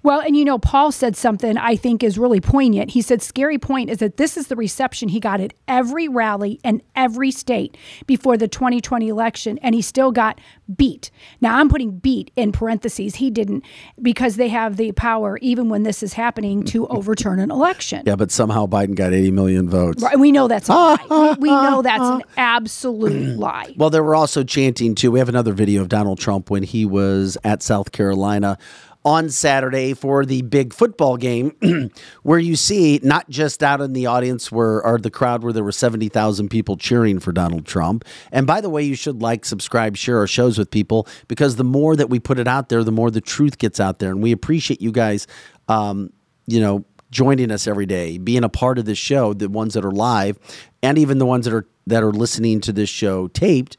Well, 0.04 0.20
and 0.20 0.36
you 0.36 0.44
know, 0.44 0.58
Paul 0.58 0.92
said 0.92 1.16
something 1.16 1.56
I 1.56 1.76
think 1.76 2.02
is 2.02 2.18
really 2.18 2.38
poignant. 2.38 2.90
He 2.90 3.00
said, 3.00 3.22
Scary 3.22 3.56
point 3.56 3.88
is 3.88 3.98
that 3.98 4.18
this 4.18 4.36
is 4.36 4.48
the 4.48 4.54
reception 4.54 5.08
he 5.08 5.18
got 5.18 5.40
at 5.40 5.54
every 5.66 6.08
rally 6.08 6.60
in 6.62 6.82
every 6.94 7.30
state 7.30 7.78
before 8.06 8.36
the 8.36 8.46
2020 8.46 9.08
election, 9.08 9.58
and 9.62 9.74
he 9.74 9.80
still 9.80 10.12
got 10.12 10.38
beat. 10.76 11.10
Now, 11.40 11.56
I'm 11.56 11.70
putting 11.70 11.98
beat 11.98 12.30
in 12.36 12.52
parentheses. 12.52 13.14
He 13.14 13.30
didn't, 13.30 13.64
because 14.02 14.36
they 14.36 14.48
have 14.48 14.76
the 14.76 14.92
power, 14.92 15.38
even 15.38 15.70
when 15.70 15.84
this 15.84 16.02
is 16.02 16.12
happening, 16.12 16.64
to 16.64 16.86
overturn 16.88 17.40
an 17.40 17.50
election. 17.50 18.02
Yeah, 18.04 18.16
but 18.16 18.30
somehow 18.30 18.66
Biden 18.66 18.94
got 18.94 19.14
80 19.14 19.30
million 19.30 19.70
votes. 19.70 20.02
Right, 20.02 20.18
We 20.18 20.32
know 20.32 20.48
that's 20.48 20.68
a 20.68 20.72
lie. 20.72 21.06
We, 21.08 21.34
we 21.38 21.48
know 21.48 21.80
that's 21.80 22.04
an 22.04 22.22
absolute 22.36 23.38
lie. 23.38 23.72
Well, 23.78 23.88
they 23.88 24.00
were 24.00 24.14
also 24.14 24.44
chanting 24.44 24.94
too. 24.94 25.10
We 25.10 25.18
have 25.18 25.30
another 25.30 25.54
video 25.54 25.80
of 25.80 25.88
Donald 25.88 26.18
Trump 26.18 26.50
when 26.50 26.62
he 26.62 26.84
was 26.84 27.38
at 27.42 27.62
South 27.62 27.92
Carolina 27.92 28.58
on 29.04 29.28
Saturday 29.28 29.92
for 29.92 30.24
the 30.24 30.42
big 30.42 30.72
football 30.72 31.16
game, 31.16 31.52
where 32.22 32.38
you 32.38 32.56
see 32.56 32.98
not 33.02 33.28
just 33.28 33.62
out 33.62 33.80
in 33.80 33.92
the 33.92 34.06
audience 34.06 34.50
where 34.50 34.84
or 34.84 34.98
the 34.98 35.10
crowd 35.10 35.42
where 35.42 35.52
there 35.52 35.64
were 35.64 35.72
seventy 35.72 36.08
thousand 36.08 36.48
people 36.48 36.76
cheering 36.76 37.18
for 37.18 37.32
Donald 37.32 37.66
Trump. 37.66 38.04
And 38.32 38.46
by 38.46 38.60
the 38.60 38.70
way, 38.70 38.82
you 38.82 38.94
should 38.94 39.20
like, 39.20 39.44
subscribe, 39.44 39.96
share 39.96 40.18
our 40.18 40.26
shows 40.26 40.58
with 40.58 40.70
people 40.70 41.06
because 41.28 41.56
the 41.56 41.64
more 41.64 41.96
that 41.96 42.08
we 42.08 42.18
put 42.18 42.38
it 42.38 42.48
out 42.48 42.68
there, 42.68 42.82
the 42.82 42.92
more 42.92 43.10
the 43.10 43.20
truth 43.20 43.58
gets 43.58 43.78
out 43.78 43.98
there. 43.98 44.10
And 44.10 44.22
we 44.22 44.32
appreciate 44.32 44.80
you 44.80 44.92
guys. 44.92 45.26
Um, 45.68 46.12
you 46.46 46.60
know, 46.60 46.84
joining 47.10 47.50
us 47.50 47.66
every 47.66 47.86
day, 47.86 48.18
being 48.18 48.44
a 48.44 48.48
part 48.48 48.78
of 48.78 48.84
this 48.84 48.98
show, 48.98 49.32
the 49.32 49.48
ones 49.48 49.74
that 49.74 49.84
are 49.84 49.92
live, 49.92 50.38
and 50.82 50.98
even 50.98 51.18
the 51.18 51.26
ones 51.26 51.44
that 51.44 51.54
are 51.54 51.66
that 51.86 52.02
are 52.02 52.12
listening 52.12 52.60
to 52.62 52.72
this 52.72 52.88
show 52.88 53.28
taped 53.28 53.76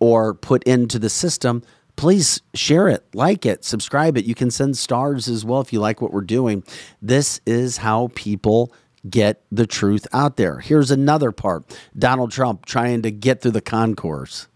or 0.00 0.34
put 0.34 0.64
into 0.64 0.98
the 0.98 1.08
system. 1.08 1.62
Please 1.96 2.40
share 2.54 2.88
it, 2.88 3.04
like 3.14 3.46
it, 3.46 3.64
subscribe 3.64 4.16
it. 4.16 4.24
You 4.24 4.34
can 4.34 4.50
send 4.50 4.76
stars 4.76 5.28
as 5.28 5.44
well 5.44 5.60
if 5.60 5.72
you 5.72 5.80
like 5.80 6.00
what 6.00 6.12
we're 6.12 6.20
doing. 6.22 6.64
This 7.00 7.40
is 7.46 7.78
how 7.78 8.10
people 8.14 8.72
get 9.08 9.42
the 9.50 9.66
truth 9.66 10.06
out 10.12 10.36
there. 10.36 10.58
Here's 10.60 10.90
another 10.90 11.32
part 11.32 11.64
Donald 11.98 12.30
Trump 12.30 12.64
trying 12.64 13.02
to 13.02 13.10
get 13.10 13.40
through 13.40 13.52
the 13.52 13.60
concourse. 13.60 14.48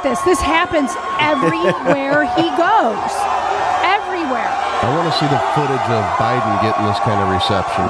Look 0.00 0.16
this. 0.16 0.22
This 0.24 0.40
happens 0.40 0.92
everywhere 1.20 2.24
he 2.36 2.48
goes. 2.56 3.12
Everywhere. 3.84 4.48
I 4.80 4.88
want 4.96 5.12
to 5.12 5.16
see 5.20 5.28
the 5.28 5.40
footage 5.52 5.88
of 5.92 6.02
Biden 6.16 6.56
getting 6.64 6.86
this 6.88 6.96
kind 7.00 7.20
of 7.20 7.28
reception. 7.28 7.84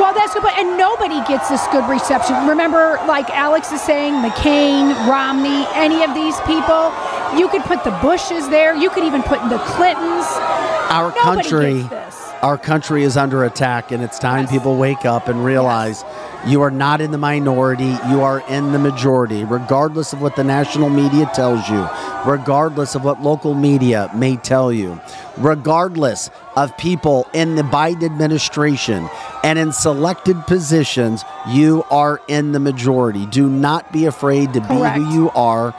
Well, 0.00 0.14
that's 0.14 0.32
good. 0.32 0.42
point. 0.42 0.56
And 0.56 0.78
nobody 0.78 1.20
gets 1.28 1.50
this 1.50 1.66
good 1.68 1.84
reception. 1.84 2.48
Remember, 2.48 2.96
like 3.06 3.28
Alex 3.30 3.72
is 3.72 3.80
saying, 3.82 4.14
McCain, 4.24 4.96
Romney, 5.06 5.66
any 5.74 6.02
of 6.02 6.14
these 6.14 6.40
people, 6.48 6.92
you 7.36 7.48
could 7.52 7.62
put 7.68 7.84
the 7.84 7.92
Bushes 8.00 8.48
there. 8.48 8.74
You 8.74 8.88
could 8.88 9.04
even 9.04 9.22
put 9.22 9.40
the 9.52 9.58
Clintons. 9.76 10.24
Our 10.88 11.12
Nobody 11.12 11.44
country 11.44 11.74
gets 11.84 11.88
this. 11.90 11.99
Our 12.42 12.56
country 12.56 13.02
is 13.02 13.16
under 13.16 13.44
attack 13.44 13.92
and 13.92 14.02
it's 14.02 14.18
time 14.18 14.46
people 14.48 14.76
wake 14.76 15.04
up 15.04 15.28
and 15.28 15.44
realize 15.44 16.04
you 16.46 16.62
are 16.62 16.70
not 16.70 17.00
in 17.00 17.10
the 17.10 17.18
minority 17.18 17.96
you 18.08 18.22
are 18.22 18.40
in 18.48 18.72
the 18.72 18.78
majority 18.78 19.44
regardless 19.44 20.12
of 20.12 20.22
what 20.22 20.36
the 20.36 20.44
national 20.44 20.88
media 20.88 21.30
tells 21.34 21.68
you 21.68 21.86
regardless 22.26 22.94
of 22.94 23.04
what 23.04 23.20
local 23.22 23.54
media 23.54 24.10
may 24.14 24.36
tell 24.36 24.72
you 24.72 24.98
regardless 25.36 26.30
of 26.56 26.76
people 26.76 27.28
in 27.32 27.56
the 27.56 27.62
Biden 27.62 28.04
administration 28.04 29.08
and 29.42 29.58
in 29.58 29.72
selected 29.72 30.36
positions 30.46 31.24
you 31.48 31.84
are 31.90 32.20
in 32.28 32.52
the 32.52 32.60
majority. 32.60 33.26
Do 33.26 33.48
not 33.48 33.92
be 33.92 34.06
afraid 34.06 34.52
to 34.52 34.60
Correct. 34.60 34.96
be 34.96 35.04
who 35.04 35.12
you 35.12 35.30
are. 35.30 35.74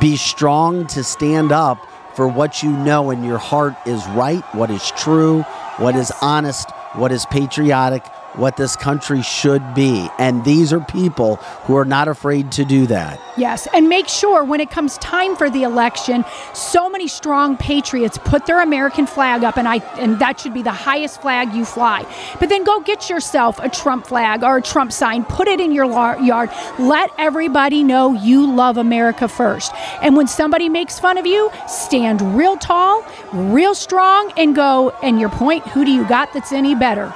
Be 0.00 0.16
strong 0.16 0.86
to 0.88 1.04
stand 1.04 1.52
up 1.52 1.86
for 2.14 2.26
what 2.26 2.62
you 2.62 2.70
know 2.70 3.10
in 3.10 3.22
your 3.22 3.38
heart 3.38 3.74
is 3.86 4.04
right, 4.08 4.42
what 4.54 4.70
is 4.70 4.90
true, 4.92 5.44
what 5.80 5.96
is 5.96 6.12
honest, 6.20 6.70
what 6.94 7.10
is 7.10 7.24
patriotic, 7.26 8.04
what 8.34 8.56
this 8.56 8.76
country 8.76 9.22
should 9.22 9.74
be. 9.74 10.08
And 10.18 10.44
these 10.44 10.72
are 10.72 10.80
people 10.80 11.36
who 11.64 11.76
are 11.76 11.84
not 11.84 12.08
afraid 12.08 12.52
to 12.52 12.64
do 12.64 12.86
that. 12.86 13.20
Yes, 13.36 13.66
and 13.72 13.88
make 13.88 14.08
sure 14.08 14.44
when 14.44 14.60
it 14.60 14.70
comes 14.70 14.98
time 14.98 15.36
for 15.36 15.48
the 15.50 15.62
election, 15.62 16.24
so 16.52 16.88
many 16.90 17.08
strong 17.08 17.56
patriots 17.56 18.18
put 18.18 18.46
their 18.46 18.60
American 18.60 19.06
flag 19.06 19.44
up, 19.44 19.56
and 19.56 19.66
I 19.66 19.76
and 19.98 20.18
that 20.18 20.40
should 20.40 20.54
be 20.54 20.62
the 20.62 20.72
highest 20.72 21.22
flag 21.22 21.54
you 21.54 21.64
fly. 21.64 22.04
But 22.38 22.48
then 22.48 22.64
go 22.64 22.80
get 22.80 23.08
yourself 23.08 23.58
a 23.60 23.68
Trump 23.68 24.06
flag 24.06 24.42
or 24.42 24.58
a 24.58 24.62
Trump 24.62 24.92
sign, 24.92 25.24
put 25.24 25.48
it 25.48 25.60
in 25.60 25.72
your 25.72 25.86
yard. 26.20 26.50
Let 26.78 27.10
everybody 27.18 27.82
know 27.82 28.12
you 28.12 28.50
love 28.50 28.76
America 28.76 29.28
first. 29.28 29.72
And 30.02 30.16
when 30.16 30.26
somebody 30.26 30.68
makes 30.68 30.98
fun 30.98 31.18
of 31.18 31.26
you, 31.26 31.50
stand 31.66 32.20
real 32.36 32.56
tall, 32.56 33.04
real 33.32 33.74
strong, 33.74 34.32
and 34.36 34.54
go. 34.54 34.90
And 35.02 35.18
your 35.18 35.30
point, 35.30 35.66
who 35.68 35.84
do 35.84 35.90
you 35.90 36.06
got 36.06 36.32
that's 36.32 36.52
any 36.52 36.74
better? 36.74 37.12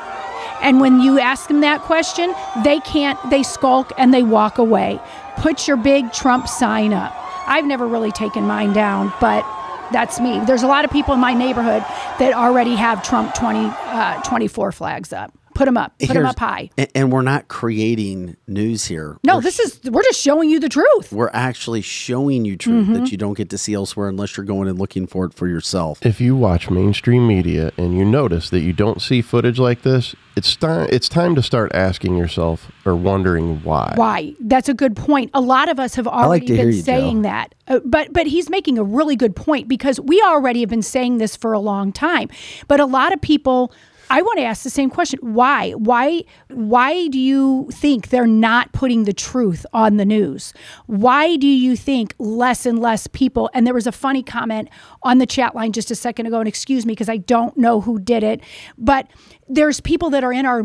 And 0.64 0.80
when 0.80 1.00
you 1.00 1.20
ask 1.20 1.48
them 1.48 1.60
that 1.60 1.82
question, 1.82 2.34
they 2.64 2.80
can't, 2.80 3.18
they 3.30 3.42
skulk 3.42 3.92
and 3.98 4.14
they 4.14 4.22
walk 4.22 4.56
away. 4.56 4.98
Put 5.36 5.68
your 5.68 5.76
big 5.76 6.12
Trump 6.12 6.48
sign 6.48 6.94
up. 6.94 7.14
I've 7.46 7.66
never 7.66 7.86
really 7.86 8.10
taken 8.10 8.46
mine 8.46 8.72
down, 8.72 9.12
but 9.20 9.44
that's 9.92 10.18
me. 10.18 10.40
There's 10.46 10.62
a 10.62 10.66
lot 10.66 10.86
of 10.86 10.90
people 10.90 11.12
in 11.12 11.20
my 11.20 11.34
neighborhood 11.34 11.82
that 12.18 12.32
already 12.32 12.74
have 12.76 13.02
Trump 13.02 13.34
20, 13.34 13.58
uh, 13.58 14.22
24 14.22 14.72
flags 14.72 15.12
up. 15.12 15.32
Put 15.54 15.66
them 15.66 15.76
up. 15.76 15.98
Put 15.98 16.14
them 16.14 16.26
up 16.26 16.38
high. 16.38 16.70
a- 16.76 16.96
And 16.96 17.12
we're 17.12 17.22
not 17.22 17.48
creating 17.48 18.36
news 18.46 18.86
here. 18.86 19.18
No, 19.24 19.36
We're 19.36 19.42
this 19.42 19.58
is, 19.60 19.80
we're 19.90 20.02
just 20.02 20.20
showing 20.20 20.50
you 20.50 20.58
the 20.60 20.68
truth. 20.68 21.12
we're 21.12 21.30
actually 21.32 21.80
showing 21.82 22.44
you 22.44 22.56
truth 22.56 22.74
Mm-hmm. 22.86 22.94
that 22.94 23.12
you 23.12 23.16
don't 23.18 23.36
get 23.36 23.50
to 23.50 23.58
see 23.58 23.74
elsewhere 23.74 24.08
unless 24.08 24.36
you're 24.36 24.44
going 24.46 24.68
and 24.68 24.78
looking 24.78 25.06
for 25.06 25.24
it 25.26 25.32
for 25.34 25.46
yourself. 25.46 25.98
If 26.04 26.20
you 26.20 26.34
watch 26.36 26.70
mainstream 26.70 27.26
media 27.28 27.72
and 27.78 27.96
you 27.96 28.04
notice 28.04 28.50
that 28.50 28.60
you 28.60 28.72
don't 28.72 29.00
see 29.00 29.22
footage 29.22 29.58
like 29.58 29.82
this, 29.82 30.14
it's 30.36 30.56
time 30.56 30.88
it's 30.90 31.08
time 31.08 31.36
to 31.36 31.42
start 31.42 31.70
asking 31.74 32.16
yourself 32.16 32.72
or 32.84 32.96
wondering 32.96 33.62
why. 33.62 33.92
Why? 33.94 34.34
That's 34.40 34.68
a 34.68 34.74
good 34.74 34.96
point. 34.96 35.30
A 35.34 35.40
lot 35.40 35.68
of 35.68 35.78
us 35.78 35.94
have 35.94 36.08
already 36.08 36.46
to 36.46 36.56
hear 36.56 36.64
been 36.66 36.74
you, 36.74 36.82
saying 36.82 37.16
Joe. 37.18 37.28
that. 37.28 37.54
Uh, 37.68 37.78
but 37.84 38.12
but 38.12 38.26
he's 38.26 38.50
making 38.50 38.76
a 38.78 38.82
really 38.82 39.14
good 39.14 39.36
point 39.36 39.68
because 39.68 40.00
we 40.00 40.20
already 40.22 40.60
have 40.60 40.70
been 40.70 40.82
saying 40.82 41.18
this 41.18 41.36
for 41.36 41.52
a 41.52 41.60
long 41.60 41.92
time. 41.92 42.28
But 42.66 42.80
a 42.80 42.86
lot 42.86 43.12
of 43.12 43.20
people 43.20 43.72
I 44.10 44.22
want 44.22 44.38
to 44.38 44.44
ask 44.44 44.62
the 44.62 44.70
same 44.70 44.90
question. 44.90 45.18
Why? 45.22 45.72
Why 45.72 46.24
why 46.48 47.08
do 47.08 47.18
you 47.18 47.68
think 47.72 48.08
they're 48.08 48.26
not 48.26 48.72
putting 48.72 49.04
the 49.04 49.12
truth 49.12 49.64
on 49.72 49.96
the 49.96 50.04
news? 50.04 50.52
Why 50.86 51.36
do 51.36 51.46
you 51.46 51.76
think 51.76 52.14
less 52.18 52.66
and 52.66 52.78
less 52.78 53.06
people 53.06 53.50
and 53.54 53.66
there 53.66 53.74
was 53.74 53.86
a 53.86 53.92
funny 53.92 54.22
comment 54.22 54.68
on 55.02 55.18
the 55.18 55.26
chat 55.26 55.54
line 55.54 55.72
just 55.72 55.90
a 55.90 55.94
second 55.94 56.26
ago 56.26 56.38
and 56.38 56.48
excuse 56.48 56.86
me 56.86 56.92
because 56.92 57.08
I 57.08 57.18
don't 57.18 57.56
know 57.56 57.80
who 57.80 57.98
did 57.98 58.22
it, 58.22 58.40
but 58.78 59.08
there's 59.48 59.80
people 59.80 60.10
that 60.10 60.24
are 60.24 60.32
in 60.32 60.46
our 60.46 60.62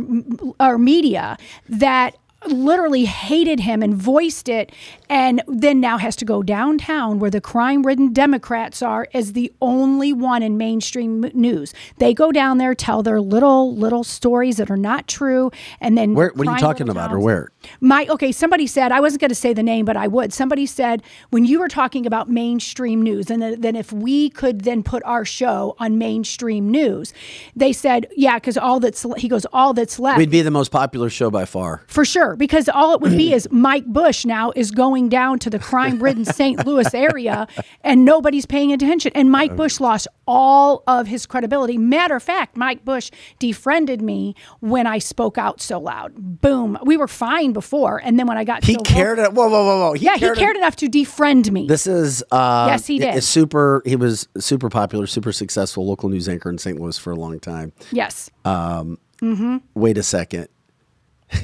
our 0.59 0.77
media 0.77 1.37
that 1.67 2.15
literally 2.47 3.05
hated 3.05 3.59
him 3.59 3.83
and 3.83 3.93
voiced 3.95 4.47
it 4.47 4.71
and 5.09 5.41
then 5.47 5.79
now 5.79 5.97
has 5.97 6.15
to 6.15 6.25
go 6.25 6.43
downtown 6.43 7.19
where 7.19 7.31
the 7.31 7.41
crime-ridden 7.41 8.13
democrats 8.13 8.81
are 8.81 9.07
as 9.13 9.33
the 9.33 9.51
only 9.61 10.13
one 10.13 10.43
in 10.43 10.57
mainstream 10.57 11.21
news 11.33 11.73
they 11.97 12.13
go 12.13 12.31
down 12.31 12.57
there 12.57 12.75
tell 12.75 13.01
their 13.03 13.19
little 13.19 13.75
little 13.75 14.03
stories 14.03 14.57
that 14.57 14.69
are 14.69 14.77
not 14.77 15.07
true 15.07 15.51
and 15.81 15.97
then 15.97 16.13
Where, 16.13 16.31
what 16.35 16.47
are 16.47 16.53
you 16.53 16.59
talking 16.59 16.89
about, 16.89 17.11
or 17.11 17.19
where? 17.19 17.49
my 17.81 18.05
okay 18.09 18.31
somebody 18.31 18.67
said 18.67 18.91
i 18.91 18.99
wasn't 18.99 19.21
going 19.21 19.29
to 19.29 19.35
say 19.35 19.53
the 19.53 19.63
name 19.63 19.85
but 19.85 19.97
i 19.97 20.07
would 20.07 20.31
somebody 20.31 20.65
said 20.65 21.01
when 21.29 21.45
you 21.45 21.59
were 21.59 21.67
talking 21.67 22.05
about 22.05 22.29
mainstream 22.29 23.01
news 23.01 23.29
and 23.29 23.41
then, 23.41 23.59
then 23.61 23.75
if 23.75 23.91
we 23.91 24.29
could 24.29 24.61
then 24.61 24.83
put 24.83 25.03
our 25.03 25.25
show 25.25 25.75
on 25.79 25.97
mainstream 25.97 26.69
news 26.69 27.13
they 27.55 27.73
said 27.73 28.07
yeah 28.15 28.35
because 28.35 28.57
all 28.57 28.79
that's 28.79 29.05
he 29.17 29.27
goes 29.27 29.45
all 29.53 29.73
that's 29.73 29.99
left 29.99 30.17
We'd 30.17 30.29
be 30.29 30.41
the 30.41 30.51
most 30.51 30.71
popular 30.71 31.09
show 31.09 31.31
by 31.31 31.45
far. 31.45 31.81
for 31.87 32.03
sure, 32.03 32.35
because 32.35 32.67
all 32.67 32.93
it 32.93 33.01
would 33.01 33.17
be 33.17 33.33
is 33.39 33.47
Mike 33.51 33.85
Bush 33.85 34.25
now 34.25 34.51
is 34.55 34.71
going 34.71 34.98
down 35.07 35.39
to 35.39 35.49
the 35.49 35.59
crime 35.59 36.03
ridden 36.03 36.25
St. 36.39 36.65
Louis 36.65 36.93
area 36.93 37.47
and 37.83 38.03
nobody's 38.03 38.45
paying 38.45 38.73
attention. 38.73 39.11
And 39.15 39.31
Mike 39.31 39.55
Bush 39.55 39.79
lost 39.79 40.07
all 40.27 40.83
of 40.87 41.07
his 41.07 41.25
credibility. 41.25 41.77
Matter 41.77 42.15
of 42.17 42.23
fact, 42.23 42.57
Mike 42.57 42.83
Bush 42.83 43.11
defriended 43.39 44.01
me 44.01 44.35
when 44.59 44.85
I 44.87 44.97
spoke 44.99 45.37
out 45.37 45.61
so 45.61 45.79
loud. 45.79 46.41
Boom. 46.41 46.77
We 46.83 46.97
were 46.97 47.07
fine 47.07 47.53
before. 47.53 48.01
And 48.03 48.19
then 48.19 48.27
when 48.27 48.37
I 48.37 48.43
got 48.43 48.63
He 48.65 48.73
so 48.73 48.79
cared. 48.81 49.17
vocal- 49.19 49.33
Whoa, 49.33 49.47
whoa, 49.49 49.63
whoa, 49.65 49.79
whoa. 49.89 49.93
yeah, 49.93 50.17
he 50.17 50.29
cared 50.33 50.57
enough 50.57 50.75
to 50.77 50.87
defriend 50.87 51.49
me. 51.51 51.67
This 51.67 51.87
is 51.87 52.23
uh, 52.31 52.65
Yes, 52.69 52.87
he 52.87 52.99
did. 52.99 53.23
super. 53.23 53.81
He 53.85 53.95
was 53.95 54.27
super 54.39 54.69
popular, 54.69 55.05
super 55.07 55.31
successful 55.31 55.85
local 55.85 56.09
news 56.09 56.27
anchor 56.27 56.49
in 56.49 56.57
St. 56.57 56.79
Louis 56.79 56.97
for 56.97 57.11
a 57.11 57.15
long 57.15 57.39
time. 57.39 57.71
yes. 57.91 58.29
Um 58.43 58.97
mm-hmm. 59.21 59.57
wait 59.75 59.97
a 59.97 60.03
second. 60.03 60.47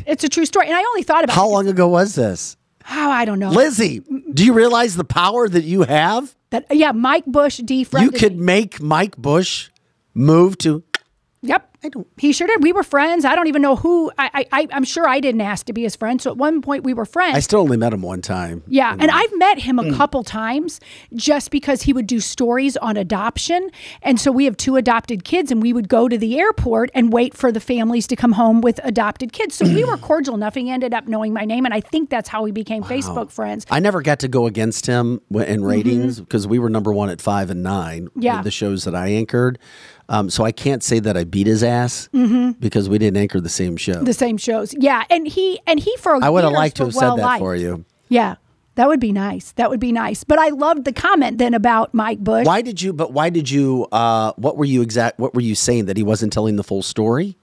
It's 0.08 0.24
a 0.24 0.30
true 0.30 0.46
story. 0.46 0.66
And 0.66 0.76
I 0.76 0.80
only 0.82 1.04
thought 1.04 1.24
about 1.24 1.36
How 1.36 1.48
it. 1.48 1.52
long 1.52 1.68
ago 1.68 1.88
was 1.88 2.16
this, 2.16 2.58
Oh, 2.90 3.10
I 3.12 3.26
don't 3.26 3.40
know. 3.40 3.50
Lizzie? 3.50 4.02
Do 4.34 4.46
you 4.46 4.54
realize 4.54 4.96
the 4.96 5.04
power 5.04 5.48
that 5.50 5.64
you 5.64 5.84
have? 5.84 6.36
that, 6.52 6.66
yeah, 6.70 6.92
Mike 6.92 7.26
Bush 7.26 7.58
defriended 7.58 8.14
You 8.14 8.20
could 8.20 8.38
me. 8.38 8.44
make 8.44 8.82
Mike 8.82 9.18
Bush 9.18 9.70
move 10.14 10.58
to. 10.60 10.84
Yep. 11.48 11.70
I 11.84 11.90
don't. 11.90 12.08
He 12.18 12.34
sure 12.34 12.48
did. 12.48 12.64
We 12.64 12.74
were 12.74 12.82
friends. 12.82 13.26
I 13.26 13.36
don't 13.36 13.46
even 13.48 13.62
know 13.62 13.76
who. 13.76 14.12
I, 14.18 14.46
I, 14.52 14.68
I'm 14.72 14.84
sure 14.84 15.08
I 15.08 15.20
didn't 15.20 15.42
ask 15.42 15.68
to 15.68 15.74
be 15.74 15.84
his 15.84 15.96
friend. 15.96 16.20
So 16.20 16.32
at 16.32 16.38
one 16.38 16.62
point 16.64 16.84
we 16.84 16.96
were 16.96 17.06
friends. 17.06 17.36
I 17.38 17.42
still 17.42 17.60
only 17.60 17.78
met 17.78 17.94
him 17.94 18.02
one 18.02 18.22
time. 18.22 18.64
yeah, 18.68 18.96
and 18.98 19.12
I've 19.12 19.38
met 19.38 19.60
him 19.60 19.76
Mm. 19.76 19.94
a 19.94 19.98
couple 19.98 20.24
times 20.24 20.80
just 21.14 21.52
because 21.52 21.84
he 21.84 21.92
would 21.94 22.08
do 22.08 22.20
stories 22.20 22.76
on 22.78 22.98
adoption. 22.98 23.70
And 24.02 24.20
so 24.20 24.32
we 24.32 24.46
have 24.46 24.58
two 24.58 24.78
adopted 24.78 25.24
kids, 25.26 25.52
and 25.52 25.62
we 25.62 25.74
would 25.74 25.88
go 25.90 26.08
to 26.08 26.18
the 26.18 26.40
airport 26.40 26.90
and 26.96 27.14
wait 27.14 27.36
for 27.36 27.52
the 27.52 27.60
families 27.60 28.08
to 28.08 28.16
come 28.16 28.32
home 28.32 28.62
with 28.62 28.80
adopted 28.84 29.32
kids. 29.34 29.54
So 29.56 29.66
we 29.66 29.84
were 29.84 29.98
cordial 30.10 30.34
enough. 30.34 30.56
He 30.56 30.70
ended 30.72 30.94
up 30.94 31.08
knowing 31.08 31.34
my 31.34 31.46
name, 31.46 31.66
and 31.66 31.74
I 31.74 31.82
think 31.82 32.10
that's 32.10 32.30
how 32.30 32.42
we 32.42 32.52
became 32.52 32.84
Facebook 32.84 33.30
friends. 33.32 33.66
I 33.70 33.80
never 33.80 34.02
got 34.02 34.20
to 34.20 34.28
go 34.28 34.48
against 34.48 34.88
him 34.88 35.22
in 35.32 35.64
ratings 35.64 36.20
because 36.20 36.48
we 36.48 36.58
were 36.58 36.70
number 36.70 36.92
one 36.94 37.10
at 37.10 37.22
five 37.22 37.50
and 37.52 37.62
nine. 37.62 38.06
Mm-hmm. 38.08 38.22
Yeah. 38.22 38.36
with 38.38 38.46
the 38.46 38.52
shows 38.52 38.86
that 38.86 38.96
I 38.96 39.10
anchored. 39.10 39.60
Um, 40.08 40.30
so 40.30 40.44
I 40.44 40.52
can't 40.52 40.84
say 40.84 41.00
that 41.00 41.18
I 41.18 41.24
beat 41.24 41.48
his 41.48 41.64
ass 41.64 42.10
because 42.60 42.90
we 42.90 42.98
didn't 42.98 43.18
anchor 43.18 43.42
the 43.42 43.50
same 43.50 43.76
show. 43.78 43.94
Mm-hmm. 43.94 44.04
The 44.06 44.14
same 44.14 44.38
shows. 44.38 44.74
Yeah, 44.78 45.04
and 45.10 45.28
he 45.28 45.60
and 45.66 45.80
he 45.80 45.96
for 45.98 46.24
I 46.24 46.30
would 46.30 46.44
have 46.44 46.54
liked 46.54 46.78
to 46.78 46.86
have 46.86 46.94
said 46.94 47.02
that 47.02 47.16
well-liked. 47.16 47.40
for 47.40 47.56
you. 47.56 47.86
Yeah, 48.08 48.36
that 48.76 48.88
would 48.88 49.00
be 49.00 49.12
nice. 49.12 49.52
That 49.54 49.70
would 49.70 49.80
be 49.80 49.92
nice. 49.92 50.24
But 50.24 50.38
I 50.38 50.50
loved 50.50 50.86
the 50.86 50.94
comment 50.94 51.38
then 51.38 51.54
about 51.54 51.94
Mike 51.94 52.20
Bush. 52.20 52.46
Why 52.46 52.62
did 52.62 52.82
you? 52.82 52.94
But 52.94 53.14
why 53.14 53.30
did 53.30 53.50
you? 53.50 53.88
Uh, 53.92 54.34
what 54.36 54.58
were 54.58 54.66
you 54.66 54.82
exact? 54.82 55.18
What 55.18 55.34
were 55.34 55.42
you 55.42 55.56
saying 55.56 55.86
that 55.86 55.98
he 55.98 56.04
wasn't 56.04 56.34
telling 56.34 56.56
the 56.56 56.64
full 56.64 56.84
story? 56.84 57.38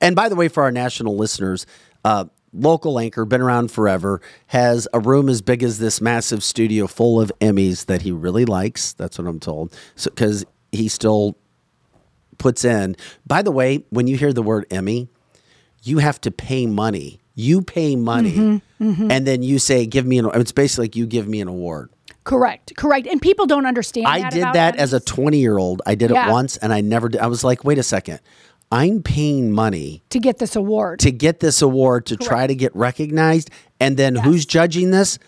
And 0.00 0.14
by 0.14 0.28
the 0.28 0.36
way, 0.36 0.48
for 0.48 0.62
our 0.62 0.70
national 0.70 1.16
listeners, 1.16 1.66
uh, 2.04 2.26
local 2.52 2.98
anchor, 2.98 3.24
been 3.24 3.40
around 3.40 3.70
forever, 3.70 4.20
has 4.48 4.86
a 4.92 5.00
room 5.00 5.28
as 5.28 5.40
big 5.40 5.62
as 5.62 5.78
this 5.78 6.00
massive 6.00 6.44
studio 6.44 6.86
full 6.86 7.20
of 7.20 7.32
Emmys 7.40 7.86
that 7.86 8.02
he 8.02 8.12
really 8.12 8.44
likes. 8.44 8.92
That's 8.92 9.18
what 9.18 9.26
I'm 9.26 9.40
told. 9.40 9.74
So 9.94 10.10
because 10.10 10.44
he 10.72 10.88
still 10.88 11.36
puts 12.38 12.64
in. 12.64 12.96
By 13.26 13.42
the 13.42 13.50
way, 13.50 13.84
when 13.90 14.06
you 14.06 14.16
hear 14.16 14.32
the 14.32 14.42
word 14.42 14.66
Emmy, 14.70 15.08
you 15.82 15.98
have 15.98 16.20
to 16.22 16.30
pay 16.30 16.66
money. 16.66 17.20
You 17.34 17.60
pay 17.62 17.96
money, 17.96 18.62
Mm-hmm, 18.80 19.10
and 19.10 19.26
then 19.26 19.42
you 19.42 19.58
say, 19.58 19.84
"Give 19.86 20.06
me 20.06 20.18
an." 20.18 20.30
It's 20.34 20.52
basically 20.52 20.84
like 20.84 20.96
you 20.96 21.06
give 21.06 21.28
me 21.28 21.40
an 21.40 21.48
award. 21.48 21.90
Correct, 22.24 22.74
correct. 22.76 23.06
And 23.06 23.20
people 23.22 23.46
don't 23.46 23.66
understand. 23.66 24.06
I 24.06 24.20
that 24.22 24.32
did 24.32 24.42
that 24.54 24.76
as 24.76 24.92
a 24.92 25.00
20 25.00 25.38
year 25.38 25.58
old. 25.58 25.80
I 25.86 25.94
did 25.94 26.10
Yeah. 26.10 26.28
it 26.28 26.32
once 26.32 26.56
and 26.56 26.72
I 26.72 26.80
never 26.80 27.08
did. 27.08 27.20
I 27.20 27.26
was 27.28 27.44
like, 27.44 27.62
wait 27.62 27.78
a 27.78 27.82
second. 27.84 28.20
I'm 28.72 29.02
paying 29.02 29.52
money 29.52 30.02
to 30.10 30.18
get 30.18 30.38
this 30.38 30.56
award. 30.56 30.98
to 31.00 31.12
get 31.12 31.38
this 31.40 31.62
award 31.62 32.06
to 32.06 32.16
try 32.16 32.46
to 32.48 32.54
get 32.54 32.74
recognized. 32.74 33.50
And 33.78 33.96
then 33.96 34.16
who's 34.16 34.44
judging 34.44 34.90
this? 34.90 35.18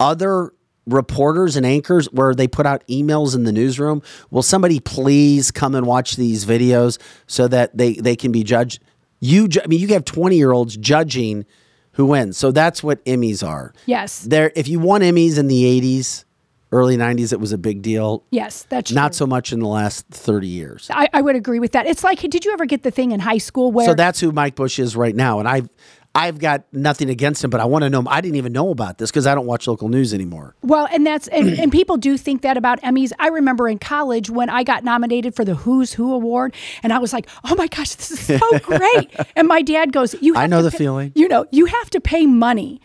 Other 0.00 0.52
reporters 0.86 1.56
and 1.56 1.66
anchors 1.66 2.06
where 2.12 2.34
they 2.34 2.46
put 2.48 2.66
out 2.66 2.86
emails 2.88 3.34
in 3.34 3.44
the 3.44 3.52
newsroom. 3.52 4.02
Will 4.30 4.42
somebody 4.42 4.80
please 4.80 5.50
come 5.50 5.74
and 5.74 5.86
watch 5.86 6.16
these 6.16 6.44
videos 6.44 6.98
so 7.26 7.48
that 7.48 7.76
they, 7.76 7.94
they 7.94 8.16
can 8.16 8.32
be 8.32 8.42
judged? 8.44 8.80
You, 9.20 9.48
ju- 9.48 9.60
I 9.64 9.66
mean, 9.66 9.80
you 9.80 9.88
have 9.88 10.04
20 10.04 10.36
year 10.36 10.52
olds 10.52 10.76
judging 10.76 11.44
who 11.92 12.06
wins. 12.06 12.36
So 12.36 12.52
that's 12.52 12.82
what 12.82 13.04
Emmys 13.04 13.46
are. 13.46 13.72
yes, 13.86 14.20
There, 14.20 14.52
if 14.54 14.68
you 14.68 14.78
won 14.78 15.00
Emmys 15.00 15.38
in 15.38 15.48
the 15.48 15.62
80s, 15.80 16.24
early 16.70 16.96
90s, 16.98 17.32
it 17.32 17.40
was 17.40 17.52
a 17.52 17.58
big 17.58 17.80
deal. 17.80 18.22
yes, 18.30 18.66
that's 18.68 18.92
Not 18.92 19.12
true. 19.12 19.16
so 19.16 19.26
much 19.26 19.52
in 19.52 19.60
the 19.60 19.66
last 19.68 20.04
30 20.10 20.46
years. 20.46 20.90
I, 20.92 21.08
I 21.14 21.22
would 21.22 21.34
agree 21.36 21.58
with 21.58 21.72
that. 21.72 21.86
It's 21.86 22.04
like, 22.04 22.20
did 22.20 22.44
you 22.44 22.52
ever 22.52 22.66
get 22.66 22.82
the 22.82 22.90
thing 22.90 23.12
in 23.12 23.20
high 23.20 23.38
school 23.38 23.72
where 23.72 23.86
So 23.86 23.94
that's 23.94 24.20
who 24.20 24.30
Mike 24.30 24.56
Bush 24.56 24.78
is 24.78 24.94
right 24.94 25.14
now. 25.16 25.38
And 25.38 25.48
I've 25.48 25.70
I've 26.16 26.38
got 26.38 26.64
nothing 26.72 27.10
against 27.10 27.44
him, 27.44 27.50
but 27.50 27.60
I 27.60 27.66
want 27.66 27.82
to 27.82 27.90
know. 27.90 28.02
I 28.08 28.22
didn't 28.22 28.36
even 28.36 28.52
know 28.52 28.70
about 28.70 28.96
this 28.96 29.10
because 29.10 29.26
I 29.26 29.34
don't 29.34 29.44
watch 29.44 29.66
local 29.66 29.90
news 29.90 30.14
anymore. 30.14 30.56
Well, 30.62 30.88
and 30.90 31.06
that's 31.06 31.28
and, 31.28 31.50
and 31.58 31.70
people 31.70 31.98
do 31.98 32.16
think 32.16 32.40
that 32.40 32.56
about 32.56 32.80
Emmys. 32.80 33.12
I 33.18 33.28
remember 33.28 33.68
in 33.68 33.78
college 33.78 34.30
when 34.30 34.48
I 34.48 34.62
got 34.62 34.82
nominated 34.82 35.34
for 35.34 35.44
the 35.44 35.54
Who's 35.54 35.92
Who 35.92 36.14
award, 36.14 36.54
and 36.82 36.92
I 36.94 36.98
was 36.98 37.12
like, 37.12 37.28
"Oh 37.44 37.54
my 37.54 37.66
gosh, 37.66 37.94
this 37.96 38.10
is 38.12 38.38
so 38.40 38.58
great!" 38.62 39.14
and 39.36 39.46
my 39.46 39.60
dad 39.60 39.92
goes, 39.92 40.14
"You, 40.22 40.34
I 40.36 40.46
know 40.46 40.62
the 40.62 40.70
pay- 40.70 40.78
feeling. 40.78 41.12
You 41.14 41.28
know, 41.28 41.44
you 41.50 41.66
have 41.66 41.90
to 41.90 42.00
pay 42.00 42.24
money." 42.24 42.80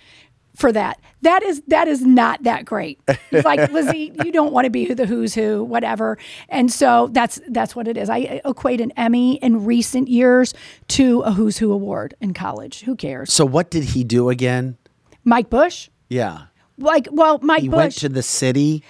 For 0.62 0.72
that, 0.72 1.00
that 1.24 1.44
is 1.44 1.62
that 1.68 1.88
is 1.88 2.02
not 2.02 2.44
that 2.44 2.66
great. 2.66 3.00
He's 3.32 3.44
like 3.44 3.72
Lizzie, 3.74 4.14
you 4.24 4.32
don't 4.32 4.54
want 4.54 4.66
to 4.66 4.70
be 4.72 4.94
the 4.94 5.06
who's 5.06 5.34
who, 5.36 5.64
whatever. 5.64 6.18
And 6.50 6.72
so 6.72 7.10
that's 7.12 7.40
that's 7.50 7.76
what 7.76 7.88
it 7.88 7.98
is. 7.98 8.10
I 8.10 8.42
equate 8.46 8.80
an 8.80 8.92
Emmy 8.92 9.36
in 9.38 9.66
recent 9.66 10.08
years 10.08 10.54
to 10.90 11.22
a 11.22 11.32
who's 11.32 11.58
who 11.58 11.72
award 11.72 12.14
in 12.22 12.34
college. 12.34 12.82
Who 12.84 12.96
cares? 12.96 13.34
So 13.34 13.44
what 13.46 13.70
did 13.72 13.84
he 13.84 14.04
do 14.04 14.30
again? 14.30 14.78
Mike 15.24 15.50
Bush, 15.50 15.90
Yeah, 16.10 16.44
like 16.78 17.08
well, 17.12 17.40
Mike 17.44 17.62
he 17.64 17.68
Bush. 17.70 17.78
went 17.78 17.94
to 17.98 18.10
the 18.10 18.24
city. 18.24 18.84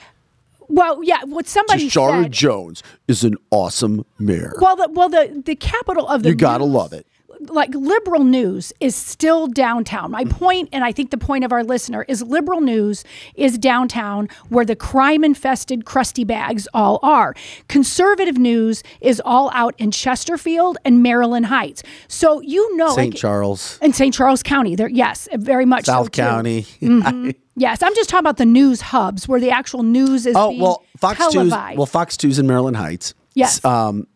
well, 0.68 1.04
yeah, 1.04 1.24
what 1.26 1.48
somebody 1.48 1.88
Tishaura 1.90 2.24
said. 2.24 2.32
Jones 2.32 2.84
is 3.08 3.24
an 3.24 3.36
awesome 3.50 4.06
mayor. 4.20 4.54
Well, 4.62 4.76
the 4.76 4.90
well 4.92 5.10
the 5.10 5.42
the 5.46 5.56
capital 5.56 6.08
of 6.08 6.24
the 6.24 6.30
You 6.30 6.36
gotta 6.36 6.64
love 6.64 6.94
it. 6.94 7.06
Like 7.50 7.74
liberal 7.74 8.24
news 8.24 8.72
is 8.80 8.96
still 8.96 9.48
downtown. 9.48 10.12
Mm-hmm. 10.12 10.12
My 10.12 10.26
point, 10.26 10.70
and 10.72 10.84
I 10.84 10.92
think 10.92 11.12
the 11.12 11.18
point 11.18 11.44
of 11.44 11.52
our 11.52 11.64
listener 11.64 12.06
is 12.08 12.22
liberal 12.22 12.62
news 12.62 13.04
is 13.36 13.58
downtown 13.58 14.30
where 14.50 14.66
the 14.66 14.76
crime 14.76 15.24
infested 15.24 15.86
crusty 15.86 16.24
bags 16.24 16.68
all 16.74 17.00
are. 17.02 17.34
Conservative 17.68 18.38
news 18.38 18.84
is 19.02 19.22
all 19.26 19.50
out 19.54 19.74
in 19.78 19.92
Chesterfield 19.92 20.78
and 20.86 21.02
Maryland 21.02 21.48
Heights. 21.48 21.84
So 22.08 22.42
you 22.42 22.76
know 22.78 22.96
St. 22.96 23.14
like- 23.14 23.20
Charles, 23.20 23.80
in 23.82 23.94
St. 23.94 24.14
Charles 24.14 24.44
County. 24.44 24.76
There 24.76 24.90
yes, 24.90 25.28
very 25.34 25.66
much 25.66 25.86
so, 25.86 25.94
South 25.94 26.12
too. 26.12 26.22
County. 26.22 26.66
Yes, 27.58 27.84
I'm 27.84 27.94
just 27.96 28.10
talking 28.10 28.24
about 28.24 28.38
the 28.38 28.46
news 28.46 28.80
hubs 28.80 29.28
where 29.28 29.40
the 29.40 29.52
actual 29.52 29.84
news 29.84 30.26
is 30.26 30.36
oh 30.38 30.52
well, 30.58 30.84
Fox 30.98 31.18
televised. 31.18 31.78
well, 31.78 31.86
Fox 31.86 32.16
Two's 32.16 32.40
in 32.40 32.48
Maryland 32.48 32.78
Heights. 32.78 33.14
Yes. 33.34 33.64
Um, 33.66 34.08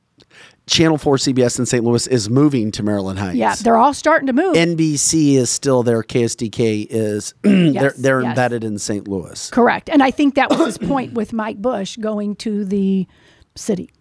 Channel 0.68 0.97
Four 0.97 1.18
CBS 1.18 1.59
in 1.59 1.66
St. 1.66 1.84
Louis 1.84 2.07
is 2.07 2.30
moving 2.30 2.72
to 2.72 2.84
Maryland 2.84 3.20
Heights. 3.20 3.38
yeah, 3.38 3.55
they're 3.55 3.78
all 3.78 3.93
starting 3.93 4.28
to 4.28 4.34
move. 4.34 4.55
NBC 4.55 5.36
is 5.36 5.49
still 5.49 5.84
there. 5.84 6.01
KSDK 6.01 6.88
is 6.89 7.34
they're 7.41 7.93
they're 7.97 8.22
yes. 8.22 8.30
embedded 8.30 8.63
in 8.63 8.80
St. 8.80 9.07
Louis. 9.07 9.49
Correct. 9.51 9.89
And 9.89 10.01
I 10.01 10.11
think 10.11 10.36
that 10.36 10.49
was 10.49 10.66
his 10.66 10.78
point 10.78 11.13
with 11.13 11.34
Mike 11.34 11.61
Bush 11.61 11.97
going 11.97 12.36
to 12.38 12.66
the 12.66 13.07
city 13.55 13.91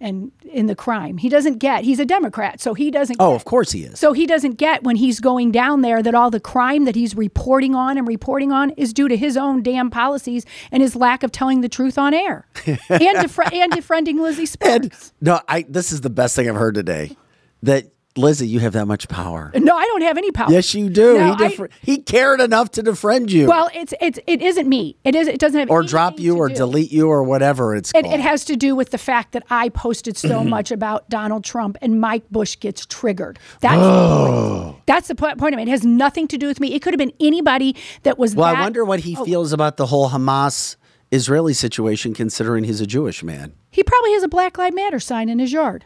and 0.00 0.32
in 0.44 0.66
the 0.66 0.74
crime. 0.74 1.18
He 1.18 1.28
doesn't 1.28 1.58
get, 1.58 1.84
he's 1.84 2.00
a 2.00 2.04
Democrat, 2.04 2.60
so 2.60 2.72
he 2.74 2.90
doesn't 2.90 3.16
Oh, 3.20 3.30
get, 3.32 3.36
of 3.36 3.44
course 3.44 3.72
he 3.72 3.84
is. 3.84 3.98
so 4.00 4.12
he 4.12 4.26
doesn't 4.26 4.52
get 4.52 4.82
when 4.82 4.96
he's 4.96 5.20
going 5.20 5.52
down 5.52 5.82
there 5.82 6.02
that 6.02 6.14
all 6.14 6.30
the 6.30 6.40
crime 6.40 6.84
that 6.86 6.94
he's 6.96 7.14
reporting 7.14 7.74
on 7.74 7.98
and 7.98 8.08
reporting 8.08 8.50
on 8.50 8.70
is 8.70 8.92
due 8.92 9.08
to 9.08 9.16
his 9.16 9.36
own 9.36 9.62
damn 9.62 9.90
policies 9.90 10.46
and 10.72 10.82
his 10.82 10.96
lack 10.96 11.22
of 11.22 11.30
telling 11.32 11.60
the 11.60 11.68
truth 11.68 11.98
on 11.98 12.14
air 12.14 12.46
and, 12.66 12.78
defri- 12.78 13.52
and 13.52 13.72
defriending 13.72 14.20
Lizzie 14.20 14.46
Sparks. 14.46 15.12
No, 15.20 15.40
I. 15.48 15.66
This 15.68 15.92
is 15.92 16.00
the 16.00 16.10
best 16.10 16.34
thing 16.34 16.48
I've 16.48 16.56
heard 16.56 16.74
today. 16.74 17.16
that 17.62 17.92
Lizzie, 18.16 18.48
you 18.48 18.58
have 18.58 18.72
that 18.72 18.86
much 18.86 19.08
power. 19.08 19.52
No, 19.54 19.76
I 19.76 19.84
don't 19.84 20.02
have 20.02 20.18
any 20.18 20.32
power. 20.32 20.50
Yes, 20.50 20.74
you 20.74 20.88
do. 20.88 21.18
No, 21.18 21.34
he 21.36 21.44
I- 21.44 21.68
he 21.80 21.98
cared 21.98 22.40
enough 22.40 22.72
to 22.72 22.82
defriend 22.82 23.30
you, 23.30 23.46
Well, 23.46 23.70
it's 23.72 23.94
it's 24.00 24.18
it 24.26 24.42
isn't 24.42 24.68
me. 24.68 24.96
It 25.04 25.14
is. 25.14 25.28
It 25.28 25.38
doesn't 25.38 25.60
have 25.60 25.70
or 25.70 25.84
drop 25.84 26.18
you, 26.18 26.36
or 26.36 26.48
do- 26.48 26.56
delete 26.56 26.90
you, 26.90 27.08
or 27.08 27.22
whatever 27.22 27.74
it's 27.76 27.92
It, 27.94 28.06
it 28.06 28.18
has 28.18 28.44
to 28.46 28.56
do 28.56 28.74
with 28.74 28.90
the 28.90 28.98
fact 28.98 29.32
that 29.32 29.44
I 29.48 29.68
posted 29.68 30.16
so 30.16 30.42
much 30.56 30.72
about 30.72 31.08
Donald 31.08 31.44
Trump 31.44 31.76
and 31.80 32.00
Mike 32.00 32.28
Bush 32.30 32.58
gets 32.58 32.84
triggered. 32.84 33.38
That's 33.60 33.76
the 33.76 33.80
oh. 33.82 34.70
point. 34.72 34.86
That's 34.86 35.08
the 35.08 35.14
po- 35.14 35.36
point 35.36 35.54
of 35.54 35.60
it. 35.60 35.68
It 35.68 35.70
has 35.70 35.84
nothing 35.84 36.26
to 36.28 36.38
do 36.38 36.48
with 36.48 36.58
me. 36.58 36.74
It 36.74 36.82
could 36.82 36.92
have 36.92 36.98
been 36.98 37.12
anybody 37.20 37.76
that 38.02 38.18
was. 38.18 38.34
well, 38.34 38.52
that, 38.52 38.58
I 38.58 38.62
wonder 38.62 38.84
what 38.84 39.00
he 39.00 39.16
oh. 39.16 39.24
feels 39.24 39.52
about 39.52 39.76
the 39.76 39.86
whole 39.86 40.10
Hamas 40.10 40.74
Israeli 41.12 41.54
situation, 41.54 42.14
considering 42.14 42.64
he's 42.64 42.80
a 42.80 42.86
Jewish 42.86 43.22
man. 43.22 43.54
He 43.70 43.84
probably 43.84 44.12
has 44.14 44.22
a 44.24 44.28
Black 44.28 44.58
Lives 44.58 44.74
Matter 44.74 44.98
sign 44.98 45.28
in 45.28 45.38
his 45.38 45.52
yard. 45.52 45.84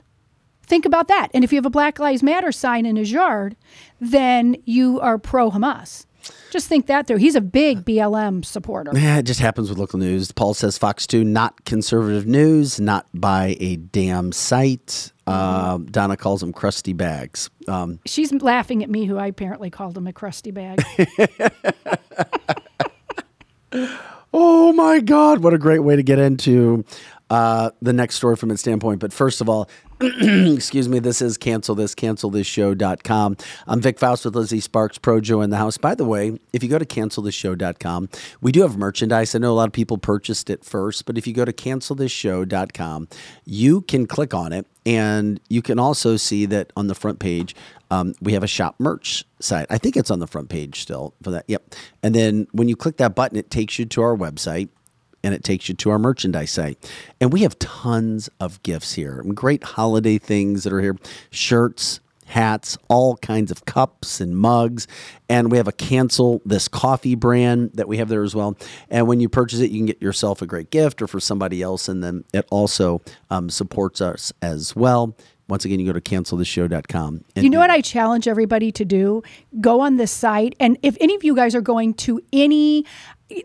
Think 0.66 0.84
about 0.84 1.08
that. 1.08 1.28
And 1.34 1.44
if 1.44 1.52
you 1.52 1.56
have 1.56 1.66
a 1.66 1.70
Black 1.70 1.98
Lives 1.98 2.22
Matter 2.22 2.52
sign 2.52 2.86
in 2.86 2.96
his 2.96 3.12
yard, 3.12 3.56
then 4.00 4.56
you 4.64 5.00
are 5.00 5.18
pro 5.18 5.50
Hamas. 5.50 6.06
Just 6.50 6.68
think 6.68 6.86
that 6.86 7.06
through. 7.06 7.18
He's 7.18 7.34
a 7.34 7.40
big 7.40 7.84
BLM 7.84 8.44
supporter. 8.44 8.92
Yeah, 8.94 9.18
it 9.18 9.24
just 9.24 9.40
happens 9.40 9.68
with 9.68 9.78
local 9.78 9.98
news. 9.98 10.32
Paul 10.32 10.54
says 10.54 10.78
Fox 10.78 11.06
2, 11.06 11.24
not 11.24 11.64
conservative 11.64 12.26
news, 12.26 12.80
not 12.80 13.06
by 13.12 13.56
a 13.60 13.76
damn 13.76 14.32
site. 14.32 15.12
Um, 15.26 15.86
Donna 15.86 16.16
calls 16.16 16.42
him 16.42 16.52
crusty 16.52 16.92
bags. 16.92 17.50
Um, 17.68 17.98
She's 18.06 18.32
laughing 18.32 18.82
at 18.82 18.90
me, 18.90 19.04
who 19.06 19.16
I 19.16 19.26
apparently 19.26 19.70
called 19.70 19.96
him 19.96 20.06
a 20.06 20.12
crusty 20.12 20.50
bag. 20.50 20.82
oh 24.32 24.72
my 24.72 25.00
God, 25.00 25.42
what 25.42 25.54
a 25.54 25.58
great 25.58 25.80
way 25.80 25.96
to 25.96 26.02
get 26.02 26.18
into 26.18 26.84
uh, 27.30 27.70
the 27.80 27.92
next 27.92 28.16
story 28.16 28.36
from 28.36 28.50
its 28.50 28.60
standpoint. 28.60 29.00
But 29.00 29.12
first 29.12 29.40
of 29.40 29.48
all, 29.48 29.68
excuse 30.00 30.88
me, 30.88 30.98
this 30.98 31.22
is 31.22 31.38
cancel 31.38 31.76
this, 31.76 31.94
cancel 31.94 32.28
this 32.28 32.48
show.com. 32.48 33.36
I'm 33.68 33.80
Vic 33.80 34.00
Faust 34.00 34.24
with 34.24 34.34
Lizzie 34.34 34.58
Sparks, 34.58 34.98
Pro 34.98 35.20
Joe 35.20 35.40
in 35.40 35.50
the 35.50 35.56
house. 35.56 35.78
By 35.78 35.94
the 35.94 36.04
way, 36.04 36.38
if 36.52 36.64
you 36.64 36.68
go 36.68 36.78
to 36.78 36.84
cancelthisshow.com, 36.84 38.08
we 38.40 38.50
do 38.50 38.62
have 38.62 38.76
merchandise. 38.76 39.36
I 39.36 39.38
know 39.38 39.52
a 39.52 39.54
lot 39.54 39.68
of 39.68 39.72
people 39.72 39.96
purchased 39.96 40.50
it 40.50 40.64
first, 40.64 41.06
but 41.06 41.16
if 41.16 41.28
you 41.28 41.32
go 41.32 41.44
to 41.44 41.52
cancelthisshow.com, 41.52 43.08
you 43.44 43.82
can 43.82 44.06
click 44.06 44.34
on 44.34 44.52
it 44.52 44.66
and 44.84 45.40
you 45.48 45.62
can 45.62 45.78
also 45.78 46.16
see 46.16 46.44
that 46.46 46.72
on 46.76 46.88
the 46.88 46.94
front 46.96 47.20
page, 47.20 47.54
um, 47.90 48.14
we 48.20 48.32
have 48.32 48.42
a 48.42 48.48
shop 48.48 48.74
merch 48.80 49.24
site. 49.38 49.66
I 49.70 49.78
think 49.78 49.96
it's 49.96 50.10
on 50.10 50.18
the 50.18 50.26
front 50.26 50.48
page 50.48 50.80
still 50.80 51.14
for 51.22 51.30
that. 51.30 51.44
Yep. 51.46 51.74
And 52.02 52.14
then 52.14 52.48
when 52.50 52.68
you 52.68 52.74
click 52.74 52.96
that 52.96 53.14
button, 53.14 53.38
it 53.38 53.48
takes 53.48 53.78
you 53.78 53.84
to 53.86 54.02
our 54.02 54.16
website 54.16 54.70
and 55.24 55.34
it 55.34 55.42
takes 55.42 55.68
you 55.68 55.74
to 55.74 55.90
our 55.90 55.98
merchandise 55.98 56.52
site. 56.52 56.78
And 57.20 57.32
we 57.32 57.40
have 57.42 57.58
tons 57.58 58.28
of 58.38 58.62
gifts 58.62 58.92
here. 58.92 59.22
Great 59.34 59.64
holiday 59.64 60.18
things 60.18 60.64
that 60.64 60.72
are 60.72 60.80
here 60.80 60.96
shirts, 61.30 62.00
hats, 62.26 62.76
all 62.88 63.16
kinds 63.16 63.50
of 63.50 63.64
cups 63.64 64.20
and 64.20 64.36
mugs. 64.36 64.86
And 65.28 65.50
we 65.50 65.56
have 65.56 65.68
a 65.68 65.72
cancel 65.72 66.42
this 66.44 66.68
coffee 66.68 67.14
brand 67.14 67.70
that 67.74 67.88
we 67.88 67.96
have 67.96 68.08
there 68.08 68.22
as 68.22 68.34
well. 68.34 68.56
And 68.90 69.08
when 69.08 69.20
you 69.20 69.28
purchase 69.28 69.60
it, 69.60 69.70
you 69.70 69.78
can 69.78 69.86
get 69.86 70.02
yourself 70.02 70.42
a 70.42 70.46
great 70.46 70.70
gift 70.70 71.00
or 71.00 71.06
for 71.06 71.20
somebody 71.20 71.62
else. 71.62 71.88
And 71.88 72.04
then 72.04 72.24
it 72.32 72.46
also 72.50 73.02
um, 73.30 73.50
supports 73.50 74.00
us 74.00 74.32
as 74.42 74.76
well. 74.76 75.16
Once 75.46 75.66
again, 75.66 75.78
you 75.78 75.84
go 75.84 75.92
to 75.92 76.00
cancelthisshow.com. 76.00 77.24
And 77.36 77.44
You 77.44 77.50
know 77.50 77.58
what 77.58 77.68
I 77.68 77.82
challenge 77.82 78.26
everybody 78.26 78.72
to 78.72 78.84
do? 78.84 79.22
Go 79.60 79.80
on 79.80 79.96
this 79.96 80.10
site, 80.10 80.54
and 80.58 80.78
if 80.82 80.96
any 81.00 81.14
of 81.14 81.22
you 81.22 81.36
guys 81.36 81.54
are 81.54 81.60
going 81.60 81.92
to 81.94 82.22
any 82.32 82.86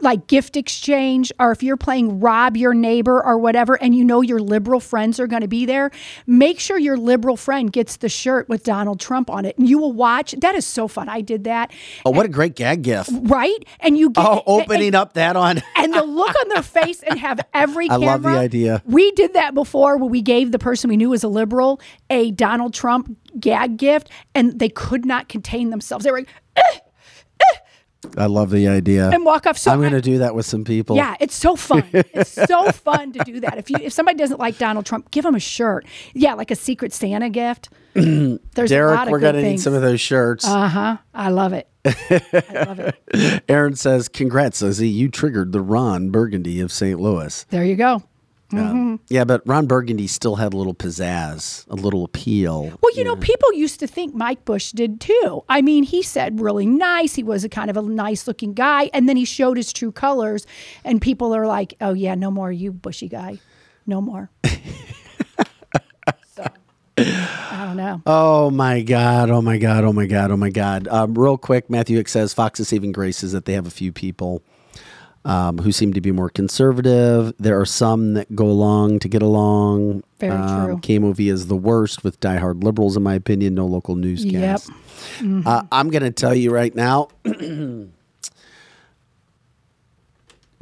like 0.02 0.28
gift 0.28 0.56
exchange, 0.58 1.32
or 1.40 1.52
if 1.52 1.64
you're 1.64 1.78
playing 1.78 2.20
rob 2.20 2.56
your 2.58 2.74
neighbor 2.74 3.24
or 3.24 3.38
whatever, 3.38 3.76
and 3.82 3.96
you 3.96 4.04
know 4.04 4.22
your 4.22 4.40
liberal 4.40 4.80
friends 4.80 5.20
are 5.20 5.28
going 5.28 5.42
to 5.42 5.48
be 5.48 5.66
there, 5.66 5.92
make 6.28 6.60
sure 6.60 6.78
your 6.78 6.98
liberal 6.98 7.36
friend 7.38 7.72
gets 7.72 7.98
the 7.98 8.10
shirt 8.10 8.48
with 8.50 8.64
Donald 8.64 9.00
Trump 9.00 9.30
on 9.30 9.46
it, 9.46 9.58
and 9.58 9.68
you 9.68 9.78
will 9.78 9.94
watch. 9.94 10.34
That 10.40 10.56
is 10.56 10.66
so 10.66 10.88
fun. 10.88 11.10
I 11.10 11.22
did 11.22 11.44
that, 11.46 11.72
Oh, 12.06 12.12
what 12.12 12.26
a 12.26 12.30
great 12.30 12.56
gag 12.56 12.82
gift. 12.84 13.10
right? 13.24 13.58
And 13.80 13.98
you 13.98 14.10
get 14.10 14.26
Oh, 14.26 14.44
opening 14.46 14.88
and, 14.88 14.96
up 14.96 15.14
that 15.14 15.36
on. 15.36 15.62
and 15.76 15.94
the 15.94 16.04
look 16.04 16.36
on 16.42 16.50
their 16.50 16.64
face 16.64 17.02
and 17.04 17.20
have 17.20 17.40
every 17.54 17.86
I 17.90 17.98
camera. 18.00 18.06
love 18.08 18.22
the 18.24 18.30
idea. 18.30 18.82
We 18.86 19.12
did 19.12 19.34
that 19.34 19.54
before 19.54 19.98
where 19.98 20.10
we 20.10 20.22
gave 20.22 20.52
the 20.52 20.60
person 20.60 20.90
we 20.90 20.98
knew 20.98 21.10
was 21.10 21.24
a 21.24 21.28
liberal 21.28 21.80
a 22.10 22.32
Donald 22.32 22.74
Trump 22.74 23.16
gag 23.40 23.78
gift 23.78 24.10
and 24.34 24.58
they 24.60 24.70
could 24.70 25.06
not 25.06 25.30
contain 25.30 25.70
themselves. 25.70 26.04
They 26.06 26.12
were 26.12 26.20
like, 26.20 26.30
I 28.18 28.28
love 28.28 28.50
the 28.50 28.68
idea. 28.68 29.10
and 29.10 29.26
walk 29.26 29.46
off. 29.46 29.58
So 29.58 29.72
I'm 29.72 29.80
going 29.80 29.92
to 29.92 30.02
do 30.02 30.20
that 30.20 30.34
with 30.34 30.46
some 30.46 30.64
people. 30.64 30.96
yeah, 30.96 31.16
it's 31.20 31.36
so 31.36 31.56
fun. 31.56 31.84
It's 31.94 32.32
so 32.32 32.72
fun 32.72 33.12
to 33.14 33.20
do 33.26 33.40
that. 33.42 33.58
If 33.58 33.70
you 33.70 33.78
if 33.82 33.92
somebody 33.94 34.18
doesn't 34.18 34.40
like 34.40 34.58
Donald 34.58 34.86
Trump, 34.86 35.12
give 35.12 35.24
them 35.24 35.36
a 35.36 35.40
shirt. 35.40 35.86
Yeah, 36.14 36.34
like 36.36 36.50
a 36.52 36.56
Secret 36.56 36.94
Santa 36.94 37.30
gift. 37.30 37.70
There's 37.94 38.06
a 38.06 38.38
lot 38.38 38.40
of 38.40 38.40
things. 38.56 38.70
Derek, 38.70 39.10
we're 39.10 39.20
going 39.20 39.36
to 39.36 39.42
need 39.42 39.60
some 39.60 39.74
of 39.74 39.82
those 39.82 40.00
shirts. 40.00 40.46
Uh 40.48 40.68
huh. 40.68 40.98
I 41.14 41.30
love 41.30 41.54
it. 41.54 41.68
I 41.86 42.64
love 42.68 42.80
it. 42.80 43.44
Aaron 43.50 43.76
says, 43.76 44.08
Congrats, 44.08 44.62
Lizzie. 44.62 44.88
You 44.90 45.10
triggered 45.10 45.52
the 45.52 45.62
Ron 45.62 46.10
Burgundy 46.10 46.62
of 46.62 46.72
St. 46.72 47.00
Louis. 47.00 47.46
There 47.50 47.66
you 47.66 47.76
go. 47.76 48.04
Um, 48.52 49.00
yeah, 49.10 49.26
but 49.26 49.42
Ron 49.46 49.68
Burgundy 49.68 50.08
still 50.08 50.36
had 50.36 50.54
a 50.54 50.58
little 50.58 50.74
pizzazz, 50.74 51.68
a 51.70 51.76
little 51.76 52.04
appeal. 52.04 52.72
Well, 52.82 52.96
you 52.96 53.04
know, 53.04 53.16
people 53.16 53.54
used 53.54 53.80
to 53.82 53.88
think 53.88 54.16
Mike 54.16 54.44
Bush 54.46 54.72
did 54.72 55.00
too. 55.00 55.44
I 55.48 55.62
mean, 55.62 55.84
he 55.84 56.02
said 56.02 56.40
really 56.40 56.66
nice. 56.66 57.14
He 57.16 57.24
was 57.24 57.44
a 57.44 57.50
kind 57.50 57.70
of 57.70 57.78
a 57.78 57.82
nice 57.84 58.28
looking 58.28 58.54
guy. 58.54 58.90
And 58.94 59.08
then 59.08 59.18
he 59.18 59.26
showed 59.26 59.58
his 59.58 59.72
true 59.72 59.92
colors, 59.92 60.48
and 60.84 61.02
people 61.02 61.36
are 61.36 61.46
like, 61.46 61.76
oh, 61.80 61.94
yeah, 61.94 62.16
no 62.16 62.32
more 62.32 62.52
you, 62.52 62.72
bushy 62.72 63.08
guy. 63.08 63.38
No 63.86 64.02
more. 64.02 64.32
so, 66.36 66.46
I 66.98 67.66
don't 67.66 67.78
know. 67.78 68.02
Oh 68.06 68.50
my 68.50 68.82
God. 68.82 69.30
Oh 69.30 69.42
my 69.42 69.58
God. 69.58 69.84
Oh 69.84 69.94
my 69.94 70.06
God. 70.06 70.32
Oh 70.32 70.38
my 70.38 70.50
God. 70.50 70.88
Um, 70.88 71.18
real 71.18 71.38
quick, 71.38 71.70
Matthew 71.70 71.98
Hicks 71.98 72.12
says 72.12 72.34
Fox's 72.34 72.68
saving 72.68 72.92
grace 72.92 73.24
is 73.24 73.32
that 73.32 73.46
they 73.46 73.54
have 73.54 73.68
a 73.68 73.72
few 73.72 73.92
people 73.92 74.44
um, 75.26 75.58
who 75.60 75.72
seem 75.72 75.94
to 75.94 76.02
be 76.02 76.12
more 76.12 76.30
conservative. 76.30 77.34
There 77.38 77.60
are 77.60 77.66
some 77.66 78.14
that 78.14 78.34
go 78.36 78.46
along 78.46 79.00
to 79.00 79.08
get 79.10 79.22
along. 79.22 80.04
Very 80.20 80.32
true. 80.38 80.78
KMOV 80.78 81.32
is 81.32 81.48
the 81.48 81.56
worst 81.58 82.04
with 82.04 82.20
diehard 82.20 82.64
liberals, 82.64 82.96
in 82.98 83.04
my 83.04 83.14
opinion. 83.16 83.56
No 83.56 83.66
local 83.66 83.96
newscast. 83.96 84.70
Mm-hmm. 85.20 85.48
Uh, 85.48 85.64
I'm 85.72 85.90
going 85.90 86.04
to 86.04 86.12
tell 86.12 86.34
you 86.36 86.52
right 86.52 86.74
now 86.74 87.10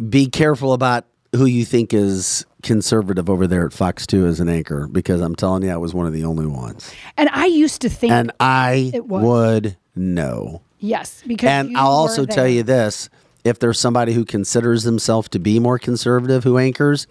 be 0.10 0.28
careful 0.28 0.74
about 0.74 1.06
who 1.36 1.46
you 1.46 1.66
think 1.66 1.94
is 1.94 2.46
conservative 2.64 3.30
over 3.30 3.48
there 3.48 3.66
at 3.66 3.74
Fox 3.74 4.08
2 4.08 4.26
as 4.26 4.40
an 4.40 4.50
anchor 4.50 4.88
because 4.88 5.22
I'm 5.22 5.36
telling 5.36 5.64
you, 5.64 5.72
I 5.72 5.78
was 5.78 5.94
one 5.94 6.06
of 6.06 6.14
the 6.14 6.24
only 6.26 6.46
ones. 6.46 6.92
And 7.18 7.30
I 7.30 7.46
used 7.46 7.82
to 7.82 7.90
think, 7.90 8.12
And 8.14 8.32
I 8.40 8.92
It 8.94 9.06
was. 9.08 9.24
would 9.24 9.78
know. 9.96 10.62
yes, 10.80 11.24
because 11.26 11.50
And 11.50 11.78
I'll 11.78 11.88
also 11.92 12.26
tell 12.26 12.48
you 12.48 12.64
this 12.64 13.10
if 13.44 13.60
there's 13.60 13.80
somebody 13.80 14.14
who 14.14 14.26
considers 14.26 14.84
themselves 14.84 15.30
to 15.30 15.40
be 15.40 15.60
more 15.60 15.80
conservative 15.80 16.44
who 16.44 16.58
anchors, 16.58 17.08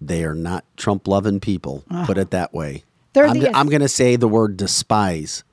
they 0.00 0.24
are 0.24 0.34
not 0.34 0.64
Trump 0.76 1.08
loving 1.08 1.40
people. 1.40 1.84
Put 2.06 2.18
it 2.18 2.30
that 2.30 2.52
way. 2.54 2.84
They're 3.12 3.26
I'm, 3.26 3.38
the- 3.38 3.56
I'm 3.56 3.68
going 3.68 3.80
to 3.82 3.88
say 3.88 4.16
the 4.16 4.28
word 4.28 4.56
despise 4.56 5.44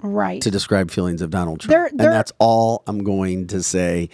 right. 0.00 0.40
to 0.42 0.50
describe 0.50 0.90
feelings 0.90 1.22
of 1.22 1.30
Donald 1.30 1.60
Trump. 1.60 1.70
They're- 1.70 1.86
and 1.86 1.98
they're- 2.00 2.10
that's 2.10 2.32
all 2.38 2.82
I'm 2.86 3.02
going 3.02 3.46
to 3.48 3.62
say. 3.62 4.10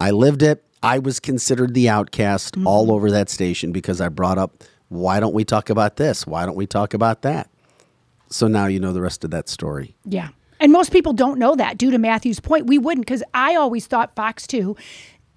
I 0.00 0.10
lived 0.10 0.42
it. 0.42 0.64
I 0.82 0.98
was 0.98 1.20
considered 1.20 1.74
the 1.74 1.88
outcast 1.90 2.54
Mm-hmm. 2.54 2.66
all 2.66 2.90
over 2.92 3.10
that 3.10 3.28
station 3.28 3.70
because 3.72 4.00
I 4.00 4.08
brought 4.08 4.38
up, 4.38 4.64
why 4.88 5.20
don't 5.20 5.34
we 5.34 5.44
talk 5.44 5.68
about 5.70 5.96
this? 5.96 6.26
Why 6.26 6.46
don't 6.46 6.56
we 6.56 6.66
talk 6.66 6.94
about 6.94 7.22
that? 7.22 7.50
So 8.30 8.48
now 8.48 8.66
you 8.66 8.80
know 8.80 8.92
the 8.92 9.02
rest 9.02 9.22
of 9.24 9.30
that 9.32 9.48
story. 9.48 9.94
Yeah. 10.04 10.28
And 10.60 10.72
most 10.72 10.92
people 10.92 11.12
don't 11.12 11.38
know 11.38 11.56
that 11.56 11.78
due 11.78 11.90
to 11.90 11.98
Matthew's 11.98 12.38
point. 12.40 12.66
We 12.66 12.78
wouldn't 12.78 13.06
because 13.06 13.22
I 13.34 13.56
always 13.56 13.86
thought 13.86 14.14
Fox 14.14 14.46
2, 14.46 14.76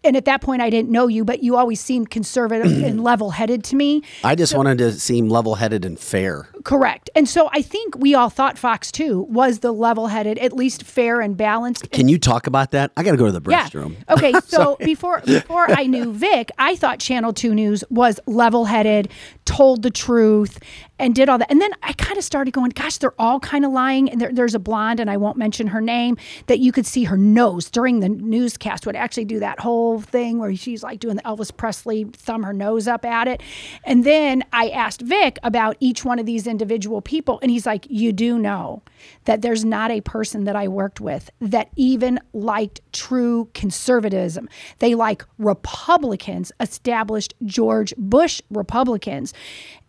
and 0.06 0.18
at 0.18 0.26
that 0.26 0.42
point 0.42 0.62
I 0.62 0.70
didn't 0.70 0.92
know 0.92 1.08
you, 1.08 1.24
but 1.24 1.42
you 1.44 1.56
always 1.56 1.80
seemed 1.80 2.10
conservative 2.10 2.66
and 2.84 3.02
level 3.02 3.30
headed 3.32 3.64
to 3.66 3.78
me. 3.78 4.02
I 4.22 4.36
just 4.36 4.54
wanted 4.54 4.80
to 4.80 4.92
seem 4.92 5.30
level 5.30 5.56
headed 5.56 5.86
and 5.86 5.98
fair. 5.98 6.50
Correct. 6.66 7.10
And 7.16 7.28
so 7.30 7.50
I 7.54 7.62
think 7.62 7.98
we 7.98 8.14
all 8.14 8.30
thought 8.30 8.58
Fox 8.58 8.92
2 8.92 9.22
was 9.30 9.60
the 9.60 9.72
level 9.72 10.08
headed, 10.08 10.38
at 10.40 10.52
least 10.52 10.84
fair 10.84 11.22
and 11.22 11.38
balanced. 11.38 11.90
Can 11.92 12.10
you 12.10 12.18
talk 12.18 12.48
about 12.48 12.72
that? 12.72 12.92
I 12.98 13.04
got 13.04 13.12
to 13.12 13.18
go 13.18 13.26
to 13.32 13.40
the 13.40 13.50
Yeah. 13.50 13.66
restroom. 13.68 13.96
Okay. 14.10 14.34
So 14.46 14.76
before 14.82 15.22
before 15.26 15.72
I 15.72 15.86
knew 15.86 16.12
Vic, 16.12 16.52
I 16.60 16.76
thought 16.76 17.00
Channel 17.00 17.32
Two 17.34 17.56
News 17.56 17.84
was 17.90 18.20
level 18.28 18.66
headed, 18.66 19.10
told 19.46 19.84
the 19.84 19.90
truth, 19.90 20.60
and 21.04 21.14
did 21.14 21.28
all 21.28 21.38
that. 21.38 21.52
And 21.52 21.62
then 21.62 21.72
I 21.84 21.92
kind 21.94 22.18
of 22.18 22.24
started 22.24 22.52
going, 22.52 22.70
gosh, 22.70 22.98
they're 22.98 23.14
all 23.20 23.38
kind 23.42 23.66
of 23.66 23.74
lying. 23.74 24.10
And 24.10 24.22
there, 24.22 24.32
there's 24.32 24.56
a 24.56 24.60
blonde, 24.60 25.02
and 25.02 25.10
I 25.10 25.18
won't 25.18 25.38
mention 25.38 25.68
her 25.68 25.82
name, 25.82 26.18
that 26.48 26.60
you 26.60 26.72
could 26.72 26.86
see 26.86 27.04
her 27.04 27.18
nose 27.18 27.70
during 27.70 28.00
the 28.00 28.08
newscast 28.08 28.86
would 28.86 28.96
actually 28.96 29.26
do 29.26 29.40
that 29.40 29.60
whole 29.60 30.00
thing 30.00 30.40
where 30.40 30.56
she's 30.56 30.82
like 30.82 31.02
doing 31.02 31.18
the 31.18 31.22
Elvis 31.24 31.56
Presley 31.56 32.06
thumb 32.06 32.44
her 32.44 32.54
nose 32.54 32.88
up 32.88 33.04
at 33.04 33.28
it. 33.28 33.42
And 33.84 34.06
then 34.06 34.44
I 34.54 34.70
asked 34.70 35.02
Vic 35.02 35.38
about 35.44 35.76
each 35.82 36.06
one 36.06 36.20
of 36.20 36.26
these 36.26 36.48
individual 36.48 37.02
people. 37.02 37.38
And 37.42 37.52
he's 37.52 37.66
like, 37.66 37.86
You 37.90 38.14
do 38.14 38.40
know 38.40 38.82
that 39.26 39.42
there's 39.42 39.66
not 39.66 39.92
a 39.92 40.02
person 40.02 40.44
that 40.46 40.56
I 40.56 40.68
worked 40.68 41.02
with 41.02 41.30
that 41.40 41.70
even 41.76 42.20
liked 42.34 42.82
true 42.92 43.50
conservatism. 43.54 44.50
They 44.80 44.96
like 44.96 45.24
Republicans, 45.38 46.52
established 46.60 47.34
George 47.46 47.94
Bush 47.98 48.42
Republicans. 48.50 49.34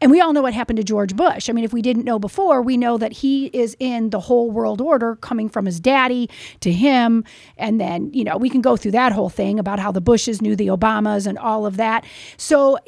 And 0.00 0.10
we 0.10 0.20
all 0.20 0.32
know 0.32 0.42
what 0.42 0.54
happened 0.54 0.76
to 0.76 0.84
George 0.84 1.16
Bush. 1.16 1.48
I 1.48 1.52
mean, 1.52 1.64
if 1.64 1.72
we 1.72 1.82
didn't 1.82 2.04
know 2.04 2.18
before, 2.18 2.62
we 2.62 2.76
know 2.76 2.98
that 2.98 3.12
he 3.12 3.46
is 3.46 3.76
in 3.78 4.10
the 4.10 4.20
whole 4.20 4.50
world 4.50 4.80
order 4.80 5.16
coming 5.16 5.48
from 5.48 5.66
his 5.66 5.80
daddy 5.80 6.28
to 6.60 6.72
him. 6.72 7.24
And 7.56 7.80
then, 7.80 8.12
you 8.12 8.24
know, 8.24 8.36
we 8.36 8.50
can 8.50 8.60
go 8.60 8.76
through 8.76 8.92
that 8.92 9.12
whole 9.12 9.30
thing 9.30 9.58
about 9.58 9.78
how 9.78 9.92
the 9.92 10.00
Bushes 10.00 10.42
knew 10.42 10.56
the 10.56 10.68
Obamas 10.68 11.26
and 11.26 11.38
all 11.38 11.64
of 11.66 11.76
that. 11.78 12.04
So, 12.36 12.78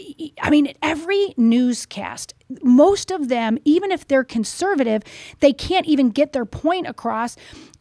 I 0.43 0.51
mean, 0.51 0.75
every 0.83 1.33
newscast, 1.37 2.35
most 2.63 3.11
of 3.11 3.29
them, 3.29 3.59
even 3.65 3.91
if 3.91 4.07
they're 4.07 4.25
conservative, 4.25 5.03
they 5.41 5.53
can't 5.53 5.87
even 5.87 6.11
get 6.11 6.33
their 6.33 6.45
point 6.45 6.87
across. 6.87 7.37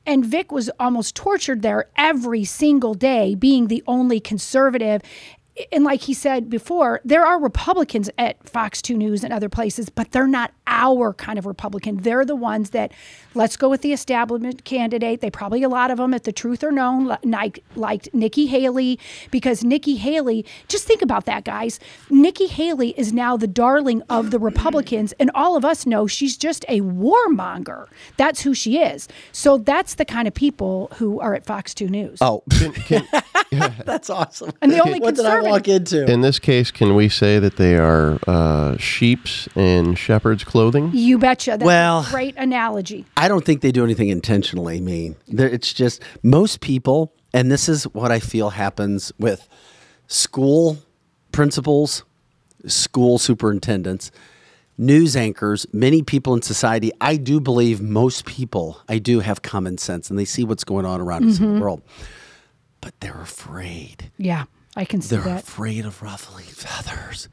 And 0.05 0.25
Vic 0.25 0.51
was 0.51 0.69
almost 0.79 1.15
tortured 1.15 1.61
there 1.61 1.89
every 1.97 2.43
single 2.43 2.93
day, 2.93 3.35
being 3.35 3.67
the 3.67 3.83
only 3.87 4.19
conservative 4.19 5.01
and 5.71 5.83
like 5.85 6.01
he 6.01 6.13
said 6.13 6.49
before, 6.49 6.99
there 7.05 7.25
are 7.25 7.39
Republicans 7.39 8.09
at 8.17 8.47
Fox 8.47 8.81
2 8.81 8.97
News 8.97 9.23
and 9.23 9.31
other 9.31 9.47
places, 9.47 9.89
but 9.89 10.11
they're 10.11 10.27
not 10.27 10.51
our 10.67 11.13
kind 11.13 11.39
of 11.39 11.45
Republican. 11.45 11.97
They're 11.97 12.25
the 12.25 12.35
ones 12.35 12.71
that 12.71 12.91
let's 13.35 13.55
go 13.55 13.69
with 13.69 13.81
the 13.81 13.93
establishment 13.93 14.65
candidate. 14.65 15.21
They 15.21 15.29
probably 15.31 15.63
a 15.63 15.69
lot 15.69 15.91
of 15.91 15.97
them, 15.97 16.13
if 16.13 16.23
the 16.23 16.33
truth 16.33 16.61
are 16.63 16.71
known, 16.73 17.15
like 17.23 17.63
liked 17.75 18.09
Nikki 18.13 18.47
Haley 18.47 18.99
because 19.31 19.63
Nikki 19.63 19.95
Haley. 19.95 20.45
Just 20.67 20.85
think 20.85 21.01
about 21.01 21.25
that, 21.25 21.45
guys. 21.45 21.79
Nikki 22.09 22.47
Haley 22.47 22.89
is 22.97 23.13
now 23.13 23.37
the 23.37 23.47
darling 23.47 24.01
of 24.09 24.31
the 24.31 24.39
Republicans, 24.39 25.13
and 25.19 25.31
all 25.33 25.55
of 25.55 25.63
us 25.63 25.85
know 25.85 26.05
she's 26.05 26.35
just 26.35 26.65
a 26.67 26.81
warmonger. 26.81 27.87
That's 28.17 28.41
who 28.41 28.53
she 28.53 28.79
is. 28.79 29.07
So 29.31 29.57
that's 29.57 29.95
the 29.95 30.05
kind 30.05 30.27
of 30.27 30.33
people 30.33 30.91
who 30.95 31.19
are 31.21 31.33
at 31.33 31.45
Fox 31.45 31.73
2 31.73 31.87
News. 31.87 32.17
Oh, 32.21 32.43
Can, 32.49 32.73
can, 32.73 33.07
that's 33.85 34.09
awesome. 34.09 34.51
And 34.61 34.71
the 34.71 34.79
only 34.79 34.99
what 34.99 35.15
did 35.15 35.23
conservative- 35.23 35.44
walk 35.51 35.67
into? 35.67 36.05
in 36.11 36.21
this 36.21 36.39
case, 36.39 36.71
can 36.71 36.95
we 36.95 37.09
say 37.09 37.39
that 37.39 37.57
they 37.57 37.75
are 37.77 38.19
uh, 38.27 38.77
sheep's 38.77 39.47
in 39.55 39.95
shepherd's 39.95 40.43
clothing? 40.43 40.91
You 40.93 41.17
betcha. 41.17 41.51
That's 41.51 41.63
Well- 41.63 42.05
a 42.07 42.09
great 42.11 42.35
analogy. 42.37 43.05
I 43.17 43.27
don't 43.27 43.43
think 43.45 43.61
they 43.61 43.71
do 43.71 43.83
anything 43.83 44.09
intentionally 44.09 44.79
mean. 44.81 45.15
There- 45.27 45.49
It's 45.49 45.73
just 45.73 46.01
most 46.23 46.61
people, 46.61 47.13
and 47.33 47.51
this 47.51 47.67
is 47.69 47.83
what 47.93 48.11
I 48.11 48.19
feel 48.19 48.51
happens 48.51 49.11
with 49.19 49.47
school 50.07 50.77
principals, 51.31 52.03
school 52.67 53.17
superintendents, 53.17 54.11
news 54.77 55.15
anchors, 55.15 55.65
many 55.73 56.01
people 56.01 56.33
in 56.33 56.41
society. 56.41 56.91
I 57.01 57.15
do 57.17 57.39
believe 57.39 57.81
most 57.81 58.25
people, 58.25 58.79
I 58.89 58.97
do 58.99 59.19
have 59.21 59.41
common 59.41 59.77
sense 59.77 60.09
and 60.09 60.17
they 60.19 60.25
see 60.25 60.43
what's 60.43 60.63
going 60.63 60.85
on 60.85 60.99
around 61.01 61.25
us 61.29 61.39
in 61.39 61.55
the 61.55 61.61
world, 61.61 61.81
but 62.81 62.93
they're 62.99 63.21
afraid. 63.21 64.11
Yeah, 64.17 64.45
I 64.75 64.85
can 64.85 65.01
see 65.01 65.15
They're 65.15 65.25
that. 65.25 65.43
afraid 65.43 65.85
of 65.85 66.01
ruffling 66.01 66.45
feathers. 66.45 67.29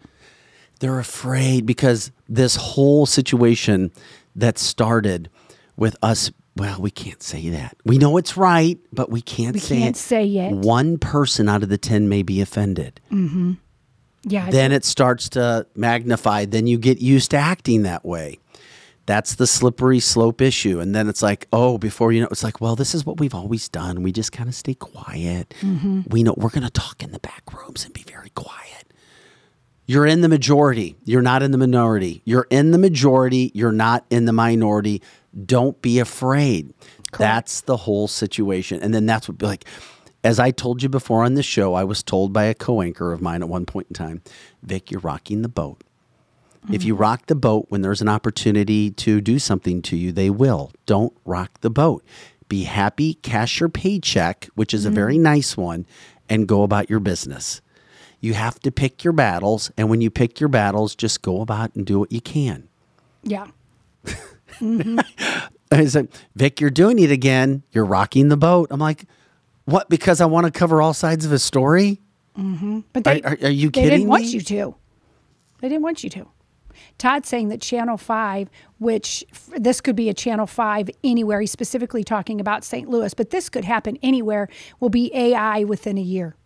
They're 0.81 0.99
afraid 0.99 1.67
because 1.67 2.11
this 2.29 2.57
whole 2.57 3.07
situation 3.07 3.91
that 4.37 4.59
started 4.59 5.29
with 5.77 5.97
us. 6.03 6.31
Well, 6.57 6.81
we 6.81 6.91
can't 6.91 7.23
say 7.23 7.49
that. 7.51 7.77
We 7.85 7.97
know 7.99 8.17
it's 8.19 8.37
right, 8.37 8.79
but 8.93 9.11
we 9.11 9.23
can't 9.23 9.55
We 9.55 9.61
say 9.61 9.79
can't 9.79 9.97
it. 9.97 9.99
say 9.99 10.27
it. 10.29 10.53
One 10.53 10.99
person 10.99 11.49
out 11.49 11.63
of 11.63 11.69
the 11.71 11.79
10 11.79 12.09
may 12.09 12.23
be 12.23 12.41
offended. 12.43 13.01
Mm-hmm. 13.11 13.53
Yeah, 14.25 14.51
Then 14.51 14.71
it 14.71 14.85
starts 14.85 15.29
to 15.31 15.67
magnify. 15.75 16.45
Then 16.45 16.67
you 16.67 16.79
get 16.79 17.01
used 17.01 17.31
to 17.33 17.37
acting 17.39 17.83
that 17.85 18.05
way. 18.05 18.39
That's 19.13 19.35
the 19.35 19.47
slippery 19.47 20.01
slope 20.01 20.41
issue. 20.41 20.81
And 20.81 20.95
then 20.95 21.07
it's 21.07 21.21
like, 21.21 21.47
oh, 21.53 21.77
before 21.77 22.13
you 22.13 22.23
know, 22.23 22.29
it's 22.31 22.43
like, 22.43 22.63
well, 22.63 22.77
this 22.77 22.95
is 22.95 23.05
what 23.05 23.21
we've 23.21 23.35
always 23.35 23.69
done. 23.69 24.03
We 24.03 24.11
just 24.11 24.33
kind 24.33 24.49
of 24.49 24.55
stay 24.55 24.73
quiet. 24.73 25.53
Mm-hmm. 25.61 26.05
We 26.07 26.23
know 26.23 26.33
we're 26.35 26.49
going 26.49 26.63
to 26.63 26.71
talk 26.71 27.03
in 27.03 27.13
the 27.13 27.19
back 27.19 27.43
rooms 27.53 27.85
and 27.85 27.93
be 27.93 28.05
very 28.05 28.31
quiet. 28.31 28.91
You're 29.85 30.07
in 30.07 30.23
the 30.23 30.31
majority. 30.31 30.97
You're 31.05 31.21
not 31.21 31.43
in 31.43 31.51
the 31.51 31.59
minority. 31.59 32.23
You're 32.25 32.47
in 32.49 32.71
the 32.71 32.79
majority. 32.79 33.53
You're 33.53 33.71
not 33.71 34.07
in 34.09 34.25
the 34.25 34.33
minority. 34.33 35.03
Don't 35.45 35.83
be 35.83 35.99
afraid. 35.99 36.73
That's 37.19 37.61
the 37.61 37.77
whole 37.77 38.09
situation. 38.09 38.81
And 38.81 38.95
then 38.95 39.05
that's 39.05 39.29
what, 39.29 39.43
like, 39.43 39.67
as 40.25 40.41
I 40.41 40.53
told 40.53 40.83
you 40.83 40.89
before 40.89 41.23
on 41.23 41.35
this 41.35 41.45
show, 41.45 41.75
I 41.75 41.85
was 41.85 42.03
told 42.03 42.33
by 42.33 42.45
a 42.45 42.55
co 42.55 42.81
anchor 42.81 43.13
of 43.13 43.21
mine 43.21 43.43
at 43.43 43.51
one 43.51 43.67
point 43.67 43.89
in 43.91 43.95
time, 43.95 44.23
Vic, 44.63 44.91
you're 44.91 45.01
rocking 45.01 45.43
the 45.43 45.51
boat. 45.51 45.85
If 46.71 46.85
you 46.85 46.95
rock 46.95 47.27
the 47.27 47.35
boat 47.35 47.67
when 47.71 47.83
there's 47.83 48.01
an 48.01 48.09
opportunity 48.09 48.91
to 48.93 49.21
do 49.21 49.39
something 49.39 49.83
to 49.83 49.97
you, 49.97 50.13
they 50.13 50.31
will. 50.31 50.71
Don't 50.87 51.13
rock 51.25 51.61
the 51.61 51.71
boat. 51.71 52.05
Be 52.49 52.65
happy, 52.65 53.15
cash 53.15 53.59
your 53.59 53.69
paycheck, 53.69 54.49
which 54.55 54.73
is 54.73 54.85
a 54.85 54.91
very 54.91 55.15
mm-hmm. 55.15 55.25
nice 55.25 55.57
one, 55.57 55.87
and 56.29 56.47
go 56.47 56.63
about 56.63 56.89
your 56.89 57.01
business. 57.01 57.61
You 58.21 58.35
have 58.35 58.61
to 58.61 58.71
pick 58.71 59.03
your 59.03 59.13
battles, 59.13 59.73
and 59.77 59.91
when 59.91 60.01
you 60.01 60.11
pick 60.11 60.39
your 60.39 60.49
battles, 60.49 60.95
just 60.95 61.23
go 61.23 61.41
about 61.41 61.75
and 61.75 61.85
do 61.85 61.99
what 61.99 62.13
you 62.13 62.21
can. 62.21 62.69
yeah. 63.23 63.49
Mm-hmm. 64.61 65.01
I 65.73 65.87
said, 65.87 66.09
Vic, 66.37 66.61
you're 66.61 66.71
doing 66.71 66.99
it 66.99 67.11
again. 67.11 67.63
You're 67.73 67.87
rocking 67.87 68.29
the 68.29 68.37
boat. 68.37 68.69
I'm 68.71 68.79
like, 68.79 69.07
what? 69.65 69.89
Because 69.89 70.21
I 70.21 70.27
want 70.27 70.45
to 70.45 70.53
cover 70.53 70.83
all 70.83 70.93
sides 70.93 71.25
of 71.25 71.33
a 71.33 71.39
story? 71.39 72.01
Mm-hmm. 72.39 72.81
But 72.93 73.05
they, 73.05 73.23
Are- 73.23 73.31
are- 73.31 73.39
are 73.45 73.51
you 73.51 73.71
they 73.71 73.81
kidding 73.81 74.01
didn't 74.01 74.11
want 74.11 74.25
you 74.27 74.41
to. 74.43 74.75
They 75.61 75.69
didn't 75.69 75.83
want 75.83 76.05
you 76.05 76.11
to. 76.11 76.29
Todd's 76.99 77.29
saying 77.29 77.49
that 77.49 77.61
Channel 77.61 77.97
5, 77.97 78.49
which 78.79 79.25
f- 79.33 79.51
this 79.57 79.81
could 79.81 79.97
be 79.97 80.09
a 80.09 80.15
Channel 80.15 80.47
5 80.47 80.91
anywhere, 81.05 81.41
he's 81.41 81.51
specifically 81.53 82.05
talking 82.05 82.41
about 82.41 82.65
St. 82.65 82.89
Louis, 82.89 83.15
but 83.15 83.31
this 83.31 83.49
could 83.49 83.65
happen 83.65 83.99
anywhere, 84.03 84.49
will 84.81 84.89
be 84.91 85.11
AI 85.15 85.65
within 85.65 85.99
a 85.99 86.03
year. 86.03 86.37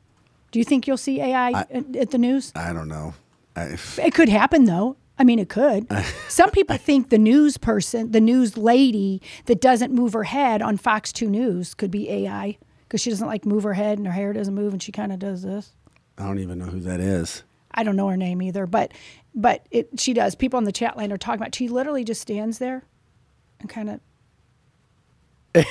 Do 0.50 0.58
you 0.58 0.64
think 0.64 0.86
you'll 0.86 0.96
see 0.96 1.20
AI 1.20 1.50
at, 1.50 1.96
at 1.96 2.10
the 2.10 2.18
news? 2.18 2.52
I 2.54 2.72
don't 2.72 2.88
know. 2.88 3.14
I, 3.54 3.76
It 3.98 4.14
could 4.14 4.28
happen 4.28 4.64
though. 4.64 4.96
I 5.18 5.24
mean, 5.24 5.38
it 5.38 5.48
could. 5.48 5.86
Some 6.28 6.50
people 6.50 6.76
think 6.76 7.08
the 7.08 7.18
news 7.18 7.56
person, 7.56 8.12
the 8.12 8.20
news 8.20 8.56
lady 8.56 9.22
that 9.46 9.60
doesn't 9.60 9.92
move 9.92 10.12
her 10.12 10.24
head 10.24 10.60
on 10.62 10.76
Fox 10.76 11.12
2 11.12 11.28
News 11.30 11.74
could 11.74 11.90
be 11.90 12.10
AI 12.10 12.58
because 12.82 13.00
she 13.00 13.10
doesn't 13.10 13.26
like 13.26 13.46
move 13.46 13.62
her 13.62 13.74
head 13.74 13.98
and 13.98 14.06
her 14.06 14.12
hair 14.12 14.32
doesn't 14.32 14.54
move 14.54 14.72
and 14.72 14.82
she 14.82 14.92
kind 14.92 15.12
of 15.12 15.18
does 15.18 15.42
this. 15.42 15.72
I 16.18 16.24
don't 16.24 16.38
even 16.38 16.58
know 16.58 16.66
who 16.66 16.80
that 16.80 17.00
is. 17.00 17.42
I 17.72 17.82
don't 17.82 17.96
know 17.96 18.08
her 18.08 18.16
name 18.16 18.40
either, 18.40 18.66
but 18.66 18.92
but 19.36 19.66
it 19.70 20.00
she 20.00 20.14
does. 20.14 20.34
People 20.34 20.56
on 20.56 20.64
the 20.64 20.72
chat 20.72 20.96
line 20.96 21.12
are 21.12 21.18
talking 21.18 21.40
about. 21.40 21.54
She 21.54 21.68
literally 21.68 22.02
just 22.02 22.22
stands 22.22 22.58
there 22.58 22.82
and 23.60 23.68
kind 23.68 24.00
of. 25.54 25.66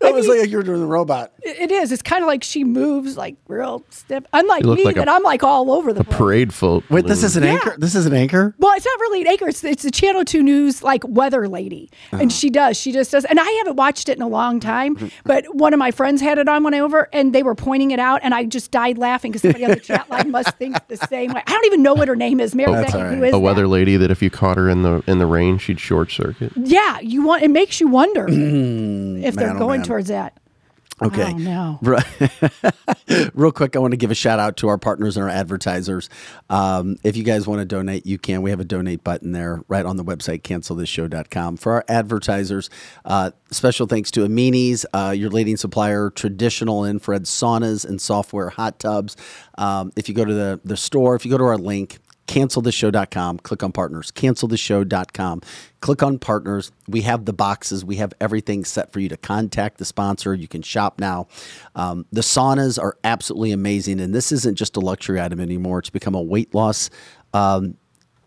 So 0.00 0.06
I 0.08 0.10
It 0.10 0.14
was 0.14 0.28
mean, 0.28 0.40
like 0.40 0.50
you 0.50 0.56
were 0.58 0.62
doing 0.62 0.80
the 0.80 0.86
robot. 0.86 1.32
it 1.42 1.70
is. 1.70 1.92
It's 1.92 2.02
kind 2.02 2.22
of 2.22 2.26
like 2.28 2.42
she 2.44 2.64
moves 2.64 3.16
like 3.16 3.36
real 3.48 3.84
stiff. 3.90 4.24
Unlike 4.32 4.64
me, 4.64 4.84
like 4.84 4.96
that 4.96 5.08
I'm 5.08 5.22
like 5.22 5.42
all 5.42 5.70
over 5.70 5.92
the 5.92 6.04
place. 6.04 6.16
Parade 6.18 6.54
folk. 6.54 6.84
Wait, 6.90 7.06
this 7.06 7.22
is 7.22 7.36
an 7.36 7.42
Yeah. 7.44 7.50
anchor? 7.54 7.74
This 7.78 7.94
is 7.94 8.06
an 8.06 8.12
anchor? 8.14 8.54
Well, 8.58 8.72
it's 8.76 8.86
not 8.86 9.00
really 9.00 9.22
an 9.22 9.26
anchor. 9.28 9.48
It's, 9.48 9.62
it's 9.64 9.82
the 9.82 9.90
Channel 9.90 10.24
2 10.24 10.42
News, 10.42 10.82
like, 10.82 11.02
weather 11.06 11.48
lady. 11.48 11.90
Uh-huh. 12.12 12.22
And 12.22 12.32
she 12.32 12.50
does. 12.50 12.76
She 12.76 12.92
just 12.92 13.10
does. 13.12 13.24
And 13.24 13.38
I 13.40 13.48
haven't 13.58 13.76
watched 13.76 14.08
it 14.08 14.16
in 14.16 14.22
a 14.22 14.28
long 14.28 14.60
time, 14.60 15.10
but 15.24 15.44
one 15.54 15.72
of 15.72 15.78
my 15.78 15.90
friends 15.90 16.20
had 16.20 16.38
it 16.38 16.48
on 16.48 16.62
when 16.62 16.74
I 16.74 16.78
over, 16.80 17.08
and 17.12 17.34
they 17.34 17.42
were 17.42 17.54
pointing 17.54 17.90
it 17.90 17.98
out, 17.98 18.20
and 18.22 18.34
I 18.34 18.44
just 18.44 18.70
died 18.70 18.98
laughing 18.98 19.32
because 19.32 19.42
somebody 19.42 19.64
on 19.64 19.70
the 19.70 19.80
chat 19.80 20.08
line 20.10 20.30
must 20.30 20.56
think 20.58 20.76
the 20.88 20.96
same 20.96 21.32
way. 21.32 21.42
I 21.46 21.50
don't 21.50 21.66
even 21.66 21.82
know 21.82 21.94
what 21.94 22.08
her 22.08 22.16
name 22.16 22.40
is. 22.40 22.54
Mary 22.54 22.72
That's 22.72 22.92
Beckett, 22.92 23.06
all 23.06 23.14
who 23.14 23.20
right. 23.22 23.28
is 23.28 23.34
a 23.34 23.38
weather 23.38 23.62
that? 23.62 23.68
lady 23.68 23.96
that 23.96 24.10
if 24.10 24.22
you 24.22 24.30
caught 24.30 24.56
her 24.56 24.68
in 24.68 24.82
the 24.82 25.02
in 25.06 25.18
the 25.18 25.26
rain, 25.26 25.58
she'd 25.58 25.80
short 25.80 26.10
circuit. 26.10 26.52
Yeah, 26.56 27.00
you 27.00 27.24
want 27.24 27.42
it 27.42 27.50
makes 27.50 27.80
you 27.80 27.88
wonder 27.88 28.26
if 28.28 29.34
they're 29.34 29.46
man, 29.48 29.56
oh, 29.56 29.58
going 29.58 29.80
man. 29.80 29.87
Towards 29.88 30.08
that. 30.08 30.38
Okay. 31.00 31.32
Oh, 31.32 31.36
no. 31.36 31.78
Real 33.34 33.52
quick, 33.52 33.76
I 33.76 33.78
want 33.78 33.92
to 33.92 33.96
give 33.96 34.10
a 34.10 34.16
shout 34.16 34.40
out 34.40 34.56
to 34.58 34.68
our 34.68 34.78
partners 34.78 35.16
and 35.16 35.22
our 35.22 35.30
advertisers. 35.30 36.10
Um, 36.50 36.96
if 37.04 37.16
you 37.16 37.22
guys 37.22 37.46
want 37.46 37.60
to 37.60 37.64
donate, 37.64 38.04
you 38.04 38.18
can. 38.18 38.42
We 38.42 38.50
have 38.50 38.58
a 38.58 38.64
donate 38.64 39.04
button 39.04 39.30
there 39.32 39.62
right 39.68 39.86
on 39.86 39.96
the 39.96 40.04
website, 40.04 40.42
cancelthisshow.com. 40.42 41.56
For 41.58 41.72
our 41.72 41.84
advertisers, 41.88 42.68
uh, 43.04 43.30
special 43.50 43.86
thanks 43.86 44.10
to 44.12 44.24
Amini's, 44.24 44.84
uh, 44.92 45.14
your 45.16 45.30
leading 45.30 45.56
supplier, 45.56 46.10
traditional 46.10 46.84
infrared 46.84 47.24
saunas 47.24 47.84
and 47.84 48.00
saltwater 48.00 48.50
hot 48.50 48.80
tubs. 48.80 49.16
Um, 49.56 49.92
if 49.94 50.08
you 50.08 50.14
go 50.16 50.24
to 50.24 50.34
the, 50.34 50.60
the 50.64 50.76
store, 50.76 51.14
if 51.14 51.24
you 51.24 51.30
go 51.30 51.38
to 51.38 51.44
our 51.44 51.58
link, 51.58 51.98
cancelthisshow.com 52.28 53.38
click 53.38 53.62
on 53.62 53.72
partners. 53.72 54.12
cancelthisshow.com 54.12 55.42
click 55.80 56.02
on 56.02 56.18
partners. 56.18 56.70
We 56.86 57.02
have 57.02 57.24
the 57.24 57.32
boxes. 57.32 57.84
We 57.84 57.96
have 57.96 58.12
everything 58.20 58.64
set 58.64 58.92
for 58.92 59.00
you 59.00 59.08
to 59.08 59.16
contact 59.16 59.78
the 59.78 59.84
sponsor. 59.84 60.34
You 60.34 60.46
can 60.46 60.62
shop 60.62 61.00
now. 61.00 61.26
Um, 61.74 62.06
the 62.12 62.20
saunas 62.20 62.80
are 62.80 62.96
absolutely 63.02 63.52
amazing 63.52 64.00
and 64.00 64.14
this 64.14 64.30
isn't 64.30 64.56
just 64.56 64.76
a 64.76 64.80
luxury 64.80 65.20
item 65.20 65.40
anymore. 65.40 65.80
It's 65.80 65.90
become 65.90 66.14
a 66.14 66.22
weight 66.22 66.54
loss 66.54 66.90
um, 67.34 67.76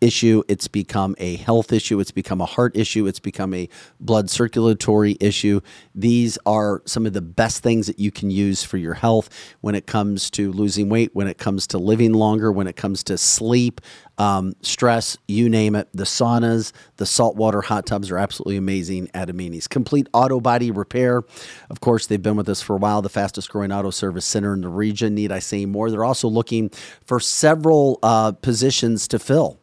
issue. 0.02 0.44
It's 0.48 0.68
become 0.68 1.15
a 1.19 1.36
health 1.38 1.72
issue. 1.72 1.99
It's 1.99 2.11
become 2.11 2.41
a 2.41 2.45
heart 2.45 2.76
issue. 2.76 3.07
It's 3.07 3.19
become 3.19 3.53
a 3.53 3.69
blood 3.99 4.30
circulatory 4.30 5.15
issue. 5.19 5.61
These 5.95 6.38
are 6.45 6.82
some 6.86 7.06
of 7.06 7.14
the 7.14 7.22
best 7.22 7.64
things 7.64 7.88
that 7.88 7.99
you 7.99 8.11
can 8.11 8.32
use 8.32 8.64
for 8.64 8.78
your 8.78 8.95
health 8.95 9.30
when 9.61 9.76
it 9.76 9.86
comes 9.86 10.30
to 10.32 10.52
losing 10.52 10.90
weight, 10.90 11.11
when 11.14 11.28
it 11.28 11.38
comes 11.38 11.68
to 11.68 11.78
living 11.78 12.14
longer, 12.14 12.52
when 12.52 12.68
it 12.68 12.76
comes 12.76 13.03
to 13.03 13.18
sleep, 13.18 13.80
um, 14.18 14.53
stress, 14.61 15.18
you 15.28 15.49
name 15.49 15.76
it. 15.76 15.88
The 15.94 16.03
saunas, 16.03 16.73
the 16.98 17.06
saltwater 17.06 17.61
hot 17.61 17.86
tubs 17.86 18.11
are 18.11 18.18
absolutely 18.18 18.57
amazing 18.57 19.10
at 19.14 19.30
Amini's. 19.30 19.68
Complete 19.68 20.07
auto 20.14 20.40
body 20.40 20.72
repair. 20.72 21.23
Of 21.69 21.80
course, 21.80 22.07
they've 22.07 22.22
been 22.22 22.36
with 22.36 22.49
us 22.49 22.61
for 22.61 22.76
a 22.76 22.80
while, 22.80 23.02
the 23.02 23.10
fastest 23.10 23.49
growing 23.49 23.72
auto 23.72 23.91
service 23.91 24.26
center 24.26 24.53
in 24.53 24.61
the 24.61 24.69
region. 24.69 25.15
Need 25.15 25.32
I 25.32 25.40
say 25.40 25.65
more? 25.65 25.90
They're 25.91 26.03
also 26.03 26.28
looking 26.28 26.69
for 27.06 27.19
several 27.19 27.99
uh, 28.03 28.34
positions 28.34 29.07
to 29.10 29.19
fill. 29.19 29.61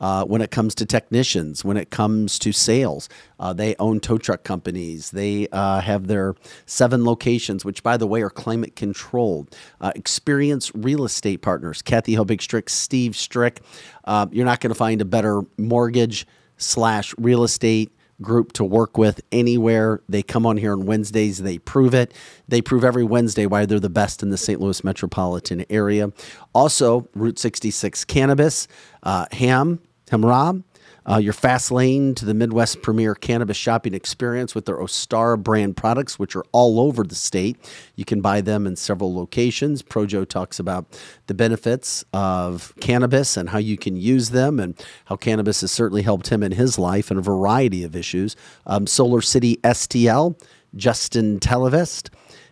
Uh, 0.00 0.24
when 0.24 0.40
it 0.40 0.50
comes 0.50 0.74
to 0.74 0.86
technicians, 0.86 1.62
when 1.62 1.76
it 1.76 1.90
comes 1.90 2.38
to 2.38 2.52
sales. 2.52 3.08
Uh, 3.38 3.52
they 3.52 3.76
own 3.78 4.00
tow 4.00 4.16
truck 4.16 4.44
companies. 4.44 5.10
They 5.10 5.46
uh, 5.52 5.80
have 5.80 6.06
their 6.06 6.34
seven 6.64 7.04
locations, 7.04 7.64
which, 7.66 7.82
by 7.82 7.98
the 7.98 8.06
way, 8.06 8.22
are 8.22 8.30
climate 8.30 8.76
controlled. 8.76 9.54
Uh, 9.80 9.92
experienced 9.94 10.72
real 10.74 11.04
estate 11.04 11.42
partners, 11.42 11.82
Kathy 11.82 12.14
Hobig 12.14 12.40
Strick, 12.40 12.70
Steve 12.70 13.14
Strick. 13.14 13.60
Uh, 14.04 14.26
you're 14.32 14.46
not 14.46 14.60
going 14.60 14.70
to 14.70 14.78
find 14.78 15.02
a 15.02 15.04
better 15.04 15.42
mortgage 15.58 16.26
slash 16.56 17.14
real 17.18 17.44
estate 17.44 17.92
group 18.20 18.52
to 18.52 18.64
work 18.64 18.98
with 18.98 19.20
anywhere. 19.32 20.02
They 20.08 20.22
come 20.22 20.46
on 20.46 20.56
here 20.56 20.72
on 20.72 20.86
Wednesdays. 20.86 21.38
They 21.38 21.58
prove 21.58 21.94
it. 21.94 22.12
They 22.48 22.60
prove 22.60 22.84
every 22.84 23.04
Wednesday 23.04 23.46
why 23.46 23.66
they're 23.66 23.80
the 23.80 23.88
best 23.88 24.22
in 24.22 24.30
the 24.30 24.36
St. 24.36 24.60
Louis 24.60 24.84
metropolitan 24.84 25.64
area. 25.70 26.12
Also, 26.54 27.08
Route 27.14 27.38
66 27.38 28.04
Cannabis, 28.04 28.68
uh, 29.02 29.26
Ham, 29.32 29.80
Hamram, 30.10 30.64
uh, 31.08 31.16
your 31.16 31.32
fast 31.32 31.70
lane 31.70 32.14
to 32.14 32.24
the 32.24 32.34
Midwest 32.34 32.82
premier 32.82 33.14
cannabis 33.14 33.56
shopping 33.56 33.94
experience 33.94 34.54
with 34.54 34.66
their 34.66 34.76
Ostara 34.76 35.42
brand 35.42 35.76
products, 35.76 36.18
which 36.18 36.36
are 36.36 36.44
all 36.52 36.80
over 36.80 37.04
the 37.04 37.14
state. 37.14 37.56
You 37.96 38.04
can 38.04 38.20
buy 38.20 38.40
them 38.40 38.66
in 38.66 38.76
several 38.76 39.14
locations. 39.14 39.82
Projo 39.82 40.28
talks 40.28 40.58
about 40.58 40.98
the 41.26 41.34
benefits 41.34 42.04
of 42.12 42.74
cannabis 42.80 43.36
and 43.36 43.50
how 43.50 43.58
you 43.58 43.76
can 43.76 43.96
use 43.96 44.30
them, 44.30 44.60
and 44.60 44.74
how 45.06 45.16
cannabis 45.16 45.62
has 45.62 45.72
certainly 45.72 46.02
helped 46.02 46.28
him 46.28 46.42
in 46.42 46.52
his 46.52 46.78
life 46.78 47.10
in 47.10 47.16
a 47.16 47.22
variety 47.22 47.82
of 47.82 47.96
issues. 47.96 48.36
Um, 48.66 48.86
Solar 48.86 49.20
City 49.20 49.58
STL, 49.64 50.40
Justin 50.76 51.40
Televest 51.40 52.10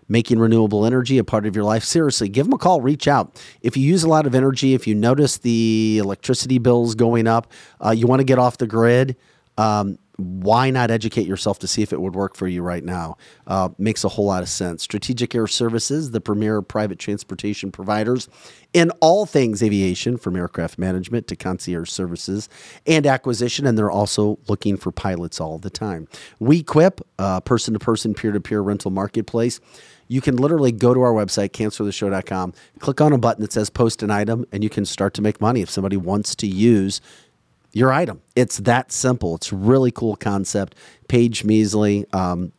making 0.09 0.39
renewable 0.39 0.85
energy 0.85 1.19
a 1.19 1.25
part 1.25 1.47
of 1.47 1.55
your 1.55 1.65
life, 1.65 1.85
seriously, 1.85 2.29
give 2.29 2.47
them 2.47 2.55
a 2.55 2.59
call. 2.59 2.81
Reach 2.81 3.07
out. 3.07 3.41
If 3.61 3.77
you 3.77 3.85
use 3.85 4.03
a 4.03 4.09
lot 4.09 4.27
of 4.27 4.35
energy, 4.35 4.75
if 4.75 4.87
you 4.87 4.95
notice 4.95 5.39
the 5.39 5.99
electricity 6.03 6.59
bills 6.59 6.95
going 6.95 7.27
up, 7.27 7.53
uh, 7.85 7.91
you 7.91 8.07
want 8.07 8.21
to 8.21 8.25
get 8.25 8.39
off 8.39 8.59
the 8.59 8.67
grid. 8.67 9.17
Um, 9.57 9.99
why 10.19 10.71
not 10.71 10.91
educate 10.91 11.29
yourself 11.29 11.61
to 11.61 11.69
see 11.69 11.81
if 11.83 11.93
it 11.93 12.01
would 12.01 12.17
work 12.17 12.35
for 12.35 12.49
you 12.49 12.61
right 12.61 12.83
now? 12.83 13.17
Uh, 13.47 13.69
makes 13.79 14.03
a 14.03 14.09
whole 14.09 14.27
lot 14.27 14.43
of 14.43 14.49
sense. 14.49 14.83
Strategic 14.83 15.33
Air 15.33 15.47
Services, 15.47 16.11
the 16.11 16.21
premier 16.21 16.61
private 16.61 16.99
transportation 16.99 17.71
providers 17.71 18.29
in 18.73 18.91
all 19.01 19.27
things 19.27 19.63
aviation, 19.63 20.17
from 20.17 20.35
aircraft 20.35 20.77
management 20.77 21.29
to 21.29 21.37
concierge 21.37 21.89
services 21.89 22.49
and 22.85 23.07
acquisition, 23.07 23.65
and 23.65 23.79
they're 23.79 23.91
also 23.91 24.41
looking 24.49 24.77
for 24.77 24.91
pilots 24.91 25.41
all 25.41 25.57
the 25.59 25.71
time. 25.71 26.09
WeQuip, 26.41 27.01
a 27.21 27.41
person 27.41 27.75
to 27.75 27.79
person, 27.79 28.13
peer 28.13 28.33
to 28.33 28.41
peer 28.41 28.61
rental 28.61 28.91
marketplace. 28.91 29.61
You 30.09 30.21
can 30.21 30.37
literally 30.37 30.73
go 30.73 30.95
to 30.95 31.01
our 31.03 31.13
website, 31.13 31.51
canceltheshow.com, 31.51 32.55
click 32.79 33.01
on 33.01 33.13
a 33.13 33.19
button 33.19 33.43
that 33.43 33.53
says 33.53 33.71
post 33.71 34.03
an 34.03 34.11
item, 34.11 34.47
and 34.51 34.65
you 34.65 34.71
can 34.71 34.85
start 34.85 35.15
to 35.15 35.23
make 35.23 35.41
money 35.41 35.61
if 35.61 35.71
somebody 35.71 35.97
wants 35.97 36.35
to 36.37 36.47
use 36.47 37.01
your 37.73 37.93
item. 37.93 38.23
It's 38.35 38.59
that 38.59 38.91
simple. 38.91 39.37
It's 39.37 39.53
a 39.53 39.57
really 39.57 39.91
cool 39.91 40.17
concept. 40.17 40.75
Paige 41.09 41.45
Measley, 41.45 42.13
um, 42.15 42.53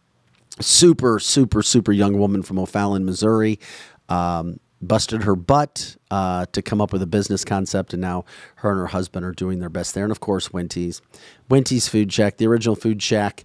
super, 0.61 1.19
super, 1.19 1.63
super 1.63 1.91
young 1.91 2.19
woman 2.19 2.43
from 2.43 2.59
O'Fallon, 2.59 3.05
Missouri. 3.05 3.59
Um, 4.07 4.59
busted 4.81 5.23
her 5.23 5.35
butt 5.35 5.97
uh, 6.09 6.45
to 6.51 6.61
come 6.61 6.79
up 6.79 6.93
with 6.93 7.01
a 7.01 7.07
business 7.07 7.43
concept, 7.43 7.93
and 7.93 8.01
now 8.01 8.25
her 8.55 8.71
and 8.71 8.79
her 8.79 8.87
husband 8.87 9.25
are 9.25 9.31
doing 9.31 9.59
their 9.59 9.69
best 9.69 9.93
there. 9.93 10.03
And 10.03 10.11
of 10.11 10.19
course, 10.19 10.53
Winty's, 10.53 11.01
Winty's 11.49 11.87
Food 11.87 12.11
Shack, 12.13 12.37
the 12.37 12.47
original 12.47 12.75
Food 12.75 13.01
Shack 13.01 13.43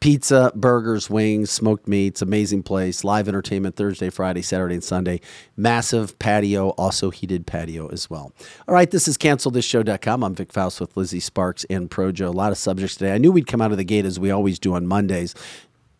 pizza, 0.00 0.52
burgers, 0.54 1.10
wings, 1.10 1.50
smoked 1.50 1.88
meats, 1.88 2.22
amazing 2.22 2.62
place. 2.62 3.02
Live 3.02 3.28
entertainment 3.28 3.76
Thursday, 3.76 4.10
Friday, 4.10 4.42
Saturday, 4.42 4.74
and 4.74 4.84
Sunday. 4.84 5.20
Massive 5.56 6.18
patio, 6.18 6.70
also 6.70 7.10
heated 7.10 7.46
patio 7.46 7.88
as 7.88 8.08
well. 8.08 8.32
All 8.66 8.74
right, 8.74 8.90
this 8.90 9.08
is 9.08 9.18
cancelthisshow.com. 9.18 10.22
I'm 10.22 10.34
Vic 10.34 10.52
Faust 10.52 10.80
with 10.80 10.96
Lizzie 10.96 11.20
Sparks 11.20 11.64
and 11.68 11.90
Projo. 11.90 12.28
A 12.28 12.30
lot 12.30 12.52
of 12.52 12.58
subjects 12.58 12.96
today. 12.96 13.14
I 13.14 13.18
knew 13.18 13.32
we'd 13.32 13.46
come 13.46 13.60
out 13.60 13.72
of 13.72 13.76
the 13.76 13.84
gate 13.84 14.04
as 14.04 14.20
we 14.20 14.30
always 14.30 14.58
do 14.58 14.74
on 14.74 14.86
Mondays, 14.86 15.34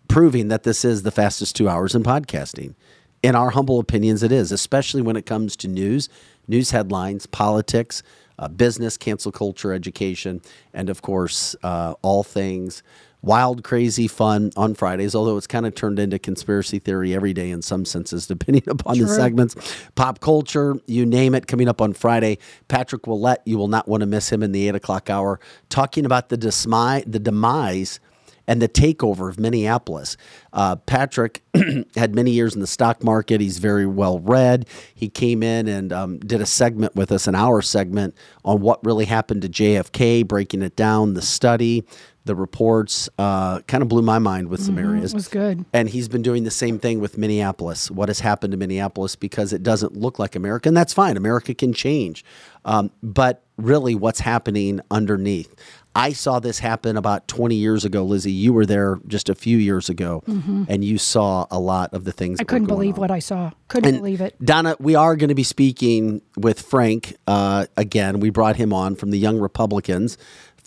proving 0.06 0.48
that 0.48 0.62
this 0.62 0.84
is 0.84 1.02
the 1.02 1.10
fastest 1.10 1.56
two 1.56 1.68
hours 1.68 1.94
in 1.94 2.02
podcasting. 2.02 2.74
In 3.22 3.34
our 3.34 3.50
humble 3.50 3.80
opinions, 3.80 4.22
it 4.22 4.30
is, 4.30 4.52
especially 4.52 5.02
when 5.02 5.16
it 5.16 5.26
comes 5.26 5.56
to 5.56 5.68
news, 5.68 6.08
news 6.46 6.70
headlines, 6.70 7.26
politics, 7.26 8.04
uh, 8.38 8.46
business, 8.46 8.96
cancel 8.96 9.32
culture, 9.32 9.72
education, 9.72 10.40
and 10.72 10.88
of 10.88 11.02
course, 11.02 11.56
uh, 11.64 11.94
all 12.02 12.22
things 12.22 12.84
wild, 13.22 13.64
crazy 13.64 14.08
fun 14.08 14.50
on 14.56 14.74
Fridays, 14.74 15.14
although 15.14 15.36
it's 15.36 15.46
kind 15.46 15.66
of 15.66 15.74
turned 15.74 15.98
into 15.98 16.18
conspiracy 16.18 16.78
theory 16.78 17.14
every 17.14 17.32
day 17.32 17.50
in 17.50 17.62
some 17.62 17.84
senses, 17.84 18.26
depending 18.28 18.68
upon 18.68 18.96
True. 18.96 19.06
the 19.06 19.14
segments. 19.14 19.54
Pop 19.94 20.20
culture, 20.20 20.76
you 20.86 21.04
name 21.04 21.34
it, 21.34 21.46
coming 21.46 21.68
up 21.68 21.80
on 21.80 21.92
Friday. 21.92 22.38
Patrick 22.68 23.06
Willett, 23.06 23.40
you 23.44 23.58
will 23.58 23.68
not 23.68 23.88
want 23.88 24.02
to 24.02 24.06
miss 24.06 24.30
him 24.30 24.42
in 24.42 24.52
the 24.52 24.68
eight 24.68 24.74
o'clock 24.74 25.10
hour, 25.10 25.40
talking 25.68 26.04
about 26.04 26.28
the, 26.28 26.38
dismi- 26.38 27.04
the 27.10 27.18
demise 27.18 28.00
and 28.48 28.62
the 28.62 28.68
takeover 28.68 29.28
of 29.28 29.38
Minneapolis. 29.38 30.16
Uh, 30.54 30.74
Patrick 30.74 31.42
had 31.96 32.14
many 32.14 32.30
years 32.30 32.54
in 32.54 32.62
the 32.62 32.66
stock 32.66 33.04
market. 33.04 33.42
He's 33.42 33.58
very 33.58 33.86
well 33.86 34.18
read. 34.20 34.66
He 34.94 35.10
came 35.10 35.42
in 35.42 35.68
and 35.68 35.92
um, 35.92 36.18
did 36.18 36.40
a 36.40 36.46
segment 36.46 36.96
with 36.96 37.12
us, 37.12 37.26
an 37.26 37.34
hour 37.34 37.60
segment 37.60 38.16
on 38.44 38.62
what 38.62 38.84
really 38.84 39.04
happened 39.04 39.42
to 39.42 39.48
JFK, 39.48 40.26
breaking 40.26 40.62
it 40.62 40.74
down, 40.74 41.12
the 41.12 41.22
study, 41.22 41.84
the 42.28 42.36
reports 42.36 43.08
uh, 43.18 43.60
kind 43.62 43.82
of 43.82 43.88
blew 43.88 44.02
my 44.02 44.18
mind 44.18 44.48
with 44.48 44.60
some 44.60 44.76
mm-hmm, 44.76 44.90
areas. 44.90 45.12
It 45.12 45.16
was 45.16 45.28
good. 45.28 45.64
And 45.72 45.88
he's 45.88 46.08
been 46.08 46.22
doing 46.22 46.44
the 46.44 46.50
same 46.50 46.78
thing 46.78 47.00
with 47.00 47.16
Minneapolis. 47.16 47.90
What 47.90 48.10
has 48.10 48.20
happened 48.20 48.52
to 48.52 48.58
Minneapolis 48.58 49.16
because 49.16 49.54
it 49.54 49.62
doesn't 49.62 49.96
look 49.96 50.18
like 50.18 50.36
America, 50.36 50.68
and 50.68 50.76
that's 50.76 50.92
fine. 50.92 51.16
America 51.16 51.54
can 51.54 51.72
change. 51.72 52.24
Um, 52.66 52.90
but 53.02 53.42
really, 53.56 53.94
what's 53.94 54.20
happening 54.20 54.80
underneath? 54.90 55.54
I 55.94 56.12
saw 56.12 56.38
this 56.38 56.58
happen 56.58 56.96
about 56.96 57.26
20 57.26 57.56
years 57.56 57.84
ago, 57.84 58.04
Lizzie. 58.04 58.30
You 58.30 58.52
were 58.52 58.66
there 58.66 59.00
just 59.08 59.28
a 59.28 59.34
few 59.34 59.56
years 59.56 59.88
ago, 59.88 60.22
mm-hmm. 60.28 60.64
and 60.68 60.84
you 60.84 60.98
saw 60.98 61.46
a 61.50 61.58
lot 61.58 61.92
of 61.94 62.04
the 62.04 62.12
things. 62.12 62.38
I 62.38 62.44
couldn't 62.44 62.68
believe 62.68 62.94
on. 62.94 63.00
what 63.00 63.10
I 63.10 63.18
saw. 63.18 63.50
Couldn't 63.66 63.88
and 63.88 63.98
believe 63.98 64.20
it. 64.20 64.36
Donna, 64.44 64.76
we 64.78 64.94
are 64.94 65.16
going 65.16 65.30
to 65.30 65.34
be 65.34 65.42
speaking 65.42 66.20
with 66.36 66.60
Frank 66.60 67.16
uh, 67.26 67.66
again. 67.76 68.20
We 68.20 68.30
brought 68.30 68.56
him 68.56 68.72
on 68.72 68.94
from 68.94 69.10
the 69.10 69.18
Young 69.18 69.40
Republicans 69.40 70.18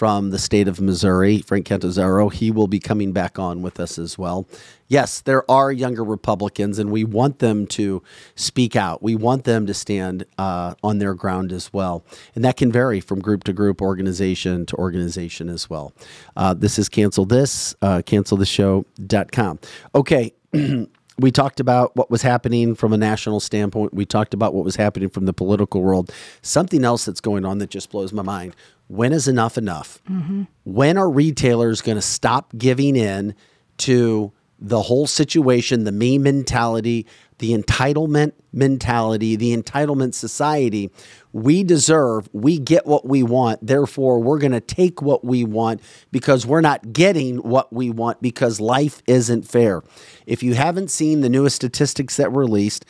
from 0.02 0.32
the 0.32 0.40
state 0.40 0.68
of 0.68 0.82
Missouri, 0.82 1.44
Frank 1.44 1.68
Cantazzaro. 1.68 2.34
He 2.34 2.50
will 2.50 2.66
be 2.66 2.80
coming 2.80 3.12
back 3.12 3.38
on 3.38 3.62
with 3.62 3.80
us 3.80 4.00
as 4.00 4.18
well. 4.18 4.48
Yes, 4.88 5.22
there 5.22 5.50
are 5.50 5.72
younger 5.72 6.04
Republicans, 6.04 6.80
and 6.80 6.90
we 6.90 7.04
want 7.04 7.38
them 7.38 7.68
to 7.68 8.02
speak 8.34 8.76
out. 8.76 9.04
We 9.04 9.14
want 9.14 9.44
them 9.44 9.68
to 9.68 9.76
stand 9.76 10.26
uh, 10.40 10.74
on 10.82 10.98
their 10.98 11.14
ground 11.14 11.52
as 11.52 11.72
well. 11.72 12.04
And 12.34 12.44
that 12.44 12.58
can 12.58 12.72
vary 12.72 13.00
from 13.00 13.22
group 13.22 13.44
to 13.44 13.54
group, 13.54 13.80
organization 13.80 14.66
to 14.66 14.76
organization 14.78 15.50
as 15.50 15.70
well. 15.70 15.94
Uh, 16.36 16.56
this 16.56 16.80
is 16.80 16.90
Cancel 16.90 17.26
This, 17.26 17.76
uh, 17.84 18.02
canceltheshow.com. 18.04 19.60
Okay. 19.94 20.34
we 21.22 21.32
talked 21.32 21.60
about 21.60 21.96
what 21.96 22.10
was 22.10 22.22
happening 22.22 22.76
from 22.76 22.94
a 22.94 22.98
national 22.98 23.40
standpoint. 23.40 23.94
We 23.94 24.06
talked 24.06 24.34
about 24.34 24.54
what 24.54 24.66
was 24.66 24.76
happening 24.76 25.10
from 25.10 25.26
the 25.26 25.34
political 25.34 25.82
world. 25.82 26.12
Something 26.42 26.84
else 26.84 27.06
that's 27.06 27.22
going 27.22 27.46
on 27.46 27.60
that 27.60 27.70
just 27.70 27.92
blows 27.92 28.12
my 28.12 28.24
mind. 28.24 28.56
When 28.88 29.14
is 29.14 29.28
enough 29.28 29.58
enough? 29.58 30.00
Mm-hmm. 30.10 30.44
When 30.66 30.98
are 30.98 31.10
retailers 31.10 31.82
going 31.82 31.96
to 31.98 32.02
stop 32.02 32.52
giving 32.58 32.96
in 32.96 33.36
to 33.78 34.32
the 34.60 34.82
whole 34.82 35.08
situation, 35.08 35.86
the 35.86 35.92
me 35.92 36.18
mentality, 36.18 37.08
the 37.40 37.58
entitlement 37.58 38.34
mentality, 38.54 39.36
the 39.36 39.58
entitlement 39.58 40.14
society. 40.14 40.92
We 41.34 41.64
deserve, 41.64 42.28
we 42.34 42.60
get 42.60 42.86
what 42.86 43.06
we 43.06 43.24
want. 43.24 43.66
Therefore, 43.66 44.20
we're 44.20 44.40
going 44.40 44.52
to 44.52 44.62
take 44.62 45.02
what 45.02 45.24
we 45.24 45.44
want 45.46 45.82
because 46.12 46.46
we're 46.46 46.62
not 46.62 46.92
getting 46.92 47.38
what 47.38 47.72
we 47.72 47.90
want 47.90 48.22
because 48.22 48.60
life 48.60 49.02
isn't 49.08 49.48
fair. 49.48 49.82
If 50.26 50.44
you 50.44 50.56
haven't 50.56 50.92
seen 50.92 51.22
the 51.22 51.30
newest 51.30 51.56
statistics 51.56 52.18
that 52.18 52.32
were 52.32 52.42
released, 52.42 52.86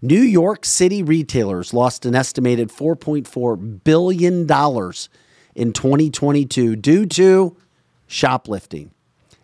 New 0.00 0.20
York 0.20 0.64
City 0.64 1.02
retailers 1.02 1.74
lost 1.74 2.06
an 2.06 2.14
estimated 2.14 2.68
$4.4 2.68 3.84
billion 3.84 4.42
in 5.54 5.72
2022 5.72 6.76
due 6.76 7.06
to 7.06 7.56
shoplifting 8.06 8.92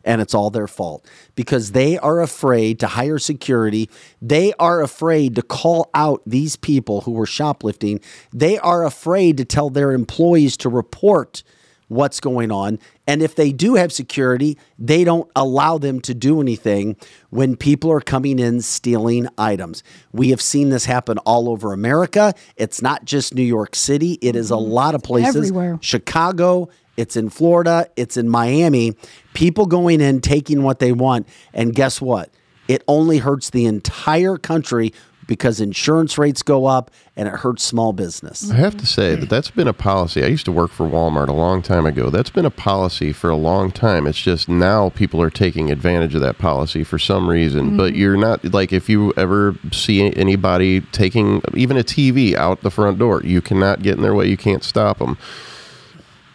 and 0.04 0.20
it's 0.20 0.34
all 0.34 0.50
their 0.50 0.66
fault 0.66 1.06
because 1.34 1.72
they 1.72 1.98
are 1.98 2.20
afraid 2.20 2.78
to 2.80 2.86
hire 2.86 3.18
security. 3.18 3.88
They 4.20 4.52
are 4.58 4.82
afraid 4.82 5.34
to 5.36 5.42
call 5.42 5.90
out 5.94 6.22
these 6.26 6.56
people 6.56 7.02
who 7.02 7.12
were 7.12 7.26
shoplifting. 7.26 8.00
They 8.32 8.58
are 8.58 8.84
afraid 8.84 9.36
to 9.38 9.44
tell 9.44 9.70
their 9.70 9.92
employees 9.92 10.56
to 10.58 10.68
report 10.68 11.42
what's 11.88 12.20
going 12.20 12.50
on. 12.50 12.78
And 13.06 13.22
if 13.22 13.34
they 13.34 13.52
do 13.52 13.74
have 13.74 13.92
security, 13.92 14.58
they 14.78 15.04
don't 15.04 15.30
allow 15.36 15.78
them 15.78 16.00
to 16.02 16.14
do 16.14 16.40
anything 16.40 16.96
when 17.30 17.56
people 17.56 17.90
are 17.92 18.00
coming 18.00 18.38
in 18.38 18.60
stealing 18.62 19.28
items. 19.36 19.82
We 20.12 20.30
have 20.30 20.40
seen 20.40 20.70
this 20.70 20.86
happen 20.86 21.18
all 21.18 21.48
over 21.48 21.72
America. 21.72 22.34
It's 22.56 22.80
not 22.80 23.04
just 23.04 23.34
New 23.34 23.42
York 23.42 23.76
City, 23.76 24.18
it 24.22 24.36
is 24.36 24.50
a 24.50 24.54
mm-hmm. 24.54 24.72
lot 24.72 24.94
of 24.94 25.02
places. 25.02 25.36
everywhere. 25.36 25.78
Chicago, 25.80 26.68
it's 26.96 27.16
in 27.16 27.28
Florida, 27.28 27.88
it's 27.96 28.16
in 28.16 28.28
Miami. 28.28 28.94
People 29.32 29.66
going 29.66 30.00
in, 30.00 30.20
taking 30.20 30.62
what 30.62 30.78
they 30.78 30.92
want. 30.92 31.28
And 31.52 31.74
guess 31.74 32.00
what? 32.00 32.30
It 32.68 32.82
only 32.88 33.18
hurts 33.18 33.50
the 33.50 33.66
entire 33.66 34.38
country 34.38 34.92
because 35.26 35.60
insurance 35.60 36.18
rates 36.18 36.42
go 36.42 36.66
up 36.66 36.90
and 37.16 37.28
it 37.28 37.34
hurts 37.34 37.62
small 37.62 37.92
business. 37.92 38.50
I 38.50 38.56
have 38.56 38.76
to 38.76 38.86
say 38.86 39.14
that 39.14 39.28
that's 39.28 39.50
been 39.50 39.68
a 39.68 39.72
policy. 39.72 40.22
I 40.22 40.26
used 40.26 40.44
to 40.46 40.52
work 40.52 40.70
for 40.70 40.86
Walmart 40.88 41.28
a 41.28 41.32
long 41.32 41.62
time 41.62 41.86
ago. 41.86 42.10
That's 42.10 42.30
been 42.30 42.44
a 42.44 42.50
policy 42.50 43.12
for 43.12 43.30
a 43.30 43.36
long 43.36 43.70
time. 43.70 44.06
It's 44.06 44.20
just 44.20 44.48
now 44.48 44.90
people 44.90 45.22
are 45.22 45.30
taking 45.30 45.70
advantage 45.70 46.14
of 46.14 46.20
that 46.20 46.38
policy 46.38 46.84
for 46.84 46.98
some 46.98 47.28
reason. 47.28 47.76
But 47.76 47.92
mm-hmm. 47.92 48.00
you're 48.00 48.16
not 48.16 48.52
like 48.52 48.72
if 48.72 48.88
you 48.88 49.12
ever 49.16 49.56
see 49.72 50.14
anybody 50.14 50.80
taking 50.92 51.42
even 51.54 51.76
a 51.76 51.84
TV 51.84 52.34
out 52.34 52.62
the 52.62 52.70
front 52.70 52.98
door, 52.98 53.22
you 53.22 53.40
cannot 53.40 53.82
get 53.82 53.96
in 53.96 54.02
their 54.02 54.14
way. 54.14 54.26
You 54.26 54.36
can't 54.36 54.64
stop 54.64 54.98
them. 54.98 55.16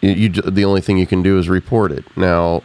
You, 0.02 0.30
the 0.30 0.66
only 0.66 0.82
thing 0.82 0.98
you 0.98 1.08
can 1.08 1.22
do 1.22 1.38
is 1.38 1.50
report 1.50 1.92
it. 1.92 2.06
Now, 2.16 2.64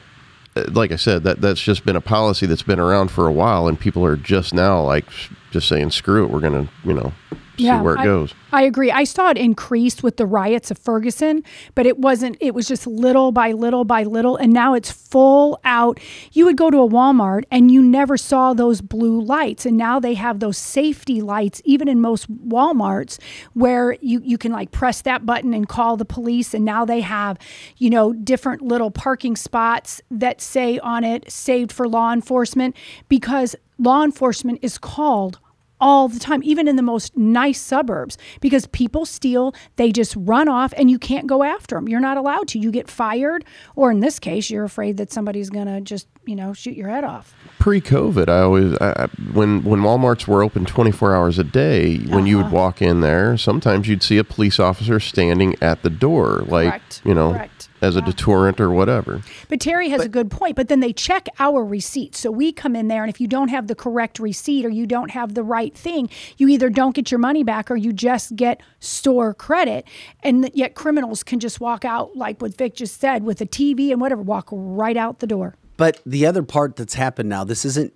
uh, 0.56 0.64
like 0.70 0.92
I 0.92 0.96
said, 0.96 1.24
that 1.24 1.40
that's 1.40 1.60
just 1.60 1.84
been 1.84 1.96
a 1.96 2.00
policy 2.00 2.46
that's 2.46 2.62
been 2.62 2.78
around 2.78 3.10
for 3.10 3.26
a 3.26 3.32
while, 3.32 3.66
and 3.66 3.78
people 3.78 4.04
are 4.04 4.16
just 4.16 4.54
now 4.54 4.82
like 4.82 5.06
just 5.50 5.68
saying, 5.68 5.90
"Screw 5.90 6.24
it, 6.24 6.30
we're 6.30 6.40
gonna," 6.40 6.68
you 6.84 6.92
know, 6.92 7.12
see 7.58 7.70
where 7.70 7.94
it 7.94 8.00
I, 8.00 8.04
goes. 8.04 8.34
I 8.52 8.62
agree. 8.62 8.90
I 8.90 9.04
saw 9.04 9.30
it 9.30 9.38
increase 9.38 10.02
with 10.02 10.16
the 10.16 10.26
riots 10.26 10.70
of 10.70 10.78
Ferguson, 10.78 11.42
but 11.74 11.86
it 11.86 11.98
wasn't, 11.98 12.36
it 12.40 12.54
was 12.54 12.68
just 12.68 12.86
little 12.86 13.32
by 13.32 13.52
little 13.52 13.84
by 13.84 14.04
little. 14.04 14.36
And 14.36 14.52
now 14.52 14.74
it's 14.74 14.90
full 14.90 15.60
out. 15.64 15.98
You 16.32 16.44
would 16.46 16.56
go 16.56 16.70
to 16.70 16.78
a 16.78 16.88
Walmart 16.88 17.44
and 17.50 17.70
you 17.70 17.82
never 17.82 18.16
saw 18.16 18.54
those 18.54 18.80
blue 18.80 19.20
lights. 19.20 19.66
And 19.66 19.76
now 19.76 19.98
they 19.98 20.14
have 20.14 20.40
those 20.40 20.58
safety 20.58 21.20
lights, 21.20 21.60
even 21.64 21.88
in 21.88 22.00
most 22.00 22.30
Walmarts, 22.48 23.18
where 23.54 23.96
you, 24.00 24.20
you 24.24 24.38
can 24.38 24.52
like 24.52 24.70
press 24.70 25.02
that 25.02 25.26
button 25.26 25.52
and 25.52 25.68
call 25.68 25.96
the 25.96 26.04
police. 26.04 26.54
And 26.54 26.64
now 26.64 26.84
they 26.84 27.00
have, 27.00 27.38
you 27.76 27.90
know, 27.90 28.12
different 28.12 28.62
little 28.62 28.90
parking 28.90 29.36
spots 29.36 30.00
that 30.10 30.40
say 30.40 30.78
on 30.78 31.04
it, 31.04 31.30
saved 31.30 31.72
for 31.72 31.88
law 31.88 32.12
enforcement, 32.12 32.76
because 33.08 33.56
law 33.78 34.04
enforcement 34.04 34.60
is 34.62 34.78
called 34.78 35.38
all 35.80 36.08
the 36.08 36.18
time, 36.20 36.42
even 36.44 36.66
in 36.68 36.76
the 36.76 36.82
most 36.82 37.16
nice 37.16 37.60
suburbs, 37.60 38.16
because 38.40 38.66
people 38.68 39.04
steal, 39.04 39.54
they 39.76 39.90
just 39.92 40.14
run 40.16 40.48
off 40.48 40.72
and 40.76 40.90
you 40.90 40.98
can't 40.98 41.26
go 41.26 41.42
after 41.42 41.74
them. 41.74 41.88
You're 41.88 42.00
not 42.00 42.16
allowed 42.16 42.48
to. 42.48 42.58
You 42.58 42.70
get 42.70 42.88
fired, 42.90 43.44
or 43.76 43.90
in 43.90 44.00
this 44.00 44.18
case, 44.18 44.50
you're 44.50 44.64
afraid 44.64 44.96
that 44.96 45.12
somebody's 45.12 45.50
going 45.50 45.66
to 45.66 45.80
just, 45.80 46.06
you 46.24 46.36
know, 46.36 46.52
shoot 46.52 46.76
your 46.76 46.88
head 46.88 47.04
off. 47.04 47.34
pre-COVID, 47.58 48.28
I 48.28 48.40
always 48.40 48.74
I, 48.80 49.08
when 49.32 49.62
when 49.64 49.80
WalMarts 49.80 50.26
were 50.26 50.42
open 50.42 50.64
24 50.64 51.14
hours 51.14 51.38
a 51.38 51.44
day, 51.44 51.96
when 51.98 52.26
you 52.26 52.36
would 52.38 52.46
Uh-huh. 52.46 52.54
walk 52.56 52.82
in 52.82 53.00
there, 53.00 53.36
sometimes 53.36 53.88
you'd 53.88 54.02
see 54.02 54.16
a 54.18 54.24
police 54.24 54.58
officer 54.60 55.00
standing 55.00 55.56
at 55.60 55.82
the 55.82 55.90
door, 55.90 56.44
like 56.46 56.68
Correct. 56.68 57.02
you 57.04 57.14
know, 57.14 57.32
Correct. 57.32 57.68
As 57.84 57.94
a 57.96 58.00
deterrent 58.00 58.60
or 58.60 58.70
whatever. 58.70 59.22
But 59.48 59.60
Terry 59.60 59.90
has 59.90 60.04
a 60.04 60.08
good 60.08 60.30
point. 60.30 60.56
But 60.56 60.68
then 60.68 60.80
they 60.80 60.92
check 60.92 61.28
our 61.38 61.64
receipts. 61.64 62.18
So 62.18 62.30
we 62.30 62.52
come 62.52 62.74
in 62.74 62.88
there, 62.88 63.04
and 63.04 63.10
if 63.10 63.20
you 63.20 63.28
don't 63.28 63.48
have 63.48 63.68
the 63.68 63.74
correct 63.74 64.18
receipt 64.18 64.64
or 64.64 64.70
you 64.70 64.86
don't 64.86 65.10
have 65.10 65.34
the 65.34 65.44
right 65.44 65.76
thing, 65.76 66.08
you 66.36 66.48
either 66.48 66.70
don't 66.70 66.94
get 66.94 67.10
your 67.10 67.18
money 67.20 67.44
back 67.44 67.70
or 67.70 67.76
you 67.76 67.92
just 67.92 68.34
get 68.34 68.60
store 68.80 69.34
credit. 69.34 69.86
And 70.22 70.50
yet 70.54 70.74
criminals 70.74 71.22
can 71.22 71.38
just 71.38 71.60
walk 71.60 71.84
out, 71.84 72.16
like 72.16 72.40
what 72.40 72.56
Vic 72.56 72.74
just 72.74 73.00
said, 73.00 73.22
with 73.22 73.40
a 73.40 73.46
TV 73.46 73.92
and 73.92 74.00
whatever, 74.00 74.22
walk 74.22 74.48
right 74.50 74.96
out 74.96 75.20
the 75.20 75.26
door. 75.26 75.54
But 75.76 76.00
the 76.06 76.24
other 76.24 76.42
part 76.42 76.76
that's 76.76 76.94
happened 76.94 77.28
now, 77.28 77.44
this 77.44 77.64
isn't 77.64 77.92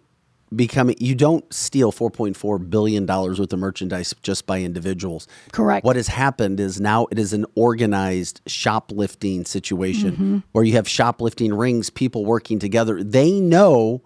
becoming, 0.55 0.97
you 0.99 1.15
don't 1.15 1.53
steal 1.53 1.93
$4.4 1.93 2.71
billion 2.71 3.07
worth 3.07 3.53
of 3.53 3.59
merchandise 3.59 4.15
just 4.23 4.47
by 4.47 4.61
individuals. 4.61 5.27
Correct. 5.53 5.85
What 5.85 5.97
has 5.97 6.09
happened 6.09 6.61
is 6.61 6.81
now 6.81 7.07
it 7.11 7.19
is 7.19 7.33
an 7.33 7.47
organized 7.55 8.41
shoplifting 8.47 9.45
situation 9.45 10.13
Mm-hmm. 10.13 10.39
where 10.53 10.65
you 10.65 10.73
have 10.75 10.89
shoplifting 10.89 11.53
rings, 11.53 11.91
people 11.91 12.25
working 12.25 12.59
together. 12.59 13.03
They 13.03 13.41
know, 13.41 14.03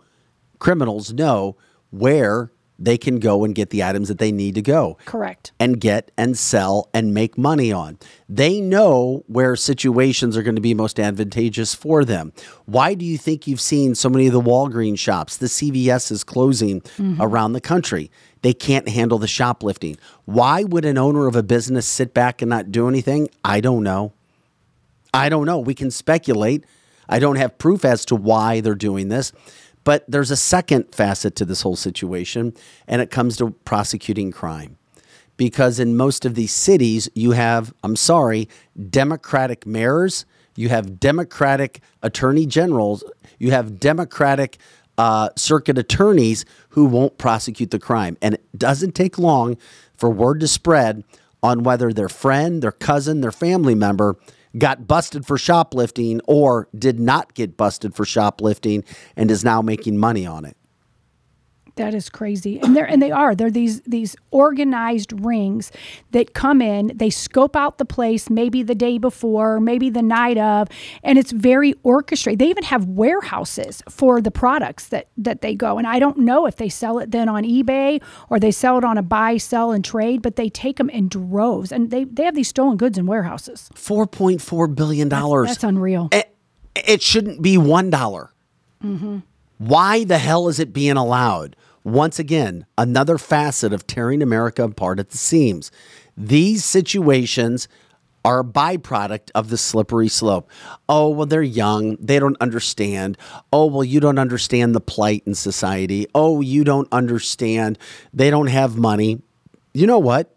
criminals 0.58 1.12
know 1.12 1.56
where 1.90 2.50
they 2.82 2.98
can 2.98 3.20
go 3.20 3.44
and 3.44 3.54
get 3.54 3.70
the 3.70 3.82
items 3.82 4.08
that 4.08 4.18
they 4.18 4.32
need 4.32 4.54
to 4.56 4.62
go 4.62 4.98
Correct. 5.04 5.52
and 5.60 5.80
get 5.80 6.10
and 6.18 6.36
sell 6.36 6.88
and 6.92 7.14
make 7.14 7.38
money 7.38 7.72
on. 7.72 7.98
They 8.28 8.60
know 8.60 9.24
where 9.28 9.54
situations 9.54 10.36
are 10.36 10.42
going 10.42 10.56
to 10.56 10.60
be 10.60 10.74
most 10.74 10.98
advantageous 10.98 11.74
for 11.74 12.04
them. 12.04 12.32
Why 12.66 12.94
do 12.94 13.04
you 13.04 13.18
think 13.18 13.46
you've 13.46 13.60
seen 13.60 13.94
so 13.94 14.08
many 14.08 14.26
of 14.26 14.32
the 14.32 14.40
Walgreens 14.40 14.98
shops, 14.98 15.36
the 15.36 15.46
CVS 15.46 16.10
is 16.10 16.24
closing 16.24 16.80
mm-hmm. 16.80 17.22
around 17.22 17.52
the 17.52 17.60
country? 17.60 18.10
They 18.42 18.52
can't 18.52 18.88
handle 18.88 19.18
the 19.18 19.28
shoplifting. 19.28 19.96
Why 20.24 20.64
would 20.64 20.84
an 20.84 20.98
owner 20.98 21.28
of 21.28 21.36
a 21.36 21.42
business 21.44 21.86
sit 21.86 22.12
back 22.12 22.42
and 22.42 22.48
not 22.48 22.72
do 22.72 22.88
anything? 22.88 23.28
I 23.44 23.60
don't 23.60 23.84
know. 23.84 24.12
I 25.14 25.28
don't 25.28 25.46
know. 25.46 25.58
We 25.58 25.74
can 25.74 25.90
speculate. 25.92 26.64
I 27.08 27.18
don't 27.18 27.36
have 27.36 27.58
proof 27.58 27.84
as 27.84 28.04
to 28.06 28.16
why 28.16 28.60
they're 28.60 28.74
doing 28.74 29.08
this. 29.08 29.32
But 29.84 30.04
there's 30.08 30.30
a 30.30 30.36
second 30.36 30.94
facet 30.94 31.34
to 31.36 31.44
this 31.44 31.62
whole 31.62 31.76
situation, 31.76 32.54
and 32.86 33.02
it 33.02 33.10
comes 33.10 33.36
to 33.38 33.50
prosecuting 33.50 34.30
crime. 34.30 34.78
Because 35.36 35.80
in 35.80 35.96
most 35.96 36.24
of 36.24 36.34
these 36.34 36.52
cities, 36.52 37.08
you 37.14 37.32
have, 37.32 37.72
I'm 37.82 37.96
sorry, 37.96 38.48
Democratic 38.90 39.66
mayors, 39.66 40.24
you 40.54 40.68
have 40.68 41.00
Democratic 41.00 41.80
attorney 42.02 42.46
generals, 42.46 43.02
you 43.38 43.50
have 43.50 43.80
Democratic 43.80 44.58
uh, 44.98 45.30
circuit 45.36 45.78
attorneys 45.78 46.44
who 46.70 46.84
won't 46.84 47.18
prosecute 47.18 47.70
the 47.70 47.78
crime. 47.78 48.16
And 48.20 48.34
it 48.34 48.58
doesn't 48.58 48.94
take 48.94 49.18
long 49.18 49.56
for 49.96 50.10
word 50.10 50.40
to 50.40 50.48
spread 50.48 51.02
on 51.42 51.62
whether 51.64 51.92
their 51.92 52.08
friend, 52.08 52.62
their 52.62 52.72
cousin, 52.72 53.20
their 53.20 53.32
family 53.32 53.74
member 53.74 54.16
got 54.58 54.86
busted 54.86 55.26
for 55.26 55.38
shoplifting 55.38 56.20
or 56.26 56.68
did 56.76 57.00
not 57.00 57.34
get 57.34 57.56
busted 57.56 57.94
for 57.94 58.04
shoplifting 58.04 58.84
and 59.16 59.30
is 59.30 59.44
now 59.44 59.62
making 59.62 59.96
money 59.96 60.26
on 60.26 60.44
it. 60.44 60.56
That 61.76 61.94
is 61.94 62.10
crazy. 62.10 62.60
And 62.60 62.76
they're 62.76 62.84
and 62.84 63.00
they 63.00 63.10
are. 63.10 63.34
They're 63.34 63.50
these 63.50 63.80
these 63.82 64.14
organized 64.30 65.24
rings 65.24 65.72
that 66.10 66.34
come 66.34 66.60
in, 66.60 66.92
they 66.94 67.08
scope 67.08 67.56
out 67.56 67.78
the 67.78 67.86
place 67.86 68.28
maybe 68.28 68.62
the 68.62 68.74
day 68.74 68.98
before, 68.98 69.58
maybe 69.58 69.88
the 69.88 70.02
night 70.02 70.36
of, 70.36 70.68
and 71.02 71.18
it's 71.18 71.32
very 71.32 71.74
orchestrated. 71.82 72.40
They 72.40 72.50
even 72.50 72.64
have 72.64 72.86
warehouses 72.86 73.82
for 73.88 74.20
the 74.20 74.30
products 74.30 74.88
that 74.88 75.08
that 75.16 75.40
they 75.40 75.54
go. 75.54 75.78
And 75.78 75.86
I 75.86 75.98
don't 75.98 76.18
know 76.18 76.46
if 76.46 76.56
they 76.56 76.68
sell 76.68 76.98
it 76.98 77.10
then 77.10 77.28
on 77.28 77.42
eBay 77.42 78.02
or 78.28 78.38
they 78.38 78.50
sell 78.50 78.76
it 78.76 78.84
on 78.84 78.98
a 78.98 79.02
buy, 79.02 79.38
sell 79.38 79.72
and 79.72 79.82
trade, 79.82 80.20
but 80.20 80.36
they 80.36 80.50
take 80.50 80.76
them 80.76 80.90
in 80.90 81.08
droves. 81.08 81.72
And 81.72 81.90
they 81.90 82.04
they 82.04 82.24
have 82.24 82.34
these 82.34 82.48
stolen 82.48 82.76
goods 82.76 82.98
in 82.98 83.06
warehouses. 83.06 83.70
$4.4 83.74 84.74
billion. 84.74 85.08
That's 85.08 85.64
unreal. 85.64 86.10
it, 86.12 86.34
it 86.74 87.00
shouldn't 87.00 87.40
be 87.40 87.56
$1. 87.56 87.90
dollar. 87.90 88.32
Mm-hmm. 88.84 89.18
Why 89.58 90.04
the 90.04 90.18
hell 90.18 90.48
is 90.48 90.58
it 90.58 90.72
being 90.72 90.96
allowed? 90.96 91.54
Once 91.84 92.18
again, 92.18 92.64
another 92.78 93.18
facet 93.18 93.72
of 93.72 93.86
tearing 93.86 94.22
America 94.22 94.62
apart 94.62 94.98
at 94.98 95.10
the 95.10 95.18
seams. 95.18 95.70
These 96.16 96.64
situations 96.64 97.68
are 98.24 98.40
a 98.40 98.44
byproduct 98.44 99.30
of 99.34 99.48
the 99.48 99.58
slippery 99.58 100.08
slope. 100.08 100.48
Oh, 100.88 101.08
well, 101.08 101.26
they're 101.26 101.42
young. 101.42 101.96
They 101.96 102.18
don't 102.18 102.36
understand. 102.40 103.18
Oh, 103.52 103.66
well, 103.66 103.84
you 103.84 103.98
don't 103.98 104.18
understand 104.18 104.74
the 104.74 104.80
plight 104.80 105.24
in 105.26 105.34
society. 105.34 106.06
Oh, 106.14 106.40
you 106.40 106.62
don't 106.62 106.88
understand. 106.92 107.78
They 108.12 108.30
don't 108.30 108.46
have 108.46 108.76
money. 108.76 109.20
You 109.74 109.86
know 109.86 109.98
what? 109.98 110.32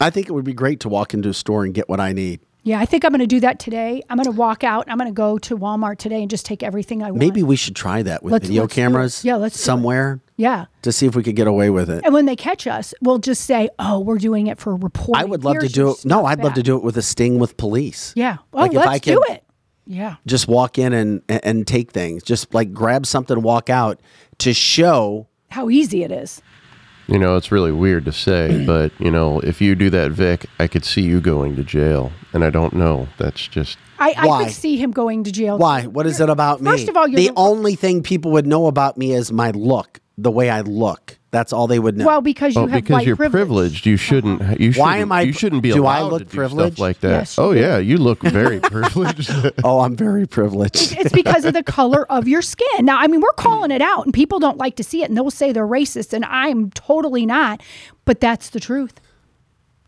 I 0.00 0.10
think 0.10 0.28
it 0.28 0.32
would 0.32 0.44
be 0.44 0.54
great 0.54 0.80
to 0.80 0.88
walk 0.88 1.12
into 1.12 1.28
a 1.28 1.34
store 1.34 1.64
and 1.64 1.74
get 1.74 1.88
what 1.88 2.00
I 2.00 2.12
need. 2.12 2.40
Yeah, 2.66 2.80
I 2.80 2.86
think 2.86 3.04
I'm 3.04 3.10
going 3.10 3.20
to 3.20 3.26
do 3.26 3.40
that 3.40 3.58
today. 3.58 4.02
I'm 4.08 4.16
going 4.16 4.24
to 4.24 4.30
walk 4.36 4.64
out. 4.64 4.86
I'm 4.88 4.96
going 4.96 5.10
to 5.10 5.14
go 5.14 5.36
to 5.38 5.56
Walmart 5.56 5.98
today 5.98 6.22
and 6.22 6.30
just 6.30 6.46
take 6.46 6.62
everything 6.62 7.02
I 7.02 7.10
want. 7.10 7.18
Maybe 7.18 7.42
we 7.42 7.56
should 7.56 7.76
try 7.76 8.02
that 8.02 8.22
with 8.22 8.32
Let's- 8.32 8.46
video 8.46 8.62
let's 8.62 8.74
cameras. 8.74 9.22
Yeah, 9.24 9.36
let's 9.36 9.60
somewhere 9.60 10.20
Yeah. 10.36 10.64
to 10.80 10.90
see 10.90 11.04
if 11.06 11.14
we 11.14 11.22
could 11.22 11.36
get 11.36 11.46
away 11.46 11.68
with 11.68 11.90
it. 11.90 12.02
And 12.04 12.14
when 12.14 12.24
they 12.24 12.36
catch 12.36 12.66
us, 12.66 12.94
we'll 13.02 13.18
just 13.18 13.42
say, 13.44 13.68
"Oh, 13.78 14.00
we're 14.00 14.16
doing 14.18 14.46
it 14.46 14.58
for 14.58 14.74
reporting." 14.76 15.22
I 15.22 15.24
would 15.26 15.44
love 15.44 15.58
to 15.58 15.68
do 15.68 15.90
it. 15.90 16.04
No, 16.06 16.24
I'd 16.24 16.42
love 16.42 16.54
to 16.54 16.62
do 16.62 16.76
it 16.76 16.82
with 16.82 16.96
a 16.96 17.02
sting 17.02 17.38
with 17.38 17.56
police. 17.58 18.12
Yeah. 18.16 18.38
Oh, 18.54 18.60
Like, 18.60 18.72
let's 18.72 18.88
I 18.88 18.98
do 18.98 19.22
it. 19.28 19.44
Yeah. 19.86 20.16
Just 20.26 20.48
walk 20.48 20.78
in 20.78 20.94
and 20.94 21.20
and 21.28 21.40
and 21.44 21.66
take 21.66 21.92
things. 21.92 22.22
Just 22.22 22.54
like 22.54 22.72
grab 22.72 23.04
something, 23.04 23.42
walk 23.42 23.68
out 23.68 24.00
to 24.38 24.54
show. 24.54 25.26
How 25.50 25.68
easy 25.68 26.02
it 26.02 26.10
is. 26.10 26.40
You 27.06 27.18
know, 27.18 27.36
it's 27.36 27.52
really 27.52 27.72
weird 27.72 28.04
to 28.06 28.12
say, 28.12 28.64
but 28.66 28.92
you 28.98 29.10
know, 29.10 29.40
if 29.40 29.60
you 29.60 29.74
do 29.74 29.90
that, 29.90 30.12
Vic, 30.12 30.46
I 30.58 30.66
could 30.66 30.84
see 30.84 31.02
you 31.02 31.20
going 31.20 31.56
to 31.56 31.64
jail, 31.64 32.12
and 32.32 32.44
I 32.44 32.50
don't 32.50 32.72
know. 32.74 33.08
That's 33.18 33.46
just 33.46 33.76
I, 33.98 34.14
I 34.16 34.26
Why? 34.26 34.44
could 34.44 34.52
see 34.52 34.76
him 34.76 34.90
going 34.90 35.24
to 35.24 35.32
jail. 35.32 35.58
Why? 35.58 35.82
What 35.86 36.06
is 36.06 36.20
it 36.20 36.28
about 36.30 36.60
me? 36.60 36.70
First 36.70 36.88
of 36.88 36.96
all, 36.96 37.06
you're 37.06 37.16
the 37.20 37.28
the- 37.28 37.34
only 37.36 37.74
thing 37.74 38.02
people 38.02 38.32
would 38.32 38.46
know 38.46 38.66
about 38.66 38.96
me 38.96 39.12
is 39.12 39.30
my 39.32 39.50
look, 39.50 40.00
the 40.18 40.30
way 40.30 40.50
I 40.50 40.62
look. 40.62 41.18
That's 41.34 41.52
all 41.52 41.66
they 41.66 41.80
would 41.80 41.96
know. 41.96 42.06
Well, 42.06 42.20
because 42.20 42.54
you 42.54 42.60
Well, 42.62 42.68
have 42.70 42.82
because 42.84 42.94
white 42.94 43.06
you're 43.08 43.16
privilege. 43.16 43.48
privileged, 43.48 43.86
you 43.86 43.96
shouldn't. 43.96 44.40
You 44.60 44.70
shouldn't. 44.70 44.76
Why 44.78 44.98
am 44.98 45.10
I- 45.10 45.22
You 45.22 45.32
shouldn't 45.32 45.62
be 45.62 45.72
do 45.72 45.84
I 45.84 46.00
look 46.02 46.20
to 46.20 46.24
do 46.24 46.36
privileged? 46.36 46.76
stuff 46.76 46.80
like 46.80 47.00
that. 47.00 47.10
Yes, 47.10 47.38
oh 47.40 47.52
do. 47.52 47.58
yeah, 47.58 47.78
you 47.78 47.98
look 47.98 48.22
very 48.40 48.60
privileged. 48.60 49.28
oh, 49.64 49.80
I'm 49.80 49.96
very 49.96 50.26
privileged. 50.26 50.96
It's 50.96 51.12
because 51.12 51.44
of 51.44 51.52
the 51.52 51.64
color 51.64 52.06
of 52.10 52.28
your 52.28 52.40
skin. 52.40 52.84
Now, 52.86 52.98
I 53.00 53.08
mean, 53.08 53.20
we're 53.20 53.32
calling 53.32 53.72
it 53.72 53.82
out, 53.82 54.04
and 54.04 54.14
people 54.14 54.38
don't 54.38 54.58
like 54.58 54.76
to 54.76 54.84
see 54.84 55.02
it, 55.02 55.08
and 55.08 55.16
they'll 55.16 55.30
say 55.32 55.50
they're 55.50 55.66
racist, 55.66 56.12
and 56.12 56.24
I'm 56.24 56.70
totally 56.70 57.26
not. 57.26 57.60
But 58.04 58.20
that's 58.20 58.50
the 58.50 58.60
truth. 58.60 59.00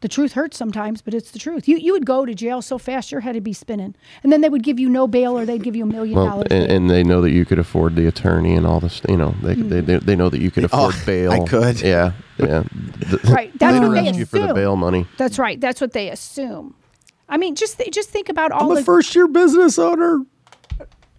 The 0.07 0.11
truth 0.11 0.35
hurts 0.35 0.57
sometimes, 0.57 1.03
but 1.03 1.15
it's 1.15 1.33
the 1.33 1.39
truth. 1.41 1.67
You 1.67 1.79
you 1.79 1.93
would 1.93 2.07
go 2.07 2.25
to 2.25 2.33
jail 2.33 2.63
so 2.63 2.79
fast 2.79 3.11
your 3.11 3.23
head 3.23 3.35
would 3.35 3.43
be 3.43 3.53
spinning, 3.53 3.97
and 4.23 4.33
then 4.33 4.41
they 4.41 4.49
would 4.49 4.63
give 4.63 4.79
you 4.79 4.89
no 4.89 5.09
bail, 5.09 5.37
or 5.37 5.45
they'd 5.45 5.65
give 5.65 5.75
you 5.75 5.83
a 5.83 5.87
million 5.89 6.15
well, 6.15 6.27
dollars. 6.27 6.47
and, 6.53 6.71
and 6.71 6.89
they 6.89 7.03
know 7.03 7.21
that 7.23 7.33
you 7.33 7.45
could 7.45 7.59
afford 7.59 7.97
the 7.97 8.07
attorney 8.07 8.55
and 8.55 8.65
all 8.69 8.79
this. 8.79 9.01
You 9.09 9.17
know, 9.17 9.35
they 9.43 9.57
mm-hmm. 9.57 9.69
they, 9.69 9.81
they, 9.81 9.99
they 9.99 10.15
know 10.15 10.29
that 10.29 10.41
you 10.41 10.53
could 10.53 10.63
oh, 10.73 10.91
afford 10.91 10.95
Oh, 10.95 11.07
bail. 11.07 11.33
I 11.33 11.41
could. 11.41 11.81
Yeah, 11.81 12.13
yeah. 12.39 12.63
The- 13.01 13.19
Right, 13.25 13.51
that's 13.59 13.75
They'd 13.75 13.85
what 13.85 13.95
they 13.95 14.01
arrest 14.03 14.19
you 14.21 14.27
for 14.27 14.39
the 14.39 14.45
assume. 14.45 14.55
bail 14.55 14.77
money. 14.77 15.09
That's 15.17 15.41
right. 15.41 15.61
That's 15.61 15.81
what 15.81 15.93
they 15.93 16.09
assume. 16.09 16.77
I 17.29 17.37
mean, 17.37 17.57
just 17.57 17.79
th- 17.79 17.93
just 17.93 18.11
think 18.11 18.29
about 18.29 18.53
all 18.53 18.71
I'm 18.71 18.77
the 18.77 18.85
first 18.85 19.13
year 19.13 19.27
business 19.27 19.77
owner. 19.77 20.21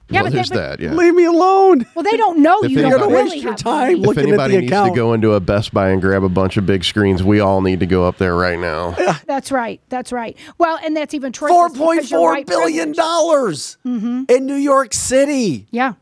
Yeah, 0.10 0.22
well, 0.22 0.24
but, 0.24 0.30
they, 0.30 0.36
there's 0.36 0.50
but- 0.50 0.56
that. 0.56 0.80
Yeah. 0.80 0.94
Leave 0.94 1.14
me 1.14 1.26
alone. 1.26 1.86
well, 1.96 2.04
they 2.04 2.16
don't 2.18 2.40
know 2.40 2.62
If 2.64 2.72
you 2.72 2.80
anybody- 2.80 3.00
don't 3.00 3.12
really 3.12 3.30
waste 3.32 3.44
your 3.44 3.52
have 3.52 3.60
time 3.60 3.82
money. 3.82 3.94
If 4.00 4.06
looking 4.08 4.24
at 4.24 4.28
anybody 4.30 4.56
the 4.56 4.62
needs 4.62 4.72
account. 4.72 4.94
to 4.94 4.96
go 4.96 5.14
into 5.14 5.34
a 5.34 5.40
Best 5.40 5.74
Buy 5.74 5.90
and 5.90 6.02
grab 6.02 6.24
a 6.24 6.30
bunch 6.30 6.58
of 6.58 6.66
big 6.66 6.84
screens, 6.84 7.24
we 7.24 7.40
all 7.40 7.62
need 7.62 7.80
to 7.82 7.86
go 7.86 8.06
up 8.08 8.18
there 8.18 8.36
right 8.36 8.58
now. 8.60 8.92
That's 9.26 9.52
right. 9.52 9.82
That's 9.90 10.12
right. 10.12 10.38
Well, 10.58 10.80
and 10.84 10.96
that's 10.96 11.14
even 11.14 11.32
Troy. 11.34 11.50
Four 11.50 11.70
says 11.70 11.78
point 11.78 11.98
because 11.98 12.12
you're 12.12 12.20
four 12.20 12.30
white 12.32 12.48
billion 12.48 12.94
privilege. 12.94 12.98
dollars 12.98 13.78
mm-hmm. 13.86 14.24
in 14.30 14.46
New 14.46 14.56
York 14.56 14.94
City. 14.94 15.68
Yeah. 15.72 15.94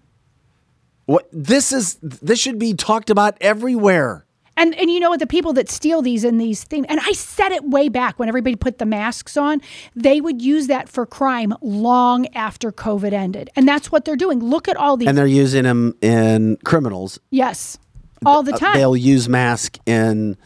What 1.06 1.28
this 1.32 1.72
is? 1.72 1.98
This 2.02 2.40
should 2.40 2.58
be 2.58 2.74
talked 2.74 3.10
about 3.10 3.38
everywhere. 3.42 4.26
And 4.58 4.74
and 4.76 4.90
you 4.90 5.00
know 5.00 5.10
what? 5.10 5.20
The 5.20 5.28
people 5.28 5.52
that 5.54 5.70
steal 5.70 6.02
these 6.02 6.24
in 6.24 6.38
these 6.38 6.64
things, 6.64 6.86
and 6.90 7.00
I 7.04 7.12
said 7.12 7.52
it 7.52 7.64
way 7.66 7.90
back 7.90 8.18
when 8.18 8.30
everybody 8.30 8.56
put 8.56 8.78
the 8.78 8.86
masks 8.86 9.36
on, 9.36 9.62
they 9.96 10.22
would 10.22 10.42
use 10.42 10.68
that 10.68 10.88
for 10.88 11.06
crime 11.06 11.54
long 11.62 12.28
after 12.34 12.72
COVID 12.72 13.12
ended, 13.12 13.50
and 13.56 13.68
that's 13.68 13.92
what 13.92 14.06
they're 14.06 14.16
doing. 14.16 14.40
Look 14.40 14.68
at 14.68 14.78
all 14.78 14.96
these. 14.98 15.08
And 15.10 15.18
they're 15.18 15.26
using 15.28 15.64
them 15.64 15.96
in 16.02 16.58
criminals. 16.64 17.20
yes, 17.32 17.78
all 18.26 18.44
the 18.44 18.54
Uh, 18.54 18.58
time. 18.58 18.74
They'll 18.76 18.96
use 18.96 19.28
mask 19.28 19.78
in 19.86 20.38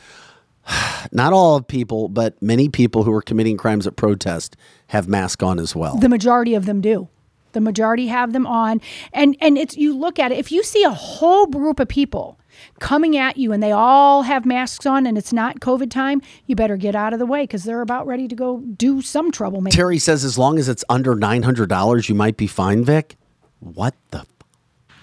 not 1.12 1.34
all 1.34 1.56
of 1.58 1.68
people, 1.68 2.10
but 2.10 2.42
many 2.42 2.68
people 2.70 3.04
who 3.04 3.14
are 3.14 3.22
committing 3.22 3.58
crimes 3.58 3.86
at 3.86 3.96
protest 3.96 4.56
have 4.88 5.08
mask 5.08 5.44
on 5.44 5.60
as 5.60 5.76
well. 5.76 5.98
the 5.98 6.10
majority 6.10 6.56
of 6.56 6.66
them 6.66 6.82
do. 6.82 7.08
The 7.52 7.62
majority 7.62 8.08
have 8.08 8.34
them 8.34 8.48
on, 8.48 8.82
and 9.14 9.36
and 9.42 9.58
it's 9.58 9.78
you 9.78 9.96
look 9.96 10.18
at 10.20 10.32
it. 10.32 10.38
If 10.40 10.52
you 10.52 10.64
see 10.64 10.84
a 10.84 10.92
whole 10.92 11.46
group 11.48 11.80
of 11.80 11.88
people 11.88 12.39
coming 12.80 13.18
at 13.18 13.38
you 13.38 13.52
and 13.52 13.62
they 13.62 13.72
all 13.72 14.24
have 14.24 14.46
masks 14.46 14.86
on 14.86 15.06
and 15.06 15.18
it's 15.18 15.34
not 15.34 15.60
COVID 15.60 15.90
time, 15.92 16.22
you 16.46 16.56
better 16.56 16.78
get 16.78 16.96
out 16.96 17.14
of 17.14 17.20
the 17.20 17.26
way 17.26 17.44
because 17.44 17.64
they're 17.64 17.82
about 17.82 18.08
ready 18.08 18.28
to 18.28 18.36
go 18.36 18.60
do 18.60 19.02
some 19.02 19.32
troublemaking. 19.32 19.72
Terry 19.72 20.00
says 20.00 20.24
as 20.24 20.38
long 20.38 20.58
as 20.60 20.70
it's 20.70 20.84
under 20.90 21.16
nine 21.16 21.44
hundred 21.44 21.70
dollars, 21.70 22.10
you 22.10 22.16
might 22.16 22.38
be 22.38 22.48
fine, 22.48 22.84
Vic. 22.84 23.16
What 23.60 23.96
the? 24.12 24.26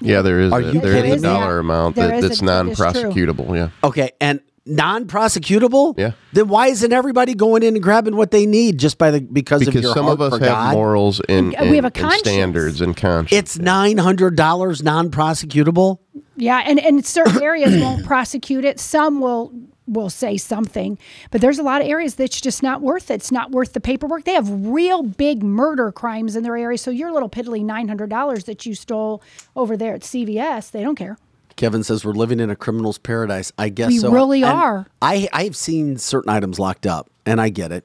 Yeah, 0.01 0.20
there 0.23 0.41
is. 0.41 0.53
Are 0.53 0.61
a, 0.61 0.73
you 0.73 0.81
there 0.81 0.95
kidding 0.95 1.12
is 1.12 1.23
a 1.24 1.27
me? 1.27 1.33
dollar 1.33 1.59
amount 1.59 1.97
There 1.97 2.09
that, 2.09 2.19
is 2.19 2.24
a- 2.24 2.28
that's 2.28 2.41
that 2.43 2.66
is 2.66 2.77
true. 2.77 3.03
non-prosecutable. 3.12 3.57
Yeah. 3.57 3.70
Okay, 3.83 4.11
and 4.20 4.41
non-prosecutable. 4.66 5.99
Yeah. 5.99 6.12
Then 6.33 6.49
why 6.49 6.69
isn't 6.69 6.93
everybody 6.93 7.35
going 7.35 7.62
in 7.62 7.74
and 7.74 7.83
grabbing 7.83 8.16
what 8.16 8.31
they 8.31 8.47
need 8.47 8.78
just 8.78 8.99
by 8.99 9.11
the 9.11 9.20
because, 9.20 9.62
of 9.62 9.66
Because 9.66 9.83
your 9.83 9.95
some 9.95 10.05
heart 10.07 10.15
of 10.20 10.20
us 10.20 10.33
have 10.41 10.49
God? 10.49 10.73
morals 10.74 11.20
and, 11.28 11.55
And 11.55 11.70
we 11.70 11.77
have 11.77 11.85
a 11.85 11.89
and- 11.95 11.97
and 12.05 12.12
standards 12.15 12.81
and 12.81 12.97
conscience. 12.97 13.33
It's 13.39 13.59
nine 13.59 13.99
hundred 13.99 14.37
dollars 14.37 14.83
non-prosecutable. 14.83 15.99
Yeah, 16.37 16.63
and 16.65 16.79
and 16.79 17.05
certain 17.05 17.43
areas 17.43 17.77
won't 17.83 18.05
prosecute 18.05 18.65
it. 18.65 18.79
Some 18.81 19.21
will 19.21 19.53
will 19.87 20.11
say 20.11 20.37
something, 20.37 20.99
but 21.31 21.41
there's 21.41 21.59
a 21.59 21.63
lot 21.63 21.81
of 21.81 21.87
areas 21.87 22.17
that's 22.17 22.41
just 22.41 22.63
not 22.63 22.83
worth 22.83 23.11
it. 23.11 23.15
It's 23.15 23.31
not 23.33 23.53
worth 23.53 23.73
the 23.73 23.81
paperwork. 23.81 24.25
They 24.25 24.35
have 24.35 24.49
real 24.51 25.03
big 25.03 25.43
murder 25.43 25.93
crimes 25.93 26.35
in 26.35 26.43
their 26.43 26.57
area, 26.57 26.77
so 26.79 26.91
your 26.91 27.13
little 27.13 27.31
piddly 27.31 27.65
nine 27.65 27.89
hundred 27.89 28.11
dollars 28.11 28.45
that 28.45 28.67
you 28.67 28.75
stole 28.75 29.23
over 29.55 29.77
there 29.77 29.95
at 29.95 30.03
CVS, 30.03 30.71
they 30.71 30.83
don't 30.83 30.97
care. 30.97 31.19
Kevin 31.57 31.83
says 31.83 32.05
we're 32.05 32.13
living 32.13 32.39
in 32.39 32.51
a 32.51 32.57
criminal's 32.57 32.99
paradise. 32.99 33.51
I 33.57 33.71
guess 33.71 33.89
We 33.89 33.99
so. 33.99 34.11
really 34.11 34.43
And 34.43 34.53
are. 34.53 34.87
I 35.01 35.29
I've 35.33 35.57
seen 35.57 35.97
certain 35.97 36.31
items 36.31 36.59
locked 36.59 36.87
up, 36.87 37.09
and 37.25 37.41
I 37.41 37.49
get 37.49 37.73
it. 37.73 37.85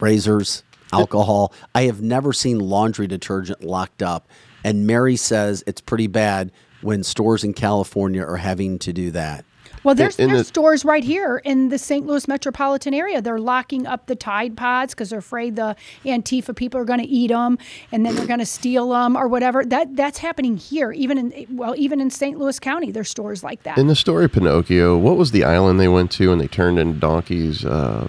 Razors, 0.00 0.62
alcohol. 0.92 1.52
I 1.74 1.82
have 1.82 2.00
never 2.00 2.32
seen 2.32 2.58
laundry 2.58 3.06
detergent 3.06 3.62
locked 3.62 4.02
up. 4.02 4.28
And 4.64 4.86
Mary 4.86 5.16
says 5.16 5.62
it's 5.66 5.80
pretty 5.80 6.08
bad 6.08 6.50
when 6.82 7.02
stores 7.02 7.44
in 7.44 7.54
California 7.54 8.22
are 8.22 8.36
having 8.36 8.78
to 8.80 8.92
do 8.92 9.10
that. 9.12 9.44
Well, 9.84 9.94
there's, 9.94 10.18
in 10.18 10.28
there's 10.28 10.40
the- 10.40 10.44
stores 10.44 10.84
right 10.84 11.04
here 11.04 11.38
in 11.44 11.68
the 11.68 11.78
St. 11.78 12.06
Louis 12.06 12.26
metropolitan 12.26 12.94
area. 12.94 13.22
They're 13.22 13.38
locking 13.38 13.86
up 13.86 14.06
the 14.06 14.16
Tide 14.16 14.56
Pods 14.56 14.94
because 14.94 15.10
they're 15.10 15.18
afraid 15.20 15.56
the 15.56 15.76
Antifa 16.04 16.54
people 16.56 16.80
are 16.80 16.84
going 16.84 17.00
to 17.00 17.06
eat 17.06 17.28
them 17.28 17.58
and 17.92 18.04
then 18.04 18.16
they're 18.16 18.26
going 18.26 18.40
to 18.40 18.46
steal 18.46 18.90
them 18.90 19.16
or 19.16 19.28
whatever. 19.28 19.64
That 19.64 19.94
that's 19.94 20.18
happening 20.18 20.56
here, 20.56 20.92
even 20.92 21.18
in 21.32 21.56
well, 21.56 21.74
even 21.76 22.00
in 22.00 22.10
St. 22.10 22.38
Louis 22.38 22.58
County, 22.58 22.90
there's 22.90 23.10
stores 23.10 23.42
like 23.42 23.62
that. 23.62 23.78
in 23.78 23.86
the 23.86 23.96
story 23.96 24.28
Pinocchio. 24.28 24.96
What 24.96 25.16
was 25.16 25.30
the 25.30 25.44
island 25.44 25.78
they 25.78 25.88
went 25.88 26.10
to 26.12 26.32
and 26.32 26.40
they 26.40 26.48
turned 26.48 26.78
into 26.78 26.98
donkeys? 26.98 27.64
Uh, 27.64 28.08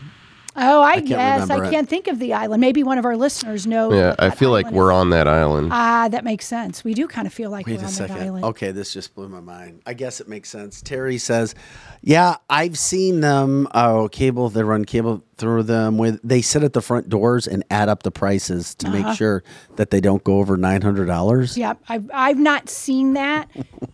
Oh, 0.61 0.81
I, 0.81 0.95
can't 0.95 1.07
guess 1.07 1.49
I 1.49 1.65
it. 1.65 1.71
can't 1.71 1.87
think 1.89 2.07
of 2.07 2.19
the 2.19 2.33
island. 2.33 2.61
Maybe 2.61 2.83
one 2.83 2.97
of 2.97 3.05
our 3.05 3.15
listeners 3.15 3.65
know. 3.65 3.93
yeah, 3.93 4.09
what 4.09 4.23
I 4.23 4.29
feel 4.29 4.51
like 4.51 4.69
we're 4.71 4.91
is. 4.91 4.95
on 4.95 5.09
that 5.11 5.27
island. 5.27 5.69
Ah, 5.71 6.09
that 6.09 6.23
makes 6.23 6.45
sense. 6.45 6.83
We 6.83 6.93
do 6.93 7.07
kind 7.07 7.25
of 7.25 7.33
feel 7.33 7.49
like 7.49 7.65
Wait 7.65 7.77
we're 7.77 7.83
a 7.83 7.85
on 7.85 7.91
second. 7.91 8.17
that 8.17 8.23
island. 8.25 8.45
Okay, 8.45 8.71
this 8.71 8.93
just 8.93 9.15
blew 9.15 9.29
my 9.29 9.39
mind. 9.39 9.81
I 9.85 9.93
guess 9.93 10.19
it 10.19 10.27
makes 10.27 10.49
sense. 10.49 10.81
Terry 10.81 11.17
says, 11.17 11.55
"Yeah, 12.01 12.35
I've 12.49 12.77
seen 12.77 13.21
them. 13.21 13.67
Oh, 13.73 14.09
cable. 14.11 14.49
They 14.49 14.63
run 14.63 14.85
cable 14.85 15.23
through 15.39 15.63
them. 15.63 15.97
With 15.97 16.19
they 16.23 16.41
sit 16.41 16.61
at 16.63 16.73
the 16.73 16.81
front 16.81 17.09
doors 17.09 17.47
and 17.47 17.63
add 17.71 17.89
up 17.89 18.03
the 18.03 18.11
prices 18.11 18.75
to 18.75 18.87
Uh-huh. 18.87 19.07
make 19.07 19.17
sure 19.17 19.43
that 19.77 19.89
they 19.89 19.99
don't 20.01 20.23
go 20.23 20.37
over 20.39 20.57
nine 20.57 20.81
hundred 20.81 21.05
dollars. 21.07 21.57
Yeah, 21.57 21.73
I've 21.87 22.09
I've 22.13 22.37
not 22.37 22.69
seen 22.69 23.13
that 23.13 23.49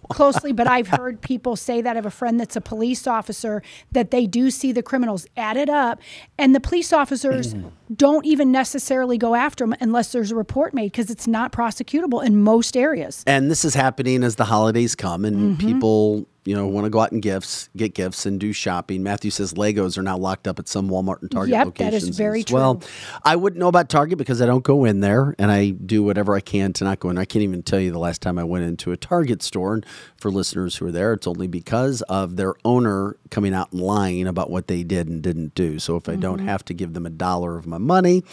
closely, 0.09 0.51
but 0.51 0.67
I've 0.67 0.87
heard 0.99 1.21
people 1.21 1.55
say 1.55 1.81
that. 1.81 1.91
I 1.91 1.95
have 1.95 2.05
a 2.05 2.11
friend 2.11 2.39
that's 2.39 2.55
a 2.55 2.61
police 2.61 3.07
officer 3.07 3.61
that 3.93 4.11
they 4.11 4.27
do 4.27 4.51
see 4.51 4.71
the 4.71 4.83
criminals 4.83 5.25
added 5.37 5.69
up, 5.69 6.01
and 6.37 6.53
the 6.53 6.59
police 6.59 6.91
officers 6.91 7.55
don't 7.93 8.25
even 8.25 8.51
necessarily 8.51 9.17
go 9.17 9.35
after 9.35 9.63
them 9.65 9.75
unless 9.79 10.11
there's 10.11 10.31
a 10.31 10.35
report 10.35 10.73
made 10.73 10.91
because 10.91 11.09
it's 11.09 11.27
not 11.27 11.51
prosecutable 11.51 12.25
in 12.25 12.41
most 12.41 12.75
areas. 12.75 13.23
And 13.27 13.49
this 13.51 13.63
is 13.65 13.73
happening 13.75 14.23
as 14.23 14.35
the 14.35 14.45
holidays 14.45 14.95
come 14.95 15.23
and 15.25 15.35
Mm-hmm. 15.57 15.67
people, 15.67 16.25
you 16.45 16.55
know, 16.55 16.65
want 16.67 16.85
to 16.85 16.89
go 16.89 16.99
out 16.99 17.11
and 17.11 17.21
gifts, 17.21 17.69
get 17.75 17.93
gifts 17.95 18.25
and 18.25 18.39
do 18.39 18.53
shopping. 18.53 19.01
Matthew 19.03 19.31
says 19.31 19.53
Legos 19.55 19.97
are 19.97 20.01
now 20.03 20.17
locked 20.17 20.47
up 20.47 20.59
at 20.59 20.67
some 20.67 20.89
Walmart 20.89 21.21
and 21.21 21.29
Target 21.31 21.51
Yep, 21.53 21.75
that 21.75 21.93
is 21.93 22.09
very 22.09 22.41
as 22.41 22.51
Well, 22.51 22.75
true. 22.75 22.89
I 23.23 23.35
wouldn't 23.35 23.59
know 23.59 23.67
about 23.67 23.89
Target 23.89 24.17
because 24.19 24.41
I 24.41 24.45
don't 24.45 24.63
go 24.63 24.85
in 24.85 24.99
there 25.01 25.35
and 25.39 25.51
I 25.51 25.71
do 25.71 26.03
whatever 26.03 26.35
I 26.35 26.41
can 26.41 26.71
to 26.73 26.83
not 26.83 26.99
go 26.99 27.09
in. 27.09 27.17
I 27.17 27.25
can't 27.25 27.41
even 27.43 27.63
tell 27.63 27.79
you 27.79 27.91
the 27.91 27.99
last 27.99 28.21
time 28.21 28.37
I 28.37 28.43
went 28.43 28.63
into 28.63 28.91
a 28.91 28.97
Target 28.97 29.41
store. 29.43 29.73
And 29.75 29.85
for 30.17 30.29
listeners 30.31 30.75
who 30.75 30.85
are 30.87 30.91
there, 30.91 31.13
it's 31.13 31.25
only 31.27 31.47
because 31.47 32.01
of 32.03 32.35
their 32.35 32.53
owner 32.63 33.17
coming 33.31 33.53
out 33.53 33.71
and 33.71 33.81
lying 33.81 34.27
about 34.27 34.49
what 34.51 34.67
they 34.67 34.83
did 34.83 35.07
and 35.07 35.21
didn't 35.23 35.55
do. 35.55 35.79
So 35.79 35.95
if 35.97 36.07
I 36.09 36.15
don't 36.15 36.37
Mm-hmm. 36.37 36.47
have 36.47 36.65
to 36.65 36.73
give 36.73 36.93
them 36.93 37.05
a 37.05 37.09
dollar 37.09 37.57
of 37.57 37.65
my 37.65 37.74
money, 37.81 38.23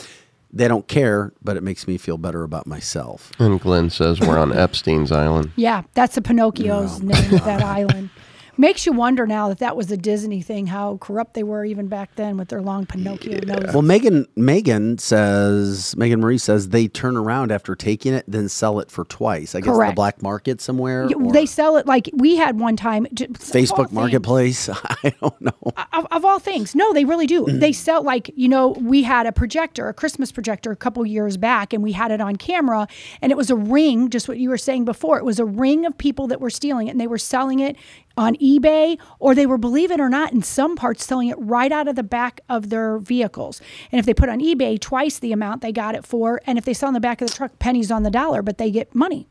they 0.52 0.68
don't 0.68 0.86
care, 0.88 1.32
but 1.42 1.56
it 1.56 1.62
makes 1.62 1.86
me 1.88 1.96
feel 1.98 2.18
better 2.18 2.42
about 2.42 2.66
myself. 2.66 3.30
and 3.38 3.60
Glenn 3.60 3.88
says 3.90 4.20
we're 4.20 4.38
on 4.38 4.52
Epstein's 4.56 5.10
island. 5.12 5.50
Yeah, 5.56 5.82
that's 5.94 6.14
the 6.14 6.22
Pinocchio's 6.22 7.00
name 7.02 7.34
of 7.34 7.44
that 7.44 7.62
island. 7.64 8.10
Makes 8.58 8.84
you 8.84 8.92
wonder 8.92 9.26
now 9.26 9.48
that 9.48 9.58
that 9.58 9.76
was 9.76 9.90
a 9.90 9.96
Disney 9.96 10.42
thing, 10.42 10.66
how 10.66 10.98
corrupt 10.98 11.32
they 11.32 11.42
were 11.42 11.64
even 11.64 11.88
back 11.88 12.14
then 12.16 12.36
with 12.36 12.48
their 12.48 12.60
long 12.60 12.84
Pinocchio 12.84 13.40
noses. 13.46 13.72
Well, 13.72 13.82
Megan 13.82 14.26
Megan 14.36 14.98
says 14.98 15.96
Megan 15.96 16.20
Marie 16.20 16.36
says 16.36 16.68
they 16.68 16.86
turn 16.86 17.16
around 17.16 17.50
after 17.50 17.74
taking 17.74 18.12
it, 18.12 18.24
then 18.28 18.50
sell 18.50 18.78
it 18.80 18.90
for 18.90 19.04
twice. 19.04 19.54
I 19.54 19.60
guess 19.60 19.76
the 19.76 19.92
black 19.96 20.22
market 20.22 20.60
somewhere. 20.60 21.08
Yeah, 21.08 21.16
they 21.32 21.46
sell 21.46 21.76
it 21.78 21.86
like 21.86 22.10
we 22.12 22.36
had 22.36 22.60
one 22.60 22.76
time. 22.76 23.06
j- 23.14 23.24
of 23.24 23.30
all 23.30 23.36
Facebook 23.36 23.86
things. 23.86 23.92
Marketplace. 23.92 24.68
I 24.84 25.14
don't 25.20 25.40
know. 25.40 25.72
of, 25.94 26.06
of 26.10 26.24
all 26.24 26.38
things. 26.38 26.74
No, 26.74 26.92
they 26.92 27.06
really 27.06 27.26
do. 27.26 27.46
Mm. 27.46 27.60
they 27.60 27.72
sell 27.72 28.02
like 28.02 28.30
you 28.36 28.48
know 28.48 28.68
we 28.80 29.02
had 29.02 29.26
a 29.26 29.32
projector, 29.32 29.88
a 29.88 29.94
Christmas 29.94 30.30
projector, 30.30 30.70
a 30.70 30.76
couple 30.76 31.04
years 31.06 31.38
back, 31.38 31.72
and 31.72 31.82
we 31.82 31.92
had 31.92 32.10
it 32.10 32.20
on 32.20 32.36
camera, 32.36 32.86
and 33.22 33.32
it 33.32 33.36
was 33.36 33.48
a 33.48 33.56
ring. 33.56 34.10
Just 34.10 34.28
what 34.28 34.38
you 34.38 34.50
were 34.50 34.58
saying 34.58 34.84
before, 34.84 35.16
it 35.16 35.24
was 35.24 35.38
a 35.38 35.46
ring 35.46 35.86
of 35.86 35.96
people 35.96 36.26
that 36.26 36.40
were 36.40 36.50
stealing 36.50 36.88
it, 36.88 36.90
and 36.90 37.00
they 37.00 37.06
were 37.06 37.16
selling 37.18 37.60
it 37.60 37.76
on 38.16 38.36
eBay, 38.36 38.98
or 39.18 39.34
they 39.34 39.46
were, 39.46 39.58
believe 39.58 39.90
it 39.90 40.00
or 40.00 40.08
not, 40.08 40.32
in 40.32 40.42
some 40.42 40.76
parts 40.76 41.04
selling 41.04 41.28
it 41.28 41.36
right 41.38 41.72
out 41.72 41.88
of 41.88 41.96
the 41.96 42.02
back 42.02 42.40
of 42.48 42.70
their 42.70 42.98
vehicles. 42.98 43.60
And 43.90 43.98
if 43.98 44.06
they 44.06 44.14
put 44.14 44.28
on 44.28 44.40
eBay 44.40 44.78
twice 44.80 45.18
the 45.18 45.32
amount 45.32 45.62
they 45.62 45.72
got 45.72 45.94
it 45.94 46.04
for, 46.04 46.40
and 46.46 46.58
if 46.58 46.64
they 46.64 46.74
sell 46.74 46.88
in 46.88 46.94
the 46.94 47.00
back 47.00 47.20
of 47.20 47.28
the 47.28 47.34
truck, 47.34 47.58
pennies 47.58 47.90
on 47.90 48.02
the 48.02 48.10
dollar, 48.10 48.42
but 48.42 48.58
they 48.58 48.70
get 48.70 48.94
money. 48.94 49.26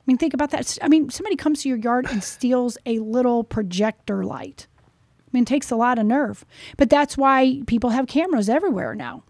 I 0.00 0.02
mean, 0.06 0.18
think 0.18 0.34
about 0.34 0.50
that. 0.50 0.78
I 0.82 0.88
mean, 0.88 1.08
somebody 1.08 1.36
comes 1.36 1.62
to 1.62 1.68
your 1.68 1.78
yard 1.78 2.06
and 2.10 2.22
steals 2.22 2.76
a 2.84 2.98
little 2.98 3.42
projector 3.42 4.22
light. 4.22 4.66
I 4.78 5.30
mean, 5.32 5.44
it 5.44 5.46
takes 5.46 5.70
a 5.70 5.76
lot 5.76 5.98
of 5.98 6.04
nerve. 6.04 6.44
But 6.76 6.90
that's 6.90 7.16
why 7.16 7.62
people 7.66 7.90
have 7.90 8.06
cameras 8.06 8.50
everywhere 8.50 8.94
now. 8.94 9.24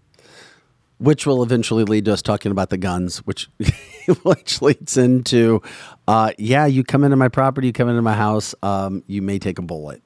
Which 0.99 1.27
will 1.27 1.43
eventually 1.43 1.85
lead 1.85 2.05
to 2.07 2.12
us 2.12 2.23
talking 2.23 2.53
about 2.53 2.71
the 2.71 2.79
guns, 2.79 3.19
which 3.19 3.49
which 4.23 4.62
leads 4.62 4.97
into, 4.97 5.61
uh, 6.07 6.33
yeah, 6.39 6.66
you 6.66 6.85
come 6.85 7.05
into 7.05 7.16
my 7.16 7.29
property, 7.29 7.69
you 7.69 7.73
come 7.73 7.89
into 7.89 8.03
my 8.03 8.15
house, 8.15 8.55
um, 8.62 9.03
you 9.07 9.23
may 9.23 9.39
take 9.39 9.59
a 9.59 9.62
bullet. 9.62 10.03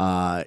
uh 0.00 0.44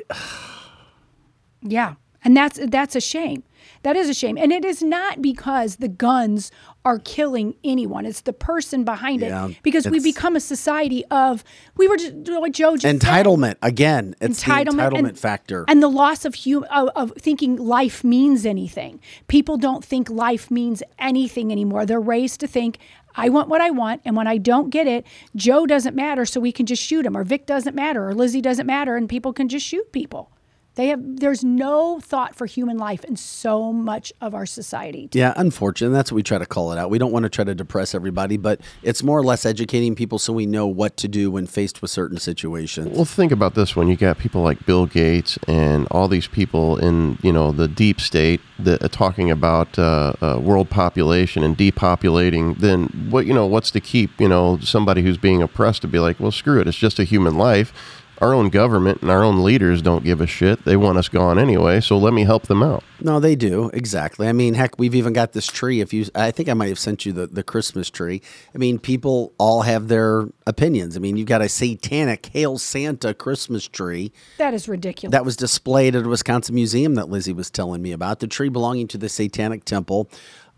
Yeah. 1.61 1.95
And 2.23 2.35
that's 2.35 2.59
that's 2.67 2.95
a 2.95 3.01
shame. 3.01 3.43
That 3.83 3.95
is 3.95 4.09
a 4.09 4.13
shame. 4.13 4.37
And 4.37 4.51
it 4.51 4.65
is 4.65 4.81
not 4.81 5.21
because 5.21 5.77
the 5.77 5.87
guns 5.87 6.51
are 6.83 6.99
killing 6.99 7.55
anyone. 7.63 8.05
It's 8.05 8.21
the 8.21 8.33
person 8.33 8.83
behind 8.83 9.21
Yeah, 9.21 9.47
it. 9.49 9.57
Because 9.63 9.87
we 9.87 9.99
become 10.01 10.35
a 10.35 10.39
society 10.39 11.05
of 11.11 11.43
we 11.77 11.87
were 11.87 11.97
just 11.97 12.13
what 12.27 12.51
Joe 12.51 12.75
just 12.75 12.81
said. 12.83 12.99
Entitlement 12.99 13.55
again. 13.61 14.15
It's 14.19 14.43
the 14.43 14.51
entitlement 14.51 14.97
and, 14.97 15.19
factor. 15.19 15.65
and 15.67 15.81
the 15.81 15.87
loss 15.89 16.25
of, 16.25 16.35
hum- 16.35 16.65
of 16.71 16.89
of 16.89 17.13
thinking 17.17 17.55
life 17.55 18.03
means 18.03 18.45
anything. 18.45 18.99
People 19.27 19.57
don't 19.57 19.83
think 19.83 20.09
life 20.09 20.51
means 20.51 20.83
anything 20.97 21.51
anymore. 21.51 21.85
They're 21.85 22.01
raised 22.01 22.39
to 22.41 22.47
think 22.47 22.79
I 23.15 23.29
want 23.29 23.49
what 23.49 23.59
I 23.61 23.69
want, 23.71 24.01
and 24.05 24.15
when 24.15 24.27
I 24.27 24.37
don't 24.37 24.69
get 24.69 24.87
it, 24.87 25.05
Joe 25.35 25.65
doesn't 25.65 25.95
matter, 25.95 26.25
so 26.25 26.39
we 26.39 26.51
can 26.51 26.65
just 26.65 26.81
shoot 26.83 27.05
him, 27.05 27.17
or 27.17 27.23
Vic 27.23 27.45
doesn't 27.45 27.75
matter, 27.75 28.07
or 28.07 28.13
Lizzie 28.13 28.39
doesn't 28.41 28.67
matter, 28.67 28.95
and 28.95 29.09
people 29.09 29.33
can 29.33 29.49
just 29.49 29.65
shoot 29.65 29.91
people. 29.91 30.31
They 30.75 30.87
have 30.87 31.01
there's 31.03 31.43
no 31.43 31.99
thought 31.99 32.35
for 32.35 32.45
human 32.45 32.77
life 32.77 33.03
in 33.03 33.15
so 33.15 33.73
much 33.73 34.13
of 34.21 34.33
our 34.33 34.45
society. 34.45 35.09
Yeah, 35.11 35.33
unfortunate. 35.35 35.89
That's 35.89 36.11
what 36.11 36.15
we 36.17 36.23
try 36.23 36.37
to 36.37 36.45
call 36.45 36.71
it 36.71 36.77
out. 36.77 36.89
We 36.89 36.97
don't 36.97 37.11
want 37.11 37.23
to 37.23 37.29
try 37.29 37.43
to 37.43 37.55
depress 37.55 37.93
everybody, 37.93 38.37
but 38.37 38.61
it's 38.81 39.03
more 39.03 39.17
or 39.17 39.23
less 39.23 39.45
educating 39.45 39.95
people 39.95 40.19
so 40.19 40.31
we 40.31 40.45
know 40.45 40.67
what 40.67 40.95
to 40.97 41.07
do 41.07 41.31
when 41.31 41.47
faced 41.47 41.81
with 41.81 41.91
certain 41.91 42.17
situations. 42.17 42.95
Well, 42.95 43.05
think 43.05 43.31
about 43.31 43.55
this 43.55 43.75
one. 43.75 43.87
You 43.87 43.97
got 43.97 44.19
people 44.19 44.41
like 44.41 44.65
Bill 44.65 44.85
Gates 44.85 45.37
and 45.47 45.87
all 45.91 46.07
these 46.07 46.27
people 46.27 46.77
in 46.77 47.17
you 47.21 47.33
know 47.33 47.51
the 47.51 47.67
deep 47.67 47.99
state 47.99 48.41
that 48.59 48.83
are 48.83 48.89
talking 48.89 49.31
about 49.31 49.77
uh, 49.77 50.13
uh, 50.21 50.39
world 50.41 50.69
population 50.69 51.43
and 51.43 51.57
depopulating. 51.57 52.57
Then 52.59 53.07
what 53.09 53.25
you 53.25 53.33
know? 53.33 53.45
What's 53.45 53.71
to 53.71 53.81
keep 53.81 54.19
you 54.19 54.29
know 54.29 54.59
somebody 54.59 55.01
who's 55.01 55.17
being 55.17 55.41
oppressed 55.41 55.81
to 55.81 55.87
be 55.87 55.99
like, 55.99 56.19
well, 56.19 56.31
screw 56.31 56.61
it. 56.61 56.67
It's 56.67 56.77
just 56.77 56.99
a 56.99 57.03
human 57.03 57.37
life. 57.37 57.73
Our 58.21 58.33
own 58.33 58.49
government 58.49 59.01
and 59.01 59.09
our 59.09 59.23
own 59.23 59.43
leaders 59.43 59.81
don't 59.81 60.03
give 60.03 60.19
a 60.19 60.27
shit. 60.27 60.65
They 60.65 60.75
want 60.75 60.97
us 60.97 61.07
gone 61.07 61.39
anyway. 61.39 61.79
So 61.79 61.97
let 61.97 62.13
me 62.13 62.25
help 62.25 62.47
them 62.47 62.61
out. 62.61 62.83
No, 63.01 63.19
they 63.19 63.35
do 63.35 63.69
exactly. 63.73 64.27
I 64.27 64.33
mean, 64.33 64.55
heck, 64.55 64.77
we've 64.77 64.93
even 64.95 65.13
got 65.13 65.31
this 65.31 65.47
tree. 65.47 65.79
If 65.79 65.93
you, 65.93 66.05
I 66.13 66.31
think 66.31 66.49
I 66.49 66.53
might 66.53 66.67
have 66.67 66.79
sent 66.79 67.05
you 67.05 67.13
the 67.13 67.27
the 67.27 67.43
Christmas 67.43 67.89
tree. 67.89 68.21
I 68.53 68.57
mean, 68.57 68.77
people 68.77 69.33
all 69.37 69.61
have 69.61 69.87
their 69.87 70.27
opinions. 70.45 70.97
I 70.97 70.99
mean, 70.99 71.15
you've 71.15 71.27
got 71.27 71.41
a 71.41 71.47
satanic 71.49 72.25
Hail 72.33 72.57
Santa 72.57 73.13
Christmas 73.13 73.67
tree 73.67 74.11
That 74.37 74.53
is 74.53 74.67
ridiculous. 74.67 75.13
that 75.13 75.23
was 75.23 75.37
displayed 75.37 75.95
at 75.95 76.03
a 76.05 76.09
Wisconsin 76.09 76.55
museum 76.55 76.95
that 76.95 77.09
Lizzie 77.09 77.33
was 77.33 77.49
telling 77.49 77.81
me 77.81 77.91
about. 77.93 78.19
The 78.19 78.27
tree 78.27 78.49
belonging 78.49 78.87
to 78.89 78.97
the 78.97 79.07
Satanic 79.09 79.63
Temple. 79.63 80.09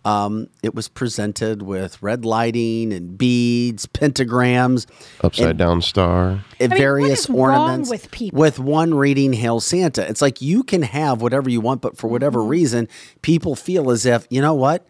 Um, 0.04 0.48
it 0.64 0.74
was 0.74 0.88
presented 0.88 1.62
with 1.62 2.02
red 2.02 2.26
lighting 2.26 2.92
and 2.92 3.18
beads, 3.18 3.86
pentagrams, 3.86 4.88
Upside 5.24 5.58
down 5.58 5.82
star. 5.82 6.44
and 6.60 6.72
what 6.72 6.78
various 6.80 7.22
is 7.26 7.30
wrong 7.30 7.40
ornaments 7.60 7.90
with 7.90 8.10
people? 8.10 8.40
with 8.40 8.58
one 8.58 8.96
reading 8.96 9.34
Hail 9.34 9.60
Santa. 9.60 10.08
It's 10.10 10.22
like 10.22 10.42
you 10.42 10.64
can 10.64 10.82
have 10.82 11.22
whatever 11.22 11.50
you 11.50 11.62
want, 11.62 11.82
but 11.82 11.98
for 11.98 12.08
whatever 12.08 12.40
Mm-hmm. 12.40 12.50
reason, 12.50 12.88
people 13.22 13.56
feel 13.56 13.92
as 13.92 14.06
if, 14.08 14.26
you 14.32 14.42
know 14.42 14.56
what? 14.56 14.86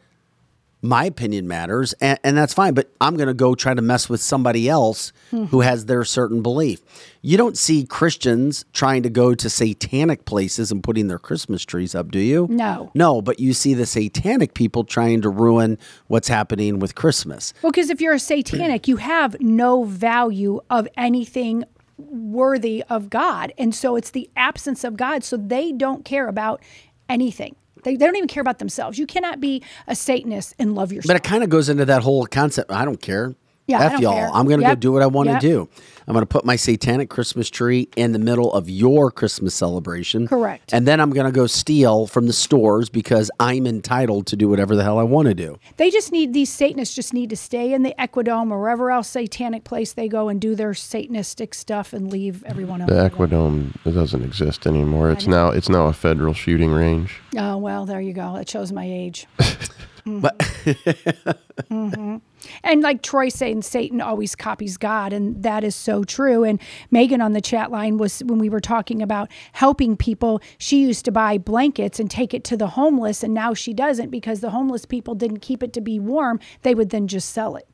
My 0.84 1.06
opinion 1.06 1.48
matters, 1.48 1.94
and, 2.02 2.18
and 2.24 2.36
that's 2.36 2.54
fine, 2.56 2.74
but 2.74 2.92
I'm 3.00 3.16
going 3.16 3.28
to 3.28 3.36
go 3.36 3.54
try 3.54 3.74
to 3.76 3.82
mess 3.84 4.10
with 4.10 4.20
somebody 4.22 4.68
else 4.68 5.12
Hmm. 5.30 5.46
who 5.46 5.62
has 5.62 5.86
their 5.86 6.04
certain 6.04 6.42
belief. 6.42 6.82
You 7.22 7.38
don't 7.38 7.56
see 7.58 7.86
Christians 7.86 8.66
trying 8.74 9.04
to 9.04 9.10
go 9.10 9.36
to 9.36 9.50
satanic 9.50 10.26
places 10.26 10.72
and 10.72 10.84
putting 10.84 11.08
their 11.08 11.20
Christmas 11.20 11.64
trees 11.64 11.94
up, 11.94 12.10
do 12.12 12.18
you? 12.20 12.48
No. 12.50 12.92
No, 12.96 13.22
but 13.22 13.40
you 13.40 13.54
see 13.54 13.74
the 13.76 13.86
satanic 13.86 14.56
people 14.56 14.84
trying 14.84 15.22
to 15.22 15.30
ruin 15.30 15.78
what's 16.08 16.28
happening 16.28 16.80
with 16.80 16.96
Christmas. 16.96 17.54
Well, 17.62 17.72
because 17.72 17.90
if 17.92 18.02
you're 18.02 18.14
a 18.16 18.20
satanic, 18.20 18.88
you 18.88 18.98
have 18.98 19.40
no 19.40 19.84
value 19.84 20.62
of 20.72 20.88
anything 20.98 21.64
worthy 21.98 22.84
of 22.90 23.10
God. 23.10 23.54
And 23.58 23.76
so 23.76 23.96
it's 23.96 24.10
the 24.12 24.30
absence 24.36 24.84
of 24.84 24.98
God. 24.98 25.24
So 25.24 25.38
they 25.38 25.72
don't 25.72 26.04
care 26.04 26.28
about 26.28 26.62
anything. 27.08 27.56
They, 27.84 27.96
they 27.96 28.06
don't 28.06 28.16
even 28.16 28.28
care 28.28 28.42
about 28.42 28.60
themselves. 28.60 28.98
You 28.98 29.08
cannot 29.08 29.40
be 29.40 29.64
a 29.88 29.96
Satanist 29.96 30.56
and 30.60 30.76
love 30.76 30.92
yourself. 30.92 31.08
But 31.08 31.16
it 31.18 31.24
kind 31.30 31.44
of 31.44 31.50
goes 31.50 31.70
into 31.70 31.86
that 31.86 32.02
whole 32.04 32.26
concept. 32.26 32.72
I 32.72 32.86
don't 32.86 33.02
care. 33.02 33.36
Yeah, 33.68 33.80
I 33.80 33.86
F 33.86 33.92
don't 33.94 34.02
y'all. 34.02 34.14
care. 34.14 34.30
I'm 34.34 34.48
going 34.48 34.60
to 34.60 34.66
go 34.66 34.76
do 34.76 34.92
what 34.92 35.02
I 35.02 35.08
want 35.08 35.28
to 35.28 35.34
Yep. 35.34 35.42
do. 35.42 35.70
I'm 36.12 36.16
going 36.16 36.24
to 36.24 36.28
put 36.28 36.44
my 36.44 36.58
satanic 36.58 37.10
Christmas 37.10 37.50
tree 37.50 37.88
in 37.96 38.12
the 38.12 38.20
middle 38.20 38.52
of 38.52 38.70
your 38.70 39.12
Christmas 39.12 39.56
celebration. 39.56 40.28
Correct. 40.28 40.74
And 40.74 40.86
then 40.86 41.00
I'm 41.00 41.12
going 41.12 41.26
to 41.26 41.32
go 41.32 41.48
steal 41.48 42.06
from 42.06 42.28
the 42.28 42.34
stores 42.34 42.90
because 42.90 43.32
I'm 43.40 43.66
entitled 43.66 44.28
to 44.28 44.36
do 44.36 44.50
whatever 44.50 44.76
the 44.76 44.84
hell 44.84 45.00
I 45.00 45.04
want 45.04 45.30
to 45.30 45.34
do. 45.34 45.58
they 45.78 45.90
just 45.90 46.12
need, 46.12 46.34
these 46.34 46.50
Satanists 46.50 46.96
just 46.96 47.14
need 47.14 47.30
to 47.30 47.38
stay 47.38 47.72
in 47.72 47.84
the 47.84 47.96
Equidome 47.98 48.52
or 48.52 48.60
wherever 48.60 48.92
else 48.92 49.08
satanic 49.08 49.64
place 49.64 49.94
they 49.94 50.10
go 50.10 50.28
and 50.28 50.42
do 50.42 50.54
their 50.54 50.72
Satanistic 50.72 51.56
stuff 51.56 51.94
and 51.94 52.12
leave 52.12 52.44
everyone 52.44 52.82
else. 52.82 52.92
The 52.92 53.10
Equidome 53.10 53.74
it 53.86 53.92
doesn't 53.92 54.22
exist 54.22 54.68
anymore. 54.68 55.12
It's 55.12 55.28
now 55.28 55.52
it's 55.52 55.70
now 55.70 55.88
a 55.88 55.94
federal 55.94 56.34
shooting 56.34 56.72
range. 56.72 57.22
Oh, 57.38 57.56
well, 57.56 57.86
there 57.86 58.02
you 58.02 58.12
go. 58.12 58.36
It 58.36 58.50
shows 58.50 58.74
my 58.74 58.84
age. 58.84 59.28
Mm-hmm. 60.06 60.20
But 60.20 60.38
mm-hmm. 61.70 62.18
And 62.64 62.82
like 62.82 63.02
Troy 63.02 63.30
saying, 63.30 63.64
Satan 63.64 64.02
always 64.02 64.36
copies 64.36 64.78
God, 64.78 65.14
and 65.14 65.42
that 65.44 65.64
is 65.64 65.76
so 65.76 66.04
true. 66.04 66.44
And 66.44 66.62
Megan 66.92 67.22
on 67.22 67.34
the 67.34 67.42
chat 67.42 67.72
line 67.72 67.98
was 67.98 68.20
when 68.20 68.40
we 68.40 68.50
were 68.50 68.60
talking 68.60 69.02
about 69.02 69.30
helping 69.54 69.98
people. 69.98 70.42
She 70.58 70.82
used 70.82 71.06
to 71.06 71.12
buy 71.12 71.38
blankets 71.38 72.00
and 72.00 72.10
take 72.10 72.34
it 72.34 72.44
to 72.46 72.58
the 72.58 72.68
homeless, 72.68 73.24
and 73.24 73.34
now 73.34 73.54
she 73.54 73.74
doesn't 73.74 74.10
because 74.10 74.42
the 74.42 74.52
homeless 74.52 74.86
people 74.86 75.16
didn't 75.16 75.40
keep 75.40 75.64
it 75.64 75.74
to 75.74 75.82
be 75.82 76.00
warm. 76.00 76.40
They 76.62 76.76
would 76.76 76.92
then 76.92 77.08
just 77.08 77.30
sell 77.30 77.56
it. 77.56 77.68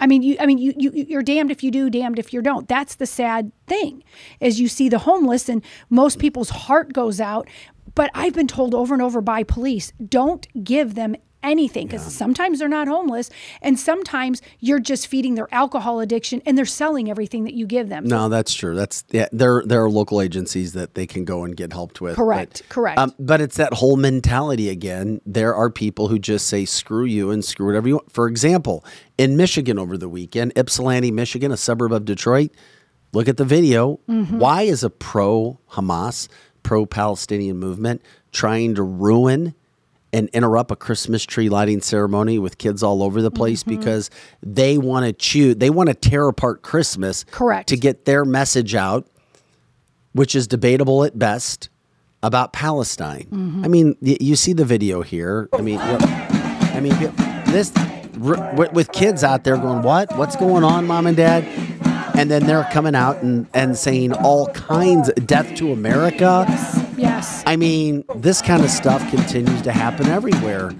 I 0.00 0.06
mean, 0.06 0.22
you. 0.22 0.36
I 0.40 0.46
mean, 0.46 0.58
you, 0.58 0.74
you. 0.76 0.90
You're 0.92 1.22
damned 1.22 1.50
if 1.50 1.62
you 1.62 1.70
do, 1.70 1.88
damned 1.88 2.18
if 2.18 2.32
you 2.32 2.42
don't. 2.42 2.68
That's 2.68 2.96
the 2.96 3.06
sad 3.06 3.52
thing, 3.66 4.02
is 4.40 4.60
you 4.60 4.68
see 4.68 4.88
the 4.88 4.98
homeless, 4.98 5.48
and 5.48 5.62
most 5.88 6.18
people's 6.18 6.50
heart 6.50 6.92
goes 6.92 7.20
out. 7.20 7.48
But 7.94 8.10
I've 8.14 8.34
been 8.34 8.48
told 8.48 8.74
over 8.74 8.94
and 8.94 9.02
over 9.02 9.20
by 9.20 9.42
police, 9.44 9.92
don't 10.08 10.46
give 10.64 10.94
them 10.94 11.14
anything 11.42 11.86
because 11.86 12.02
sometimes 12.14 12.58
they're 12.58 12.68
not 12.68 12.88
homeless, 12.88 13.30
and 13.60 13.78
sometimes 13.78 14.40
you're 14.60 14.78
just 14.80 15.06
feeding 15.06 15.34
their 15.34 15.48
alcohol 15.52 16.00
addiction, 16.00 16.42
and 16.46 16.56
they're 16.56 16.64
selling 16.64 17.10
everything 17.10 17.44
that 17.44 17.54
you 17.54 17.66
give 17.66 17.88
them. 17.88 18.04
no, 18.04 18.28
that's 18.28 18.54
true. 18.54 18.74
That's 18.74 19.04
yeah. 19.10 19.26
There 19.32 19.62
there 19.66 19.82
are 19.84 19.90
local 19.90 20.20
agencies 20.20 20.72
that 20.72 20.94
they 20.94 21.06
can 21.06 21.24
go 21.24 21.44
and 21.44 21.56
get 21.56 21.72
helped 21.72 22.00
with. 22.00 22.16
but- 22.16 22.22
Correct, 22.22 22.62
correct. 22.68 22.98
Um, 22.98 23.14
but 23.18 23.40
it's 23.40 23.56
that 23.56 23.74
whole 23.74 23.96
mentality 23.96 24.68
again. 24.68 25.20
There 25.26 25.54
are 25.54 25.70
people 25.70 26.08
who 26.08 26.18
just 26.18 26.46
say 26.46 26.64
screw 26.64 27.04
you 27.04 27.30
and 27.30 27.44
screw 27.44 27.66
whatever 27.66 27.88
you 27.88 27.94
want. 27.94 28.12
For 28.12 28.28
example, 28.28 28.84
in 29.18 29.36
Michigan 29.36 29.78
over 29.78 29.96
the 29.98 30.08
weekend, 30.08 30.52
Ypsilanti, 30.56 31.10
Michigan, 31.10 31.52
a 31.52 31.56
suburb 31.56 31.92
of 31.92 32.04
Detroit. 32.04 32.50
Look 33.14 33.28
at 33.28 33.36
the 33.36 33.44
video. 33.44 34.00
Mm-hmm. 34.08 34.38
Why 34.38 34.62
is 34.62 34.82
a 34.82 34.88
pro 34.88 35.58
Hamas, 35.72 36.28
pro 36.62 36.86
Palestinian 36.86 37.58
movement 37.58 38.00
trying 38.30 38.74
to 38.76 38.82
ruin 38.82 39.54
and 40.12 40.28
interrupt 40.30 40.70
a 40.70 40.76
Christmas 40.76 41.24
tree 41.24 41.48
lighting 41.48 41.80
ceremony 41.80 42.38
with 42.38 42.58
kids 42.58 42.82
all 42.82 43.02
over 43.02 43.22
the 43.22 43.30
place 43.30 43.62
Mm-hmm. 43.62 43.78
because 43.78 44.10
they 44.42 44.76
want 44.78 45.06
to 45.06 45.12
chew, 45.12 45.54
they 45.54 45.70
want 45.70 45.88
to 45.88 45.94
tear 45.94 46.28
apart 46.28 46.62
Christmas 46.62 47.24
Correct. 47.30 47.68
to 47.70 47.76
get 47.76 48.04
their 48.04 48.24
message 48.24 48.74
out 48.74 49.06
which 50.12 50.34
is 50.34 50.46
debatable 50.46 51.04
at 51.04 51.18
best, 51.18 51.70
about 52.22 52.52
Palestine. 52.52 53.26
Mm-hmm. 53.32 53.64
I 53.64 53.68
mean, 53.68 53.96
y- 54.02 54.18
you 54.20 54.36
see 54.36 54.52
the 54.52 54.64
video 54.66 55.00
here. 55.00 55.48
I 55.54 55.62
mean, 55.62 55.78
I 55.80 56.80
mean, 56.80 56.92
this 57.46 57.72
with 58.18 58.92
kids 58.92 59.24
out 59.24 59.44
there 59.44 59.56
going, 59.56 59.80
"What? 59.82 60.14
What's 60.18 60.36
going 60.36 60.64
on, 60.64 60.86
mom 60.86 61.06
and 61.06 61.16
dad?" 61.16 61.44
And 62.14 62.30
then 62.30 62.46
they're 62.46 62.68
coming 62.72 62.94
out 62.94 63.22
and, 63.22 63.46
and 63.54 63.76
saying 63.76 64.12
all 64.12 64.48
kinds 64.48 65.08
of 65.08 65.26
death 65.26 65.54
to 65.56 65.72
America. 65.72 66.44
Yes. 66.96 67.42
I 67.46 67.56
mean, 67.56 68.04
this 68.14 68.42
kind 68.42 68.62
of 68.62 68.70
stuff 68.70 69.08
continues 69.10 69.62
to 69.62 69.72
happen 69.72 70.06
everywhere. 70.06 70.72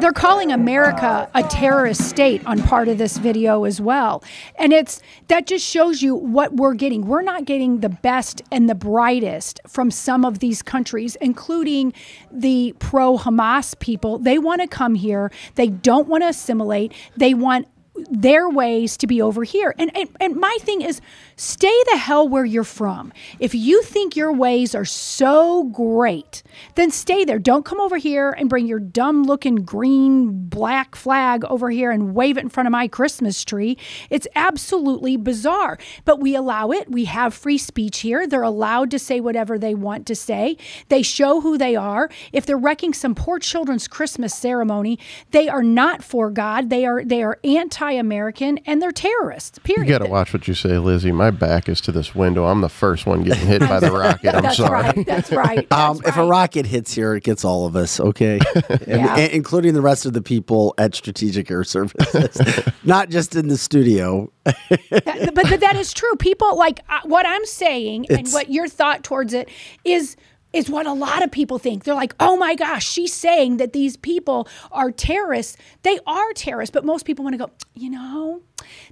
they're 0.00 0.12
calling 0.12 0.52
America 0.52 1.28
a 1.34 1.42
terrorist 1.44 2.08
state 2.08 2.44
on 2.46 2.62
part 2.62 2.88
of 2.88 2.98
this 2.98 3.16
video 3.16 3.64
as 3.64 3.80
well. 3.80 4.22
And 4.56 4.72
it's 4.72 5.00
that 5.28 5.46
just 5.46 5.66
shows 5.66 6.02
you 6.02 6.14
what 6.14 6.54
we're 6.54 6.74
getting. 6.74 7.06
We're 7.06 7.22
not 7.22 7.44
getting 7.44 7.80
the 7.80 7.88
best 7.88 8.42
and 8.50 8.68
the 8.68 8.74
brightest 8.74 9.60
from 9.66 9.90
some 9.90 10.24
of 10.24 10.38
these 10.38 10.62
countries, 10.62 11.16
including 11.20 11.92
the 12.30 12.74
pro 12.78 13.18
Hamas 13.18 13.78
people. 13.78 14.18
They 14.18 14.38
want 14.38 14.60
to 14.60 14.68
come 14.68 14.94
here. 14.94 15.30
They 15.56 15.68
don't 15.68 16.08
want 16.08 16.22
to 16.22 16.28
assimilate. 16.28 16.92
They 17.16 17.34
want 17.34 17.66
their 18.10 18.48
ways 18.48 18.96
to 18.98 19.06
be 19.06 19.20
over 19.22 19.44
here. 19.44 19.74
And, 19.78 19.96
and 19.96 20.08
and 20.20 20.36
my 20.36 20.56
thing 20.60 20.82
is 20.82 21.00
stay 21.36 21.82
the 21.90 21.98
hell 21.98 22.28
where 22.28 22.44
you're 22.44 22.64
from. 22.64 23.12
If 23.38 23.54
you 23.54 23.82
think 23.82 24.16
your 24.16 24.32
ways 24.32 24.74
are 24.74 24.84
so 24.84 25.64
great, 25.64 26.42
then 26.74 26.90
stay 26.90 27.24
there. 27.24 27.38
Don't 27.38 27.64
come 27.64 27.80
over 27.80 27.98
here 27.98 28.30
and 28.32 28.48
bring 28.48 28.66
your 28.66 28.78
dumb 28.78 29.24
looking 29.24 29.56
green 29.56 30.48
black 30.48 30.96
flag 30.96 31.44
over 31.44 31.70
here 31.70 31.90
and 31.90 32.14
wave 32.14 32.38
it 32.38 32.42
in 32.42 32.48
front 32.48 32.66
of 32.66 32.72
my 32.72 32.88
Christmas 32.88 33.44
tree. 33.44 33.76
It's 34.08 34.26
absolutely 34.34 35.16
bizarre. 35.16 35.78
But 36.04 36.20
we 36.20 36.34
allow 36.34 36.70
it. 36.70 36.90
We 36.90 37.04
have 37.04 37.34
free 37.34 37.58
speech 37.58 38.00
here. 38.00 38.26
They're 38.26 38.42
allowed 38.42 38.90
to 38.92 38.98
say 38.98 39.20
whatever 39.20 39.58
they 39.58 39.74
want 39.74 40.06
to 40.06 40.14
say. 40.14 40.56
They 40.88 41.02
show 41.02 41.40
who 41.42 41.58
they 41.58 41.76
are. 41.76 42.08
If 42.32 42.46
they're 42.46 42.56
wrecking 42.56 42.94
some 42.94 43.14
poor 43.14 43.38
children's 43.38 43.88
Christmas 43.88 44.34
ceremony, 44.34 44.98
they 45.32 45.48
are 45.48 45.62
not 45.62 46.02
for 46.02 46.30
God. 46.30 46.70
They 46.70 46.86
are 46.86 47.04
they 47.04 47.22
are 47.22 47.38
anti-American 47.44 48.58
and 48.66 48.80
they're 48.80 48.92
terrorists. 48.92 49.58
Period. 49.58 49.86
You 49.86 49.98
got 49.98 50.04
to 50.04 50.10
watch 50.10 50.32
what 50.32 50.48
you 50.48 50.54
say, 50.54 50.78
Lizzie. 50.78 51.12
My 51.12 51.25
back 51.30 51.68
is 51.68 51.80
to 51.82 51.92
this 51.92 52.14
window. 52.14 52.46
I'm 52.46 52.60
the 52.60 52.68
first 52.68 53.06
one 53.06 53.22
getting 53.24 53.46
hit 53.46 53.60
by 53.60 53.80
the 53.80 53.90
rocket. 53.92 54.34
I'm 54.34 54.42
That's 54.42 54.56
sorry. 54.56 54.70
right. 54.82 55.06
That's 55.06 55.30
right. 55.32 55.72
Um, 55.72 55.96
That's 55.98 56.08
If 56.08 56.16
a 56.16 56.24
rocket 56.24 56.66
hits 56.66 56.94
here, 56.94 57.14
it 57.14 57.22
gets 57.24 57.44
all 57.44 57.66
of 57.66 57.76
us, 57.76 57.98
okay? 58.00 58.38
And- 58.70 58.80
Yeah. 58.86 59.16
and- 59.16 59.32
including 59.32 59.74
the 59.74 59.80
rest 59.82 60.06
of 60.06 60.12
the 60.12 60.22
people 60.22 60.74
at 60.78 60.94
Strategic 60.94 61.50
Air 61.50 61.64
Services, 61.64 62.62
not 62.84 63.08
just 63.10 63.34
in 63.36 63.48
the 63.48 63.56
studio. 63.58 64.30
That- 64.44 65.32
but, 65.34 65.48
but 65.48 65.60
that 65.60 65.76
is 65.76 65.92
true. 65.92 66.14
People 66.16 66.56
like 66.56 66.80
uh, 66.88 67.00
what 67.04 67.26
I'm 67.26 67.44
saying 67.46 68.06
and 68.10 68.28
what 68.30 68.50
your 68.50 68.68
thought 68.68 69.02
towards 69.04 69.32
it 69.34 69.48
is 69.84 70.16
is 70.56 70.70
what 70.70 70.86
a 70.86 70.92
lot 70.92 71.22
of 71.22 71.30
people 71.30 71.58
think. 71.58 71.84
They're 71.84 71.94
like, 71.94 72.14
"Oh 72.18 72.36
my 72.36 72.54
gosh, 72.54 72.88
she's 72.88 73.12
saying 73.12 73.58
that 73.58 73.72
these 73.72 73.96
people 73.96 74.48
are 74.72 74.90
terrorists." 74.90 75.56
They 75.82 75.98
are 76.06 76.32
terrorists, 76.32 76.72
but 76.72 76.84
most 76.84 77.04
people 77.04 77.22
want 77.24 77.34
to 77.34 77.38
go, 77.38 77.50
"You 77.74 77.90
know, 77.90 78.40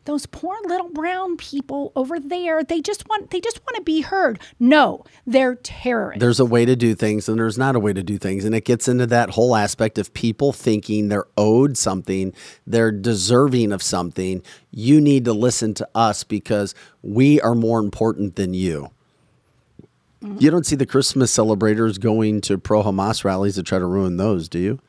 those 0.04 0.26
poor 0.26 0.56
little 0.66 0.90
brown 0.90 1.36
people 1.36 1.92
over 1.96 2.20
there, 2.20 2.62
they 2.62 2.80
just 2.80 3.08
want 3.08 3.30
they 3.30 3.40
just 3.40 3.60
want 3.64 3.76
to 3.76 3.82
be 3.82 4.02
heard." 4.02 4.38
No, 4.60 5.04
they're 5.26 5.54
terrorists. 5.54 6.20
There's 6.20 6.40
a 6.40 6.44
way 6.44 6.64
to 6.66 6.76
do 6.76 6.94
things 6.94 7.28
and 7.28 7.38
there's 7.38 7.58
not 7.58 7.76
a 7.76 7.80
way 7.80 7.92
to 7.92 8.02
do 8.02 8.18
things. 8.18 8.44
And 8.44 8.54
it 8.54 8.64
gets 8.64 8.86
into 8.86 9.06
that 9.06 9.30
whole 9.30 9.56
aspect 9.56 9.98
of 9.98 10.12
people 10.12 10.52
thinking 10.52 11.08
they're 11.08 11.26
owed 11.36 11.76
something, 11.78 12.32
they're 12.66 12.92
deserving 12.92 13.72
of 13.72 13.82
something. 13.82 14.42
You 14.70 15.00
need 15.00 15.24
to 15.24 15.32
listen 15.32 15.72
to 15.74 15.88
us 15.94 16.24
because 16.24 16.74
we 17.02 17.40
are 17.40 17.54
more 17.54 17.78
important 17.78 18.36
than 18.36 18.54
you. 18.54 18.90
Mm-hmm. 20.24 20.38
You 20.40 20.50
don't 20.50 20.64
see 20.64 20.76
the 20.76 20.86
Christmas 20.86 21.30
celebrators 21.30 21.98
going 21.98 22.40
to 22.42 22.56
pro 22.56 22.82
Hamas 22.82 23.24
rallies 23.24 23.56
to 23.56 23.62
try 23.62 23.78
to 23.78 23.86
ruin 23.86 24.16
those, 24.16 24.48
do 24.48 24.58
you? 24.58 24.80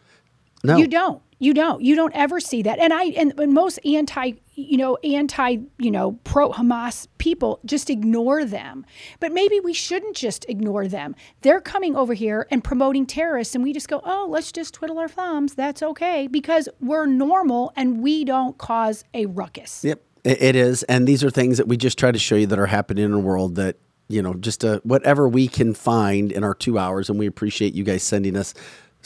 No. 0.64 0.78
You 0.78 0.88
don't. 0.88 1.22
You 1.38 1.54
don't. 1.54 1.82
You 1.82 1.98
don't 1.98 2.14
ever 2.16 2.40
see 2.40 2.62
that. 2.62 2.80
And 2.80 2.94
I 2.94 3.06
and, 3.08 3.38
and 3.38 3.54
most 3.54 3.78
anti, 3.86 4.34
you 4.54 4.78
know, 4.78 4.96
anti, 5.04 5.58
you 5.78 5.92
know, 5.92 6.14
pro 6.24 6.52
Hamas 6.52 7.08
people 7.18 7.60
just 7.66 7.90
ignore 7.90 8.46
them. 8.46 8.86
But 9.20 9.34
maybe 9.34 9.60
we 9.60 9.74
shouldn't 9.74 10.16
just 10.16 10.46
ignore 10.48 10.88
them. 10.88 11.14
They're 11.42 11.60
coming 11.60 11.98
over 11.98 12.14
here 12.14 12.48
and 12.50 12.64
promoting 12.64 13.06
terrorists 13.06 13.54
and 13.54 13.66
we 13.66 13.74
just 13.74 13.90
go, 13.90 14.02
"Oh, 14.06 14.28
let's 14.30 14.54
just 14.54 14.74
twiddle 14.74 14.98
our 14.98 15.10
thumbs. 15.10 15.56
That's 15.56 15.84
okay 15.84 16.28
because 16.28 16.70
we're 16.80 17.06
normal 17.06 17.74
and 17.76 18.02
we 18.02 18.24
don't 18.24 18.58
cause 18.58 19.04
a 19.14 19.26
ruckus." 19.26 19.84
Yep, 19.84 20.02
it 20.24 20.42
it 20.42 20.56
is, 20.56 20.84
and 20.84 21.06
these 21.06 21.22
are 21.22 21.30
things 21.30 21.58
that 21.58 21.68
we 21.68 21.76
just 21.76 22.00
try 22.00 22.14
to 22.14 22.20
show 22.20 22.36
you 22.36 22.48
that 22.48 22.60
are 22.60 22.68
happening 22.68 23.04
in 23.04 23.12
a 23.12 23.20
world 23.20 23.56
that 23.56 23.76
you 24.08 24.22
know 24.22 24.34
just 24.34 24.64
uh, 24.64 24.80
whatever 24.84 25.28
we 25.28 25.48
can 25.48 25.74
find 25.74 26.32
in 26.32 26.44
our 26.44 26.54
two 26.54 26.78
hours, 26.78 27.10
and 27.10 27.20
we 27.20 27.28
appreciate 27.28 27.74
you 27.74 27.84
guys 27.84 28.04
sending 28.04 28.36
us 28.36 28.54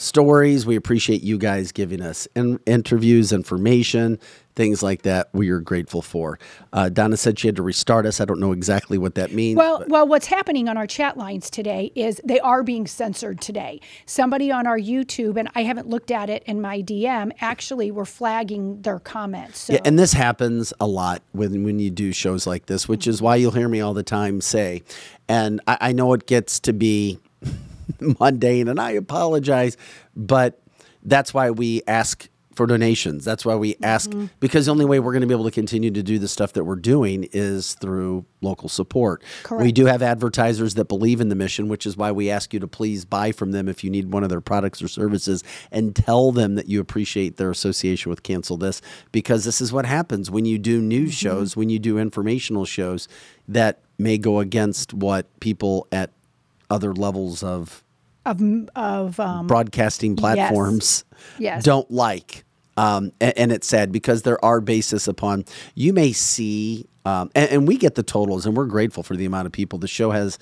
stories. 0.00 0.64
We 0.64 0.76
appreciate 0.76 1.22
you 1.22 1.38
guys 1.38 1.72
giving 1.72 2.00
us 2.00 2.26
in- 2.34 2.60
interviews, 2.66 3.32
information, 3.32 4.18
things 4.56 4.82
like 4.82 5.02
that. 5.02 5.28
We 5.32 5.50
are 5.50 5.60
grateful 5.60 6.02
for. 6.02 6.38
Uh, 6.72 6.88
Donna 6.88 7.16
said 7.16 7.38
she 7.38 7.48
had 7.48 7.56
to 7.56 7.62
restart 7.62 8.06
us. 8.06 8.20
I 8.20 8.24
don't 8.24 8.40
know 8.40 8.52
exactly 8.52 8.98
what 8.98 9.14
that 9.16 9.32
means. 9.32 9.56
Well, 9.56 9.84
well, 9.88 10.06
what's 10.06 10.26
happening 10.26 10.68
on 10.68 10.76
our 10.76 10.86
chat 10.86 11.16
lines 11.16 11.50
today 11.50 11.92
is 11.94 12.20
they 12.24 12.40
are 12.40 12.62
being 12.62 12.86
censored 12.86 13.40
today. 13.40 13.80
Somebody 14.06 14.50
on 14.50 14.66
our 14.66 14.78
YouTube, 14.78 15.36
and 15.36 15.50
I 15.54 15.62
haven't 15.62 15.88
looked 15.88 16.10
at 16.10 16.30
it 16.30 16.42
in 16.44 16.60
my 16.60 16.82
DM, 16.82 17.32
actually 17.40 17.90
were 17.90 18.06
flagging 18.06 18.82
their 18.82 18.98
comments. 18.98 19.60
So. 19.60 19.74
Yeah, 19.74 19.80
and 19.84 19.98
this 19.98 20.12
happens 20.12 20.72
a 20.80 20.86
lot 20.86 21.22
when 21.32 21.62
when 21.62 21.78
you 21.78 21.90
do 21.90 22.12
shows 22.12 22.46
like 22.46 22.66
this, 22.66 22.88
which 22.88 23.06
is 23.06 23.20
why 23.20 23.36
you'll 23.36 23.52
hear 23.52 23.68
me 23.68 23.80
all 23.80 23.94
the 23.94 24.02
time 24.02 24.40
say, 24.40 24.82
and 25.28 25.60
I, 25.66 25.78
I 25.80 25.92
know 25.92 26.12
it 26.14 26.26
gets 26.26 26.58
to 26.60 26.72
be 26.72 27.18
mundane, 28.20 28.68
and 28.68 28.80
I 28.80 28.92
apologize, 28.92 29.76
but 30.14 30.60
that's 31.02 31.32
why 31.32 31.50
we 31.50 31.82
ask 31.86 32.28
for 32.60 32.66
donations. 32.66 33.24
That's 33.24 33.46
why 33.46 33.54
we 33.54 33.76
ask 33.82 34.10
mm-hmm. 34.10 34.26
because 34.40 34.66
the 34.66 34.72
only 34.72 34.84
way 34.84 35.00
we're 35.00 35.12
going 35.12 35.22
to 35.22 35.26
be 35.26 35.32
able 35.32 35.44
to 35.44 35.50
continue 35.50 35.90
to 35.92 36.02
do 36.02 36.18
the 36.18 36.28
stuff 36.28 36.52
that 36.54 36.64
we're 36.64 36.76
doing 36.76 37.28
is 37.32 37.74
through 37.74 38.26
local 38.42 38.68
support. 38.68 39.22
We 39.50 39.72
do 39.72 39.86
have 39.86 40.02
advertisers 40.02 40.74
that 40.74 40.86
believe 40.86 41.22
in 41.22 41.30
the 41.30 41.34
mission, 41.34 41.68
which 41.68 41.86
is 41.86 41.96
why 41.96 42.12
we 42.12 42.28
ask 42.28 42.52
you 42.52 42.60
to 42.60 42.68
please 42.68 43.06
buy 43.06 43.32
from 43.32 43.52
them 43.52 43.68
if 43.68 43.82
you 43.82 43.88
need 43.88 44.12
one 44.12 44.24
of 44.24 44.28
their 44.28 44.42
products 44.42 44.82
or 44.82 44.88
services 44.88 45.42
and 45.70 45.96
tell 45.96 46.32
them 46.32 46.56
that 46.56 46.68
you 46.68 46.80
appreciate 46.80 47.38
their 47.38 47.50
association 47.50 48.10
with 48.10 48.22
Cancel 48.22 48.58
This 48.58 48.82
because 49.10 49.44
this 49.44 49.62
is 49.62 49.72
what 49.72 49.86
happens 49.86 50.30
when 50.30 50.44
you 50.44 50.58
do 50.58 50.82
news 50.82 51.12
mm-hmm. 51.12 51.28
shows, 51.28 51.56
when 51.56 51.70
you 51.70 51.78
do 51.78 51.98
informational 51.98 52.66
shows 52.66 53.08
that 53.48 53.80
may 53.98 54.18
go 54.18 54.38
against 54.38 54.92
what 54.92 55.40
people 55.40 55.86
at 55.92 56.10
other 56.70 56.94
levels 56.94 57.42
of 57.42 57.82
of 58.26 58.40
of 58.76 59.18
um, 59.20 59.46
broadcasting 59.46 60.16
platforms 60.16 61.04
Yes. 61.38 61.64
don't 61.64 61.90
like. 61.90 62.44
Um, 62.76 63.12
and, 63.20 63.36
and 63.36 63.52
it's 63.52 63.66
sad 63.66 63.92
because 63.92 64.22
there 64.22 64.42
are 64.44 64.60
basis 64.60 65.06
upon 65.08 65.44
you 65.74 65.92
may 65.92 66.12
see, 66.12 66.86
um, 67.04 67.30
and, 67.34 67.50
and 67.50 67.68
we 67.68 67.76
get 67.76 67.94
the 67.94 68.02
totals, 68.02 68.46
and 68.46 68.56
we're 68.56 68.66
grateful 68.66 69.02
for 69.02 69.16
the 69.16 69.24
amount 69.26 69.46
of 69.46 69.52
people. 69.52 69.78
The 69.78 69.88
show 69.88 70.10
has 70.12 70.38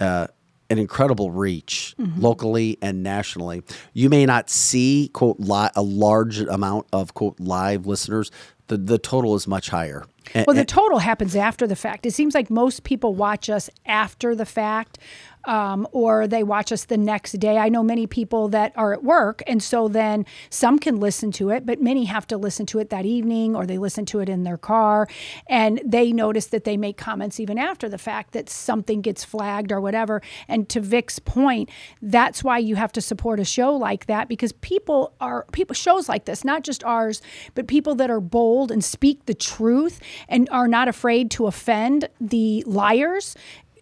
uh, 0.00 0.28
an 0.70 0.78
incredible 0.78 1.30
reach 1.30 1.94
locally 2.16 2.78
and 2.80 3.02
nationally. 3.02 3.62
You 3.92 4.08
may 4.08 4.24
not 4.24 4.48
see 4.48 5.10
quote 5.12 5.38
li- 5.38 5.68
a 5.74 5.82
large 5.82 6.40
amount 6.40 6.86
of 6.92 7.12
quote 7.14 7.38
live 7.40 7.86
listeners. 7.86 8.30
The 8.68 8.78
the 8.78 8.98
total 8.98 9.34
is 9.34 9.46
much 9.46 9.68
higher. 9.68 10.04
And- 10.34 10.46
well, 10.46 10.56
the 10.56 10.64
total 10.64 10.98
happens 11.00 11.36
after 11.36 11.66
the 11.66 11.76
fact. 11.76 12.06
It 12.06 12.12
seems 12.12 12.34
like 12.34 12.48
most 12.48 12.84
people 12.84 13.14
watch 13.14 13.50
us 13.50 13.68
after 13.84 14.34
the 14.34 14.46
fact, 14.46 14.96
um, 15.44 15.86
or 15.92 16.26
they 16.26 16.42
watch 16.42 16.72
us 16.72 16.84
the 16.84 16.96
next 16.96 17.32
day. 17.32 17.58
I 17.58 17.68
know 17.68 17.82
many 17.82 18.06
people 18.06 18.48
that 18.48 18.72
are 18.76 18.92
at 18.92 19.02
work, 19.02 19.42
and 19.46 19.62
so 19.62 19.88
then 19.88 20.24
some 20.50 20.78
can 20.78 21.00
listen 21.00 21.32
to 21.32 21.50
it, 21.50 21.66
but 21.66 21.80
many 21.80 22.04
have 22.04 22.26
to 22.28 22.36
listen 22.36 22.66
to 22.66 22.78
it 22.78 22.90
that 22.90 23.04
evening, 23.04 23.56
or 23.56 23.66
they 23.66 23.78
listen 23.78 24.04
to 24.06 24.20
it 24.20 24.28
in 24.28 24.44
their 24.44 24.56
car, 24.56 25.08
and 25.46 25.80
they 25.84 26.12
notice 26.12 26.46
that 26.46 26.64
they 26.64 26.76
make 26.76 26.96
comments 26.96 27.40
even 27.40 27.58
after 27.58 27.88
the 27.88 27.98
fact 27.98 28.32
that 28.32 28.48
something 28.48 29.00
gets 29.00 29.24
flagged 29.24 29.72
or 29.72 29.80
whatever. 29.80 30.22
And 30.48 30.68
to 30.70 30.80
Vic's 30.80 31.18
point, 31.18 31.68
that's 32.00 32.44
why 32.44 32.58
you 32.58 32.76
have 32.76 32.92
to 32.92 33.00
support 33.00 33.40
a 33.40 33.44
show 33.44 33.74
like 33.74 34.06
that 34.06 34.28
because 34.28 34.52
people 34.52 35.14
are 35.20 35.46
people 35.52 35.74
shows 35.74 36.08
like 36.08 36.24
this, 36.24 36.44
not 36.44 36.62
just 36.62 36.84
ours, 36.84 37.22
but 37.54 37.66
people 37.66 37.94
that 37.96 38.10
are 38.10 38.20
bold 38.20 38.70
and 38.70 38.84
speak 38.84 39.26
the 39.26 39.34
truth 39.34 40.00
and 40.28 40.48
are 40.50 40.68
not 40.68 40.88
afraid 40.88 41.30
to 41.32 41.46
offend 41.46 42.08
the 42.20 42.62
liars 42.66 43.34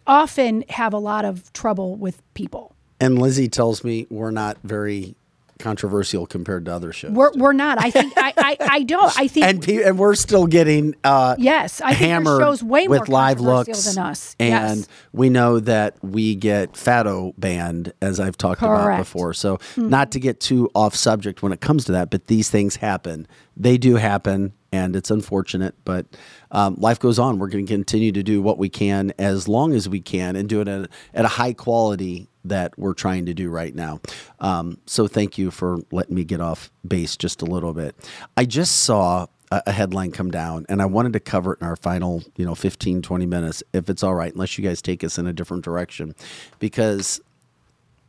often 0.06 0.64
have 0.68 0.92
a 0.92 0.98
lot 0.98 1.24
of 1.24 1.52
trouble 1.52 1.96
with 1.96 2.22
people. 2.34 2.74
and 3.00 3.18
Lizzie 3.18 3.48
tells 3.48 3.82
me 3.82 4.06
we're 4.10 4.30
not 4.30 4.58
very 4.62 5.14
controversial 5.60 6.26
compared 6.26 6.64
to 6.64 6.72
other 6.74 6.92
shows. 6.92 7.12
We're, 7.12 7.30
we're 7.34 7.52
not. 7.52 7.78
I 7.78 7.90
think 7.90 8.14
I, 8.16 8.32
I, 8.36 8.56
I 8.60 8.82
don't. 8.82 9.16
I 9.18 9.28
think 9.28 9.46
and 9.46 9.62
pe- 9.62 9.82
and 9.82 9.98
we're 9.98 10.14
still 10.16 10.46
getting 10.46 10.96
uh, 11.04 11.36
yes. 11.38 11.80
I 11.80 11.94
think 11.94 12.26
shows 12.26 12.62
way 12.62 12.88
more 12.88 13.04
live 13.06 13.40
looks 13.40 13.84
than 13.94 14.02
us. 14.02 14.34
and 14.40 14.78
yes. 14.80 14.88
we 15.12 15.28
know 15.28 15.60
that 15.60 16.02
we 16.02 16.34
get 16.34 16.76
shadow 16.76 17.32
banned 17.38 17.92
as 18.02 18.18
I've 18.18 18.36
talked 18.36 18.62
about 18.62 18.98
before. 18.98 19.34
So 19.34 19.58
not 19.76 20.12
to 20.12 20.20
get 20.20 20.40
too 20.40 20.70
off 20.74 20.96
subject 20.96 21.42
when 21.42 21.52
it 21.52 21.60
comes 21.60 21.84
to 21.84 21.92
that, 21.92 22.10
but 22.10 22.26
these 22.26 22.50
things 22.50 22.76
happen. 22.76 23.28
They 23.56 23.78
do 23.78 23.96
happen, 23.96 24.54
and 24.72 24.94
it's 24.94 25.10
unfortunate, 25.10 25.74
but 25.84 26.06
um, 26.50 26.76
life 26.78 26.98
goes 26.98 27.18
on. 27.18 27.38
We're 27.38 27.48
going 27.48 27.66
to 27.66 27.72
continue 27.72 28.12
to 28.12 28.22
do 28.22 28.40
what 28.40 28.58
we 28.58 28.68
can 28.68 29.12
as 29.18 29.48
long 29.48 29.72
as 29.72 29.88
we 29.88 30.00
can, 30.00 30.36
and 30.36 30.48
do 30.48 30.60
it 30.60 30.68
at, 30.68 30.90
at 31.14 31.24
a 31.24 31.28
high 31.28 31.52
quality 31.52 32.28
that 32.44 32.78
we're 32.78 32.94
trying 32.94 33.26
to 33.26 33.34
do 33.34 33.50
right 33.50 33.74
now. 33.74 34.00
Um, 34.38 34.78
so 34.86 35.06
thank 35.06 35.36
you 35.36 35.50
for 35.50 35.80
letting 35.92 36.14
me 36.14 36.24
get 36.24 36.40
off 36.40 36.70
base 36.86 37.16
just 37.16 37.42
a 37.42 37.44
little 37.44 37.74
bit. 37.74 37.94
I 38.36 38.44
just 38.44 38.82
saw 38.82 39.26
a 39.50 39.62
a 39.66 39.72
headline 39.72 40.12
come 40.12 40.30
down 40.30 40.64
and 40.68 40.80
I 40.80 40.86
wanted 40.86 41.12
to 41.14 41.20
cover 41.20 41.54
it 41.54 41.60
in 41.60 41.66
our 41.66 41.76
final, 41.76 42.22
you 42.36 42.44
know, 42.44 42.54
15, 42.54 43.02
20 43.02 43.26
minutes, 43.26 43.62
if 43.72 43.90
it's 43.90 44.02
all 44.02 44.14
right, 44.14 44.32
unless 44.32 44.56
you 44.56 44.64
guys 44.64 44.80
take 44.80 45.02
us 45.02 45.18
in 45.18 45.26
a 45.26 45.32
different 45.32 45.64
direction, 45.64 46.14
because 46.60 47.20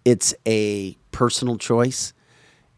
it's 0.06 0.34
a 0.46 0.96
personal 1.12 1.58
choice. 1.58 2.14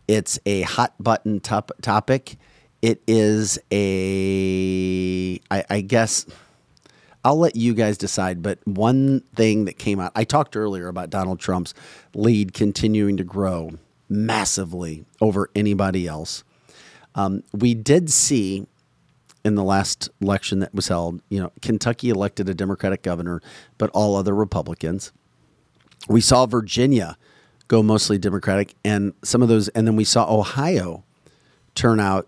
It's 0.08 0.40
a 0.46 0.62
hot 0.62 0.94
button 1.00 1.40
top, 1.40 1.72
topic. 1.82 2.38
It 2.84 3.02
is 3.08 3.58
a, 3.72 5.40
I, 5.50 5.64
I 5.70 5.80
guess, 5.80 6.26
I'll 7.24 7.40
let 7.40 7.56
you 7.56 7.74
guys 7.74 7.98
decide. 7.98 8.44
But 8.44 8.60
one 8.66 9.22
thing 9.34 9.64
that 9.66 9.78
came 9.78 10.02
out, 10.02 10.12
I 10.16 10.26
talked 10.26 10.58
earlier 10.58 10.90
about 10.90 11.10
Donald 11.10 11.40
Trump's 11.40 11.74
lead 12.14 12.54
continuing 12.54 13.16
to 13.16 13.24
grow 13.24 13.72
massively 14.10 15.06
over 15.22 15.50
anybody 15.56 16.08
else. 16.08 16.44
Um, 17.16 17.44
we 17.54 17.74
did 17.74 18.12
see 18.12 18.68
in 19.46 19.56
the 19.56 19.64
last 19.64 20.10
election 20.20 20.60
that 20.60 20.76
was 20.76 20.90
held. 20.90 21.22
You 21.30 21.40
know, 21.40 21.52
Kentucky 21.62 22.10
elected 22.10 22.50
a 22.50 22.54
Democratic 22.54 23.02
governor, 23.02 23.42
but 23.78 23.92
all 23.92 24.18
other 24.18 24.36
Republicans. 24.36 25.14
We 26.10 26.20
saw 26.20 26.46
Virginia 26.48 27.18
go 27.70 27.82
mostly 27.82 28.18
Democratic, 28.18 28.76
and 28.84 29.14
some 29.24 29.42
of 29.42 29.48
those, 29.48 29.70
and 29.70 29.88
then 29.88 29.96
we 29.96 30.04
saw 30.04 30.30
Ohio 30.30 31.06
turn 31.76 32.02
out. 32.02 32.28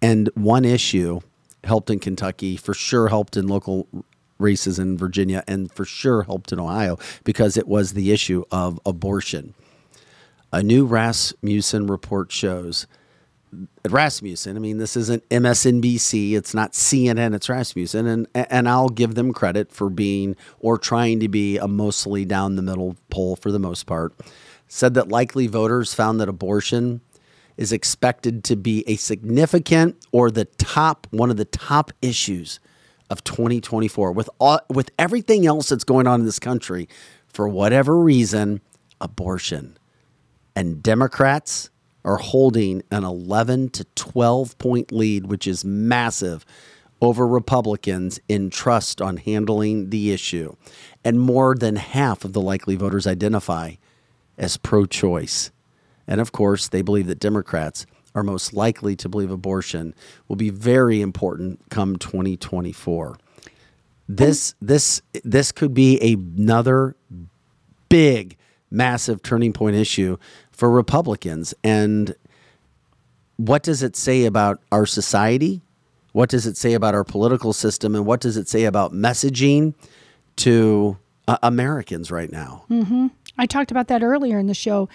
And 0.00 0.30
one 0.34 0.64
issue 0.64 1.20
helped 1.64 1.90
in 1.90 1.98
Kentucky, 1.98 2.56
for 2.56 2.74
sure 2.74 3.08
helped 3.08 3.36
in 3.36 3.48
local 3.48 3.88
races 4.38 4.78
in 4.78 4.96
Virginia, 4.96 5.42
and 5.48 5.72
for 5.72 5.84
sure 5.84 6.22
helped 6.22 6.52
in 6.52 6.60
Ohio 6.60 6.98
because 7.24 7.56
it 7.56 7.66
was 7.66 7.92
the 7.92 8.12
issue 8.12 8.44
of 8.50 8.80
abortion. 8.86 9.54
A 10.52 10.62
new 10.62 10.86
Rasmussen 10.86 11.88
report 11.88 12.32
shows 12.32 12.86
Rasmussen. 13.88 14.56
I 14.56 14.60
mean, 14.60 14.78
this 14.78 14.96
isn't 14.96 15.28
MSNBC. 15.28 16.32
It's 16.32 16.54
not 16.54 16.72
CNN. 16.72 17.34
It's 17.34 17.48
Rasmussen, 17.48 18.06
and 18.06 18.26
and 18.34 18.68
I'll 18.68 18.88
give 18.88 19.14
them 19.14 19.32
credit 19.32 19.72
for 19.72 19.90
being 19.90 20.36
or 20.60 20.78
trying 20.78 21.20
to 21.20 21.28
be 21.28 21.58
a 21.58 21.66
mostly 21.66 22.24
down 22.24 22.56
the 22.56 22.62
middle 22.62 22.96
poll 23.10 23.36
for 23.36 23.50
the 23.50 23.58
most 23.58 23.86
part. 23.86 24.14
Said 24.68 24.94
that 24.94 25.08
likely 25.08 25.46
voters 25.46 25.94
found 25.94 26.20
that 26.20 26.28
abortion 26.28 27.00
is 27.58 27.72
expected 27.72 28.42
to 28.44 28.56
be 28.56 28.82
a 28.86 28.96
significant 28.96 29.96
or 30.10 30.30
the 30.30 30.46
top 30.46 31.06
one 31.10 31.30
of 31.30 31.36
the 31.36 31.44
top 31.44 31.92
issues 32.00 32.58
of 33.10 33.22
2024 33.24 34.12
with 34.12 34.30
all, 34.38 34.60
with 34.70 34.90
everything 34.98 35.46
else 35.46 35.68
that's 35.68 35.84
going 35.84 36.06
on 36.06 36.20
in 36.20 36.26
this 36.26 36.38
country 36.38 36.88
for 37.26 37.46
whatever 37.46 37.98
reason 37.98 38.62
abortion 39.00 39.76
and 40.58 40.82
Democrats 40.82 41.70
are 42.04 42.16
holding 42.16 42.82
an 42.90 43.04
11 43.04 43.68
to 43.68 43.84
12 43.94 44.58
point 44.58 44.90
lead, 44.90 45.26
which 45.26 45.46
is 45.46 45.64
massive 45.64 46.44
over 47.00 47.28
Republicans 47.28 48.18
in 48.28 48.50
trust 48.50 49.00
on 49.00 49.18
handling 49.18 49.90
the 49.90 50.10
issue. 50.10 50.56
And 51.04 51.20
more 51.20 51.54
than 51.54 51.76
half 51.76 52.24
of 52.24 52.32
the 52.32 52.40
likely 52.40 52.74
voters 52.74 53.06
identify 53.06 53.74
as 54.36 54.56
pro 54.56 54.84
choice. 54.84 55.52
And 56.08 56.20
of 56.20 56.32
course, 56.32 56.68
they 56.68 56.82
believe 56.82 57.06
that 57.06 57.20
Democrats 57.20 57.86
are 58.14 58.22
most 58.22 58.52
likely 58.52 58.96
to 58.96 59.08
believe 59.08 59.30
abortion 59.30 59.94
will 60.26 60.36
be 60.36 60.50
very 60.50 61.00
important 61.00 61.60
come 61.70 61.96
2024. 61.96 63.18
This 64.08 64.54
this 64.60 65.02
this 65.22 65.52
could 65.52 65.74
be 65.74 66.00
another 66.00 66.96
big 67.88 68.36
massive 68.70 69.22
turning 69.22 69.52
point 69.52 69.76
issue 69.76 70.16
for 70.50 70.70
Republicans. 70.70 71.54
And 71.62 72.14
what 73.36 73.62
does 73.62 73.82
it 73.82 73.96
say 73.96 74.24
about 74.24 74.60
our 74.72 74.86
society? 74.86 75.62
What 76.12 76.30
does 76.30 76.46
it 76.46 76.56
say 76.56 76.72
about 76.72 76.94
our 76.94 77.04
political 77.04 77.52
system? 77.52 77.94
And 77.94 78.06
what 78.06 78.20
does 78.20 78.36
it 78.36 78.48
say 78.48 78.64
about 78.64 78.92
messaging 78.92 79.74
to 80.36 80.96
uh, 81.28 81.38
Americans 81.42 82.10
right 82.10 82.32
now? 82.32 82.64
Mm-hmm. 82.70 83.08
I 83.36 83.46
talked 83.46 83.70
about 83.70 83.88
that 83.88 84.02
earlier 84.02 84.38
in 84.38 84.46
the 84.46 84.54
show. 84.54 84.88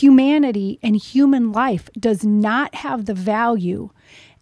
Humanity 0.00 0.78
and 0.82 0.96
human 0.96 1.52
life 1.52 1.90
does 1.98 2.24
not 2.24 2.74
have 2.76 3.04
the 3.04 3.14
value 3.14 3.90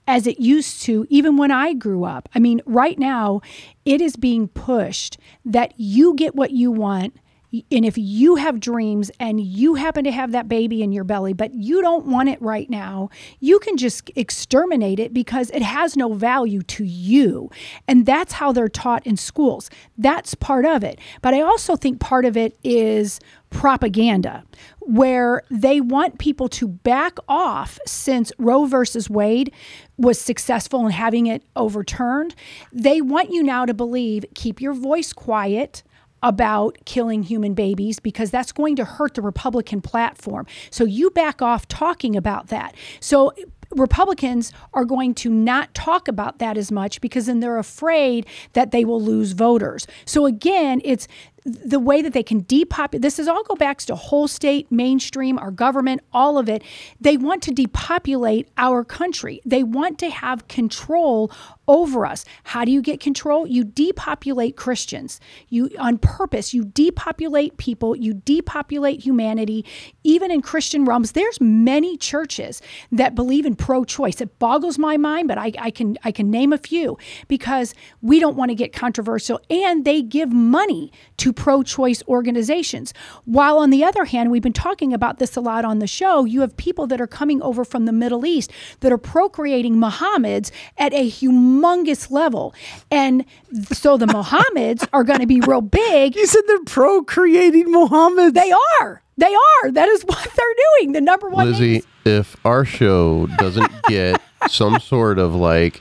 as 0.07 0.27
it 0.27 0.39
used 0.39 0.83
to, 0.83 1.07
even 1.11 1.37
when 1.37 1.51
I 1.51 1.75
grew 1.75 2.05
up. 2.05 2.29
I 2.35 2.39
mean, 2.39 2.61
right 2.67 2.99
now, 2.99 3.41
it 3.85 4.01
is 4.01 4.15
being 4.15 4.47
pushed 4.47 5.19
that 5.45 5.73
you 5.77 6.15
get 6.15 6.37
what 6.37 6.53
you 6.53 6.71
want 6.71 7.17
and 7.53 7.85
if 7.85 7.99
you 7.99 8.37
have 8.37 8.61
dreams 8.61 9.11
and 9.19 9.41
you 9.41 9.75
happen 9.75 10.05
to 10.05 10.13
have 10.13 10.33
that 10.33 10.49
baby 10.49 10.83
in 10.83 10.93
your 10.93 11.05
belly, 11.05 11.33
but 11.33 11.53
you 11.53 11.83
don't 11.83 12.07
want 12.07 12.29
it 12.29 12.41
right 12.41 12.71
now, 12.71 13.11
you 13.41 13.59
can 13.59 13.77
just 13.77 14.11
exterminate 14.15 15.01
it 15.01 15.13
because 15.13 15.51
it 15.51 15.63
has 15.63 15.97
no 15.97 16.13
value 16.13 16.63
to 16.63 16.85
you. 16.85 17.51
And 17.89 18.07
that's 18.07 18.35
how 18.35 18.53
they're 18.53 18.69
taught 18.69 19.05
in 19.07 19.17
schools. 19.17 19.69
That's 19.99 20.35
part 20.35 20.65
of 20.65 20.85
it. 20.85 21.01
But 21.23 21.35
I 21.35 21.41
also 21.41 21.75
think 21.75 21.99
part 21.99 22.25
of 22.25 22.37
it 22.37 22.57
is 22.63 23.19
propaganda 23.51 24.45
where 24.91 25.45
they 25.51 25.81
want 25.81 26.19
people 26.19 26.49
to 26.49 26.67
back 26.67 27.17
off 27.29 27.79
since 27.87 28.33
Roe 28.39 28.65
versus 28.65 29.09
Wade 29.09 29.53
was 29.97 30.21
successful 30.21 30.85
in 30.85 30.91
having 30.91 31.27
it 31.27 31.45
overturned. 31.55 32.35
They 32.73 33.01
want 33.01 33.31
you 33.31 33.45
now 33.45 33.67
to 33.67 33.73
believe 33.73 34.25
keep 34.35 34.61
your 34.61 34.73
voice 34.75 35.13
quiet 35.13 35.85
about 36.25 36.77
killing 36.87 37.23
human 37.23 37.55
babies 37.55 38.01
because 38.01 38.33
that's 38.33 38.51
going 38.51 38.75
to 38.77 38.85
hurt 38.85 39.15
the 39.15 39.23
Republican 39.23 39.81
platform. 39.81 40.45
So 40.71 40.85
you 40.85 41.11
back 41.11 41.41
off 41.41 41.69
talking 41.69 42.17
about 42.17 42.49
that. 42.49 42.75
So 42.99 43.33
Republicans 43.73 44.53
are 44.75 44.85
going 44.85 45.15
to 45.15 45.31
not 45.31 45.73
talk 45.75 46.09
about 46.09 46.39
that 46.39 46.57
as 46.57 46.73
much 46.73 47.01
because 47.01 47.27
then 47.27 47.41
they're 47.41 47.59
afraid 47.59 48.27
that 48.53 48.71
they 48.71 48.85
will 48.85 49.01
lose 49.01 49.33
voters. 49.33 49.87
So 50.05 50.27
again, 50.27 50.81
it's 50.85 51.07
the 51.45 51.81
way 51.81 52.03
that 52.03 52.13
they 52.13 52.23
can 52.23 52.45
depopulate 52.47 53.03
this 53.03 53.19
is 53.19 53.27
all 53.27 53.43
go 53.45 53.55
back 53.55 53.79
to 53.79 53.95
whole 53.95 54.29
state 54.29 54.71
mainstream 54.71 55.39
our 55.39 55.51
government 55.51 56.03
all 56.13 56.39
of 56.39 56.49
it. 56.49 56.63
They 57.01 57.17
want 57.17 57.43
to 57.45 57.51
depopulate 57.51 58.49
our 58.59 58.85
country. 58.85 59.41
They 59.47 59.63
want 59.63 59.99
to 60.01 60.11
have 60.11 60.49
control 60.49 61.33
over 61.67 62.05
us. 62.05 62.25
How 62.45 62.65
do 62.65 62.73
you 62.73 62.83
get 62.83 63.01
control? 63.01 63.47
You 63.47 63.65
depopulate 63.65 64.57
christians. 64.57 65.21
You 65.49 65.71
on 65.79 65.99
purpose 65.99 66.53
you 66.53 66.65
depopulate 66.65 67.57
people. 67.57 67.97
You 67.97 68.15
depopulate 68.15 69.01
humanity. 69.01 69.65
Even 70.05 70.31
in 70.31 70.43
christian 70.43 70.85
realms 70.85 71.13
there's 71.13 71.41
many 71.41 71.97
churches 71.97 72.61
that 72.93 73.15
believe 73.15 73.47
in 73.47 73.57
pro-choice 73.61 74.21
it 74.21 74.39
boggles 74.39 74.79
my 74.79 74.97
mind 74.97 75.29
but 75.29 75.39
i, 75.39 75.53
I 75.59 75.71
can 75.71 75.97
i 76.03 76.11
can 76.11 76.31
name 76.31 76.53
a 76.53 76.59
few 76.59 76.99
because 77.29 77.75
we 78.03 78.19
don't 78.19 78.37
want 78.37 78.51
to 78.51 78.55
get 78.55 78.73
controversial 78.73 79.41
and 79.51 79.85
they 79.85 80.03
give 80.03 80.33
money 80.33 80.93
to 81.19 81.33
pro 81.33 81.63
choice 81.63 82.03
organizations. 82.09 82.93
While 83.25 83.59
on 83.59 83.71
the 83.71 83.85
other 83.85 84.05
hand, 84.05 84.31
we've 84.31 84.43
been 84.43 84.53
talking 84.53 84.93
about 84.93 85.19
this 85.19 85.37
a 85.37 85.41
lot 85.41 85.65
on 85.65 85.79
the 85.79 85.87
show, 85.87 86.25
you 86.25 86.41
have 86.41 86.57
people 86.57 86.87
that 86.89 87.01
are 87.01 87.07
coming 87.07 87.43
over 87.43 87.65
from 87.65 87.85
the 87.85 87.93
Middle 87.93 88.25
East 88.27 88.51
that 88.81 88.93
are 88.93 88.99
procreating 88.99 89.77
Mohammeds 89.77 90.51
at 90.79 90.93
a 90.93 91.09
humongous 91.11 92.11
level. 92.11 92.55
And 92.91 93.25
so 93.73 93.97
the 93.97 94.07
Mohammeds 94.07 94.87
are 94.93 95.05
going 95.05 95.21
to 95.21 95.27
be 95.27 95.41
real 95.41 95.61
big. 95.61 96.17
You 96.17 96.27
said 96.27 96.43
they're 96.47 96.65
procreating 96.65 97.67
Mohammeds. 97.67 98.35
They 98.35 98.53
are. 98.81 99.03
They 99.17 99.35
are. 99.35 99.71
That 99.71 99.89
is 99.89 100.03
what 100.03 100.25
they're 100.25 100.57
doing. 100.79 100.93
The 100.93 101.01
number 101.01 101.29
one. 101.29 101.51
Lizzie, 101.51 101.83
if 102.05 102.37
our 102.45 102.65
show 102.65 103.27
doesn't 103.39 103.73
get 103.85 104.21
some 104.49 104.81
sort 104.81 105.19
of 105.19 105.35
like. 105.35 105.81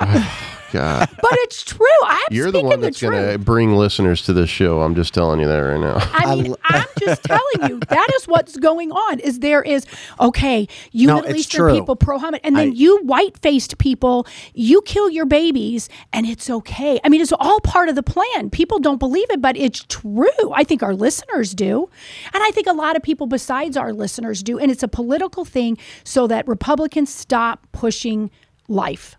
God. 0.72 1.08
But 1.22 1.38
it's 1.44 1.62
true. 1.62 1.86
I'm 2.06 2.18
You're 2.32 2.50
the 2.50 2.62
one 2.62 2.80
that's 2.80 3.00
going 3.00 3.30
to 3.32 3.38
bring 3.38 3.76
listeners 3.76 4.22
to 4.22 4.32
this 4.32 4.50
show. 4.50 4.82
I'm 4.82 4.94
just 4.96 5.14
telling 5.14 5.38
you 5.40 5.46
that 5.46 5.58
right 5.58 5.78
now. 5.80 5.98
I 6.12 6.34
mean, 6.34 6.54
I'm 6.64 6.84
just 6.98 7.22
telling 7.32 7.70
you 7.70 7.78
that 7.88 8.08
is 8.16 8.24
what's 8.26 8.56
going 8.56 8.90
on. 8.90 9.20
Is 9.20 9.38
there 9.38 9.62
is 9.62 9.86
okay, 10.18 10.66
you 10.90 11.06
No, 11.06 11.16
Middle 11.16 11.30
it's 11.30 11.40
Eastern 11.40 11.60
true. 11.60 11.74
people 11.74 11.94
pro 11.96 12.16
Muhammad, 12.16 12.40
and 12.44 12.56
then 12.56 12.68
I- 12.70 12.72
you 12.72 12.98
white 13.04 13.38
faced 13.38 13.78
people, 13.78 14.26
you 14.54 14.82
kill 14.82 15.08
your 15.10 15.26
babies, 15.26 15.88
and 16.12 16.26
it's 16.26 16.50
okay. 16.50 16.98
I 17.04 17.08
mean, 17.08 17.20
it's 17.20 17.32
all 17.38 17.60
part 17.60 17.88
of 17.88 17.94
the 17.94 18.02
plan. 18.02 18.50
People 18.50 18.78
don't 18.80 18.98
believe 18.98 19.30
it, 19.30 19.40
but 19.40 19.56
it's 19.56 19.84
true. 19.88 20.28
I 20.54 20.64
think 20.64 20.82
our 20.82 20.94
listeners 20.94 21.54
do, 21.54 21.88
and 22.34 22.42
I 22.42 22.50
think 22.50 22.66
a 22.66 22.72
lot 22.72 22.96
of 22.96 23.02
people 23.02 23.26
besides 23.26 23.76
our 23.76 23.92
listeners 23.92 24.42
do. 24.42 24.58
And 24.58 24.70
it's 24.70 24.82
a 24.82 24.88
political 24.88 25.44
thing 25.44 25.78
so 26.04 26.26
that 26.26 26.46
Republicans 26.48 27.12
stop 27.14 27.66
pushing 27.72 28.30
life. 28.68 29.16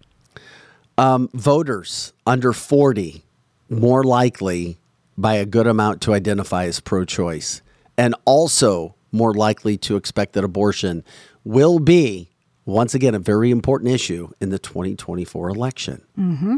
Voters 0.97 2.13
under 2.25 2.53
40 2.53 3.23
more 3.69 4.03
likely 4.03 4.77
by 5.17 5.35
a 5.35 5.45
good 5.45 5.67
amount 5.67 6.01
to 6.01 6.13
identify 6.13 6.65
as 6.65 6.79
pro 6.79 7.05
choice 7.05 7.61
and 7.97 8.15
also 8.25 8.95
more 9.11 9.33
likely 9.33 9.77
to 9.77 9.95
expect 9.95 10.33
that 10.33 10.43
abortion 10.43 11.03
will 11.43 11.79
be, 11.79 12.29
once 12.65 12.95
again, 12.95 13.13
a 13.13 13.19
very 13.19 13.51
important 13.51 13.91
issue 13.91 14.29
in 14.41 14.49
the 14.49 14.59
2024 14.59 15.49
election. 15.49 16.03
Mm-hmm. 16.17 16.57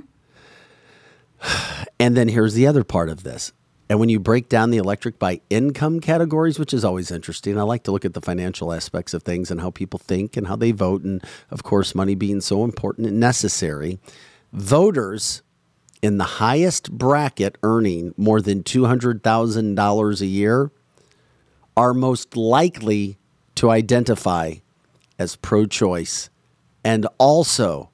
And 1.97 2.17
then 2.17 2.27
here's 2.27 2.55
the 2.55 2.67
other 2.67 2.83
part 2.83 3.07
of 3.07 3.23
this. 3.23 3.53
And 3.87 3.99
when 3.99 4.09
you 4.09 4.19
break 4.19 4.49
down 4.49 4.71
the 4.71 4.77
electric 4.77 5.19
by 5.19 5.41
income 5.49 5.99
categories, 5.99 6.57
which 6.57 6.73
is 6.73 6.83
always 6.83 7.11
interesting, 7.11 7.57
I 7.59 7.61
like 7.63 7.83
to 7.83 7.91
look 7.91 8.05
at 8.05 8.15
the 8.15 8.21
financial 8.21 8.73
aspects 8.73 9.13
of 9.13 9.21
things 9.23 9.51
and 9.51 9.61
how 9.61 9.69
people 9.69 9.99
think 9.99 10.35
and 10.35 10.47
how 10.47 10.55
they 10.55 10.71
vote. 10.71 11.03
And 11.03 11.23
of 11.51 11.61
course, 11.61 11.93
money 11.93 12.15
being 12.15 12.41
so 12.41 12.63
important 12.63 13.07
and 13.07 13.19
necessary. 13.19 13.99
Voters 14.51 15.43
in 16.01 16.17
the 16.17 16.23
highest 16.23 16.91
bracket 16.91 17.57
earning 17.61 18.13
more 18.17 18.41
than 18.41 18.63
$200,000 18.63 20.21
a 20.21 20.25
year 20.25 20.71
are 21.77 21.93
most 21.93 22.35
likely 22.35 23.17
to 23.55 23.69
identify 23.69 24.55
as 25.19 25.35
pro 25.35 25.65
choice 25.65 26.29
and 26.83 27.07
also 27.17 27.89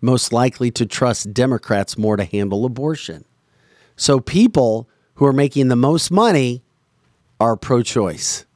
most 0.00 0.32
likely 0.32 0.70
to 0.70 0.86
trust 0.86 1.32
Democrats 1.32 1.98
more 1.98 2.16
to 2.16 2.24
handle 2.24 2.64
abortion. 2.64 3.24
So 3.96 4.20
people 4.20 4.88
who 5.16 5.26
are 5.26 5.32
making 5.32 5.68
the 5.68 5.76
most 5.76 6.10
money 6.10 6.62
are 7.40 7.56
pro 7.56 7.82
choice. 7.82 8.46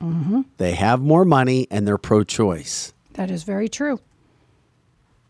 Mm-hmm. 0.00 0.42
They 0.58 0.72
have 0.72 1.00
more 1.00 1.24
money 1.24 1.66
and 1.70 1.86
they're 1.86 1.98
pro 1.98 2.24
choice. 2.24 2.92
That 3.14 3.30
is 3.30 3.42
very 3.42 3.68
true. 3.68 4.00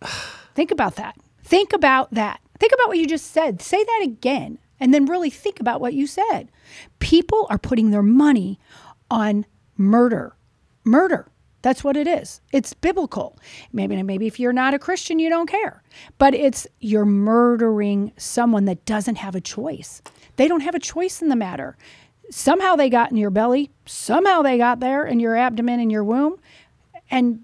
think 0.54 0.70
about 0.70 0.96
that. 0.96 1.16
Think 1.42 1.72
about 1.72 2.12
that. 2.12 2.40
Think 2.58 2.72
about 2.72 2.88
what 2.88 2.98
you 2.98 3.06
just 3.06 3.30
said. 3.30 3.60
Say 3.60 3.82
that 3.82 4.00
again. 4.04 4.58
And 4.80 4.92
then 4.92 5.06
really 5.06 5.30
think 5.30 5.60
about 5.60 5.80
what 5.80 5.94
you 5.94 6.06
said. 6.06 6.50
People 6.98 7.46
are 7.48 7.58
putting 7.58 7.90
their 7.90 8.02
money 8.02 8.58
on 9.10 9.46
murder. 9.76 10.34
Murder. 10.84 11.28
That's 11.64 11.82
what 11.82 11.96
it 11.96 12.06
is. 12.06 12.42
It's 12.52 12.74
biblical. 12.74 13.38
Maybe 13.72 14.02
maybe 14.02 14.26
if 14.26 14.38
you're 14.38 14.52
not 14.52 14.74
a 14.74 14.78
Christian, 14.78 15.18
you 15.18 15.30
don't 15.30 15.48
care. 15.48 15.82
But 16.18 16.34
it's 16.34 16.66
you're 16.80 17.06
murdering 17.06 18.12
someone 18.18 18.66
that 18.66 18.84
doesn't 18.84 19.14
have 19.14 19.34
a 19.34 19.40
choice. 19.40 20.02
They 20.36 20.46
don't 20.46 20.60
have 20.60 20.74
a 20.74 20.78
choice 20.78 21.22
in 21.22 21.30
the 21.30 21.36
matter. 21.36 21.78
Somehow 22.30 22.76
they 22.76 22.90
got 22.90 23.12
in 23.12 23.16
your 23.16 23.30
belly, 23.30 23.70
somehow 23.86 24.42
they 24.42 24.58
got 24.58 24.80
there 24.80 25.06
in 25.06 25.20
your 25.20 25.36
abdomen 25.36 25.80
in 25.80 25.88
your 25.88 26.04
womb, 26.04 26.38
and 27.10 27.40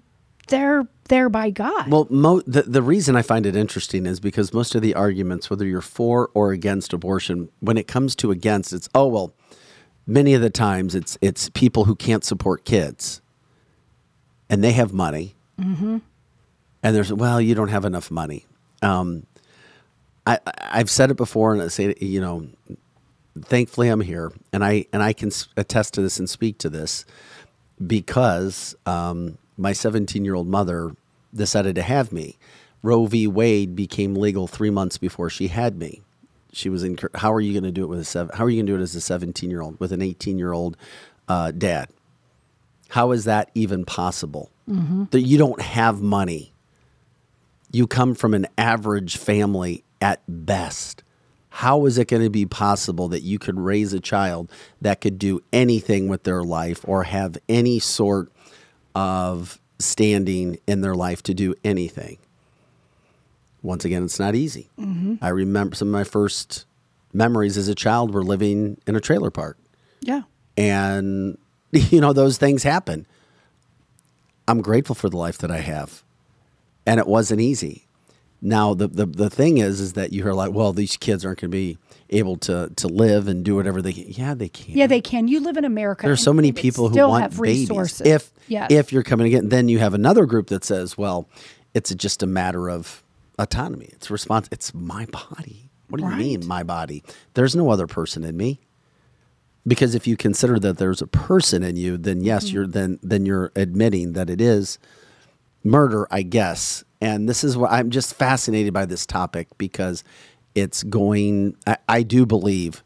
they're 0.49 0.87
there 1.05 1.29
by 1.29 1.49
God. 1.49 1.89
Well, 1.89 2.05
mo- 2.11 2.43
the, 2.45 2.61
the 2.61 2.83
reason 2.83 3.15
I 3.15 3.23
find 3.23 3.47
it 3.47 3.55
interesting 3.55 4.05
is 4.05 4.19
because 4.19 4.53
most 4.53 4.75
of 4.75 4.83
the 4.83 4.93
arguments, 4.93 5.49
whether 5.49 5.65
you're 5.65 5.81
for 5.81 6.29
or 6.35 6.51
against 6.51 6.93
abortion, 6.93 7.49
when 7.59 7.75
it 7.75 7.87
comes 7.87 8.15
to 8.17 8.29
against, 8.29 8.71
it's, 8.71 8.87
oh, 8.93 9.07
well, 9.07 9.33
many 10.05 10.35
of 10.35 10.41
the 10.41 10.51
times 10.51 10.93
it's, 10.93 11.17
it's 11.21 11.49
people 11.49 11.85
who 11.85 11.95
can't 11.95 12.23
support 12.23 12.65
kids 12.65 13.19
and 14.51 14.61
they 14.63 14.73
have 14.73 14.93
money. 14.93 15.33
Mm-hmm. 15.59 15.99
And 16.83 16.95
there's, 16.95 17.11
well, 17.11 17.41
you 17.41 17.55
don't 17.55 17.69
have 17.69 17.85
enough 17.85 18.11
money. 18.11 18.45
Um, 18.81 19.25
I, 20.27 20.39
I've 20.59 20.89
said 20.89 21.09
it 21.09 21.17
before 21.17 21.53
and 21.53 21.61
I 21.61 21.69
say, 21.69 21.95
you 21.99 22.19
know, 22.19 22.47
thankfully 23.39 23.87
I'm 23.87 24.01
here 24.01 24.31
and 24.51 24.63
I, 24.63 24.85
and 24.91 25.01
I 25.01 25.13
can 25.13 25.31
attest 25.55 25.93
to 25.95 26.01
this 26.01 26.19
and 26.19 26.29
speak 26.29 26.57
to 26.59 26.69
this 26.69 27.05
because 27.85 28.75
um, 28.85 29.37
my 29.57 29.71
17 29.71 30.25
year 30.25 30.35
old 30.35 30.47
mother 30.47 30.91
decided 31.33 31.75
to 31.75 31.81
have 31.81 32.11
me. 32.11 32.37
Roe 32.83 33.05
v. 33.05 33.27
Wade 33.27 33.75
became 33.75 34.15
legal 34.15 34.47
three 34.47 34.69
months 34.69 34.97
before 34.97 35.29
she 35.29 35.47
had 35.47 35.77
me. 35.77 36.01
She 36.51 36.67
was 36.67 36.83
in. 36.83 36.97
How 37.15 37.31
are 37.31 37.39
you 37.39 37.53
going 37.53 37.63
to 37.63 37.71
do 37.71 37.83
it 37.83 37.87
with 37.87 37.99
a 37.99 38.03
seven? 38.03 38.35
How 38.35 38.43
are 38.43 38.49
you 38.49 38.57
going 38.57 38.65
to 38.65 38.73
do 38.73 38.79
it 38.79 38.81
as 38.81 38.95
a 38.95 39.01
17 39.01 39.49
year 39.49 39.61
old 39.61 39.79
with 39.79 39.93
an 39.93 40.01
18 40.01 40.37
year 40.37 40.51
old 40.51 40.75
uh, 41.29 41.51
dad? 41.51 41.87
How 42.91 43.11
is 43.11 43.23
that 43.23 43.49
even 43.55 43.85
possible? 43.85 44.51
That 45.11 45.21
you 45.21 45.37
don't 45.37 45.61
have 45.61 46.01
money. 46.01 46.53
You 47.71 47.87
come 47.87 48.15
from 48.15 48.33
an 48.33 48.47
average 48.57 49.15
family 49.15 49.85
at 50.01 50.21
best. 50.27 51.01
How 51.47 51.85
is 51.85 51.97
it 51.97 52.09
going 52.09 52.23
to 52.23 52.29
be 52.29 52.45
possible 52.45 53.07
that 53.07 53.21
you 53.21 53.39
could 53.39 53.57
raise 53.57 53.93
a 53.93 54.01
child 54.01 54.51
that 54.81 54.99
could 54.99 55.17
do 55.17 55.39
anything 55.53 56.09
with 56.09 56.23
their 56.23 56.43
life 56.43 56.83
or 56.85 57.03
have 57.03 57.37
any 57.47 57.79
sort 57.79 58.29
of 58.93 59.61
standing 59.79 60.59
in 60.67 60.81
their 60.81 60.95
life 60.95 61.23
to 61.23 61.33
do 61.33 61.55
anything? 61.63 62.17
Once 63.61 63.85
again, 63.85 64.03
it's 64.03 64.19
not 64.19 64.35
easy. 64.35 64.69
Mm-hmm. 64.77 65.15
I 65.21 65.29
remember 65.29 65.77
some 65.77 65.87
of 65.87 65.93
my 65.93 66.03
first 66.03 66.65
memories 67.13 67.55
as 67.55 67.69
a 67.69 67.75
child 67.75 68.13
were 68.13 68.23
living 68.23 68.81
in 68.85 68.97
a 68.97 68.99
trailer 68.99 69.31
park 69.31 69.57
yeah. 70.01 70.23
and 70.57 71.37
you 71.89 72.01
know 72.01 72.13
those 72.13 72.37
things 72.37 72.63
happen. 72.63 73.05
I'm 74.47 74.61
grateful 74.61 74.95
for 74.95 75.09
the 75.09 75.17
life 75.17 75.37
that 75.39 75.51
i 75.51 75.59
have. 75.59 76.03
And 76.85 76.99
it 76.99 77.07
wasn't 77.07 77.41
easy. 77.41 77.85
Now 78.41 78.73
the, 78.73 78.87
the, 78.87 79.05
the 79.05 79.29
thing 79.29 79.59
is 79.59 79.79
is 79.79 79.93
that 79.93 80.11
you 80.11 80.23
hear 80.23 80.33
like 80.33 80.51
well 80.51 80.73
these 80.73 80.97
kids 80.97 81.23
aren't 81.23 81.41
going 81.41 81.51
to 81.51 81.55
be 81.55 81.77
able 82.09 82.37
to 82.37 82.71
to 82.75 82.87
live 82.87 83.27
and 83.27 83.45
do 83.45 83.55
whatever 83.55 83.81
they 83.81 83.93
can. 83.93 84.05
Yeah 84.07 84.33
they 84.33 84.49
can. 84.49 84.75
Yeah, 84.75 84.87
they 84.87 84.99
can. 85.01 85.27
You 85.27 85.39
live 85.41 85.57
in 85.57 85.65
America. 85.65 86.07
there's 86.07 86.23
so 86.23 86.33
many 86.33 86.51
people 86.51 86.89
who 86.89 87.07
want 87.07 87.21
have 87.21 87.39
babies. 87.39 87.69
resources. 87.69 88.07
if 88.07 88.31
yes. 88.47 88.71
if 88.71 88.91
you're 88.91 89.03
coming 89.03 89.27
again 89.27 89.49
then 89.49 89.69
you 89.69 89.77
have 89.77 89.93
another 89.93 90.25
group 90.25 90.47
that 90.47 90.63
says 90.63 90.97
well 90.97 91.29
it's 91.73 91.93
just 91.93 92.23
a 92.23 92.27
matter 92.27 92.69
of 92.69 93.03
autonomy. 93.37 93.89
It's 93.93 94.09
response 94.09 94.49
it's 94.51 94.73
my 94.73 95.05
body. 95.05 95.69
What 95.87 96.01
do 96.01 96.07
you 96.07 96.15
mean 96.15 96.47
my 96.47 96.63
body? 96.63 97.03
There's 97.35 97.55
no 97.55 97.69
other 97.69 97.85
person 97.85 98.23
in 98.23 98.35
me 98.37 98.59
because 99.65 99.93
if 99.95 100.07
you 100.07 100.17
consider 100.17 100.57
that 100.59 100.77
there's 100.77 101.01
a 101.01 101.07
person 101.07 101.63
in 101.63 101.75
you 101.75 101.97
then 101.97 102.21
yes 102.21 102.45
Mm-hmm. 102.45 102.53
you're 102.55 102.67
then 102.67 102.99
then 103.03 103.25
you're 103.25 103.51
admitting 103.55 104.13
that 104.13 104.29
it 104.29 104.41
is 104.41 104.79
murder 105.63 106.07
i 106.11 106.21
guess 106.23 106.83
and 106.99 107.29
this 107.29 107.43
is 107.43 107.55
what 107.57 107.71
i'm 107.71 107.89
just 107.91 108.15
fascinated 108.15 108.73
by 108.73 108.85
this 108.85 109.05
topic 109.05 109.47
because 109.57 110.03
it's 110.55 110.83
going 110.83 111.55
i, 111.67 111.77
I 111.87 112.03
do 112.03 112.25
believe 112.25 112.83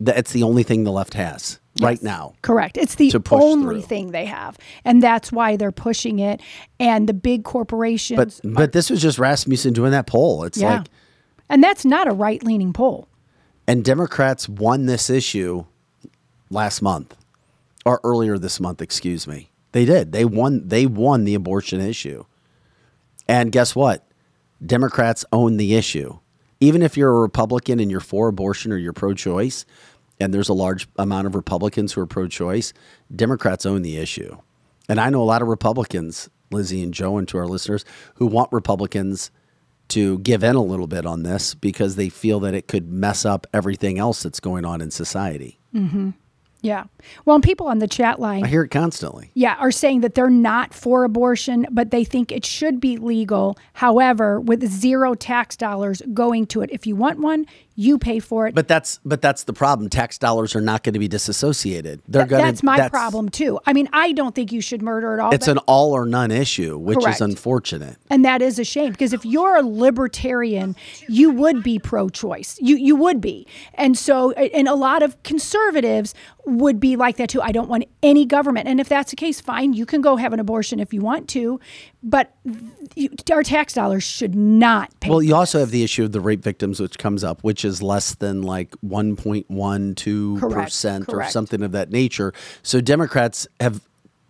that 0.00 0.18
it's 0.18 0.32
the 0.32 0.42
only 0.42 0.62
thing 0.62 0.84
the 0.84 0.92
left 0.92 1.14
has 1.14 1.60
right 1.80 2.02
now 2.02 2.34
Correct. 2.42 2.76
It's 2.76 2.94
the 2.96 3.12
only 3.32 3.80
through. 3.80 3.82
thing 3.82 4.10
they 4.12 4.26
have. 4.26 4.56
And 4.84 5.02
that's 5.02 5.32
why 5.32 5.56
they're 5.56 5.72
pushing 5.72 6.20
it. 6.20 6.40
And 6.78 7.08
the 7.08 7.14
big 7.14 7.42
corporations. 7.42 8.40
but 8.42 8.52
but 8.54 8.72
this 8.72 8.90
was 8.90 9.02
just 9.02 9.18
rasmussen 9.18 9.72
doing 9.72 9.90
that 9.90 10.06
poll 10.06 10.44
it's 10.44 10.58
yeah. 10.58 10.76
like 10.78 10.86
and 11.48 11.64
that's 11.64 11.84
not 11.84 12.06
a 12.06 12.12
right 12.12 12.44
leaning 12.44 12.72
poll. 12.72 13.08
and 13.66 13.84
democrats 13.84 14.48
won 14.48 14.86
this 14.86 15.10
issue 15.10 15.64
last 16.54 16.80
month 16.80 17.14
or 17.84 18.00
earlier 18.04 18.38
this 18.38 18.60
month 18.60 18.80
excuse 18.80 19.26
me. 19.26 19.50
They 19.72 19.84
did. 19.84 20.12
They 20.12 20.24
won 20.24 20.68
they 20.68 20.86
won 20.86 21.24
the 21.24 21.34
abortion 21.34 21.80
issue. 21.80 22.24
And 23.28 23.52
guess 23.52 23.74
what? 23.74 24.08
Democrats 24.64 25.24
own 25.32 25.56
the 25.56 25.74
issue. 25.74 26.18
Even 26.60 26.80
if 26.80 26.96
you're 26.96 27.10
a 27.10 27.20
republican 27.20 27.80
and 27.80 27.90
you're 27.90 28.00
for 28.00 28.28
abortion 28.28 28.72
or 28.72 28.76
you're 28.76 28.92
pro-choice 28.92 29.66
and 30.20 30.32
there's 30.32 30.48
a 30.48 30.54
large 30.54 30.88
amount 30.96 31.26
of 31.26 31.34
republicans 31.34 31.92
who 31.92 32.00
are 32.00 32.06
pro-choice 32.06 32.72
democrats 33.14 33.66
own 33.66 33.82
the 33.82 33.98
issue. 33.98 34.36
And 34.88 35.00
i 35.00 35.10
know 35.10 35.22
a 35.22 35.24
lot 35.24 35.42
of 35.42 35.48
republicans 35.48 36.30
lizzie 36.50 36.82
and 36.82 36.94
joe 36.94 37.18
and 37.18 37.26
to 37.28 37.38
our 37.38 37.46
listeners 37.46 37.84
who 38.14 38.26
want 38.26 38.52
republicans 38.52 39.30
to 39.88 40.18
give 40.20 40.44
in 40.44 40.54
a 40.54 40.62
little 40.62 40.86
bit 40.86 41.04
on 41.04 41.24
this 41.24 41.54
because 41.54 41.96
they 41.96 42.08
feel 42.08 42.40
that 42.40 42.54
it 42.54 42.68
could 42.68 42.88
mess 42.88 43.24
up 43.24 43.46
everything 43.52 43.98
else 43.98 44.22
that's 44.22 44.40
going 44.40 44.64
on 44.64 44.80
in 44.80 44.90
society 44.90 45.58
mm-hmm. 45.74 46.10
Yeah. 46.64 46.84
Well, 47.26 47.34
and 47.34 47.44
people 47.44 47.66
on 47.66 47.78
the 47.78 47.86
chat 47.86 48.18
line. 48.18 48.42
I 48.42 48.48
hear 48.48 48.62
it 48.64 48.70
constantly. 48.70 49.30
yeah, 49.34 49.56
are 49.58 49.70
saying 49.70 50.00
that 50.00 50.14
they're 50.14 50.30
not 50.30 50.72
for 50.72 51.04
abortion, 51.04 51.66
but 51.70 51.90
they 51.90 52.04
think 52.04 52.32
it 52.32 52.46
should 52.46 52.80
be 52.80 52.96
legal. 52.96 53.58
However, 53.74 54.40
with 54.40 54.66
zero 54.66 55.14
tax 55.14 55.58
dollars 55.58 56.00
going 56.14 56.46
to 56.46 56.62
it. 56.62 56.70
If 56.72 56.86
you 56.86 56.96
want 56.96 57.20
one, 57.20 57.44
you 57.76 57.98
pay 57.98 58.20
for 58.20 58.46
it. 58.46 58.54
But 58.54 58.68
that's 58.68 59.00
but 59.04 59.20
that's 59.20 59.44
the 59.44 59.52
problem. 59.52 59.90
Tax 59.90 60.18
dollars 60.18 60.54
are 60.54 60.60
not 60.60 60.82
going 60.82 60.92
to 60.92 60.98
be 60.98 61.08
disassociated. 61.08 62.02
They're 62.06 62.26
going 62.26 62.44
that's 62.44 62.62
my 62.62 62.88
problem 62.88 63.28
too. 63.28 63.58
I 63.66 63.72
mean, 63.72 63.88
I 63.92 64.12
don't 64.12 64.34
think 64.34 64.52
you 64.52 64.60
should 64.60 64.82
murder 64.82 65.14
at 65.14 65.20
all. 65.20 65.34
It's 65.34 65.48
an 65.48 65.58
all 65.58 65.92
or 65.92 66.06
none 66.06 66.30
issue, 66.30 66.78
which 66.78 66.98
Correct. 67.00 67.16
is 67.16 67.20
unfortunate. 67.20 67.96
and 68.10 68.24
that 68.24 68.42
is 68.42 68.58
a 68.58 68.64
shame 68.64 68.92
because 68.92 69.12
if 69.12 69.24
you're 69.24 69.56
a 69.56 69.62
libertarian, 69.62 70.76
you 71.08 71.30
would 71.30 71.62
be 71.62 71.78
pro-choice. 71.78 72.58
You 72.60 72.76
you 72.76 72.94
would 72.96 73.20
be, 73.20 73.46
and 73.74 73.98
so 73.98 74.30
and 74.32 74.68
a 74.68 74.74
lot 74.74 75.02
of 75.02 75.20
conservatives 75.22 76.14
would 76.46 76.78
be 76.78 76.94
like 76.94 77.16
that 77.16 77.30
too. 77.30 77.40
I 77.40 77.52
don't 77.52 77.68
want 77.68 77.84
any 78.02 78.24
government, 78.24 78.68
and 78.68 78.80
if 78.80 78.88
that's 78.88 79.10
the 79.10 79.16
case, 79.16 79.40
fine. 79.40 79.72
You 79.72 79.86
can 79.86 80.00
go 80.00 80.16
have 80.16 80.32
an 80.32 80.40
abortion 80.40 80.78
if 80.78 80.92
you 80.92 81.00
want 81.00 81.28
to, 81.30 81.58
but 82.02 82.36
you, 82.94 83.10
our 83.32 83.42
tax 83.42 83.72
dollars 83.72 84.04
should 84.04 84.34
not 84.34 84.92
pay. 85.00 85.10
Well, 85.10 85.22
you 85.22 85.34
also 85.34 85.58
have 85.58 85.70
the 85.70 85.82
issue 85.82 86.04
of 86.04 86.12
the 86.12 86.20
rape 86.20 86.42
victims, 86.42 86.80
which 86.80 86.98
comes 86.98 87.24
up, 87.24 87.42
which 87.42 87.63
is 87.64 87.82
less 87.82 88.14
than 88.14 88.42
like 88.42 88.74
1.12 88.84 90.50
percent 90.50 91.08
or 91.08 91.24
something 91.28 91.62
of 91.62 91.72
that 91.72 91.90
nature. 91.90 92.32
So 92.62 92.80
Democrats 92.80 93.46
have 93.60 93.80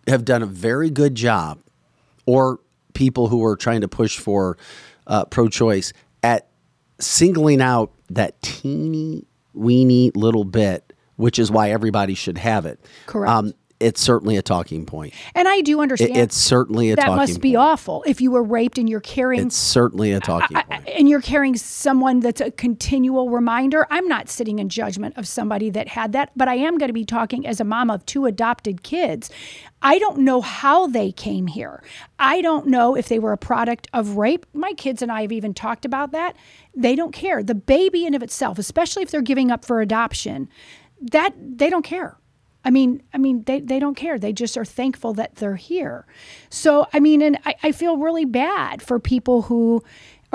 have 0.07 0.25
done 0.25 0.43
a 0.43 0.47
very 0.47 0.89
good 0.89 1.15
job, 1.15 1.59
or 2.25 2.59
people 2.93 3.27
who 3.27 3.43
are 3.43 3.55
trying 3.55 3.81
to 3.81 3.87
push 3.87 4.17
for 4.17 4.57
uh, 5.07 5.25
pro-choice 5.25 5.93
at 6.23 6.47
singling 6.99 7.61
out 7.61 7.91
that 8.09 8.41
teeny 8.41 9.25
weeny 9.53 10.11
little 10.15 10.43
bit, 10.43 10.93
which 11.15 11.39
is 11.39 11.51
why 11.51 11.71
everybody 11.71 12.13
should 12.13 12.37
have 12.37 12.65
it. 12.65 12.79
Um, 13.29 13.45
Correct. 13.45 13.53
It's 13.79 13.99
certainly 14.01 14.37
a 14.37 14.41
talking 14.41 14.85
point. 14.85 15.13
and 15.35 15.47
I 15.47 15.61
do 15.61 15.79
It- 15.79 15.83
understand 15.83 16.17
it's 16.17 16.37
certainly 16.37 16.91
a 16.91 16.95
talking 16.95 17.11
that 17.11 17.15
talking 17.17 17.33
must 17.33 17.41
be 17.41 17.49
point. 17.51 17.57
awful 17.67 18.03
if 18.07 18.21
you 18.21 18.31
were 18.31 18.41
raped 18.43 18.77
and 18.77 18.89
you're 18.89 18.99
carrying 19.01 19.47
It's 19.47 19.55
certainly 19.57 20.11
a 20.13 20.19
talking 20.19 20.57
point. 20.57 20.87
and 20.87 21.09
you're 21.09 21.21
carrying 21.21 21.55
someone 21.57 22.21
that's 22.21 22.39
a 22.41 22.51
continual 22.51 23.29
reminder. 23.29 23.85
I'm 23.89 24.07
not 24.07 24.29
sitting 24.29 24.59
in 24.59 24.69
judgment 24.69 25.17
of 25.17 25.27
somebody 25.27 25.69
that 25.71 25.89
had 25.89 26.13
that, 26.13 26.31
but 26.35 26.47
I 26.47 26.55
am 26.55 26.77
going 26.77 26.87
to 26.89 26.93
be 26.93 27.03
talking 27.05 27.45
as 27.45 27.59
a 27.59 27.63
mom 27.65 27.89
of 27.89 28.05
two 28.05 28.25
adopted 28.25 28.81
kids. 28.83 29.29
I 29.81 29.99
don't 29.99 30.19
know 30.19 30.41
how 30.41 30.87
they 30.87 31.11
came 31.11 31.47
here. 31.47 31.83
I 32.17 32.41
don't 32.41 32.67
know 32.67 32.95
if 32.95 33.07
they 33.09 33.19
were 33.19 33.33
a 33.33 33.37
product 33.37 33.87
of 33.93 34.15
rape. 34.17 34.45
My 34.53 34.71
kids 34.73 35.01
and 35.01 35.11
I 35.11 35.21
have 35.21 35.31
even 35.31 35.53
talked 35.53 35.85
about 35.85 36.11
that. 36.13 36.35
They 36.75 36.95
don't 36.95 37.11
care. 37.11 37.43
The 37.43 37.53
baby 37.55 38.05
in 38.05 38.13
of 38.15 38.23
itself, 38.23 38.57
especially 38.57 39.03
if 39.03 39.11
they're 39.11 39.21
giving 39.21 39.51
up 39.51 39.63
for 39.65 39.81
adoption, 39.81 40.47
that 41.01 41.33
they 41.37 41.69
don't 41.69 41.83
care. 41.85 42.17
I 42.65 42.71
mean, 42.71 43.03
I 43.13 43.19
mean, 43.19 43.43
they, 43.43 43.59
they 43.59 43.79
don't 43.79 43.95
care. 43.95 44.17
They 44.17 44.33
just 44.33 44.57
are 44.57 44.65
thankful 44.65 45.13
that 45.13 45.35
they're 45.35 45.55
here. 45.55 46.05
So, 46.49 46.87
I 46.91 46.99
mean, 46.99 47.21
and 47.21 47.37
I, 47.45 47.55
I 47.63 47.71
feel 47.71 47.97
really 47.97 48.25
bad 48.25 48.81
for 48.81 48.99
people 48.99 49.43
who 49.43 49.83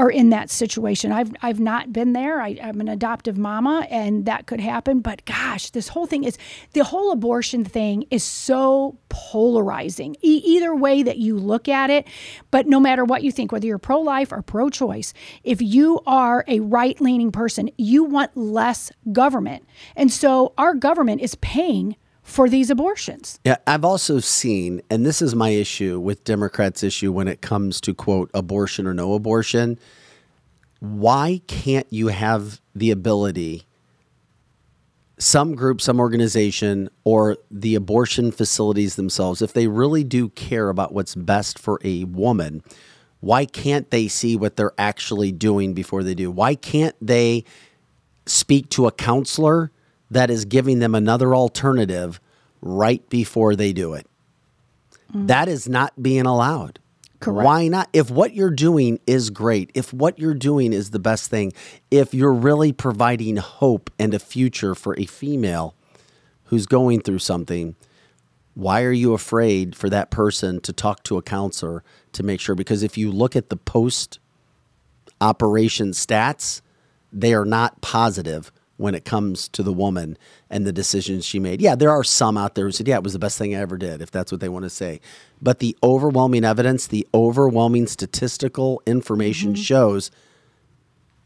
are 0.01 0.11
in 0.11 0.31
that 0.31 0.48
situation. 0.48 1.12
I've 1.12 1.32
I've 1.43 1.61
not 1.61 1.93
been 1.93 2.15
there. 2.15 2.40
I, 2.40 2.59
I'm 2.62 2.81
an 2.81 2.89
adoptive 2.89 3.36
mama, 3.36 3.86
and 3.90 4.24
that 4.24 4.47
could 4.47 4.61
happen. 4.61 5.01
But 5.01 5.24
gosh, 5.27 5.70
this 5.70 5.89
whole 5.89 6.07
thing 6.07 6.24
is 6.24 6.39
the 6.73 6.85
whole 6.85 7.12
abortion 7.12 7.65
thing 7.65 8.07
is 8.11 8.24
so 8.24 8.97
polarizing. 9.11 10.16
E- 10.23 10.43
either 10.44 10.74
way 10.74 11.02
that 11.02 11.19
you 11.19 11.36
look 11.36 11.69
at 11.69 11.90
it, 11.90 12.07
but 12.51 12.66
no 12.66 12.81
matter 12.81 13.05
what 13.05 13.23
you 13.23 13.31
think, 13.31 13.52
whether 13.52 13.66
you're 13.66 13.78
pro 13.78 14.01
life 14.01 14.32
or 14.32 14.40
pro 14.40 14.70
choice, 14.70 15.12
if 15.44 15.61
you 15.61 16.01
are 16.07 16.44
a 16.48 16.61
right 16.61 16.98
leaning 17.01 17.31
person, 17.31 17.69
you 17.77 18.05
want 18.05 18.35
less 18.36 18.90
government, 19.12 19.66
and 19.97 20.11
so 20.11 20.55
our 20.57 20.74
government 20.74 21.20
is 21.20 21.35
paying 21.36 21.97
for 22.31 22.48
these 22.48 22.70
abortions. 22.70 23.40
Yeah, 23.44 23.57
I've 23.66 23.85
also 23.85 24.20
seen, 24.20 24.82
and 24.89 25.05
this 25.05 25.20
is 25.20 25.35
my 25.35 25.51
issue 25.51 25.98
with 25.98 26.23
Democrats' 26.24 26.82
issue 26.82 27.12
when 27.12 27.28
it 27.28 27.40
comes 27.40 27.81
to 27.82 27.93
quote 27.93 28.31
abortion 28.32 28.86
or 28.86 28.94
no 28.94 29.15
abortion. 29.15 29.78
Why 30.78 31.43
can't 31.48 31.86
you 31.90 32.09
have 32.09 32.61
the 32.74 32.93
ability, 32.93 33.66
some 35.19 35.55
group, 35.55 35.81
some 35.81 35.98
organization, 35.98 36.89
or 37.05 37.36
the 37.51 37.74
abortion 37.74 38.31
facilities 38.31 38.94
themselves, 38.94 39.43
if 39.43 39.52
they 39.52 39.66
really 39.66 40.05
do 40.05 40.28
care 40.31 40.69
about 40.69 40.94
what's 40.94 41.15
best 41.15 41.59
for 41.59 41.81
a 41.85 42.05
woman, 42.05 42.62
why 43.19 43.44
can't 43.44 43.90
they 43.90 44.09
see 44.09 44.36
what 44.36 44.57
they're 44.57 44.73
actually 44.78 45.32
doing 45.32 45.74
before 45.74 46.02
they 46.02 46.15
do? 46.15 46.31
Why 46.31 46.55
can't 46.55 46.97
they 47.02 47.44
speak 48.24 48.70
to 48.70 48.86
a 48.86 48.93
counselor? 48.93 49.73
That 50.11 50.31
is 50.31 50.45
giving 50.45 50.78
them 50.81 50.95
another 50.95 51.35
alternative 51.35 52.20
right 52.61 53.09
before 53.09 53.57
they 53.57 53.73
do 53.73 53.95
it. 53.95 54.07
Mm. 55.15 55.28
That 55.28 55.49
is 55.49 55.69
not 55.69 56.03
being 56.03 56.27
allowed. 56.27 56.78
Correct. 57.20 57.45
Why 57.45 57.69
not? 57.69 57.89
If 57.93 58.11
what 58.11 58.35
you're 58.35 58.51
doing 58.51 58.99
is 59.07 59.28
great, 59.28 59.70
if 59.74 59.93
what 59.93 60.19
you're 60.19 60.35
doing 60.35 60.73
is 60.73 60.91
the 60.91 60.99
best 60.99 61.31
thing, 61.31 61.53
if 61.91 62.15
you're 62.15 62.32
really 62.32 62.73
providing 62.73 63.37
hope 63.37 63.91
and 63.99 64.15
a 64.15 64.19
future 64.19 64.74
for 64.74 64.99
a 64.99 65.05
female 65.05 65.74
who's 66.45 66.66
going 66.66 67.03
through 67.03 67.19
something, 67.19 67.77
why 68.55 68.82
are 68.82 68.93
you 68.93 69.12
afraid 69.12 69.77
for 69.77 69.91
that 69.91 70.11
person 70.11 70.61
to 70.62 70.73
talk 70.73 71.03
to 71.05 71.19
a 71.19 71.23
counselor 71.23 71.85
to 72.12 72.23
make 72.23 72.41
sure? 72.41 72.55
Because 72.55 72.82
if 72.82 72.97
you 72.97 73.12
look 73.12 73.37
at 73.37 73.51
the 73.51 73.57
post 73.57 74.19
operation 75.20 75.91
stats, 75.91 76.62
they 77.12 77.35
are 77.35 77.45
not 77.45 77.82
positive 77.82 78.51
when 78.81 78.94
it 78.94 79.05
comes 79.05 79.47
to 79.47 79.62
the 79.62 79.74
woman 79.74 80.16
and 80.48 80.66
the 80.66 80.73
decisions 80.73 81.24
she 81.24 81.39
made. 81.39 81.61
Yeah, 81.61 81.74
there 81.74 81.90
are 81.90 82.02
some 82.02 82.39
out 82.39 82.55
there 82.55 82.65
who 82.65 82.73
said, 82.73 82.89
yeah, 82.89 82.97
it 82.97 83.05
was 83.05 83.12
the 83.12 83.19
best 83.19 83.36
thing 83.36 83.55
I 83.55 83.59
ever 83.59 83.77
did, 83.77 84.01
if 84.01 84.11
that's 84.11 84.32
what 84.32 84.40
they 84.40 84.48
want 84.48 84.62
to 84.62 84.70
say. 84.70 85.01
But 85.43 85.59
the 85.59 85.77
overwhelming 85.82 86.47
evidence, 86.47 86.86
the 86.86 87.07
overwhelming 87.12 87.86
statistical 87.86 88.82
information 88.86 89.52
mm-hmm. 89.52 89.62
shows 89.62 90.11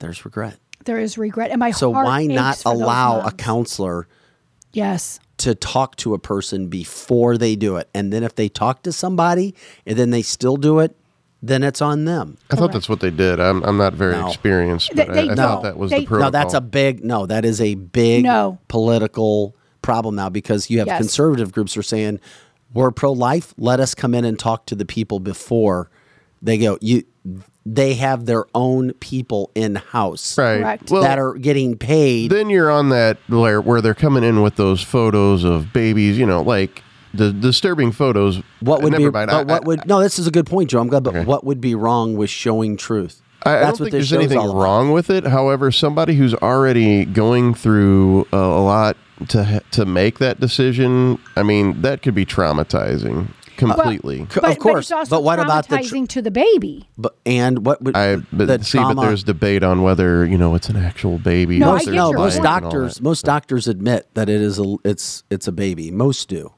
there's 0.01 0.24
regret. 0.24 0.59
There 0.85 0.98
is 0.98 1.16
regret, 1.16 1.52
and 1.52 1.60
my 1.60 1.70
So 1.70 1.90
why 1.90 2.26
not 2.26 2.55
aches 2.55 2.62
for 2.64 2.72
those 2.72 2.82
allow 2.82 3.20
a 3.20 3.31
counselor 3.31 4.09
Yes, 4.72 5.20
to 5.39 5.55
talk 5.55 5.94
to 5.97 6.12
a 6.14 6.18
person 6.18 6.66
before 6.66 7.39
they 7.39 7.55
do 7.55 7.76
it? 7.76 7.89
And 7.94 8.12
then 8.12 8.24
if 8.24 8.35
they 8.35 8.48
talk 8.48 8.82
to 8.82 8.93
somebody 8.93 9.55
and 9.86 9.97
then 9.97 10.10
they 10.10 10.22
still 10.22 10.56
do 10.56 10.81
it, 10.81 10.97
then 11.47 11.62
it's 11.62 11.83
on 11.83 12.05
them. 12.05 12.37
I 12.51 12.57
thought 12.57 12.73
that's 12.73 12.89
what 12.89 13.01
they 13.01 13.11
did. 13.11 13.39
I'm, 13.41 13.62
I'm 13.65 13.77
not 13.77 13.93
very 13.95 14.15
No. 14.15 14.29
experienced, 14.29 14.95
They- 14.95 15.05
but 15.05 15.15
they 15.15 15.21
I, 15.21 15.33
I 15.33 15.35
don't. 15.35 15.37
thought 15.37 15.62
that 15.65 15.77
was 15.77 15.91
They- 15.91 16.01
the 16.01 16.07
protocol. 16.07 16.27
No, 16.29 16.39
that's 16.39 16.55
a 16.55 16.61
big 16.61 17.05
no. 17.05 17.27
That 17.27 17.45
is 17.45 17.61
a 17.61 17.75
big 17.75 18.25
No. 18.25 18.59
political 18.69 19.55
problem 19.83 20.15
now 20.16 20.29
because 20.31 20.71
you 20.71 20.79
have 20.79 20.87
Yes. 20.87 20.99
conservative 20.99 21.53
groups 21.53 21.77
are 21.77 21.83
saying 21.83 22.21
we're 22.73 22.91
pro 22.91 23.12
life. 23.12 23.55
Let 23.59 23.81
us 23.81 23.95
come 23.95 24.15
in 24.15 24.25
and 24.25 24.39
talk 24.39 24.66
to 24.66 24.75
the 24.75 24.85
people 24.87 25.21
before 25.21 25.91
they 26.43 26.57
go. 26.59 26.79
You, 26.81 27.03
they 27.66 27.95
have 27.95 28.27
their 28.27 28.45
own 28.55 28.93
people 29.01 29.51
in 29.55 29.77
house 29.77 30.37
right. 30.37 30.61
Correct. 30.61 30.91
Well, 30.91 31.03
that 31.03 31.19
are 31.19 31.33
getting 31.35 31.77
paid. 31.79 32.31
then 32.31 32.51
you're 32.51 32.71
on 32.71 32.91
that 32.91 33.16
where, 33.29 33.61
where 33.61 33.81
they're 33.81 33.95
coming 33.95 34.23
in 34.23 34.43
with 34.43 34.57
those 34.57 34.83
photos 34.83 35.45
of 35.45 35.73
babies, 35.73 36.19
you 36.19 36.27
know, 36.27 36.43
like 36.43 36.83
the 37.15 37.32
disturbing 37.32 37.93
photos. 37.93 38.43
what 38.61 38.82
would 38.82 38.93
Never 38.93 39.11
be? 39.11 39.12
mind. 39.12 39.31
But 39.31 39.36
I- 39.51 39.53
what 39.53 39.62
I- 39.62 39.66
would? 39.66 39.86
No, 39.86 40.01
this 40.01 40.19
is 40.19 40.27
a 40.27 40.31
good 40.31 40.47
point, 40.47 40.70
Joe. 40.70 40.81
I'm 40.81 40.89
glad. 40.89 41.05
But 41.05 41.15
Okay. 41.16 41.24
what 41.24 41.45
would 41.45 41.61
be 41.61 41.74
wrong 41.74 42.16
with 42.16 42.31
showing 42.31 42.77
truth? 42.77 43.20
I, 43.47 43.59
I 43.59 43.61
don't 43.65 43.77
think 43.77 43.91
there's 43.91 44.12
anything 44.12 44.39
wrong 44.39 44.91
with 44.93 45.11
it. 45.11 45.27
However, 45.27 45.70
somebody 45.70 46.15
who's 46.15 46.35
already 46.35 47.05
going 47.05 47.53
through 47.55 48.27
a, 48.32 48.36
a 48.39 48.62
lot 48.65 48.97
to 49.28 49.62
to 49.73 49.85
make 49.85 50.19
that 50.19 50.41
decision, 50.41 51.19
I 51.36 51.43
mean, 51.43 51.82
that 51.82 52.01
could 52.03 52.15
be 52.15 52.24
traumatizing 52.24 53.27
completely. 53.59 54.20
C- 54.31 54.41
but, 54.41 54.51
of 54.51 54.59
course. 54.59 54.74
but 54.74 54.78
it's 55.01 55.11
also 55.12 55.20
what 55.20 55.39
about 55.39 55.69
the? 55.69 55.77
Tr- 55.77 55.82
traumatizing 55.95 56.09
to 56.09 56.23
the 56.23 56.31
baby? 56.31 56.89
but 56.97 57.16
and 57.27 57.66
what 57.66 57.82
would 57.82 57.95
I 57.97 58.16
but 58.32 58.47
the 58.47 58.65
see, 58.65 58.78
trauma? 58.78 58.95
but 58.95 59.03
there's 59.03 59.23
debate 59.24 59.62
on 59.62 59.82
whether 59.82 60.24
you 60.24 60.39
know 60.39 60.55
it's 60.55 60.70
an 60.70 60.77
actual 60.77 61.19
baby. 61.19 61.59
No, 61.59 61.73
or 61.73 61.77
I 61.77 61.78
get 61.81 61.85
there's 61.86 61.97
no, 61.97 62.12
most 62.15 62.39
life 62.39 62.45
point. 62.45 62.47
and 62.47 62.47
all 62.65 62.70
doctors, 62.70 63.01
most 63.03 63.24
doctors 63.27 63.69
admit 63.69 64.09
that 64.15 64.28
it 64.31 64.41
is 64.41 64.59
a 64.59 64.77
it's 64.85 65.23
it's 65.31 65.47
a 65.47 65.53
baby. 65.53 65.91
Most 65.91 66.28
do. 66.31 66.51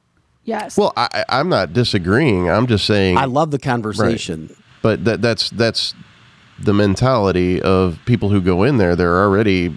Yes. 0.47 0.79
Well, 0.79 0.93
I, 0.97 1.09
I- 1.29 1.41
I'm 1.41 1.49
not 1.51 1.73
disagreeing. 1.75 2.49
I'm 2.49 2.67
just 2.67 2.87
saying. 2.87 3.19
I 3.19 3.27
love 3.27 3.51
the 3.51 3.59
conversation. 3.59 4.57
but 4.83 5.05
that 5.05 5.21
that's 5.21 5.51
that's 5.51 5.93
the 6.59 6.73
mentality 6.73 7.61
of 7.61 7.99
people 8.07 8.31
who 8.31 8.41
go 8.41 8.63
in 8.63 8.79
there. 8.79 8.97
They're 8.97 9.19
already 9.23 9.77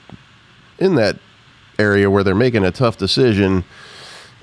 in 0.77 0.95
that 0.95 1.17
area 1.77 2.09
where 2.09 2.23
they're 2.23 2.35
making 2.35 2.63
a 2.63 2.71
tough 2.71 2.97
decision, 2.97 3.65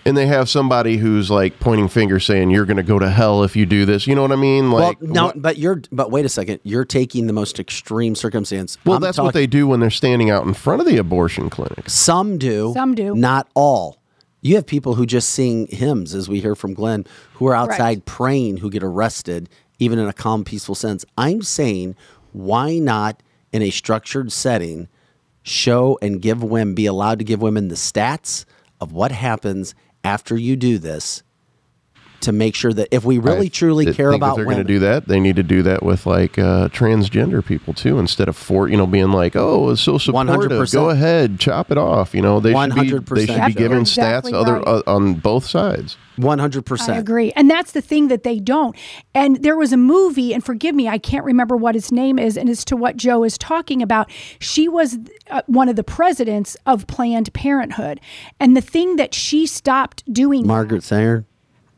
and 0.04 0.16
they 0.16 0.26
have 0.26 0.48
somebody 0.50 0.96
who's 0.98 1.30
like 1.30 1.60
pointing 1.60 1.88
fingers, 1.88 2.24
saying 2.26 2.50
you're 2.50 2.66
going 2.66 2.76
to 2.76 2.82
go 2.82 2.98
to 2.98 3.08
hell 3.08 3.42
if 3.44 3.56
you 3.56 3.64
do 3.64 3.84
this. 3.86 4.06
You 4.06 4.14
know 4.14 4.22
what 4.22 4.32
I 4.32 4.36
mean? 4.36 4.70
Like, 4.70 5.00
well, 5.00 5.10
no, 5.10 5.24
what- 5.26 5.40
but 5.42 5.58
you're 5.58 5.80
but 5.92 6.10
wait 6.10 6.24
a 6.24 6.28
second. 6.28 6.60
You're 6.62 6.84
taking 6.84 7.26
the 7.26 7.32
most 7.32 7.58
extreme 7.60 8.14
circumstance. 8.14 8.76
well, 8.84 8.96
I'm 8.96 9.02
that's 9.02 9.18
what 9.18 9.32
they 9.34 9.46
do 9.46 9.66
when 9.68 9.80
they're 9.80 9.90
standing 9.90 10.28
out 10.30 10.44
in 10.44 10.52
front 10.54 10.80
of 10.80 10.86
the 10.86 10.96
abortion 10.98 11.48
clinics. 11.50 11.92
Some 11.94 12.36
do. 12.36 12.72
Some 12.74 12.94
do. 12.94 13.14
Not 13.14 13.48
all. 13.54 13.98
You 14.46 14.54
have 14.54 14.66
people 14.66 14.94
who 14.94 15.06
just 15.06 15.30
sing 15.30 15.66
hymns, 15.66 16.14
as 16.14 16.28
we 16.28 16.40
hear 16.40 16.54
from 16.54 16.72
Glenn, 16.72 17.04
who 17.34 17.48
are 17.48 17.54
outside 17.56 18.04
praying, 18.04 18.58
who 18.58 18.70
get 18.70 18.84
arrested, 18.84 19.48
even 19.80 19.98
in 19.98 20.06
a 20.06 20.12
calm, 20.12 20.44
peaceful 20.44 20.76
sense. 20.76 21.04
I'm 21.18 21.42
saying, 21.42 21.96
why 22.32 22.78
not 22.78 23.24
in 23.50 23.60
a 23.60 23.70
structured 23.70 24.30
setting 24.30 24.86
show 25.42 25.98
and 26.00 26.22
give 26.22 26.44
women, 26.44 26.76
be 26.76 26.86
allowed 26.86 27.18
to 27.18 27.24
give 27.24 27.42
women 27.42 27.66
the 27.66 27.74
stats 27.74 28.44
of 28.80 28.92
what 28.92 29.10
happens 29.10 29.74
after 30.04 30.36
you 30.36 30.54
do 30.54 30.78
this 30.78 31.24
to 32.20 32.32
make 32.32 32.54
sure 32.54 32.72
that 32.72 32.88
if 32.90 33.04
we 33.04 33.18
really 33.18 33.46
I 33.46 33.50
truly 33.50 33.84
th- 33.86 33.96
care 33.96 34.10
think 34.10 34.20
about 34.20 34.32
if 34.32 34.36
they're 34.36 34.44
going 34.44 34.58
to 34.58 34.64
do 34.64 34.78
that, 34.80 35.08
they 35.08 35.20
need 35.20 35.36
to 35.36 35.42
do 35.42 35.62
that 35.62 35.82
with 35.82 36.06
like 36.06 36.38
uh, 36.38 36.68
transgender 36.68 37.44
people 37.44 37.74
too, 37.74 37.98
instead 37.98 38.28
of 38.28 38.36
for 38.36 38.68
you 38.68 38.76
know 38.76 38.86
being 38.86 39.12
like, 39.12 39.36
oh, 39.36 39.70
it's 39.70 39.80
so 39.80 39.98
supportive. 39.98 40.50
100%. 40.50 40.72
Go 40.72 40.90
ahead, 40.90 41.38
chop 41.38 41.70
it 41.70 41.78
off. 41.78 42.14
You 42.14 42.22
know, 42.22 42.40
they 42.40 42.52
should 42.52 43.06
be 43.06 43.14
they 43.14 43.26
should 43.26 43.46
be 43.46 43.52
given 43.54 43.80
exactly 43.80 44.32
stats 44.32 44.40
other 44.40 44.68
uh, 44.68 44.82
on 44.86 45.14
both 45.14 45.46
sides. 45.46 45.96
100%. 46.18 46.88
I 46.88 46.96
agree. 46.96 47.32
And 47.32 47.50
that's 47.50 47.72
the 47.72 47.80
thing 47.80 48.08
that 48.08 48.22
they 48.22 48.38
don't. 48.38 48.76
And 49.14 49.42
there 49.42 49.56
was 49.56 49.72
a 49.72 49.76
movie, 49.76 50.32
and 50.32 50.44
forgive 50.44 50.74
me, 50.74 50.88
I 50.88 50.98
can't 50.98 51.24
remember 51.24 51.56
what 51.56 51.76
its 51.76 51.92
name 51.92 52.18
is, 52.18 52.36
and 52.36 52.48
as 52.48 52.64
to 52.66 52.76
what 52.76 52.96
Joe 52.96 53.24
is 53.24 53.36
talking 53.38 53.82
about. 53.82 54.10
She 54.38 54.68
was 54.68 54.98
uh, 55.30 55.42
one 55.46 55.68
of 55.68 55.76
the 55.76 55.84
presidents 55.84 56.56
of 56.66 56.86
Planned 56.86 57.32
Parenthood. 57.32 58.00
And 58.40 58.56
the 58.56 58.60
thing 58.60 58.96
that 58.96 59.14
she 59.14 59.46
stopped 59.46 60.10
doing, 60.12 60.46
Margaret 60.46 60.82
Sanger. 60.82 61.24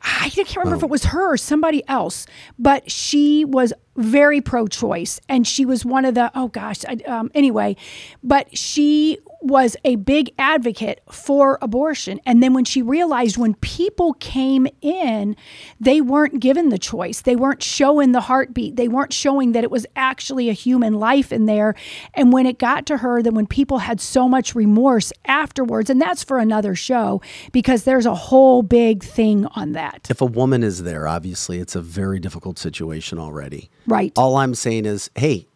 I 0.03 0.31
can't 0.31 0.57
remember 0.57 0.77
if 0.77 0.83
oh. 0.83 0.87
it 0.87 0.91
was 0.91 1.05
her 1.07 1.33
or 1.33 1.37
somebody 1.37 1.87
else, 1.89 2.27
but 2.59 2.91
she 2.91 3.45
was 3.45 3.73
very 3.99 4.41
pro 4.41 4.67
choice. 4.67 5.21
And 5.29 5.47
she 5.47 5.67
was 5.67 5.85
one 5.85 6.05
of 6.05 6.15
the, 6.15 6.31
oh 6.35 6.49
gosh, 6.49 6.85
I, 6.87 6.95
um, 7.07 7.31
anyway, 7.35 7.77
but 8.23 8.57
she 8.57 9.19
was 9.41 9.77
a 9.85 9.97
big 9.97 10.33
advocate 10.39 11.01
for 11.11 11.59
abortion. 11.63 12.21
And 12.27 12.43
then 12.43 12.55
when 12.55 12.65
she 12.65 12.83
realized 12.83 13.37
when 13.37 13.55
people 13.55 14.15
came 14.15 14.67
in, 14.81 15.37
they 15.79 16.01
weren't 16.01 16.41
given 16.41 16.71
the 16.71 16.79
choice, 16.79 17.23
they 17.23 17.37
weren't 17.37 17.63
showing 17.63 18.13
the 18.13 18.21
heartbeat, 18.23 18.77
they 18.77 18.89
weren't 18.89 19.13
showing 19.13 19.53
that 19.53 19.63
it 19.63 19.71
was 19.71 19.87
actually 19.95 20.49
a 20.49 20.53
human 20.53 20.95
life 20.95 21.33
in 21.33 21.47
there. 21.47 21.75
And 22.15 22.33
when 22.33 22.47
it 22.47 22.59
got 22.59 22.87
to 22.87 22.99
her, 22.99 23.23
that 23.23 23.33
when 23.33 23.47
people 23.47 23.79
had 23.79 24.01
so 24.01 24.29
much 24.29 24.55
remorse 24.55 25.13
afterwards, 25.25 25.89
and 25.89 26.01
that's 26.01 26.25
for 26.25 26.39
another 26.39 26.75
show 26.75 27.23
because 27.53 27.85
there's 27.85 28.07
a 28.07 28.15
whole 28.15 28.63
big 28.63 29.05
thing 29.05 29.47
on 29.55 29.73
that. 29.73 30.09
If 30.11 30.21
a 30.21 30.27
woman 30.27 30.65
is 30.65 30.83
there, 30.83 31.07
obviously 31.07 31.59
it's 31.59 31.77
a 31.77 31.83
very 31.83 32.19
difficult 32.19 32.59
situation 32.59 33.19
already. 33.19 33.71
Right. 33.89 34.13
All 34.17 34.37
I'm 34.37 34.55
saying 34.55 34.85
is, 34.85 35.11
hey, 35.17 35.49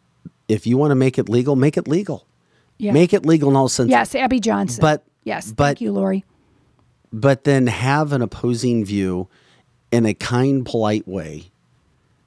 if 0.49 0.67
you 0.67 0.77
want 0.77 0.91
to 0.91 0.95
make 0.95 1.19
it 1.19 1.29
legal, 1.29 1.55
make 1.55 1.77
it 1.77 1.87
legal. 1.87 2.27
Yeah. 2.79 2.93
Make 2.93 3.13
it 3.13 3.25
legal 3.27 3.51
in 3.51 3.57
all 3.57 3.69
sense. 3.69 3.91
Yes, 3.91 4.15
Abby 4.15 4.41
Johnson. 4.41 4.81
But- 4.81 5.05
yes, 5.25 5.53
but- 5.53 5.65
thank 5.65 5.81
you, 5.81 5.93
Lori. 5.93 6.25
But 7.13 7.45
then 7.45 7.67
have 7.67 8.13
an 8.13 8.23
opposing 8.23 8.85
view 8.87 9.29
in 9.91 10.07
a 10.07 10.15
kind, 10.15 10.65
polite 10.65 11.07
way, 11.07 11.51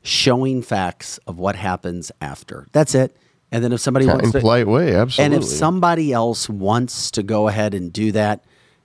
showing 0.04 0.62
facts 0.62 1.20
of 1.26 1.40
what 1.40 1.56
happens 1.56 2.12
after. 2.22 2.68
That's 2.72 2.94
it. 2.94 3.18
And 3.52 3.64
then 3.64 3.74
if 3.74 3.80
somebody 3.82 4.06
in 4.06 4.12
wants 4.12 4.32
to, 4.32 4.40
polite 4.40 4.68
way, 4.68 4.96
absolutely. 4.96 5.36
and 5.38 5.44
if 5.44 5.50
somebody 5.50 6.14
else 6.14 6.48
wants 6.48 7.10
to 7.12 7.24
go 7.24 7.48
ahead 7.48 7.74
and 7.74 7.92
do 7.92 8.12
that, 8.12 8.44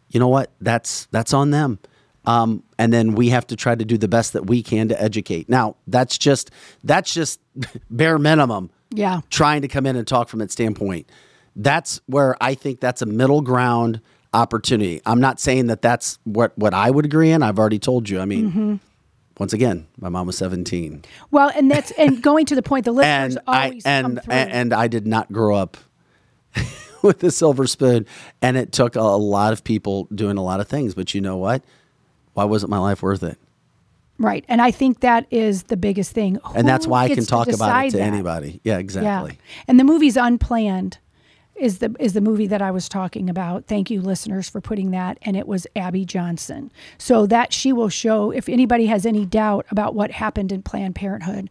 you 0.08 0.18
know 0.20 0.28
what? 0.28 0.50
That's 0.60 1.06
that's 1.10 1.34
on 1.34 1.50
them. 1.50 1.78
Um, 2.30 2.62
and 2.78 2.92
then 2.92 3.14
we 3.14 3.30
have 3.30 3.46
to 3.48 3.56
try 3.56 3.74
to 3.74 3.84
do 3.84 3.98
the 3.98 4.08
best 4.08 4.32
that 4.34 4.46
we 4.46 4.62
can 4.62 4.88
to 4.88 5.02
educate. 5.02 5.48
Now, 5.48 5.76
that's 5.86 6.16
just 6.18 6.50
that's 6.84 7.12
just 7.14 7.40
bare 7.90 8.18
minimum 8.18 8.70
Yeah. 8.90 9.20
trying 9.30 9.62
to 9.62 9.68
come 9.68 9.86
in 9.86 9.96
and 9.96 10.06
talk 10.06 10.28
from 10.28 10.38
that 10.40 10.50
standpoint. 10.50 11.08
That's 11.56 12.00
where 12.06 12.36
I 12.40 12.54
think 12.54 12.80
that's 12.80 13.02
a 13.02 13.06
middle 13.06 13.40
ground 13.40 14.00
opportunity. 14.32 15.00
I'm 15.04 15.20
not 15.20 15.40
saying 15.40 15.66
that 15.66 15.82
that's 15.82 16.18
what 16.24 16.56
what 16.56 16.72
I 16.74 16.90
would 16.90 17.04
agree 17.04 17.30
in. 17.32 17.42
I've 17.42 17.58
already 17.58 17.78
told 17.80 18.08
you. 18.08 18.20
I 18.20 18.24
mean, 18.26 18.50
Mm-hmm. 18.50 18.74
once 19.38 19.52
again, 19.52 19.86
my 19.98 20.08
mom 20.08 20.26
was 20.26 20.36
17, 20.38 21.02
Well, 21.32 21.50
and 21.56 21.70
that's 21.70 21.90
and 21.92 22.22
going 22.22 22.46
to 22.46 22.54
the 22.54 22.62
point, 22.62 22.84
the 22.84 22.92
listeners 22.92 23.36
and 23.36 23.44
I 23.48 23.64
always 23.64 23.82
come 23.82 23.92
and 24.04 24.22
through. 24.22 24.34
and 24.34 24.72
I 24.72 24.86
did 24.88 25.06
not 25.06 25.32
grow 25.32 25.56
up 25.56 25.76
with 27.02 27.22
a 27.24 27.30
silver 27.30 27.66
spoon, 27.66 28.06
and 28.42 28.56
it 28.56 28.72
took 28.72 28.94
a 28.96 29.00
lot 29.02 29.52
of 29.52 29.64
people 29.64 30.06
doing 30.14 30.36
a 30.36 30.42
lot 30.44 30.60
of 30.60 30.68
things. 30.68 30.94
But 30.94 31.14
you 31.14 31.20
know 31.20 31.36
what? 31.36 31.62
Why 32.34 32.44
wasn't 32.44 32.70
my 32.70 32.78
life 32.78 33.02
worth 33.02 33.22
it? 33.22 33.38
right, 34.18 34.44
and 34.48 34.60
I 34.60 34.70
think 34.70 35.00
that 35.00 35.26
is 35.30 35.64
the 35.64 35.76
biggest 35.76 36.12
thing. 36.12 36.38
And 36.54 36.68
that's 36.68 36.86
why 36.86 37.04
I 37.04 37.08
can 37.08 37.24
talk 37.24 37.48
about 37.48 37.86
it 37.86 37.90
to 37.92 37.96
that? 37.96 38.02
anybody. 38.02 38.60
Yeah, 38.64 38.78
exactly. 38.78 39.32
Yeah, 39.32 39.62
and 39.66 39.80
the 39.80 39.84
movie's 39.84 40.16
Unplanned 40.16 40.98
is 41.60 41.78
the 41.78 41.94
is 42.00 42.14
the 42.14 42.20
movie 42.20 42.46
that 42.46 42.62
I 42.62 42.70
was 42.70 42.88
talking 42.88 43.30
about. 43.30 43.66
Thank 43.66 43.90
you, 43.90 44.00
listeners, 44.00 44.48
for 44.48 44.60
putting 44.60 44.90
that. 44.90 45.18
And 45.22 45.36
it 45.36 45.46
was 45.46 45.66
Abby 45.76 46.04
Johnson. 46.04 46.72
So 46.98 47.26
that 47.26 47.52
she 47.52 47.72
will 47.72 47.88
show 47.88 48.30
if 48.30 48.48
anybody 48.48 48.86
has 48.86 49.06
any 49.06 49.26
doubt 49.26 49.66
about 49.70 49.94
what 49.94 50.10
happened 50.10 50.50
in 50.50 50.62
Planned 50.62 50.94
Parenthood. 50.94 51.50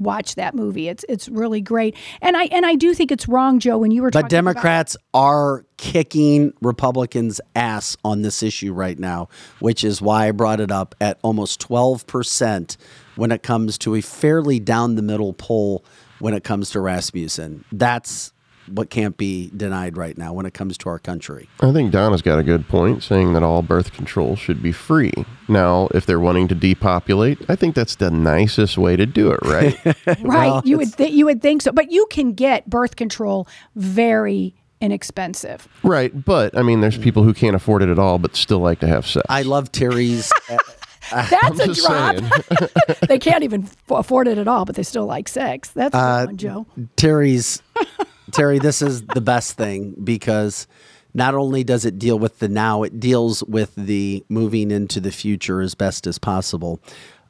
Watch 0.00 0.34
that 0.36 0.54
movie. 0.54 0.88
It's 0.88 1.04
it's 1.08 1.28
really 1.28 1.60
great, 1.60 1.94
and 2.22 2.36
I 2.36 2.44
and 2.44 2.64
I 2.66 2.74
do 2.74 2.94
think 2.94 3.12
it's 3.12 3.28
wrong, 3.28 3.58
Joe. 3.60 3.78
When 3.78 3.90
you 3.90 4.00
were 4.02 4.08
But 4.10 4.22
talking 4.22 4.38
about- 4.38 4.54
Democrats 4.54 4.96
are 5.14 5.64
kicking 5.76 6.52
Republicans' 6.62 7.40
ass 7.54 7.96
on 8.04 8.22
this 8.22 8.42
issue 8.42 8.72
right 8.72 8.98
now, 8.98 9.28
which 9.60 9.84
is 9.84 10.00
why 10.02 10.28
I 10.28 10.30
brought 10.32 10.58
it 10.60 10.70
up 10.72 10.94
at 11.00 11.18
almost 11.22 11.60
12% 11.60 12.76
when 13.16 13.30
it 13.30 13.42
comes 13.42 13.78
to 13.78 13.94
a 13.94 14.00
fairly 14.00 14.58
down 14.58 14.94
the 14.96 15.02
middle 15.02 15.32
poll 15.34 15.84
when 16.18 16.34
it 16.34 16.44
comes 16.44 16.70
to 16.70 16.80
Rasmussen. 16.80 17.64
That's 17.72 18.32
what 18.72 18.90
can't 18.90 19.16
be 19.16 19.50
denied 19.56 19.96
right 19.96 20.16
now 20.16 20.32
when 20.32 20.46
it 20.46 20.54
comes 20.54 20.76
to 20.78 20.88
our 20.88 20.98
country. 20.98 21.48
I 21.60 21.72
think 21.72 21.92
Donna's 21.92 22.22
got 22.22 22.38
a 22.38 22.42
good 22.42 22.68
point 22.68 23.02
saying 23.02 23.32
that 23.32 23.42
all 23.42 23.62
birth 23.62 23.92
control 23.92 24.36
should 24.36 24.62
be 24.62 24.72
free. 24.72 25.12
Now, 25.48 25.88
if 25.94 26.06
they're 26.06 26.20
wanting 26.20 26.48
to 26.48 26.54
depopulate, 26.54 27.38
I 27.48 27.56
think 27.56 27.74
that's 27.74 27.96
the 27.96 28.10
nicest 28.10 28.78
way 28.78 28.96
to 28.96 29.06
do 29.06 29.32
it, 29.32 29.40
right? 29.44 29.96
right? 30.22 30.60
you 30.64 30.76
would 30.78 30.92
th- 30.96 31.12
you 31.12 31.24
would 31.26 31.42
think 31.42 31.62
so, 31.62 31.72
but 31.72 31.90
you 31.90 32.06
can 32.10 32.32
get 32.32 32.68
birth 32.70 32.96
control 32.96 33.46
very 33.74 34.54
inexpensive. 34.80 35.68
right. 35.82 36.24
But 36.24 36.56
I 36.56 36.62
mean, 36.62 36.80
there's 36.80 36.96
people 36.98 37.22
who 37.22 37.34
can't 37.34 37.54
afford 37.56 37.82
it 37.82 37.88
at 37.88 37.98
all 37.98 38.18
but 38.18 38.34
still 38.36 38.60
like 38.60 38.80
to 38.80 38.86
have 38.86 39.06
sex. 39.06 39.26
I 39.28 39.42
love 39.42 39.70
Terry's. 39.72 40.32
That's 41.10 41.58
a 41.58 41.74
drop. 41.74 42.16
they 43.08 43.18
can't 43.18 43.42
even 43.42 43.64
f- 43.64 43.76
afford 43.90 44.28
it 44.28 44.38
at 44.38 44.46
all, 44.46 44.64
but 44.64 44.76
they 44.76 44.82
still 44.82 45.06
like 45.06 45.28
sex. 45.28 45.70
That's 45.70 45.94
a 45.94 45.98
Uh, 45.98 46.20
good 46.20 46.26
one, 46.28 46.36
Joe. 46.36 46.66
Terry's 46.96 47.62
Terry, 48.32 48.58
this 48.58 48.82
is 48.82 49.02
the 49.02 49.20
best 49.20 49.56
thing 49.56 49.94
because 50.02 50.66
not 51.14 51.34
only 51.34 51.64
does 51.64 51.84
it 51.84 51.98
deal 51.98 52.18
with 52.18 52.38
the 52.38 52.48
now, 52.48 52.82
it 52.82 53.00
deals 53.00 53.42
with 53.44 53.74
the 53.74 54.24
moving 54.28 54.70
into 54.70 55.00
the 55.00 55.10
future 55.10 55.60
as 55.60 55.74
best 55.74 56.06
as 56.06 56.18
possible. 56.18 56.80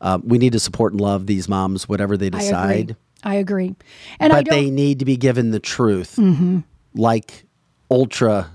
Uh, 0.01 0.19
we 0.23 0.39
need 0.39 0.53
to 0.53 0.61
support 0.61 0.93
and 0.93 1.01
love 1.01 1.27
these 1.27 1.49
moms, 1.49 1.89
whatever 1.89 2.17
they 2.17 2.31
decide. 2.31 2.61
I 2.63 2.75
agree. 2.75 2.97
I 3.23 3.35
agree. 3.35 3.75
And 4.19 4.33
but. 4.33 4.47
Mm-hmm. 4.47 4.55
they 4.55 4.71
need 4.71 4.99
to 5.01 5.05
be 5.05 5.17
given 5.17 5.51
the 5.51 5.61
truth, 5.61 6.19
like 6.95 7.45
ultra 7.91 8.51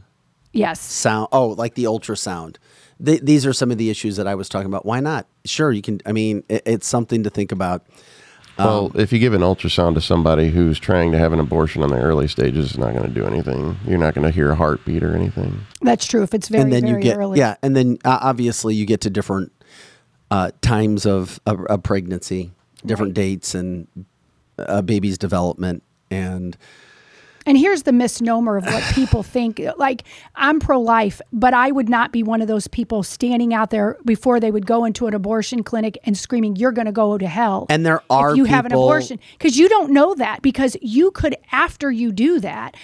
yes. 0.53 0.79
sound. 0.79 1.27
Oh, 1.31 1.49
like 1.49 1.75
the 1.75 1.83
ultrasound. 1.83 2.57
Th- 3.03 3.21
these 3.21 3.45
are 3.45 3.53
some 3.53 3.71
of 3.71 3.77
the 3.77 3.89
issues 3.89 4.15
that 4.15 4.27
I 4.27 4.35
was 4.35 4.49
talking 4.49 4.67
about. 4.67 4.85
Why 4.85 4.99
not? 5.01 5.27
Sure, 5.45 5.71
you 5.71 5.81
can. 5.81 6.01
I 6.05 6.13
mean, 6.13 6.43
it, 6.49 6.63
it's 6.65 6.87
something 6.87 7.23
to 7.23 7.29
think 7.29 7.51
about. 7.51 7.85
Well, 8.57 8.91
if 8.95 9.11
you 9.11 9.19
give 9.19 9.33
an 9.33 9.41
ultrasound 9.41 9.95
to 9.95 10.01
somebody 10.01 10.49
who's 10.49 10.79
trying 10.79 11.11
to 11.11 11.17
have 11.17 11.33
an 11.33 11.39
abortion 11.39 11.83
on 11.83 11.89
the 11.89 11.97
early 11.99 12.27
stages, 12.27 12.67
it's 12.67 12.77
not 12.77 12.93
going 12.93 13.03
to 13.03 13.13
do 13.13 13.25
anything. 13.25 13.75
You're 13.85 13.97
not 13.97 14.13
going 14.13 14.25
to 14.25 14.31
hear 14.31 14.51
a 14.51 14.55
heartbeat 14.55 15.03
or 15.03 15.13
anything. 15.15 15.59
That's 15.81 16.05
true. 16.05 16.23
If 16.23 16.33
it's 16.33 16.47
very, 16.47 16.63
and 16.63 16.71
then 16.71 16.83
very 16.83 16.93
you 16.95 16.99
get 17.01 17.17
early. 17.17 17.39
yeah, 17.39 17.55
and 17.61 17.75
then 17.75 17.97
uh, 18.05 18.19
obviously 18.21 18.73
you 18.75 18.85
get 18.85 19.01
to 19.01 19.09
different 19.09 19.51
uh, 20.31 20.51
times 20.61 21.05
of 21.05 21.39
a, 21.45 21.55
a 21.63 21.77
pregnancy, 21.77 22.51
different 22.85 23.09
Right. 23.09 23.15
dates, 23.25 23.55
and 23.55 23.87
a 24.57 24.81
baby's 24.81 25.17
development, 25.17 25.83
and 26.09 26.55
And 27.45 27.57
here's 27.57 27.83
the 27.83 27.91
misnomer 27.91 28.57
of 28.57 28.65
what 28.65 28.83
people 28.93 29.23
think. 29.23 29.61
Like, 29.77 30.03
I'm 30.35 30.59
pro 30.59 30.79
life, 30.79 31.21
but 31.31 31.53
I 31.53 31.71
would 31.71 31.89
not 31.89 32.11
be 32.11 32.23
one 32.23 32.41
of 32.41 32.47
those 32.47 32.67
people 32.67 33.03
standing 33.03 33.53
out 33.53 33.69
there 33.69 33.97
before 34.05 34.39
they 34.39 34.51
would 34.51 34.65
go 34.65 34.85
into 34.85 35.07
an 35.07 35.13
abortion 35.13 35.63
clinic 35.63 35.97
and 36.03 36.17
screaming, 36.17 36.55
You're 36.55 36.71
going 36.71 36.85
to 36.85 36.91
go 36.91 37.17
to 37.17 37.27
hell. 37.27 37.65
And 37.69 37.85
there 37.85 38.01
are 38.09 38.31
if 38.31 38.37
you 38.37 38.45
have 38.45 38.65
an 38.65 38.73
abortion. 38.73 39.19
Because 39.33 39.57
you 39.57 39.69
don't 39.69 39.91
know 39.91 40.15
that, 40.15 40.41
because 40.41 40.75
you 40.81 41.11
could, 41.11 41.35
after 41.51 41.91
you 41.91 42.11
do 42.11 42.39
that, 42.39 42.75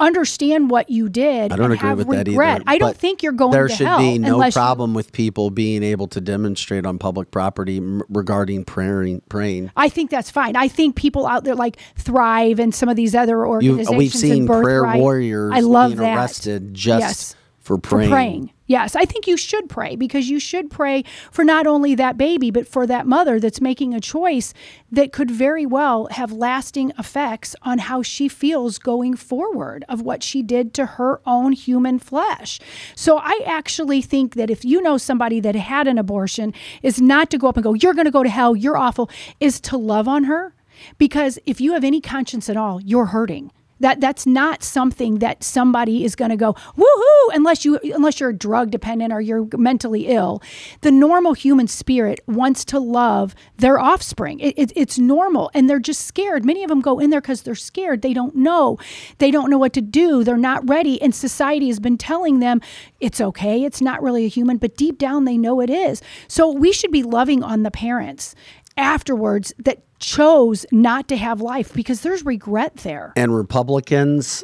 understand 0.00 0.70
what 0.70 0.90
you 0.90 1.08
did 1.08 1.52
I 1.52 1.56
don't 1.56 1.70
agree 1.72 1.88
have 1.88 1.98
with 1.98 2.08
that 2.08 2.26
regret. 2.26 2.62
either. 2.62 2.64
I 2.66 2.78
don't 2.78 2.96
think 2.96 3.22
you're 3.22 3.32
going 3.32 3.52
There 3.52 3.68
to 3.68 3.84
that. 3.84 3.98
Should 3.98 4.02
be 4.12 4.18
no 4.18 4.42
you- 4.44 4.52
problem 4.52 4.94
with 4.94 5.12
people 5.12 5.50
being 5.50 5.82
able 5.82 6.06
to 6.08 6.20
demonstrate 6.20 6.86
on 6.86 6.98
public 6.98 7.30
property 7.30 7.76
m- 7.76 8.02
regarding 8.08 8.64
praying. 8.64 9.22
Praying. 9.28 9.70
I 9.76 9.88
think 9.88 10.10
that's 10.10 10.30
fine. 10.30 10.56
I 10.56 10.68
think 10.68 10.96
people 10.96 11.26
out 11.26 11.44
there 11.44 11.54
like 11.54 11.76
Thrive 11.96 12.58
and 12.58 12.74
some 12.74 12.88
of 12.88 12.96
these 12.96 13.14
other 13.14 13.34
You, 13.36 13.44
organizations. 13.46 13.96
we've 13.96 14.14
seen 14.14 14.46
prayer 14.46 14.84
warriors 14.96 15.52
I 15.54 15.60
love 15.60 15.90
being 15.92 16.00
that. 16.00 16.16
arrested 16.16 16.74
just 16.74 17.00
Yes. 17.00 17.34
for 17.58 17.76
for 17.76 17.98
praying. 18.08 18.50
Yes, 18.70 18.94
I 18.94 19.04
think 19.04 19.26
you 19.26 19.36
should 19.36 19.68
pray 19.68 19.96
because 19.96 20.30
you 20.30 20.38
should 20.38 20.70
pray 20.70 21.02
for 21.32 21.44
not 21.44 21.66
only 21.66 21.96
that 21.96 22.16
baby, 22.16 22.52
but 22.52 22.68
for 22.68 22.86
that 22.86 23.04
mother 23.04 23.40
that's 23.40 23.60
making 23.60 23.94
a 23.94 24.00
choice 24.00 24.54
that 24.92 25.10
could 25.10 25.28
very 25.28 25.66
well 25.66 26.06
have 26.12 26.30
lasting 26.30 26.92
effects 26.96 27.56
on 27.62 27.78
how 27.78 28.02
she 28.02 28.28
feels 28.28 28.78
going 28.78 29.16
forward 29.16 29.84
of 29.88 30.02
what 30.02 30.22
she 30.22 30.40
did 30.40 30.72
to 30.74 30.86
her 30.86 31.20
own 31.26 31.50
human 31.50 31.98
flesh. 31.98 32.60
So 32.94 33.18
I 33.18 33.40
actually 33.44 34.02
think 34.02 34.36
that 34.36 34.50
if 34.50 34.64
you 34.64 34.80
know 34.80 34.98
somebody 34.98 35.40
that 35.40 35.56
had 35.56 35.88
an 35.88 35.98
abortion, 35.98 36.54
is 36.80 37.02
not 37.02 37.28
to 37.30 37.38
go 37.38 37.48
up 37.48 37.56
and 37.56 37.64
go, 37.64 37.74
You're 37.74 37.94
going 37.94 38.04
to 38.04 38.12
go 38.12 38.22
to 38.22 38.28
hell, 38.28 38.54
you're 38.54 38.76
awful, 38.76 39.10
is 39.40 39.60
to 39.62 39.76
love 39.76 40.06
on 40.06 40.24
her. 40.24 40.54
Because 40.96 41.40
if 41.44 41.60
you 41.60 41.72
have 41.72 41.82
any 41.82 42.00
conscience 42.00 42.48
at 42.48 42.56
all, 42.56 42.80
you're 42.80 43.06
hurting. 43.06 43.50
That 43.80 44.00
that's 44.00 44.26
not 44.26 44.62
something 44.62 45.18
that 45.18 45.42
somebody 45.42 46.04
is 46.04 46.14
going 46.14 46.30
to 46.30 46.36
go 46.36 46.52
woohoo 46.76 47.34
unless 47.34 47.64
you 47.64 47.78
unless 47.94 48.20
you're 48.20 48.32
drug 48.32 48.70
dependent 48.70 49.12
or 49.12 49.20
you're 49.20 49.48
mentally 49.56 50.06
ill. 50.08 50.42
The 50.82 50.90
normal 50.90 51.32
human 51.34 51.66
spirit 51.66 52.20
wants 52.26 52.64
to 52.66 52.78
love 52.78 53.34
their 53.56 53.78
offspring. 53.78 54.40
It, 54.40 54.54
it- 54.58 54.72
it's 54.76 54.98
normal, 54.98 55.50
and 55.52 55.68
they're 55.68 55.80
just 55.80 56.06
scared. 56.06 56.44
Many 56.44 56.62
of 56.62 56.68
them 56.68 56.80
go 56.80 56.98
in 57.00 57.10
there 57.10 57.20
because 57.20 57.42
they're 57.42 57.54
scared. 57.54 58.02
They 58.02 58.14
don't 58.14 58.36
know. 58.36 58.78
They 59.18 59.30
don't 59.30 59.50
know 59.50 59.58
what 59.58 59.72
to 59.74 59.80
do. 59.80 60.22
They're 60.24 60.36
not 60.36 60.66
ready, 60.68 61.00
and 61.02 61.14
society 61.14 61.66
has 61.68 61.80
been 61.80 61.98
telling 61.98 62.38
them 62.40 62.60
it's 63.00 63.20
okay. 63.20 63.64
It's 63.64 63.80
not 63.80 64.02
really 64.02 64.24
a 64.24 64.28
human, 64.28 64.58
but 64.58 64.76
deep 64.76 64.98
down 64.98 65.24
they 65.24 65.36
know 65.36 65.60
it 65.60 65.70
is. 65.70 66.02
So 66.28 66.50
we 66.50 66.72
should 66.72 66.92
be 66.92 67.02
loving 67.02 67.42
on 67.42 67.62
the 67.62 67.70
parents 67.70 68.34
afterwards 68.80 69.52
that 69.58 69.82
chose 69.98 70.64
not 70.72 71.06
to 71.08 71.16
have 71.16 71.40
life 71.40 71.72
because 71.74 72.00
there's 72.00 72.24
regret 72.24 72.76
there. 72.78 73.12
and 73.16 73.34
Republicans 73.36 74.42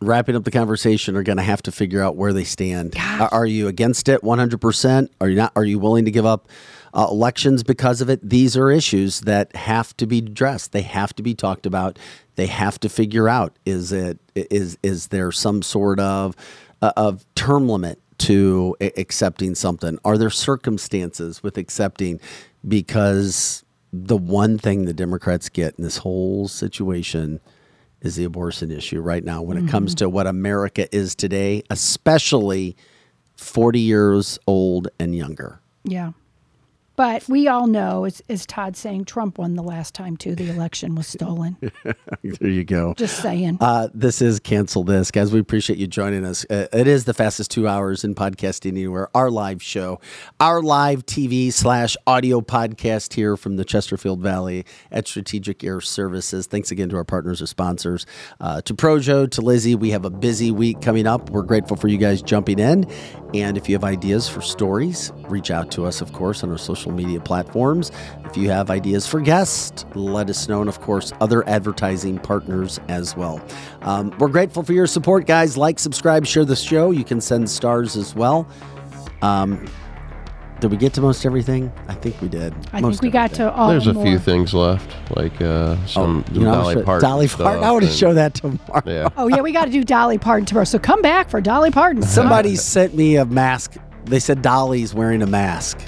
wrapping 0.00 0.36
up 0.36 0.44
the 0.44 0.50
conversation 0.50 1.16
are 1.16 1.22
going 1.22 1.38
to 1.38 1.42
have 1.42 1.62
to 1.62 1.72
figure 1.72 2.02
out 2.02 2.16
where 2.16 2.32
they 2.32 2.44
stand. 2.44 2.94
Are, 2.96 3.28
are 3.32 3.46
you 3.46 3.68
against 3.68 4.08
it 4.08 4.22
100%? 4.22 5.08
Are 5.20 5.28
you 5.28 5.36
not 5.36 5.52
are 5.56 5.64
you 5.64 5.78
willing 5.78 6.04
to 6.04 6.10
give 6.10 6.24
up 6.24 6.48
uh, 6.94 7.06
elections 7.10 7.62
because 7.62 8.00
of 8.00 8.08
it? 8.08 8.26
These 8.28 8.56
are 8.56 8.70
issues 8.70 9.22
that 9.22 9.54
have 9.56 9.96
to 9.98 10.06
be 10.06 10.18
addressed. 10.18 10.72
They 10.72 10.82
have 10.82 11.14
to 11.14 11.22
be 11.22 11.34
talked 11.34 11.66
about. 11.66 11.98
They 12.36 12.46
have 12.46 12.78
to 12.80 12.88
figure 12.88 13.28
out 13.28 13.58
is 13.66 13.92
it 13.92 14.18
is 14.34 14.78
is 14.82 15.08
there 15.08 15.32
some 15.32 15.62
sort 15.62 15.98
of 16.00 16.36
uh, 16.80 16.92
of 16.96 17.26
term 17.34 17.68
limit 17.68 18.00
to 18.18 18.76
accepting 18.80 19.54
something? 19.54 19.98
Are 20.04 20.18
there 20.18 20.30
circumstances 20.30 21.42
with 21.42 21.56
accepting 21.58 22.20
because 22.68 23.64
the 23.92 24.16
one 24.16 24.58
thing 24.58 24.84
the 24.84 24.92
Democrats 24.92 25.48
get 25.48 25.74
in 25.78 25.84
this 25.84 25.98
whole 25.98 26.48
situation 26.48 27.40
is 28.00 28.16
the 28.16 28.24
abortion 28.24 28.70
issue 28.70 29.00
right 29.00 29.24
now 29.24 29.42
when 29.42 29.56
it 29.56 29.62
mm-hmm. 29.62 29.70
comes 29.70 29.94
to 29.96 30.08
what 30.08 30.26
America 30.26 30.94
is 30.94 31.14
today, 31.14 31.62
especially 31.70 32.76
40 33.36 33.80
years 33.80 34.38
old 34.46 34.88
and 35.00 35.14
younger. 35.14 35.60
Yeah. 35.84 36.12
But 36.98 37.28
we 37.28 37.46
all 37.46 37.68
know, 37.68 38.06
as, 38.06 38.20
as 38.28 38.44
Todd's 38.44 38.80
saying, 38.80 39.04
Trump 39.04 39.38
won 39.38 39.54
the 39.54 39.62
last 39.62 39.94
time 39.94 40.16
too. 40.16 40.34
The 40.34 40.50
election 40.50 40.96
was 40.96 41.06
stolen. 41.06 41.56
There 42.40 42.50
you 42.50 42.64
go. 42.64 42.94
Just 42.94 43.22
saying. 43.22 43.58
Uh, 43.60 43.88
this 43.94 44.20
is 44.20 44.40
Cancel 44.40 44.82
This. 44.82 45.10
Guys, 45.10 45.32
we 45.32 45.38
appreciate 45.38 45.78
you 45.78 45.86
joining 45.86 46.24
us. 46.24 46.44
Uh, 46.50 46.66
it 46.72 46.86
is 46.88 47.04
the 47.04 47.14
fastest 47.14 47.50
two 47.50 47.68
hours 47.68 48.02
in 48.02 48.14
podcasting 48.14 48.72
anywhere. 48.72 49.08
Our 49.14 49.30
live 49.30 49.62
show, 49.62 50.00
our 50.40 50.60
live 50.60 51.06
TV 51.06 51.52
slash 51.52 51.96
audio 52.06 52.40
podcast 52.40 53.14
here 53.14 53.36
from 53.36 53.56
the 53.56 53.64
Chesterfield 53.64 54.20
Valley 54.20 54.66
at 54.90 55.06
Strategic 55.06 55.62
Air 55.62 55.80
Services. 55.80 56.46
Thanks 56.46 56.70
again 56.70 56.88
to 56.88 56.96
our 56.96 57.04
partners 57.04 57.40
or 57.40 57.46
sponsors. 57.46 58.04
Uh, 58.40 58.60
to 58.62 58.74
Pro 58.74 58.98
Joe, 58.98 59.26
to 59.26 59.40
Lizzie, 59.40 59.76
we 59.76 59.90
have 59.90 60.04
a 60.04 60.10
busy 60.10 60.50
week 60.50 60.80
coming 60.80 61.06
up. 61.06 61.30
We're 61.30 61.42
grateful 61.42 61.76
for 61.76 61.88
you 61.88 61.98
guys 61.98 62.20
jumping 62.20 62.58
in. 62.58 62.90
And 63.34 63.56
if 63.56 63.68
you 63.68 63.74
have 63.74 63.84
ideas 63.84 64.28
for 64.28 64.40
stories, 64.40 65.12
reach 65.28 65.50
out 65.50 65.70
to 65.72 65.84
us, 65.84 66.00
of 66.00 66.12
course, 66.12 66.42
on 66.42 66.50
our 66.50 66.58
social 66.58 66.87
media 66.92 67.20
platforms. 67.20 67.90
If 68.24 68.36
you 68.36 68.50
have 68.50 68.70
ideas 68.70 69.06
for 69.06 69.20
guests, 69.20 69.84
let 69.94 70.28
us 70.30 70.48
know. 70.48 70.60
And 70.60 70.68
of 70.68 70.80
course, 70.80 71.12
other 71.20 71.48
advertising 71.48 72.18
partners 72.18 72.78
as 72.88 73.16
well. 73.16 73.40
Um, 73.82 74.14
we're 74.18 74.28
grateful 74.28 74.62
for 74.62 74.72
your 74.72 74.86
support, 74.86 75.26
guys. 75.26 75.56
Like, 75.56 75.78
subscribe, 75.78 76.26
share 76.26 76.44
the 76.44 76.56
show. 76.56 76.90
You 76.90 77.04
can 77.04 77.20
send 77.20 77.48
stars 77.50 77.96
as 77.96 78.14
well. 78.14 78.48
Um, 79.22 79.66
did 80.60 80.72
we 80.72 80.76
get 80.76 80.92
to 80.94 81.00
most 81.00 81.24
everything? 81.24 81.72
I 81.86 81.94
think 81.94 82.20
we 82.20 82.26
did. 82.28 82.52
I 82.72 82.80
Most 82.80 82.94
think 83.00 83.02
we 83.02 83.10
got 83.10 83.26
everything. 83.26 83.46
to 83.46 83.52
all 83.52 83.68
There's 83.70 83.86
a 83.86 83.92
more. 83.94 84.04
few 84.04 84.18
things 84.18 84.52
left, 84.52 84.90
like 85.16 85.40
uh, 85.40 85.76
some 85.86 86.24
Oh, 86.28 86.34
You 86.34 86.40
know, 86.40 86.52
Dolly 86.52 86.82
Parton. 86.82 87.08
Dolly 87.08 87.28
Parton. 87.28 87.62
I 87.62 87.70
want 87.70 87.84
to 87.84 87.90
show 87.92 88.12
that 88.14 88.34
tomorrow. 88.34 88.82
Yeah. 88.84 89.08
Oh 89.16 89.28
yeah, 89.28 89.40
we 89.40 89.52
got 89.52 89.66
to 89.66 89.70
do 89.70 89.84
Dolly 89.84 90.18
Parton 90.18 90.46
tomorrow. 90.46 90.64
So 90.64 90.80
come 90.80 91.00
back 91.00 91.30
for 91.30 91.40
Dolly 91.40 91.70
Parton. 91.70 92.02
Somebody 92.18 92.56
sent 92.56 92.92
me 92.96 93.16
a 93.16 93.24
mask. 93.24 93.76
They 94.06 94.18
said 94.18 94.42
Dolly's 94.42 94.94
wearing 94.94 95.22
a 95.22 95.26
mask 95.28 95.78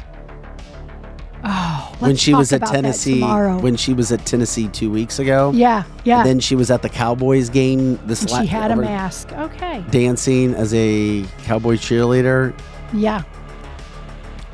Oh, 1.45 1.97
when 2.01 2.17
she 2.17 2.35
was 2.35 2.53
at 2.53 2.67
Tennessee. 2.67 3.23
When 3.23 3.77
she 3.77 3.95
was 3.95 4.13
at 4.13 4.25
Tennessee 4.27 4.69
two 4.69 4.91
weeks 4.91 5.19
ago. 5.19 5.53
yeah, 5.55 5.85
yeah. 6.05 6.23
Then 6.23 6.41
she 6.41 6.55
was 6.57 6.71
at 6.71 6.83
the 6.83 6.89
Cowboys 6.89 7.49
game 7.49 7.99
this 8.07 8.21
And 8.23 8.31
she 8.31 8.47
had 8.47 8.71
a 8.71 8.77
mask. 8.77 9.33
Okay. 9.33 9.85
dancing 9.91 10.55
as 10.55 10.75
a 10.75 11.25
cowboy 11.45 11.77
cheerleader. 11.77 12.55
Yeah. 12.93 13.23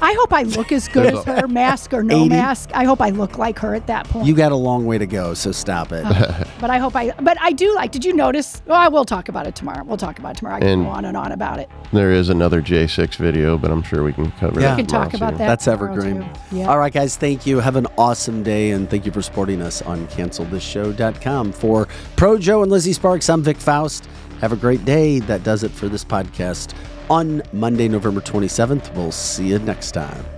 I 0.00 0.12
hope 0.18 0.32
I 0.32 0.42
look 0.42 0.72
as 0.72 0.88
good 0.88 1.06
as 1.06 1.24
her, 1.24 1.48
mask 1.48 1.94
or 1.94 2.02
no 2.02 2.20
80? 2.20 2.28
mask. 2.28 2.70
I 2.74 2.84
hope 2.84 3.00
I 3.00 3.10
look 3.10 3.38
like 3.38 3.58
her 3.60 3.74
at 3.74 3.86
that 3.86 4.06
point. 4.08 4.26
You 4.26 4.34
got 4.34 4.52
a 4.52 4.56
long 4.56 4.84
way 4.86 4.98
to 4.98 5.06
go, 5.06 5.32
so 5.34 5.52
stop 5.52 5.90
it. 5.92 6.04
Uh-huh. 6.04 6.44
but 6.60 6.68
I 6.70 6.78
hope 6.78 6.94
I. 6.94 7.12
But 7.20 7.38
I 7.40 7.52
do 7.52 7.74
like. 7.74 7.92
Did 7.92 8.04
you 8.04 8.12
notice? 8.12 8.62
Well, 8.66 8.76
I 8.78 8.88
will 8.88 9.04
talk 9.04 9.28
about 9.28 9.46
it 9.46 9.54
tomorrow. 9.54 9.84
We'll 9.84 9.96
talk 9.96 10.18
about 10.18 10.36
it 10.36 10.38
tomorrow. 10.38 10.56
I 10.56 10.60
can 10.60 10.68
And- 10.68 10.84
go 10.84 10.90
on 10.90 11.04
and 11.06 11.16
on 11.16 11.32
about 11.32 11.58
it. 11.60 11.70
There 11.92 12.12
is 12.12 12.28
another 12.28 12.60
J6 12.60 13.16
video, 13.16 13.56
but 13.56 13.70
I'm 13.70 13.82
sure 13.82 14.02
we 14.02 14.12
can 14.12 14.30
cover 14.32 14.60
Yeah. 14.60 14.68
that. 14.68 14.76
We 14.76 14.82
can 14.82 14.86
talk 14.90 15.14
about 15.14 15.30
too. 15.32 15.38
that. 15.38 15.46
That's 15.46 15.66
evergreen. 15.68 16.28
Yeah. 16.52 16.68
All 16.68 16.78
right, 16.78 16.92
guys, 16.92 17.16
thank 17.16 17.46
you. 17.46 17.60
Have 17.60 17.76
an 17.76 17.86
awesome 17.96 18.42
day, 18.42 18.72
and 18.72 18.90
thank 18.90 19.06
you 19.06 19.12
for 19.12 19.22
supporting 19.22 19.62
us 19.62 19.82
on 19.82 20.06
cancelthisshow.com. 20.08 21.52
For 21.52 21.86
Pro 22.16 22.38
Joe 22.38 22.62
and 22.62 22.70
Lizzie 22.70 22.92
Sparks, 22.92 23.28
I'm 23.28 23.42
Vic 23.42 23.56
Faust. 23.56 24.08
Have 24.40 24.52
a 24.52 24.56
great 24.56 24.84
day. 24.84 25.20
That 25.20 25.42
does 25.44 25.62
it 25.62 25.70
for 25.70 25.88
this 25.88 26.04
podcast 26.04 26.74
on 27.10 27.42
Monday, 27.52 27.88
November 27.88 28.20
27th. 28.20 28.94
We'll 28.94 29.12
see 29.12 29.48
you 29.48 29.58
next 29.58 29.92
time. 29.92 30.35